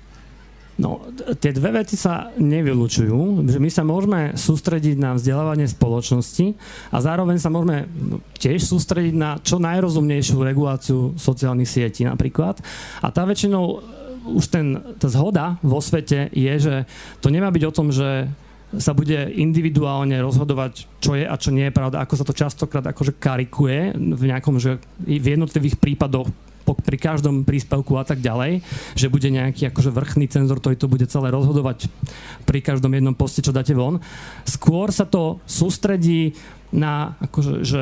No, 0.81 0.97
tie 1.37 1.53
dve 1.53 1.83
veci 1.83 1.93
sa 1.93 2.33
nevylučujú. 2.41 3.45
Že 3.45 3.59
my 3.61 3.69
sa 3.69 3.83
môžeme 3.85 4.21
sústrediť 4.33 4.97
na 4.97 5.13
vzdelávanie 5.13 5.69
spoločnosti 5.69 6.57
a 6.89 6.97
zároveň 6.97 7.37
sa 7.37 7.53
môžeme 7.53 7.85
tiež 8.41 8.65
sústrediť 8.65 9.13
na 9.13 9.37
čo 9.45 9.61
najrozumnejšiu 9.61 10.41
reguláciu 10.41 11.13
sociálnych 11.21 11.69
sietí 11.69 12.01
napríklad. 12.01 12.57
A 13.05 13.13
tá 13.13 13.29
väčšinou 13.29 13.83
už 14.25 14.45
ten, 14.49 14.81
tá 14.97 15.05
zhoda 15.05 15.61
vo 15.61 15.77
svete 15.81 16.33
je, 16.33 16.53
že 16.57 16.75
to 17.21 17.29
nemá 17.29 17.53
byť 17.53 17.63
o 17.67 17.75
tom, 17.75 17.93
že 17.93 18.25
sa 18.71 18.95
bude 18.95 19.27
individuálne 19.35 20.15
rozhodovať, 20.23 20.87
čo 21.03 21.19
je 21.19 21.27
a 21.27 21.35
čo 21.35 21.51
nie 21.51 21.67
je 21.67 21.75
pravda, 21.75 21.99
ako 21.99 22.15
sa 22.15 22.25
to 22.25 22.33
častokrát 22.33 22.85
akože 22.87 23.19
karikuje 23.19 23.91
v 23.93 24.23
nejakom, 24.31 24.57
že 24.57 24.79
v 25.03 25.35
jednotlivých 25.35 25.75
prípadoch 25.77 26.31
pri 26.63 26.97
každom 26.97 27.43
príspevku 27.43 27.97
a 27.97 28.05
tak 28.05 28.21
ďalej, 28.21 28.61
že 28.95 29.11
bude 29.11 29.27
nejaký 29.27 29.73
akože 29.73 29.91
vrchný 29.91 30.29
cenzor, 30.29 30.61
ktorý 30.61 30.75
to 30.77 30.91
bude 30.91 31.05
celé 31.09 31.33
rozhodovať 31.33 31.89
pri 32.45 32.59
každom 32.63 32.93
jednom 32.93 33.17
poste, 33.17 33.43
čo 33.43 33.55
dáte 33.55 33.75
von. 33.75 33.99
Skôr 34.45 34.93
sa 34.93 35.03
to 35.09 35.41
sústredí 35.49 36.37
na 36.71 37.19
akože, 37.19 37.53
že 37.67 37.81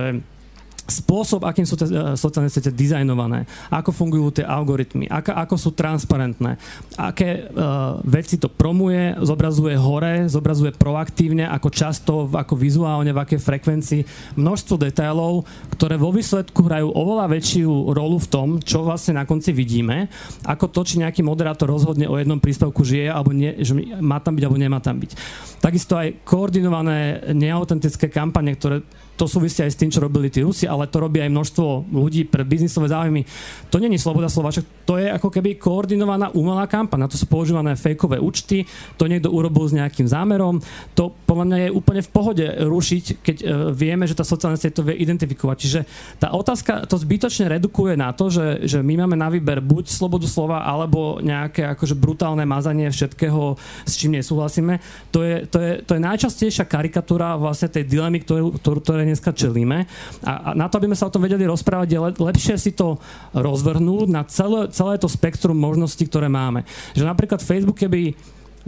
spôsob, 0.89 1.45
akým 1.45 1.63
sú 1.63 1.77
tie 1.77 1.87
uh, 1.87 2.13
sociálne 2.17 2.49
siete 2.49 2.73
dizajnované, 2.73 3.45
ako 3.69 3.93
fungujú 3.93 4.41
tie 4.41 4.45
algoritmy, 4.45 5.05
ako, 5.07 5.31
ako 5.33 5.55
sú 5.55 5.69
transparentné, 5.77 6.57
aké 6.97 7.47
uh, 7.47 8.01
veci 8.03 8.41
to 8.41 8.49
promuje, 8.49 9.15
zobrazuje 9.21 9.77
hore, 9.77 10.25
zobrazuje 10.27 10.73
proaktívne, 10.75 11.45
ako 11.47 11.69
často, 11.69 12.13
ako 12.29 12.57
vizuálne, 12.57 13.13
v 13.13 13.21
akej 13.21 13.39
frekvencii. 13.39 14.01
Množstvo 14.35 14.75
detailov, 14.81 15.45
ktoré 15.73 15.95
vo 15.95 16.09
výsledku 16.09 16.65
hrajú 16.65 16.91
oveľa 16.91 17.25
väčšiu 17.29 17.93
rolu 17.93 18.17
v 18.17 18.27
tom, 18.27 18.47
čo 18.59 18.81
vlastne 18.81 19.21
na 19.21 19.23
konci 19.29 19.53
vidíme, 19.53 20.09
ako 20.43 20.71
to, 20.73 20.81
či 20.83 21.01
nejaký 21.01 21.21
moderátor 21.21 21.69
rozhodne 21.69 22.09
o 22.09 22.17
jednom 22.17 22.41
príspevku 22.41 22.81
žije, 22.81 23.13
alebo 23.13 23.31
nie, 23.35 23.53
že 23.61 23.77
má 24.01 24.17
tam 24.17 24.33
byť, 24.35 24.43
alebo 24.43 24.59
nemá 24.59 24.79
tam 24.81 24.97
byť. 24.97 25.11
Takisto 25.59 25.99
aj 25.99 26.23
koordinované 26.23 27.29
neautentické 27.35 28.07
kampane, 28.07 28.55
ktoré 28.55 28.81
to 29.19 29.27
súvisí 29.27 29.59
aj 29.59 29.75
s 29.75 29.79
tým, 29.79 29.91
čo 29.91 29.99
robili 29.99 30.31
tí 30.31 30.39
Rusi, 30.39 30.63
ale 30.63 30.87
to 30.87 31.03
robí 31.03 31.19
aj 31.19 31.27
množstvo 31.27 31.91
ľudí 31.91 32.23
pre 32.23 32.47
biznisové 32.47 32.87
záujmy. 32.87 33.27
To 33.67 33.83
není 33.83 33.99
sloboda 33.99 34.31
slova, 34.31 34.55
to 34.87 34.95
je 34.95 35.11
ako 35.11 35.27
keby 35.27 35.59
koordinovaná 35.59 36.31
umelá 36.31 36.63
kampaň. 36.71 37.03
Na 37.03 37.11
to 37.11 37.19
sú 37.19 37.27
používané 37.27 37.75
fejkové 37.75 38.15
účty, 38.15 38.63
to 38.95 39.11
niekto 39.11 39.27
urobil 39.27 39.67
s 39.67 39.75
nejakým 39.75 40.07
zámerom. 40.07 40.63
To 40.95 41.11
podľa 41.27 41.45
mňa 41.51 41.57
je 41.67 41.69
úplne 41.75 42.01
v 42.01 42.09
pohode 42.15 42.45
rušiť, 42.47 43.03
keď 43.19 43.37
uh, 43.43 43.47
vieme, 43.75 44.07
že 44.07 44.15
tá 44.15 44.23
sociálna 44.23 44.55
sieť 44.55 44.79
to 44.79 44.87
vie 44.87 44.95
identifikovať. 45.03 45.57
Čiže 45.59 45.79
tá 46.23 46.31
otázka 46.31 46.87
to 46.87 46.95
zbytočne 46.95 47.51
redukuje 47.51 47.99
na 47.99 48.15
to, 48.15 48.31
že, 48.31 48.63
že 48.63 48.79
my 48.79 49.03
máme 49.03 49.19
na 49.19 49.27
výber 49.27 49.59
buď 49.59 49.91
slobodu 49.91 50.25
slova, 50.31 50.63
alebo 50.63 51.19
nejaké 51.19 51.67
akože 51.75 51.99
brutálne 51.99 52.47
mazanie 52.47 52.87
všetkého, 52.87 53.59
s 53.83 53.93
čím 53.99 54.15
nesúhlasíme. 54.15 54.79
To 55.11 55.19
je, 55.27 55.43
to 55.43 55.57
je, 55.59 55.71
to 55.83 55.91
je 55.97 56.01
najčastejšia 56.07 56.63
karikatúra 56.69 57.35
vlastne 57.35 57.67
tej 57.67 57.83
dilemy, 57.83 58.23
ktorú, 58.23 58.61
ktorú, 58.61 58.79
ktoré 58.79 59.08
dneska 59.11 59.33
čelíme. 59.33 59.89
A, 60.23 60.53
a 60.53 60.57
na 60.57 60.69
to, 60.69 60.77
aby 60.77 60.89
sme 60.93 60.99
sa 60.99 61.07
o 61.09 61.13
tom 61.13 61.25
vedeli 61.25 61.43
rozprávať, 61.49 61.87
je 61.89 61.99
le, 61.99 62.11
lepšie 62.13 62.55
si 62.61 62.71
to 62.71 63.01
rozvrhnúť 63.33 64.07
na 64.07 64.23
celé, 64.29 64.69
celé 64.69 64.95
to 65.01 65.09
spektrum 65.09 65.57
možností, 65.57 66.05
ktoré 66.05 66.29
máme. 66.29 66.63
Že 66.93 67.09
napríklad 67.09 67.41
Facebook, 67.41 67.81
keby 67.81 68.13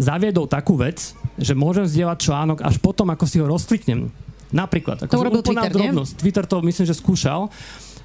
zaviedol 0.01 0.49
takú 0.49 0.73
vec, 0.79 1.13
že 1.37 1.53
môžem 1.53 1.85
zdieľať 1.85 2.17
článok 2.17 2.57
až 2.65 2.81
potom, 2.81 3.07
ako 3.13 3.25
si 3.29 3.37
ho 3.37 3.45
rozkliknem. 3.45 4.09
Napríklad. 4.51 5.07
Ako 5.07 5.13
to 5.15 5.21
urobil 5.23 5.43
Twitter, 5.45 5.71
drobnosť. 5.71 6.13
Twitter 6.19 6.43
to 6.43 6.59
myslím, 6.59 6.85
že 6.85 6.95
skúšal 6.99 7.47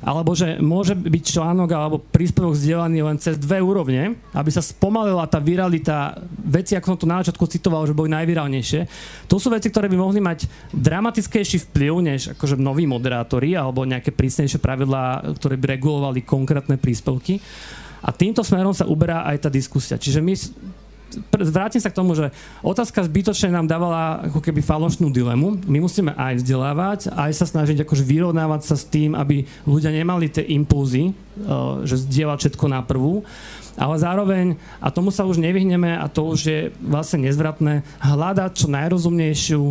alebo 0.04 0.36
že 0.36 0.60
môže 0.60 0.92
byť 0.92 1.22
článok 1.24 1.68
alebo 1.72 1.96
príspevok 2.00 2.52
zdieľaný 2.52 2.98
len 3.00 3.16
cez 3.16 3.40
dve 3.40 3.60
úrovne, 3.64 4.16
aby 4.36 4.50
sa 4.52 4.60
spomalila 4.60 5.24
tá 5.24 5.40
viralita 5.40 6.20
veci, 6.44 6.76
ako 6.76 6.94
som 6.94 7.00
to 7.00 7.08
na 7.08 7.20
začiatku 7.24 7.44
citoval, 7.48 7.88
že 7.88 7.96
boli 7.96 8.12
najvirálnejšie. 8.12 8.80
To 9.30 9.40
sú 9.40 9.48
veci, 9.48 9.72
ktoré 9.72 9.88
by 9.88 9.96
mohli 9.96 10.20
mať 10.20 10.46
dramatickejší 10.76 11.72
vplyv 11.72 11.92
než 12.04 12.20
akože 12.36 12.60
noví 12.60 12.84
moderátori 12.84 13.56
alebo 13.56 13.88
nejaké 13.88 14.12
prísnejšie 14.12 14.60
pravidlá, 14.60 15.32
ktoré 15.36 15.56
by 15.56 15.80
regulovali 15.80 16.20
konkrétne 16.22 16.76
príspevky. 16.76 17.40
A 18.06 18.14
týmto 18.14 18.46
smerom 18.46 18.70
sa 18.70 18.86
uberá 18.86 19.26
aj 19.26 19.48
tá 19.48 19.50
diskusia. 19.50 19.98
Čiže 19.98 20.22
my 20.22 20.34
vrátim 21.32 21.80
sa 21.80 21.90
k 21.90 21.98
tomu, 21.98 22.12
že 22.18 22.34
otázka 22.60 23.06
zbytočne 23.06 23.54
nám 23.54 23.70
dávala 23.70 24.26
ako 24.26 24.42
keby 24.42 24.60
falošnú 24.60 25.08
dilemu. 25.08 25.62
My 25.66 25.78
musíme 25.80 26.12
aj 26.14 26.42
vzdelávať, 26.42 27.00
aj 27.14 27.32
sa 27.32 27.46
snažiť 27.46 27.86
akože 27.86 28.04
vyrovnávať 28.04 28.60
sa 28.66 28.76
s 28.76 28.84
tým, 28.86 29.14
aby 29.14 29.46
ľudia 29.64 29.94
nemali 29.94 30.28
tie 30.28 30.44
impulzy, 30.44 31.10
eh, 31.10 31.14
že 31.86 32.02
zdieľať 32.02 32.38
všetko 32.46 32.66
na 32.68 32.80
prvú 32.82 33.22
ale 33.76 34.00
zároveň, 34.00 34.56
a 34.80 34.88
tomu 34.88 35.12
sa 35.12 35.28
už 35.28 35.36
nevyhneme 35.36 36.00
a 36.00 36.08
to 36.08 36.32
už 36.32 36.40
je 36.40 36.60
vlastne 36.80 37.28
nezvratné, 37.28 37.84
hľadať 38.00 38.50
čo 38.56 38.66
najrozumnejšiu, 38.72 39.62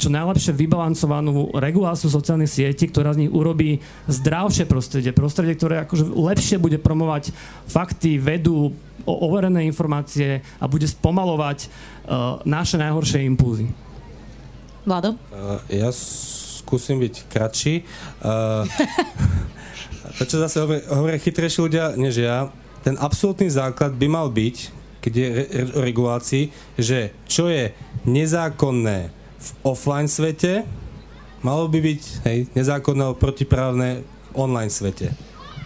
čo 0.00 0.08
najlepšie 0.08 0.56
vybalancovanú 0.56 1.52
reguláciu 1.60 2.08
sociálnych 2.08 2.48
sietí, 2.48 2.88
ktorá 2.88 3.12
z 3.12 3.28
nich 3.28 3.32
urobí 3.32 3.84
zdravšie 4.08 4.64
prostredie. 4.64 5.12
Prostredie, 5.12 5.54
ktoré 5.60 5.84
akože 5.84 6.08
lepšie 6.08 6.56
bude 6.56 6.80
promovať 6.80 7.36
fakty, 7.68 8.16
vedu, 8.16 8.72
overené 9.06 9.64
informácie 9.64 10.44
a 10.60 10.64
bude 10.68 10.88
spomalovať 10.88 11.66
uh, 11.66 12.40
naše 12.44 12.80
najhoršie 12.80 13.24
impulzy. 13.24 13.70
Vlado? 14.84 15.16
Uh, 15.30 15.60
ja 15.68 15.88
skúsim 15.94 17.00
byť 17.00 17.14
kratší. 17.28 17.84
Uh, 18.20 18.64
to, 20.18 20.22
čo 20.24 20.36
zase 20.40 20.60
hovoria 20.88 21.20
chytrejší 21.20 21.58
ľudia 21.60 21.84
než 21.96 22.20
ja, 22.20 22.48
ten 22.80 22.96
absolútny 22.96 23.52
základ 23.52 23.92
by 23.96 24.06
mal 24.08 24.32
byť, 24.32 24.56
keď 25.00 25.12
je 25.16 25.28
o 25.76 25.80
regulácii, 25.80 26.44
že 26.76 27.12
čo 27.28 27.48
je 27.48 27.72
nezákonné 28.04 29.12
v 29.40 29.50
offline 29.64 30.08
svete, 30.08 30.64
malo 31.40 31.68
by 31.68 31.80
byť 31.80 32.02
hej, 32.28 32.38
nezákonné 32.52 33.16
protiprávne 33.16 34.04
v 34.04 34.30
online 34.36 34.72
svete. 34.72 35.12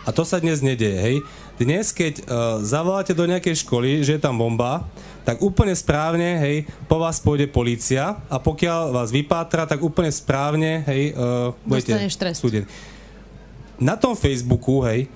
A 0.05 0.12
to 0.12 0.23
sa 0.23 0.39
dnes 0.39 0.61
nedieje, 0.61 0.98
hej. 1.01 1.16
Dnes, 1.55 1.94
keď 1.94 2.14
uh, 2.18 2.24
zavoláte 2.66 3.14
do 3.14 3.31
nejakej 3.31 3.62
školy, 3.62 4.02
že 4.02 4.18
je 4.18 4.22
tam 4.22 4.35
bomba, 4.35 4.90
tak 5.22 5.39
úplne 5.39 5.70
správne, 5.70 6.43
hej, 6.43 6.66
po 6.90 6.98
vás 6.98 7.22
pôjde 7.22 7.47
policia 7.47 8.18
a 8.26 8.36
pokiaľ 8.43 8.90
vás 8.90 9.14
vypátra, 9.14 9.62
tak 9.62 9.78
úplne 9.78 10.10
správne, 10.10 10.82
hej, 10.90 11.14
uh, 11.14 11.55
budete 11.62 11.94
súdení. 12.35 12.66
Na 13.78 13.94
tom 13.94 14.18
Facebooku, 14.18 14.82
hej, 14.82 15.06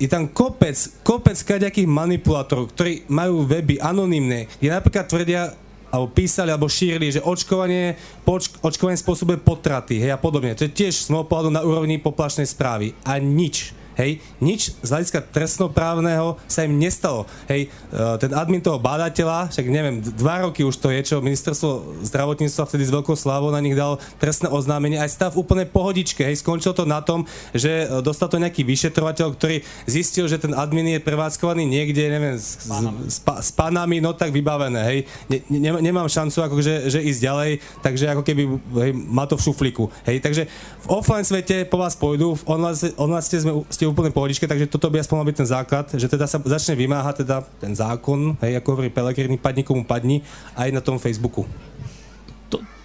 je 0.00 0.08
tam 0.08 0.32
kopec, 0.32 0.74
kopec 1.04 1.36
kaďakých 1.36 1.84
manipulátorov, 1.84 2.72
ktorí 2.72 3.04
majú 3.12 3.44
weby 3.44 3.76
anonymné, 3.76 4.48
kde 4.56 4.72
napríklad 4.72 5.04
tvrdia, 5.12 5.52
alebo 5.92 6.08
písali, 6.08 6.48
alebo 6.48 6.72
šírili, 6.72 7.12
že 7.12 7.20
očkovanie, 7.20 8.00
poč, 8.24 8.48
očkovanie 8.64 8.96
spôsobuje 8.96 9.44
potraty, 9.44 10.00
hej, 10.00 10.08
a 10.08 10.16
podobne. 10.16 10.56
To 10.56 10.64
je 10.64 10.72
tiež 10.72 11.04
z 11.04 11.12
môjho 11.12 11.28
pohľadu 11.28 11.52
na 11.52 11.60
úrovni 11.60 12.00
poplašnej 12.00 12.48
správy. 12.48 12.96
A 13.04 13.20
nič. 13.20 13.76
Hej, 13.92 14.24
nič 14.40 14.72
z 14.80 14.88
hľadiska 14.88 15.20
trestnoprávneho 15.36 16.40
sa 16.48 16.64
im 16.64 16.80
nestalo. 16.80 17.28
Hej, 17.44 17.68
e, 17.68 18.16
ten 18.16 18.32
admin 18.32 18.64
toho 18.64 18.80
bádateľa, 18.80 19.52
však 19.52 19.66
neviem, 19.68 20.00
dva 20.00 20.48
roky 20.48 20.64
už 20.64 20.80
to 20.80 20.88
je, 20.88 21.12
čo 21.12 21.20
ministerstvo 21.20 22.00
zdravotníctva 22.08 22.64
vtedy 22.64 22.88
s 22.88 22.94
veľkou 22.94 23.12
slávou 23.12 23.52
na 23.52 23.60
nich 23.60 23.76
dal 23.76 24.00
trestné 24.16 24.48
oznámenie, 24.48 24.96
aj 24.96 25.12
stav 25.12 25.30
úplne 25.36 25.68
pohodičke. 25.68 26.24
Hej, 26.24 26.40
skončilo 26.40 26.72
to 26.72 26.88
na 26.88 27.04
tom, 27.04 27.28
že 27.52 27.84
e, 27.84 28.00
dostal 28.00 28.32
to 28.32 28.40
nejaký 28.40 28.64
vyšetrovateľ, 28.64 29.36
ktorý 29.36 29.60
zistil, 29.84 30.24
že 30.24 30.40
ten 30.40 30.56
admin 30.56 30.96
je 30.96 31.00
prevádzkovaný 31.04 31.68
niekde, 31.68 32.08
neviem, 32.08 32.40
s, 32.40 32.64
s, 33.12 33.18
s 33.20 33.50
panami, 33.52 34.00
no 34.00 34.16
tak 34.16 34.32
vybavené. 34.32 34.80
Hej, 34.88 34.98
ne, 35.28 35.38
ne, 35.52 35.70
nemám 35.84 36.08
šancu 36.08 36.48
akože, 36.48 36.88
že 36.88 37.04
ísť 37.04 37.20
ďalej, 37.20 37.50
takže 37.84 38.04
ako 38.08 38.22
keby 38.24 38.42
hej, 38.88 38.90
má 38.96 39.28
to 39.28 39.36
v 39.36 39.44
šuflíku. 39.52 39.92
Hej, 40.08 40.24
takže 40.24 40.48
v 40.82 40.86
offline 40.88 41.28
svete 41.28 41.68
po 41.68 41.76
vás 41.76 41.92
pôjdu, 41.92 42.40
v 42.40 42.42
online, 42.48 42.76
online 42.96 43.24
ste 43.24 43.36
sme 43.36 43.52
ste 43.68 43.81
úplne 43.88 44.14
pohodičke, 44.14 44.46
takže 44.46 44.70
toto 44.70 44.90
by 44.90 45.00
aspoň 45.02 45.16
mal 45.16 45.28
byť 45.28 45.38
ten 45.38 45.48
základ, 45.48 45.86
že 45.94 46.06
teda 46.10 46.26
sa 46.28 46.38
začne 46.42 46.74
vymáhať 46.78 47.26
teda 47.26 47.42
ten 47.58 47.72
zákon, 47.74 48.38
hej, 48.42 48.58
ako 48.58 48.68
hovorí 48.78 48.90
Pelegrini, 48.92 49.40
padni 49.40 49.62
komu 49.62 49.82
padni, 49.86 50.20
aj 50.54 50.68
na 50.70 50.80
tom 50.82 51.00
Facebooku. 51.00 51.46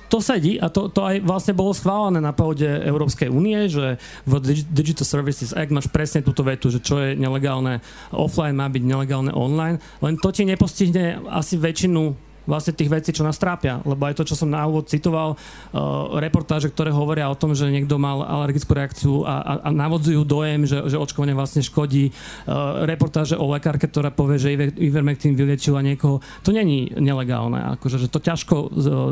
To 0.08 0.24
sedí 0.24 0.56
a 0.56 0.72
to, 0.72 0.88
to 0.88 1.04
aj 1.04 1.20
vlastne 1.20 1.52
bolo 1.52 1.76
schválené 1.76 2.24
na 2.24 2.32
pôde 2.32 2.64
Európskej 2.64 3.28
únie, 3.28 3.68
že 3.68 4.00
v 4.24 4.40
Digital 4.72 5.04
Services 5.04 5.52
Act 5.52 5.68
máš 5.76 5.92
presne 5.92 6.24
túto 6.24 6.48
vetu, 6.48 6.72
že 6.72 6.80
čo 6.80 6.96
je 7.04 7.20
nelegálne 7.20 7.84
offline, 8.16 8.56
má 8.56 8.72
byť 8.72 8.84
nelegálne 8.88 9.36
online, 9.36 9.84
len 10.00 10.16
to 10.16 10.32
ti 10.32 10.48
nepostihne 10.48 11.28
asi 11.28 11.60
väčšinu 11.60 12.27
vlastne 12.48 12.74
tých 12.74 12.88
vecí, 12.88 13.12
čo 13.12 13.28
nás 13.28 13.36
trápia. 13.36 13.84
Lebo 13.84 14.08
aj 14.08 14.18
to, 14.18 14.24
čo 14.24 14.40
som 14.40 14.48
na 14.48 14.64
úvod 14.64 14.88
citoval, 14.88 15.36
uh, 15.36 16.18
reportáže, 16.18 16.72
ktoré 16.72 16.90
hovoria 16.96 17.28
o 17.28 17.36
tom, 17.36 17.52
že 17.52 17.68
niekto 17.68 18.00
mal 18.00 18.24
alergickú 18.24 18.72
reakciu 18.72 19.28
a, 19.28 19.44
a, 19.44 19.54
a 19.68 19.70
navodzujú 19.70 20.24
dojem, 20.24 20.64
že, 20.64 20.80
že 20.88 20.98
očkovanie 20.98 21.36
vlastne 21.36 21.60
škodí. 21.60 22.10
Uh, 22.48 22.88
reportáže 22.88 23.36
o 23.36 23.46
lekárke, 23.52 23.92
ktorá 23.92 24.10
povie, 24.10 24.40
že 24.40 24.56
Ivermectin 24.80 25.36
vyliečila 25.36 25.84
niekoho. 25.84 26.24
To 26.48 26.56
není 26.56 26.90
nelegálne. 26.96 27.78
Akože, 27.78 28.00
že 28.00 28.08
to 28.08 28.24
ťažko 28.24 28.56
uh, 28.56 28.70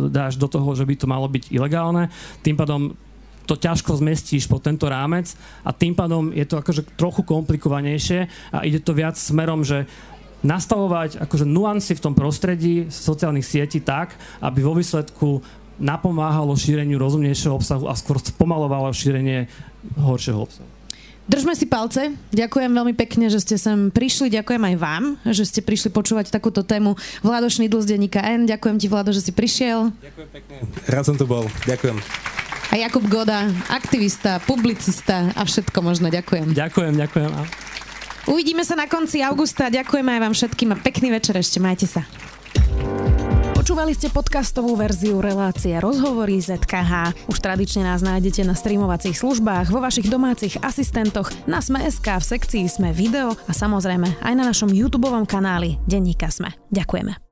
dáš 0.08 0.40
do 0.40 0.48
toho, 0.48 0.72
že 0.74 0.88
by 0.88 0.96
to 0.96 1.06
malo 1.12 1.28
byť 1.28 1.52
ilegálne. 1.52 2.08
Tým 2.42 2.56
pádom 2.56 2.96
to 3.46 3.54
ťažko 3.54 4.02
zmestíš 4.02 4.50
po 4.50 4.58
tento 4.58 4.90
rámec 4.90 5.38
a 5.62 5.70
tým 5.70 5.94
pádom 5.94 6.34
je 6.34 6.46
to 6.50 6.58
akože 6.58 6.98
trochu 6.98 7.22
komplikovanejšie 7.22 8.26
a 8.50 8.66
ide 8.66 8.82
to 8.82 8.98
viac 8.98 9.14
smerom, 9.14 9.62
že 9.62 9.86
nastavovať 10.46 11.26
akože 11.26 11.46
nuancy 11.50 11.98
v 11.98 12.04
tom 12.06 12.14
prostredí 12.14 12.88
sociálnych 12.94 13.44
sietí 13.44 13.82
tak, 13.82 14.14
aby 14.40 14.62
vo 14.62 14.78
výsledku 14.78 15.42
napomáhalo 15.82 16.56
šíreniu 16.56 16.96
rozumnejšieho 17.02 17.58
obsahu 17.58 17.90
a 17.90 17.98
skôr 17.98 18.22
spomalovalo 18.22 18.94
šírenie 18.96 19.50
horšieho 20.00 20.40
obsahu. 20.40 20.70
Držme 21.26 21.58
si 21.58 21.66
palce. 21.66 22.14
Ďakujem 22.30 22.70
veľmi 22.70 22.94
pekne, 22.94 23.34
že 23.34 23.42
ste 23.42 23.58
sem 23.58 23.90
prišli. 23.90 24.30
Ďakujem 24.30 24.62
aj 24.62 24.76
vám, 24.78 25.04
že 25.26 25.50
ste 25.50 25.66
prišli 25.66 25.90
počúvať 25.90 26.30
takúto 26.30 26.62
tému. 26.62 26.94
Vlado 27.26 27.50
Šnidl 27.50 27.82
z 27.82 27.98
denníka 27.98 28.22
N. 28.22 28.46
Ďakujem 28.46 28.78
ti, 28.78 28.86
Vlado, 28.86 29.10
že 29.10 29.26
si 29.26 29.34
prišiel. 29.34 29.90
Ďakujem 29.90 30.30
pekne. 30.30 30.56
Rád 30.86 31.04
som 31.10 31.18
tu 31.18 31.26
bol. 31.26 31.50
Ďakujem. 31.66 31.98
A 32.70 32.76
Jakub 32.78 33.10
Goda, 33.10 33.50
aktivista, 33.74 34.38
publicista 34.46 35.34
a 35.34 35.42
všetko 35.50 35.82
možno. 35.82 36.14
Ďakujem. 36.14 36.54
Ďakujem, 36.54 36.94
ďakujem. 36.94 37.75
Uvidíme 38.26 38.66
sa 38.66 38.74
na 38.74 38.90
konci 38.90 39.22
augusta. 39.22 39.70
Ďakujeme 39.70 40.18
aj 40.18 40.22
vám 40.22 40.34
všetkým 40.34 40.70
a 40.74 40.78
pekný 40.82 41.14
večer 41.14 41.38
ešte. 41.38 41.62
Majte 41.62 41.86
sa. 41.86 42.02
Počúvali 43.66 43.98
ste 43.98 44.14
podcastovú 44.14 44.78
verziu 44.78 45.18
relácie 45.26 45.74
Rozhovory 45.82 46.38
ZKH. 46.38 47.26
Už 47.26 47.38
tradične 47.42 47.82
nás 47.82 48.06
nájdete 48.06 48.46
na 48.46 48.54
streamovacích 48.54 49.18
službách, 49.18 49.74
vo 49.74 49.82
vašich 49.82 50.06
domácich 50.06 50.62
asistentoch, 50.62 51.34
na 51.50 51.66
Sme.sk, 51.66 52.06
v 52.06 52.26
sekcii 52.38 52.70
Sme 52.70 52.94
video 52.94 53.34
a 53.34 53.54
samozrejme 53.58 54.22
aj 54.22 54.34
na 54.38 54.46
našom 54.46 54.70
YouTube 54.70 55.10
kanáli 55.26 55.82
Denníka 55.90 56.30
Sme. 56.30 56.54
Ďakujeme. 56.70 57.25